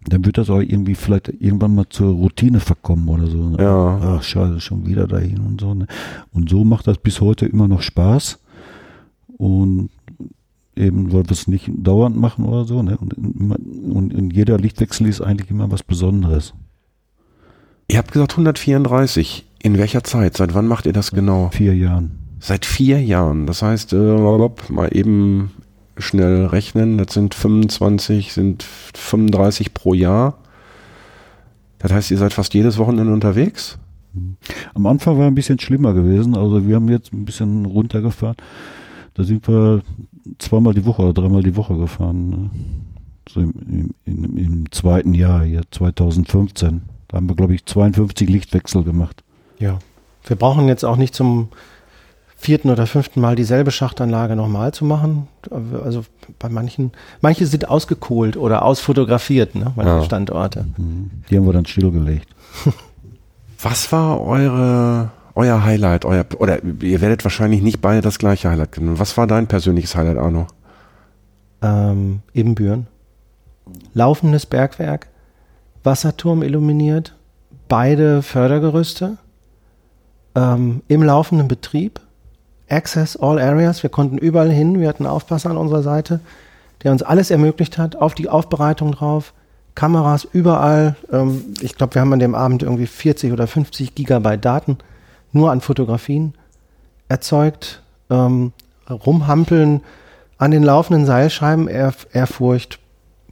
dann 0.07 0.25
wird 0.25 0.39
das 0.39 0.49
auch 0.49 0.61
irgendwie 0.61 0.95
vielleicht 0.95 1.29
irgendwann 1.41 1.75
mal 1.75 1.89
zur 1.89 2.13
Routine 2.15 2.61
verkommen 2.61 3.09
oder 3.09 3.27
so. 3.27 3.49
Ne? 3.51 3.57
Ja. 3.59 3.99
Ach, 4.01 4.23
scheiße, 4.23 4.61
schon 4.61 4.87
wieder 4.87 5.09
dahin 5.09 5.41
und 5.41 5.61
so. 5.61 5.75
Ne? 5.75 5.89
Und 6.33 6.49
so 6.49 6.65
macht 6.65 6.87
das 6.87 6.99
bis 6.99 7.21
heute 7.21 7.47
immer 7.47 7.67
noch 7.67 7.83
Spaß. 7.83 8.39
Und 9.37 9.91
eben, 10.79 11.13
weil 11.13 11.25
wir 11.25 11.33
es 11.33 11.49
nicht 11.49 11.71
dauernd 11.77 12.17
machen 12.17 12.45
oder 12.45 12.65
so. 12.65 12.83
Ne? 12.83 12.97
Und, 12.97 13.13
und 13.13 14.13
in 14.13 14.31
jeder 14.31 14.59
Lichtwechsel 14.59 15.07
ist 15.07 15.21
eigentlich 15.21 15.51
immer 15.51 15.71
was 15.71 15.83
Besonderes. 15.83 16.55
Ihr 17.89 17.99
habt 17.99 18.13
gesagt 18.13 18.33
134. 18.33 19.47
In 19.61 19.79
welcher 19.79 20.05
Zeit? 20.05 20.37
Seit 20.37 20.55
wann 20.55 20.67
macht 20.67 20.87
ihr 20.87 20.93
das 20.93 21.11
genau? 21.11 21.51
Vier 21.53 21.75
Jahren. 21.75 22.19
Seit 22.39 22.65
vier 22.65 23.03
Jahren. 23.03 23.47
Das 23.47 23.63
heißt, 23.63 23.93
äh, 23.93 23.97
mal 24.69 24.89
eben 24.93 25.51
schnell 25.97 26.47
rechnen. 26.47 26.99
Das 26.99 27.15
sind 27.15 27.35
25, 27.35 28.33
sind 28.33 28.63
35 28.63 29.75
pro 29.75 29.95
Jahr. 29.95 30.39
Das 31.79 31.93
heißt, 31.93 32.11
ihr 32.11 32.19
seid 32.19 32.33
fast 32.33 32.55
jedes 32.55 32.79
Wochenende 32.79 33.13
unterwegs? 33.13 33.79
Am 34.75 34.87
Anfang 34.87 35.19
war 35.19 35.27
ein 35.27 35.35
bisschen 35.35 35.59
schlimmer 35.59 35.95
gewesen. 35.95 36.37
Also 36.37 36.67
wir 36.67 36.77
haben 36.77 36.89
jetzt 36.89 37.13
ein 37.13 37.25
bisschen 37.25 37.67
runtergefahren. 37.67 38.37
Da 39.15 39.25
sind 39.25 39.47
wir 39.49 39.83
zweimal 40.39 40.75
die 40.75 40.85
Woche 40.85 41.03
oder 41.03 41.13
dreimal 41.13 41.43
die 41.43 41.57
Woche 41.57 41.77
gefahren. 41.77 42.29
Ne? 42.29 42.51
So 43.29 43.41
im, 43.41 43.95
im, 44.05 44.37
im, 44.37 44.73
zweiten 44.73 45.15
Jahr 45.15 45.45
hier, 45.45 45.63
2015. 45.71 46.83
Da 47.09 47.17
haben 47.17 47.29
wir, 47.29 47.37
glaube 47.37 47.55
ich, 47.55 47.67
52 47.67 48.29
Lichtwechsel 48.29 48.85
gemacht. 48.85 49.23
Ja. 49.59 49.79
Wir 50.25 50.37
brauchen 50.37 50.69
jetzt 50.69 50.85
auch 50.85 50.97
nicht 50.97 51.15
zum 51.15 51.49
vierten 52.39 52.71
oder 52.71 52.87
fünften 52.87 53.21
Mal 53.21 53.35
dieselbe 53.35 53.71
Schachtanlage 53.73 54.37
nochmal 54.37 54.73
zu 54.73 54.85
machen. 54.85 55.27
Also 55.85 56.05
bei 56.39 56.49
manchen, 56.49 56.93
manche 57.21 57.47
sind 57.47 57.69
ausgekohlt 57.69 58.37
oder 58.37 58.65
ausfotografiert, 58.65 59.57
ne, 59.57 59.73
manche 59.75 59.91
ja. 59.91 60.05
Standorte. 60.05 60.67
Mhm. 60.77 61.11
Die 61.29 61.37
haben 61.37 61.47
wir 61.47 61.53
dann 61.53 61.67
stillgelegt. 61.67 62.29
Was 63.61 63.91
war 63.91 64.21
eure, 64.21 65.11
euer 65.39 65.65
Highlight? 65.65 66.05
Euer, 66.05 66.27
oder 66.39 66.63
ihr 66.65 67.01
werdet 67.01 67.25
wahrscheinlich 67.25 67.63
nicht 67.63 67.81
beide 67.81 68.01
das 68.01 68.19
gleiche 68.19 68.51
Highlight 68.51 68.73
genommen. 68.73 68.99
Was 68.99 69.17
war 69.17 69.27
dein 69.27 69.47
persönliches 69.47 69.95
Highlight, 69.95 70.19
Arno? 70.19 70.49
Ähm, 71.63 72.21
Ebenbüren. 72.35 72.89
Laufendes 73.95 74.47
Bergwerk, 74.47 75.07
Wasserturm 75.85 76.43
illuminiert, 76.43 77.15
beide 77.69 78.23
Fördergerüste 78.23 79.17
ähm, 80.35 80.83
im 80.89 81.03
laufenden 81.03 81.47
Betrieb. 81.47 82.01
Access 82.69 83.17
all 83.17 83.39
areas, 83.39 83.83
wir 83.83 83.91
konnten 83.91 84.19
überall 84.19 84.51
hin, 84.51 84.81
wir 84.81 84.89
hatten 84.89 85.07
einen 85.07 85.15
Aufpasser 85.15 85.51
an 85.51 85.57
unserer 85.57 85.83
Seite, 85.83 86.21
der 86.83 86.93
uns 86.93 87.03
alles 87.03 87.31
ermöglicht 87.31 87.79
hat, 87.79 87.97
auf 87.97 88.15
die 88.15 88.29
Aufbereitung 88.29 88.93
drauf, 88.93 89.33
Kameras 89.75 90.27
überall. 90.33 90.97
Ähm, 91.13 91.55
ich 91.61 91.77
glaube, 91.77 91.95
wir 91.95 92.03
haben 92.03 92.13
an 92.13 92.19
dem 92.19 92.35
Abend 92.35 92.65
irgendwie 92.65 92.87
40 92.87 93.33
oder 93.33 93.47
50 93.47 93.95
Gigabyte 93.95 94.45
Daten 94.45 94.79
nur 95.33 95.51
an 95.51 95.61
Fotografien 95.61 96.35
erzeugt. 97.09 97.83
Ähm, 98.11 98.53
rumhampeln 98.89 99.83
an 100.39 100.51
den 100.51 100.63
laufenden 100.63 101.05
Seilscheiben, 101.05 101.69
Ehr 101.69 101.93
Ehrfurcht 102.13 102.79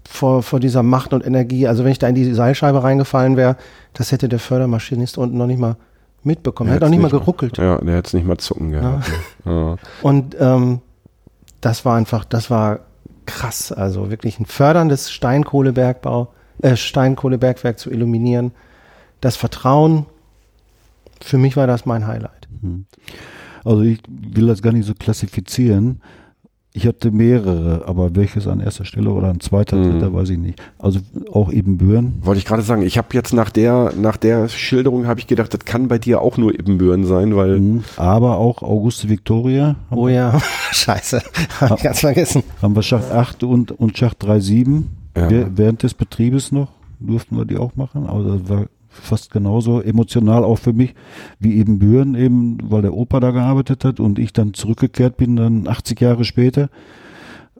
vor, 0.09 0.43
vor 0.43 0.61
dieser 0.61 0.83
Macht 0.83 1.13
und 1.13 1.25
Energie. 1.27 1.67
Also 1.67 1.85
wenn 1.85 1.93
ich 1.93 1.99
da 1.99 2.09
in 2.09 2.15
die 2.15 2.33
Seilscheibe 2.33 2.83
reingefallen 2.83 3.37
wäre, 3.37 3.57
das 3.95 4.13
hätte 4.13 4.29
der 4.29 4.39
Fördermaschinist 4.39 5.19
unten 5.19 5.39
noch 5.39 5.47
nicht 5.47 5.59
mal 5.59 5.77
mitbekommen. 6.23 6.71
Er 6.71 6.77
hätte 6.77 6.87
auch 6.87 6.91
nicht 6.91 7.03
mal 7.03 7.11
geruckelt. 7.11 7.59
Ja, 7.59 7.79
der 7.79 7.97
hätte 7.97 8.09
es 8.09 8.15
nicht 8.15 8.27
mal 8.27 8.39
zucken 8.39 8.73
gehabt. 8.73 9.11
Ja. 9.45 9.53
Ja. 9.53 9.77
Und 10.03 10.37
ähm, 10.39 10.81
das 11.61 11.85
war 11.85 11.97
einfach, 11.97 12.25
das 12.25 12.51
war 12.51 12.81
krass. 13.25 13.73
Also 13.73 14.11
wirklich 14.11 14.39
ein 14.39 14.47
förderndes 14.47 15.11
Steinkohlebergbau, 15.11 16.29
äh, 16.63 16.77
Steinkohlebergwerk 16.77 17.79
zu 17.79 17.91
illuminieren. 17.91 18.53
Das 19.21 19.37
Vertrauen, 19.37 20.07
für 21.23 21.39
mich 21.39 21.57
war 21.57 21.67
das 21.67 21.87
mein 21.87 22.07
Highlight. 22.07 22.49
Hm. 22.61 22.87
Also 23.65 23.83
ich 23.83 24.01
will 24.09 24.47
das 24.47 24.63
gar 24.63 24.73
nicht 24.73 24.87
so 24.87 24.95
klassifizieren. 24.95 26.01
Ich 26.73 26.87
hatte 26.87 27.11
mehrere, 27.11 27.85
aber 27.87 28.15
welches 28.15 28.47
an 28.47 28.61
erster 28.61 28.85
Stelle 28.85 29.11
oder 29.11 29.29
an 29.29 29.41
zweiter, 29.41 29.77
mhm. 29.77 29.93
dritter, 29.93 30.13
weiß 30.13 30.29
ich 30.29 30.39
nicht. 30.39 30.63
Also 30.79 31.01
auch 31.33 31.51
Ebenbüren. 31.51 32.19
Wollte 32.21 32.39
ich 32.39 32.45
gerade 32.45 32.61
sagen, 32.61 32.83
ich 32.83 32.99
habe 32.99 33.09
jetzt 33.13 33.33
nach 33.33 33.49
der, 33.49 33.95
nach 33.99 34.19
der 34.19 34.49
Schilderung 34.49 35.07
habe 35.07 35.19
ich 35.19 35.27
gedacht, 35.27 35.55
das 35.55 35.65
kann 35.65 35.89
bei 35.89 35.99
dir 35.99 36.21
auch 36.21 36.37
nur 36.37 36.53
Ebenbüren 36.53 37.07
sein, 37.07 37.35
weil. 37.35 37.61
Mhm. 37.61 37.85
Aber 37.97 38.37
auch 38.37 38.63
Auguste 38.63 39.09
Victoria. 39.09 39.77
Oh 39.91 40.09
ja, 40.09 40.39
scheiße, 40.71 41.23
habe 41.63 41.77
ich 41.79 41.83
ganz 41.83 42.01
vergessen. 42.01 42.43
Haben 42.61 42.77
wir 42.77 42.83
Schacht 42.83 43.11
8 43.11 43.43
und, 43.45 43.73
und 43.73 43.97
Schacht 43.97 44.23
3,7. 44.23 44.83
Ja. 45.17 45.31
Während 45.57 45.83
des 45.83 45.95
Betriebes 45.95 46.53
noch 46.53 46.69
durften 47.01 47.39
wir 47.39 47.47
die 47.47 47.57
auch 47.57 47.75
machen, 47.77 48.07
aber 48.07 48.23
das 48.23 48.49
war 48.51 48.67
fast 49.03 49.31
genauso 49.31 49.81
emotional 49.81 50.45
auch 50.45 50.59
für 50.59 50.73
mich 50.73 50.95
wie 51.39 51.57
eben 51.57 51.79
Büren 51.79 52.15
eben, 52.15 52.59
weil 52.71 52.83
der 52.83 52.95
Opa 52.95 53.21
da 53.21 53.31
gearbeitet 53.31 53.85
hat 53.85 54.01
und 54.01 54.19
ich 54.19 54.33
dann 54.33 54.55
zurückgekehrt 54.55 55.17
bin, 55.17 55.37
dann 55.37 55.69
80 55.69 56.01
Jahre 56.01 56.25
später. 56.25 56.69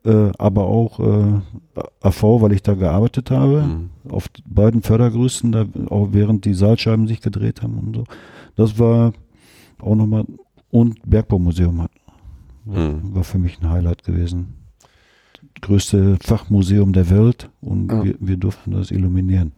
Äh, 0.07 0.31
aber 0.39 0.67
auch 0.67 1.01
äh, 1.01 1.41
AV, 2.01 2.23
weil 2.41 2.53
ich 2.53 2.63
da 2.63 2.75
gearbeitet 2.75 3.33
habe, 3.33 3.63
mhm. 3.63 3.91
auf 4.09 4.29
beiden 4.47 4.83
Fördergrößen, 4.83 5.51
da 5.51 5.67
auch 5.91 6.11
während 6.13 6.45
die 6.45 6.55
Saalscheiben 6.55 7.09
sich 7.09 7.21
gedreht 7.21 7.63
haben 7.63 7.79
und 7.79 7.97
so. 7.97 8.05
Das 8.55 8.79
war 8.79 9.13
auch 9.81 9.97
nochmal, 9.97 10.25
und 10.71 11.01
Bergbaumuseum 11.05 11.83
hat, 11.83 11.91
mhm. 12.65 13.15
war 13.15 13.25
für 13.25 13.39
mich 13.39 13.61
ein 13.61 13.69
Highlight 13.69 14.05
gewesen. 14.05 14.55
Größte 15.61 16.19
Fachmuseum 16.23 16.93
der 16.93 17.11
Welt 17.11 17.51
und 17.61 17.91
ja. 17.91 18.05
wir, 18.05 18.15
wir 18.21 18.37
durften 18.37 18.71
das 18.73 18.93
illuminieren. 18.93 19.53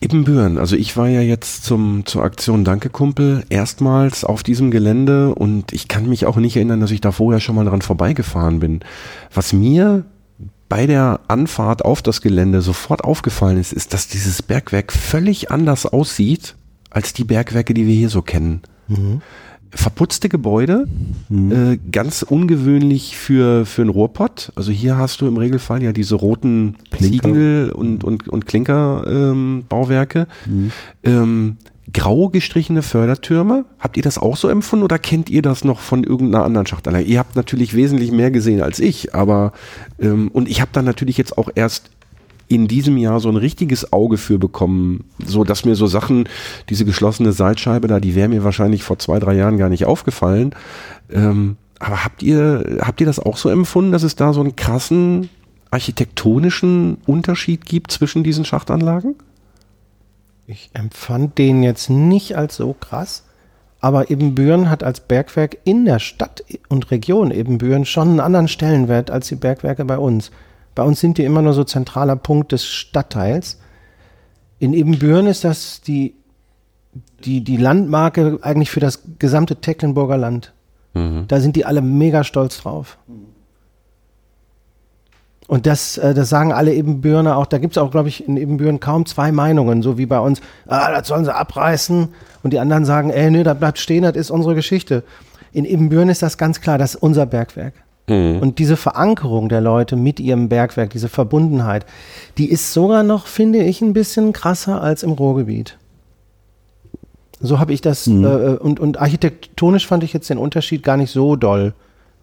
Ibbenbüren, 0.00 0.58
also 0.58 0.76
ich 0.76 0.96
war 0.96 1.08
ja 1.08 1.22
jetzt 1.22 1.64
zum, 1.64 2.04
zur 2.04 2.22
Aktion 2.22 2.64
Danke 2.64 2.90
Kumpel 2.90 3.44
erstmals 3.48 4.24
auf 4.24 4.42
diesem 4.42 4.70
Gelände 4.70 5.34
und 5.34 5.72
ich 5.72 5.88
kann 5.88 6.06
mich 6.06 6.26
auch 6.26 6.36
nicht 6.36 6.56
erinnern, 6.56 6.80
dass 6.80 6.90
ich 6.90 7.00
da 7.00 7.12
vorher 7.12 7.40
schon 7.40 7.54
mal 7.54 7.64
dran 7.64 7.80
vorbeigefahren 7.80 8.60
bin. 8.60 8.80
Was 9.32 9.54
mir 9.54 10.04
bei 10.68 10.86
der 10.86 11.20
Anfahrt 11.28 11.84
auf 11.84 12.02
das 12.02 12.20
Gelände 12.20 12.60
sofort 12.60 13.04
aufgefallen 13.04 13.58
ist, 13.58 13.72
ist, 13.72 13.94
dass 13.94 14.08
dieses 14.08 14.42
Bergwerk 14.42 14.92
völlig 14.92 15.50
anders 15.50 15.86
aussieht 15.86 16.56
als 16.90 17.14
die 17.14 17.24
Bergwerke, 17.24 17.72
die 17.72 17.86
wir 17.86 17.94
hier 17.94 18.10
so 18.10 18.20
kennen. 18.20 18.62
Mhm 18.88 19.22
verputzte 19.76 20.28
Gebäude, 20.28 20.86
mhm. 21.28 21.52
äh, 21.52 21.78
ganz 21.92 22.22
ungewöhnlich 22.22 23.16
für, 23.16 23.66
für 23.66 23.82
einen 23.82 23.90
Rohrpott. 23.90 24.52
Also 24.56 24.72
hier 24.72 24.96
hast 24.96 25.20
du 25.20 25.26
im 25.26 25.36
Regelfall 25.36 25.82
ja 25.82 25.92
diese 25.92 26.14
roten 26.14 26.76
Klinker. 26.90 27.28
Ziegel 27.28 27.70
und, 27.70 28.02
und, 28.02 28.28
und 28.28 28.46
Klinkerbauwerke. 28.46 30.26
Ähm, 30.46 30.62
mhm. 30.64 30.72
ähm, 31.04 31.56
grau 31.92 32.28
gestrichene 32.28 32.82
Fördertürme. 32.82 33.64
Habt 33.78 33.96
ihr 33.96 34.02
das 34.02 34.18
auch 34.18 34.36
so 34.36 34.48
empfunden 34.48 34.84
oder 34.84 34.98
kennt 34.98 35.30
ihr 35.30 35.42
das 35.42 35.64
noch 35.64 35.80
von 35.80 36.04
irgendeiner 36.04 36.44
anderen 36.44 36.66
Schachtanlage? 36.66 37.04
Ihr 37.04 37.18
habt 37.18 37.36
natürlich 37.36 37.74
wesentlich 37.74 38.10
mehr 38.10 38.30
gesehen 38.30 38.60
als 38.60 38.80
ich, 38.80 39.14
aber 39.14 39.52
ähm, 40.00 40.28
und 40.32 40.48
ich 40.48 40.60
habe 40.60 40.70
dann 40.72 40.84
natürlich 40.84 41.16
jetzt 41.16 41.38
auch 41.38 41.48
erst 41.54 41.90
in 42.48 42.68
diesem 42.68 42.96
Jahr 42.96 43.20
so 43.20 43.28
ein 43.28 43.36
richtiges 43.36 43.92
Auge 43.92 44.18
für 44.18 44.38
bekommen, 44.38 45.04
so 45.24 45.44
dass 45.44 45.64
mir 45.64 45.74
so 45.74 45.86
Sachen, 45.86 46.28
diese 46.68 46.84
geschlossene 46.84 47.32
Seilscheibe 47.32 47.88
da, 47.88 48.00
die 48.00 48.14
wäre 48.14 48.28
mir 48.28 48.44
wahrscheinlich 48.44 48.82
vor 48.82 48.98
zwei, 48.98 49.18
drei 49.18 49.34
Jahren 49.34 49.58
gar 49.58 49.68
nicht 49.68 49.84
aufgefallen. 49.84 50.54
Ähm, 51.10 51.56
aber 51.78 52.04
habt 52.04 52.22
ihr, 52.22 52.78
habt 52.80 53.00
ihr 53.00 53.06
das 53.06 53.18
auch 53.18 53.36
so 53.36 53.48
empfunden, 53.48 53.92
dass 53.92 54.02
es 54.02 54.16
da 54.16 54.32
so 54.32 54.40
einen 54.40 54.56
krassen 54.56 55.28
architektonischen 55.70 56.98
Unterschied 57.06 57.66
gibt 57.66 57.90
zwischen 57.90 58.22
diesen 58.24 58.44
Schachtanlagen? 58.44 59.16
Ich 60.46 60.70
empfand 60.74 61.38
den 61.38 61.62
jetzt 61.62 61.90
nicht 61.90 62.36
als 62.36 62.56
so 62.56 62.72
krass, 62.72 63.24
aber 63.80 64.10
Ebenbüren 64.10 64.70
hat 64.70 64.84
als 64.84 65.00
Bergwerk 65.00 65.58
in 65.64 65.84
der 65.84 65.98
Stadt 65.98 66.44
und 66.68 66.90
Region 66.90 67.32
Ebenbüren 67.32 67.84
schon 67.84 68.08
einen 68.08 68.20
anderen 68.20 68.48
Stellenwert 68.48 69.10
als 69.10 69.28
die 69.28 69.34
Bergwerke 69.34 69.84
bei 69.84 69.98
uns. 69.98 70.30
Bei 70.76 70.82
uns 70.82 71.00
sind 71.00 71.18
die 71.18 71.24
immer 71.24 71.42
nur 71.42 71.54
so 71.54 71.64
zentraler 71.64 72.16
Punkt 72.16 72.52
des 72.52 72.66
Stadtteils. 72.66 73.58
In 74.58 74.74
Ebenbüren 74.74 75.26
ist 75.26 75.42
das 75.42 75.80
die, 75.80 76.14
die, 77.24 77.42
die 77.42 77.56
Landmarke 77.56 78.38
eigentlich 78.42 78.70
für 78.70 78.78
das 78.78 79.00
gesamte 79.18 79.56
Tecklenburger 79.56 80.18
Land. 80.18 80.52
Mhm. 80.92 81.24
Da 81.28 81.40
sind 81.40 81.56
die 81.56 81.64
alle 81.64 81.80
mega 81.80 82.24
stolz 82.24 82.58
drauf. 82.58 82.98
Und 85.48 85.64
das, 85.64 85.96
äh, 85.96 86.12
das 86.12 86.28
sagen 86.28 86.52
alle 86.52 86.74
Ebenbürner 86.74 87.38
auch. 87.38 87.46
Da 87.46 87.56
gibt 87.56 87.74
es 87.74 87.82
auch, 87.82 87.90
glaube 87.90 88.10
ich, 88.10 88.28
in 88.28 88.36
Ebenbüren 88.36 88.78
kaum 88.78 89.06
zwei 89.06 89.32
Meinungen, 89.32 89.80
so 89.80 89.96
wie 89.96 90.06
bei 90.06 90.20
uns. 90.20 90.42
Ah, 90.66 90.92
das 90.92 91.08
sollen 91.08 91.24
sie 91.24 91.34
abreißen. 91.34 92.08
Und 92.42 92.52
die 92.52 92.58
anderen 92.58 92.84
sagen, 92.84 93.08
ey, 93.08 93.30
nö, 93.30 93.44
das 93.44 93.58
bleibt 93.58 93.78
stehen, 93.78 94.02
das 94.02 94.14
ist 94.14 94.30
unsere 94.30 94.54
Geschichte. 94.54 95.04
In 95.52 95.64
Ebenbüren 95.64 96.10
ist 96.10 96.20
das 96.20 96.36
ganz 96.36 96.60
klar, 96.60 96.76
das 96.76 96.96
ist 96.96 97.02
unser 97.02 97.24
Bergwerk. 97.24 97.72
Mhm. 98.08 98.38
Und 98.38 98.58
diese 98.58 98.76
Verankerung 98.76 99.48
der 99.48 99.60
Leute 99.60 99.96
mit 99.96 100.20
ihrem 100.20 100.48
Bergwerk, 100.48 100.90
diese 100.90 101.08
Verbundenheit, 101.08 101.86
die 102.38 102.50
ist 102.50 102.72
sogar 102.72 103.02
noch, 103.02 103.26
finde 103.26 103.62
ich, 103.62 103.80
ein 103.80 103.92
bisschen 103.92 104.32
krasser 104.32 104.80
als 104.82 105.02
im 105.02 105.12
Ruhrgebiet. 105.12 105.76
So 107.40 107.58
habe 107.58 107.72
ich 107.72 107.80
das, 107.80 108.06
mhm. 108.06 108.24
äh, 108.24 108.28
und, 108.56 108.80
und 108.80 109.00
architektonisch 109.00 109.86
fand 109.86 110.04
ich 110.04 110.12
jetzt 110.12 110.30
den 110.30 110.38
Unterschied 110.38 110.82
gar 110.82 110.96
nicht 110.96 111.10
so 111.10 111.36
doll. 111.36 111.74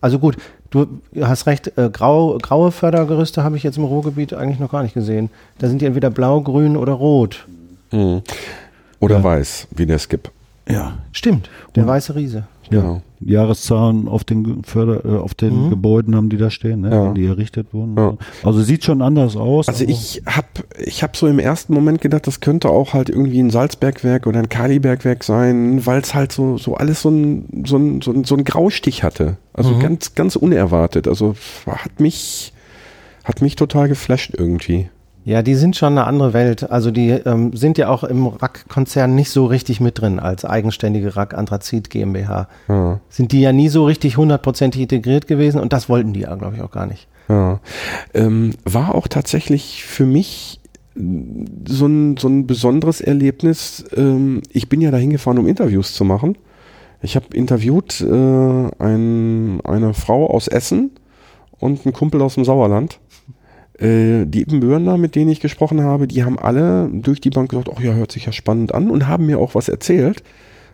Also 0.01 0.19
gut, 0.19 0.37
du 0.71 0.87
hast 1.21 1.45
recht, 1.45 1.77
äh, 1.77 1.89
grau, 1.89 2.37
graue 2.41 2.71
Fördergerüste 2.71 3.43
habe 3.43 3.57
ich 3.57 3.63
jetzt 3.63 3.77
im 3.77 3.83
Ruhrgebiet 3.83 4.33
eigentlich 4.33 4.59
noch 4.59 4.71
gar 4.71 4.83
nicht 4.83 4.93
gesehen. 4.93 5.29
Da 5.59 5.67
sind 5.67 5.81
die 5.81 5.85
entweder 5.85 6.09
blau, 6.09 6.41
grün 6.41 6.75
oder 6.75 6.93
rot. 6.93 7.45
Mhm. 7.91 8.21
Oder 8.99 9.17
ja. 9.17 9.23
weiß, 9.23 9.67
wie 9.71 9.85
der 9.85 9.99
Skip. 9.99 10.31
Ja. 10.67 10.97
Stimmt, 11.11 11.49
der 11.75 11.83
und, 11.83 11.89
weiße 11.89 12.15
Riese. 12.15 12.47
Ja. 12.69 13.01
Jahreszahlen 13.25 14.07
auf 14.07 14.23
den, 14.23 14.63
Förder, 14.63 15.05
äh, 15.05 15.17
auf 15.17 15.33
den 15.33 15.65
mhm. 15.65 15.69
Gebäuden 15.69 16.15
haben 16.15 16.29
die 16.29 16.37
da 16.37 16.49
stehen, 16.49 16.81
ne? 16.81 16.91
ja. 16.91 17.13
die 17.13 17.25
errichtet 17.25 17.73
wurden. 17.73 17.95
Ja. 17.97 18.17
Also 18.43 18.61
sieht 18.61 18.83
schon 18.83 19.01
anders 19.01 19.35
aus. 19.35 19.67
Also 19.67 19.85
ich 19.85 20.21
habe 20.25 20.47
ich 20.83 21.03
hab 21.03 21.15
so 21.15 21.27
im 21.27 21.39
ersten 21.39 21.73
Moment 21.73 22.01
gedacht, 22.01 22.27
das 22.27 22.39
könnte 22.39 22.69
auch 22.69 22.93
halt 22.93 23.09
irgendwie 23.09 23.39
ein 23.39 23.49
Salzbergwerk 23.49 24.27
oder 24.27 24.39
ein 24.39 24.49
Kalibergwerk 24.49 25.23
sein, 25.23 25.85
weil 25.85 26.01
es 26.01 26.13
halt 26.13 26.31
so, 26.31 26.57
so 26.57 26.75
alles 26.75 27.01
so 27.01 27.09
ein, 27.09 27.63
so, 27.65 27.77
ein, 27.77 28.01
so, 28.01 28.11
ein, 28.11 28.23
so 28.23 28.35
ein 28.35 28.43
Graustich 28.43 29.03
hatte. 29.03 29.37
Also 29.53 29.71
mhm. 29.71 29.79
ganz, 29.79 30.15
ganz 30.15 30.35
unerwartet. 30.35 31.07
Also 31.07 31.35
hat 31.65 31.99
mich, 31.99 32.53
hat 33.23 33.41
mich 33.41 33.55
total 33.55 33.87
geflasht 33.87 34.33
irgendwie. 34.37 34.89
Ja, 35.25 35.41
die 35.41 35.55
sind 35.55 35.75
schon 35.75 35.93
eine 35.93 36.05
andere 36.05 36.33
Welt. 36.33 36.69
Also 36.69 36.91
die 36.91 37.11
ähm, 37.11 37.53
sind 37.53 37.77
ja 37.77 37.89
auch 37.89 38.03
im 38.03 38.27
RAK-Konzern 38.27 39.15
nicht 39.15 39.29
so 39.29 39.45
richtig 39.45 39.79
mit 39.79 40.01
drin 40.01 40.19
als 40.19 40.43
eigenständige 40.43 41.15
RAK 41.15 41.33
Anthrazit 41.33 41.89
GmbH. 41.89 42.47
Ja. 42.67 42.99
Sind 43.09 43.31
die 43.31 43.41
ja 43.41 43.53
nie 43.53 43.69
so 43.69 43.85
richtig 43.85 44.17
hundertprozentig 44.17 44.81
integriert 44.81 45.27
gewesen 45.27 45.61
und 45.61 45.71
das 45.71 45.87
wollten 45.87 46.13
die 46.13 46.21
ja, 46.21 46.35
glaube 46.35 46.57
ich, 46.57 46.61
auch 46.61 46.71
gar 46.71 46.87
nicht. 46.87 47.07
Ja. 47.29 47.61
Ähm, 48.13 48.53
war 48.65 48.95
auch 48.95 49.07
tatsächlich 49.07 49.85
für 49.85 50.05
mich 50.05 50.59
so 50.95 51.87
ein, 51.87 52.17
so 52.17 52.27
ein 52.27 52.45
besonderes 52.45 53.01
Erlebnis. 53.01 53.85
Ähm, 53.95 54.41
ich 54.51 54.69
bin 54.69 54.81
ja 54.81 54.91
dahin 54.91 55.09
gefahren, 55.09 55.39
um 55.39 55.47
Interviews 55.47 55.93
zu 55.93 56.03
machen. 56.03 56.37
Ich 57.01 57.15
habe 57.15 57.25
interviewt 57.33 58.01
äh, 58.01 58.05
ein, 58.05 59.59
eine 59.63 59.93
Frau 59.93 60.29
aus 60.29 60.47
Essen 60.47 60.91
und 61.59 61.85
einen 61.85 61.93
Kumpel 61.93 62.21
aus 62.21 62.35
dem 62.35 62.45
Sauerland 62.45 62.99
die 63.79 64.41
Ibbenbürner, 64.41 64.97
mit 64.97 65.15
denen 65.15 65.31
ich 65.31 65.39
gesprochen 65.39 65.81
habe, 65.81 66.07
die 66.07 66.23
haben 66.23 66.37
alle 66.37 66.89
durch 66.93 67.19
die 67.21 67.31
Bank 67.31 67.49
gesagt, 67.49 67.69
ach 67.75 67.81
ja, 67.81 67.93
hört 67.93 68.11
sich 68.11 68.25
ja 68.25 68.31
spannend 68.31 68.73
an 68.73 68.89
und 68.91 69.07
haben 69.07 69.25
mir 69.25 69.39
auch 69.39 69.55
was 69.55 69.67
erzählt. 69.67 70.23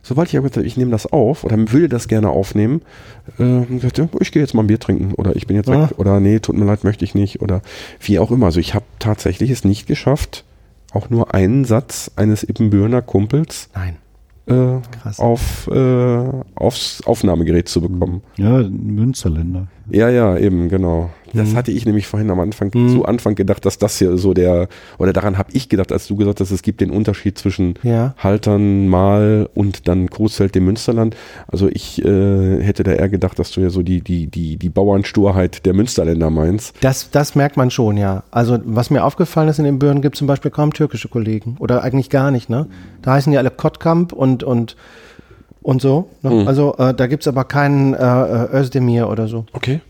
Sobald 0.02 0.30
ich 0.30 0.38
aber 0.38 0.44
gesagt 0.44 0.58
habe, 0.58 0.66
ich 0.68 0.78
nehme 0.78 0.92
das 0.92 1.06
auf 1.12 1.44
oder 1.44 1.58
würde 1.72 1.90
das 1.90 2.08
gerne 2.08 2.30
aufnehmen, 2.30 2.82
äh, 3.38 3.62
gesagt, 3.66 3.98
ja, 3.98 4.08
ich 4.20 4.32
gehe 4.32 4.42
jetzt 4.42 4.54
mal 4.54 4.64
ein 4.64 4.68
Bier 4.68 4.80
trinken 4.80 5.14
oder 5.16 5.36
ich 5.36 5.46
bin 5.48 5.56
jetzt 5.58 5.70
Ah. 5.70 5.90
weg 5.90 5.98
oder 6.00 6.20
nee, 6.20 6.40
tut 6.40 6.58
mir 6.58 6.66
leid, 6.66 6.84
möchte 6.84 7.04
ich 7.06 7.16
nicht 7.16 7.42
oder 7.42 7.62
wie 8.02 8.20
auch 8.20 8.32
immer. 8.32 8.46
Also 8.48 8.60
ich 8.60 8.74
habe 8.74 8.86
tatsächlich 9.00 9.50
es 9.50 9.64
nicht 9.66 9.88
geschafft, 9.88 10.46
auch 10.94 11.10
nur 11.10 11.34
einen 11.34 11.66
Satz 11.66 12.12
eines 12.16 12.44
Ibbenbürner 12.48 13.02
Kumpels 13.02 13.70
Nein. 13.76 13.98
äh, 14.48 14.80
auf, 15.18 15.68
äh, 15.68 16.24
aufs 16.56 17.02
Aufnahmegerät 17.06 17.68
zu 17.68 17.82
bekommen. 17.82 18.22
Ja, 18.38 18.60
Münsterländer. 18.60 19.68
Ja, 19.92 20.10
ja, 20.10 20.38
eben, 20.38 20.70
genau. 20.70 21.10
Das 21.32 21.50
Mhm. 21.50 21.56
hatte 21.58 21.72
ich 21.72 21.86
nämlich 21.86 22.08
vorhin 22.08 22.32
am 22.32 22.40
Anfang, 22.40 22.72
Mhm. 22.74 22.90
zu 22.90 23.06
Anfang 23.06 23.36
gedacht, 23.36 23.64
dass 23.64 23.78
das 23.78 24.00
hier 24.00 24.18
so 24.18 24.34
der, 24.34 24.68
oder 24.98 25.14
daran 25.14 25.38
habe 25.38 25.52
ich 25.54 25.70
gedacht, 25.70 25.92
als 25.92 26.08
du 26.08 26.16
gesagt 26.16 26.40
hast, 26.40 26.50
es 26.50 26.64
gibt 26.64 26.82
den 26.82 26.90
Unterschied 26.90 27.38
zwischen 27.38 27.76
Ja. 27.84 28.16
Haltern, 28.18 28.88
Mal 28.88 29.48
und 29.54 29.88
dann 29.88 30.08
Großfeld 30.08 30.56
dem 30.56 30.66
Münsterland. 30.66 31.16
Also 31.48 31.68
ich 31.72 32.04
äh, 32.04 32.64
hätte 32.64 32.82
da 32.84 32.94
eher 32.94 33.10
gedacht, 33.10 33.38
dass 33.38 33.52
du 33.52 33.62
ja 33.62 33.70
so 33.70 33.84
die, 33.84 34.02
die, 34.02 34.26
die, 34.26 34.58
die 34.58 34.70
Bauernsturheit 34.70 35.66
der 35.68 35.74
Münsterländer 35.74 36.32
meinst. 36.32 36.74
Das, 36.82 37.12
das 37.12 37.36
merkt 37.36 37.58
man 37.58 37.70
schon, 37.70 37.98
ja. 37.98 38.24
Also 38.32 38.58
was 38.66 38.90
mir 38.90 39.04
aufgefallen 39.04 39.50
ist, 39.50 39.60
in 39.60 39.66
den 39.66 39.78
Bürgen 39.78 40.02
gibt 40.02 40.16
es 40.16 40.20
zum 40.20 40.28
Beispiel 40.28 40.50
kaum 40.50 40.74
türkische 40.74 41.10
Kollegen. 41.10 41.58
Oder 41.60 41.84
eigentlich 41.84 42.10
gar 42.10 42.32
nicht, 42.32 42.50
ne? 42.50 42.66
Da 43.04 43.14
heißen 43.14 43.32
die 43.32 43.38
alle 43.38 43.52
Kottkamp 43.52 44.14
und, 44.14 44.44
und, 44.44 44.76
und 45.62 45.82
so. 45.82 46.10
Ne? 46.22 46.30
Mhm. 46.32 46.48
Also 46.48 46.76
äh, 46.78 46.94
da 46.94 47.08
gibt 47.08 47.24
es 47.24 47.28
aber 47.28 47.44
keinen 47.44 47.94
äh, 47.94 47.98
äh, 47.98 48.60
Özdemir 48.60 49.10
oder 49.10 49.28
so. 49.28 49.46
Okay. 49.54 49.82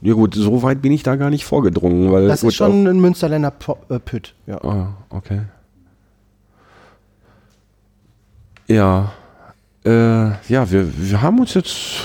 Ja 0.00 0.14
gut, 0.14 0.34
so 0.34 0.62
weit 0.62 0.80
bin 0.80 0.92
ich 0.92 1.02
da 1.02 1.16
gar 1.16 1.30
nicht 1.30 1.44
vorgedrungen, 1.44 2.12
weil 2.12 2.28
Das 2.28 2.42
gut, 2.42 2.50
ist 2.50 2.56
schon 2.56 2.86
ein 2.86 3.00
Münsterländer 3.00 3.52
äh, 3.88 3.98
Pütt, 3.98 4.34
ja. 4.46 4.62
Ah, 4.62 4.88
okay. 5.10 5.40
Ja. 8.68 9.12
Äh, 9.84 9.90
ja, 10.48 10.70
wir, 10.70 10.86
wir 10.96 11.22
haben 11.22 11.40
uns 11.40 11.54
jetzt, 11.54 12.04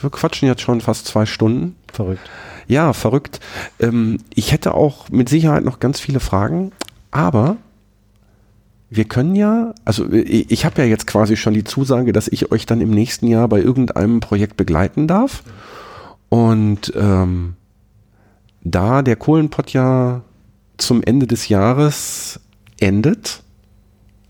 wir 0.00 0.10
quatschen 0.10 0.48
jetzt 0.48 0.62
schon 0.62 0.80
fast 0.80 1.06
zwei 1.06 1.26
Stunden. 1.26 1.76
Verrückt. 1.92 2.22
Ja, 2.66 2.92
verrückt. 2.92 3.40
Ähm, 3.78 4.18
ich 4.34 4.52
hätte 4.52 4.74
auch 4.74 5.10
mit 5.10 5.28
Sicherheit 5.28 5.64
noch 5.64 5.80
ganz 5.80 6.00
viele 6.00 6.20
Fragen, 6.20 6.72
aber 7.10 7.56
wir 8.90 9.04
können 9.04 9.34
ja, 9.34 9.74
also 9.84 10.10
ich, 10.12 10.64
habe 10.64 10.82
ja 10.82 10.86
jetzt 10.86 11.06
quasi 11.06 11.36
schon 11.36 11.54
die 11.54 11.64
Zusage, 11.64 12.12
dass 12.12 12.28
ich 12.28 12.52
euch 12.52 12.66
dann 12.66 12.80
im 12.80 12.90
nächsten 12.90 13.26
Jahr 13.26 13.48
bei 13.48 13.60
irgendeinem 13.60 14.20
Projekt 14.20 14.56
begleiten 14.56 15.08
darf. 15.08 15.42
Und 16.28 16.92
ähm, 16.96 17.54
da 18.62 19.02
der 19.02 19.16
Kohlenpott 19.16 19.72
ja 19.72 20.22
zum 20.76 21.02
Ende 21.02 21.26
des 21.26 21.48
Jahres 21.48 22.40
endet 22.80 23.42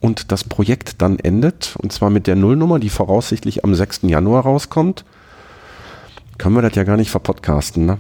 und 0.01 0.33
das 0.33 0.45
Projekt 0.45 1.01
dann 1.01 1.19
endet, 1.19 1.77
und 1.81 1.93
zwar 1.93 2.11
mit 2.11 2.27
der 2.27 2.37
Nullnummer, 2.37 2.79
die 2.79 2.91
voraussichtlich 2.91 3.65
am 3.65 3.75
6. 3.75 4.03
Januar 4.03 4.43
rauskommt, 4.43 5.05
können 6.39 6.55
wir 6.55 6.63
das 6.63 6.75
ja 6.75 6.85
gar 6.85 6.97
nicht 6.97 7.11
verpodcasten, 7.11 7.87
ne? 7.87 7.99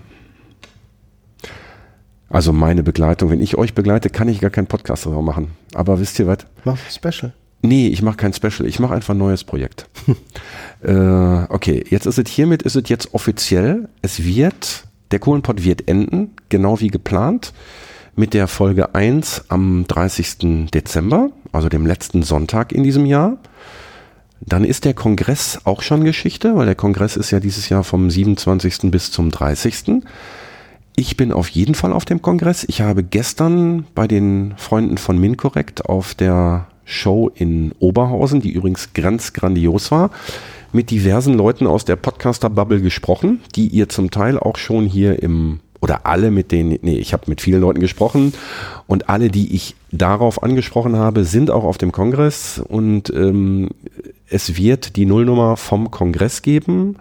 Also 2.29 2.53
meine 2.53 2.83
Begleitung, 2.83 3.31
wenn 3.31 3.41
ich 3.41 3.57
euch 3.57 3.75
begleite, 3.75 4.11
kann 4.11 4.29
ich 4.29 4.41
gar 4.41 4.51
keinen 4.51 4.67
Podcast 4.67 5.07
darüber 5.07 5.23
machen. 5.23 5.53
Aber 5.75 6.01
wisst 6.01 6.19
ihr 6.19 6.27
was? 6.27 6.39
Mach 6.65 6.79
Special. 6.91 7.33
Nee, 7.63 7.89
ich 7.89 8.03
mache 8.03 8.17
kein 8.17 8.35
Special, 8.35 8.67
ich 8.69 8.79
mache 8.79 8.93
einfach 8.95 9.15
ein 9.15 9.19
neues 9.19 9.43
Projekt. 9.43 9.89
äh, 10.83 10.93
okay, 11.49 11.83
jetzt 11.89 12.05
ist 12.05 12.19
es 12.19 12.31
hiermit, 12.31 12.63
ist 12.63 12.77
es 12.77 12.89
jetzt 12.91 13.15
offiziell, 13.15 13.89
es 14.03 14.23
wird, 14.23 14.85
der 15.13 15.19
Kohlenpott 15.19 15.65
wird 15.65 15.89
enden, 15.89 16.33
genau 16.51 16.81
wie 16.81 16.89
geplant, 16.89 17.55
mit 18.17 18.35
der 18.35 18.49
Folge 18.49 18.95
1 18.95 19.47
am 19.49 19.87
30. 19.89 20.71
Dezember, 20.75 21.31
also 21.53 21.71
dem 21.71 21.87
letzten 21.87 22.23
Sonntag 22.23 22.71
in 22.71 22.83
diesem 22.83 23.07
Jahr. 23.07 23.39
Dann 24.41 24.65
ist 24.65 24.85
der 24.85 24.93
Kongress 24.93 25.61
auch 25.65 25.81
schon 25.81 26.05
Geschichte, 26.05 26.55
weil 26.57 26.67
der 26.67 26.75
Kongress 26.75 27.17
ist 27.17 27.31
ja 27.31 27.41
dieses 27.41 27.71
Jahr 27.71 27.83
vom 27.83 28.11
27. 28.11 28.91
bis 28.91 29.11
zum 29.11 29.31
30. 29.31 30.03
Ich 30.97 31.17
bin 31.17 31.33
auf 31.33 31.49
jeden 31.49 31.75
Fall 31.75 31.93
auf 31.93 32.05
dem 32.05 32.23
Kongress. 32.23 32.65
Ich 32.69 32.81
habe 32.81 33.03
gestern 33.03 33.85
bei 33.97 34.07
den 34.07 34.55
Freunden 34.57 34.97
von 34.97 35.19
Minkorrekt 35.19 35.87
auf 35.87 36.15
der 36.15 36.69
Show 36.85 37.33
in 37.35 37.73
Oberhausen, 37.81 38.41
die 38.41 38.53
übrigens 38.53 38.93
ganz 38.93 39.33
grandios 39.33 39.91
war, 39.91 40.11
mit 40.73 40.91
diversen 40.91 41.35
Leuten 41.35 41.67
aus 41.67 41.85
der 41.85 41.97
Podcaster-Bubble 41.97 42.81
gesprochen, 42.81 43.41
die 43.57 43.67
ihr 43.69 43.89
zum 43.89 44.13
Teil 44.13 44.39
auch 44.39 44.57
schon 44.57 44.87
hier 44.87 45.21
im, 45.21 45.59
oder 45.81 46.07
alle 46.07 46.31
mit 46.31 46.53
denen, 46.53 46.79
nee, 46.83 46.99
ich 46.99 47.13
habe 47.13 47.25
mit 47.27 47.41
vielen 47.41 47.61
Leuten 47.61 47.81
gesprochen 47.81 48.33
und 48.87 49.09
alle, 49.09 49.31
die 49.31 49.55
ich 49.55 49.75
darauf 49.91 50.45
angesprochen 50.45 50.97
habe, 50.97 51.25
sind 51.25 51.51
auch 51.51 51.65
auf 51.65 51.79
dem 51.79 51.91
Kongress 51.91 52.63
und 52.69 53.11
ähm, 53.11 53.71
es 54.29 54.57
wird 54.57 54.95
die 54.95 55.07
Nullnummer 55.07 55.57
vom 55.57 55.91
Kongress 55.91 56.43
geben. 56.43 56.97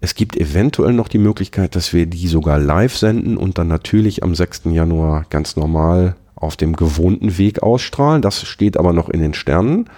Es 0.00 0.14
gibt 0.14 0.36
eventuell 0.36 0.92
noch 0.92 1.08
die 1.08 1.18
Möglichkeit, 1.18 1.74
dass 1.74 1.92
wir 1.92 2.06
die 2.06 2.28
sogar 2.28 2.58
live 2.58 2.96
senden 2.96 3.36
und 3.36 3.58
dann 3.58 3.66
natürlich 3.66 4.22
am 4.22 4.34
6. 4.34 4.62
Januar 4.66 5.26
ganz 5.28 5.56
normal 5.56 6.14
auf 6.36 6.56
dem 6.56 6.76
gewohnten 6.76 7.36
Weg 7.36 7.62
ausstrahlen. 7.62 8.22
Das 8.22 8.46
steht 8.46 8.76
aber 8.76 8.92
noch 8.92 9.08
in 9.08 9.20
den 9.20 9.34
Sternen. 9.34 9.90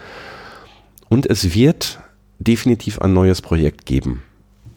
Und 1.10 1.26
es 1.26 1.54
wird 1.54 2.00
definitiv 2.38 3.00
ein 3.00 3.12
neues 3.12 3.42
Projekt 3.42 3.84
geben. 3.84 4.22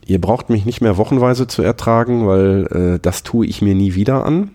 Ihr 0.05 0.19
braucht 0.19 0.49
mich 0.49 0.65
nicht 0.65 0.81
mehr 0.81 0.97
wochenweise 0.97 1.47
zu 1.47 1.61
ertragen, 1.61 2.27
weil 2.27 2.67
äh, 2.95 2.99
das 2.99 3.23
tue 3.23 3.45
ich 3.45 3.61
mir 3.61 3.75
nie 3.75 3.95
wieder 3.95 4.25
an. 4.25 4.51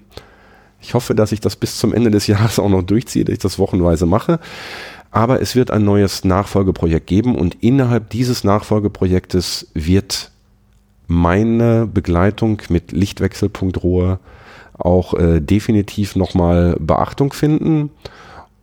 Ich 0.81 0.93
hoffe, 0.93 1.15
dass 1.15 1.32
ich 1.32 1.40
das 1.40 1.57
bis 1.57 1.78
zum 1.78 1.95
Ende 1.95 2.11
des 2.11 2.27
Jahres 2.28 2.59
auch 2.59 2.69
noch 2.69 2.82
durchziehe, 2.82 3.24
dass 3.24 3.32
ich 3.32 3.39
das 3.39 3.59
wochenweise 3.59 4.05
mache. 4.05 4.39
Aber 5.11 5.40
es 5.40 5.57
wird 5.57 5.70
ein 5.70 5.86
neues 5.86 6.24
Nachfolgeprojekt 6.24 7.07
geben 7.07 7.35
und 7.36 7.57
innerhalb 7.62 8.11
dieses 8.11 8.45
Nachfolgeprojektes 8.45 9.69
wird 9.73 10.31
meine 11.09 11.89
Begleitung 11.93 12.62
mit 12.68 12.93
Lichtwechselpunktruhe 12.93 14.20
auch 14.78 15.14
äh, 15.14 15.40
definitiv 15.40 16.14
nochmal 16.14 16.76
Beachtung 16.78 17.32
finden. 17.32 17.90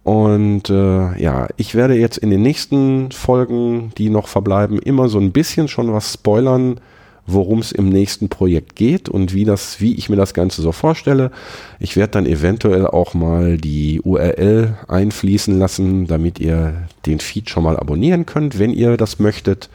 Und 0.03 0.69
äh, 0.69 1.19
ja, 1.19 1.47
ich 1.57 1.73
werde 1.73 1.95
jetzt 1.95 2.19
in 2.19 2.30
den 2.30 2.43
nächsten 2.43 3.11
Folgen, 3.11 3.91
die 3.97 4.09
noch 4.09 4.27
verbleiben, 4.27 4.80
immer 4.80 5.09
so 5.09 5.19
ein 5.19 5.31
bisschen 5.31 5.67
schon 5.67 5.91
was 5.91 6.13
spoilern, 6.13 6.80
worum 7.27 7.57
es 7.57 7.72
im 7.72 7.89
nächsten 7.89 8.30
Projekt 8.30 8.76
geht 8.76 9.09
und 9.09 9.34
wie 9.34 9.45
das, 9.45 9.81
wie 9.81 9.95
ich 9.95 10.09
mir 10.09 10.15
das 10.15 10.35
Ganze 10.35 10.61
so 10.61 10.72
vorstelle. 10.72 11.31
Ich 11.80 11.97
werde 11.97 12.11
dann 12.11 12.27
eventuell 12.27 12.85
auch 12.85 13.15
mal 13.15 13.57
die 13.57 13.99
URL 14.01 14.77
einfließen 14.88 15.57
lassen, 15.57 16.05
damit 16.05 16.39
ihr 16.39 16.84
den 17.07 17.19
Feed 17.19 17.49
schon 17.49 17.63
mal 17.63 17.77
abonnieren 17.77 18.27
könnt, 18.27 18.59
wenn 18.59 18.72
ihr 18.72 18.97
das 18.97 19.17
möchtet. 19.17 19.69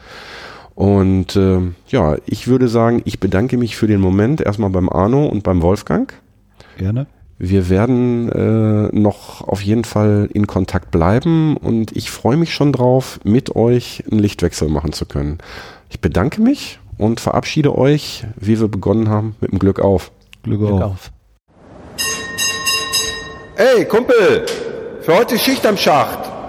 Und 0.81 1.36
äh, 1.36 1.61
ja, 1.89 2.16
ich 2.24 2.48
würde 2.48 2.66
sagen, 2.66 3.02
ich 3.05 3.20
bedanke 3.20 3.59
mich 3.59 3.77
für 3.77 3.86
den 3.86 4.01
Moment 4.01 4.40
erstmal 4.40 4.70
beim 4.70 4.89
Arno 4.89 5.27
und 5.27 5.43
beim 5.43 5.61
Wolfgang. 5.61 6.11
Gerne. 6.78 7.07
Wir 7.36 7.69
werden 7.69 8.31
äh, 8.32 8.89
noch 8.98 9.47
auf 9.47 9.61
jeden 9.61 9.85
Fall 9.85 10.31
in 10.32 10.47
Kontakt 10.47 10.90
bleiben 10.90 11.59
und 11.59 11.94
ich 11.94 12.11
freue 12.11 12.39
mich 12.39 12.55
schon 12.55 12.73
drauf, 12.73 13.20
mit 13.24 13.55
euch 13.57 14.05
einen 14.11 14.20
Lichtwechsel 14.20 14.70
machen 14.70 14.94
zu 14.94 15.05
können. 15.05 15.36
Ich 15.90 16.01
bedanke 16.01 16.40
mich 16.40 16.78
und 16.97 17.20
verabschiede 17.20 17.77
euch, 17.77 18.24
wie 18.36 18.59
wir 18.59 18.69
begonnen 18.69 19.11
haben, 19.11 19.36
mit 19.43 19.52
dem 19.52 19.59
Glück 19.59 19.81
auf. 19.81 20.11
Glück, 20.44 20.61
Glück 20.61 20.73
auf. 20.81 20.82
auf. 20.82 21.12
Ey, 23.57 23.85
Kumpel, 23.85 24.47
für 25.02 25.15
heute 25.15 25.39
Schicht 25.39 25.66
am 25.66 25.77
Schacht. 25.77 26.39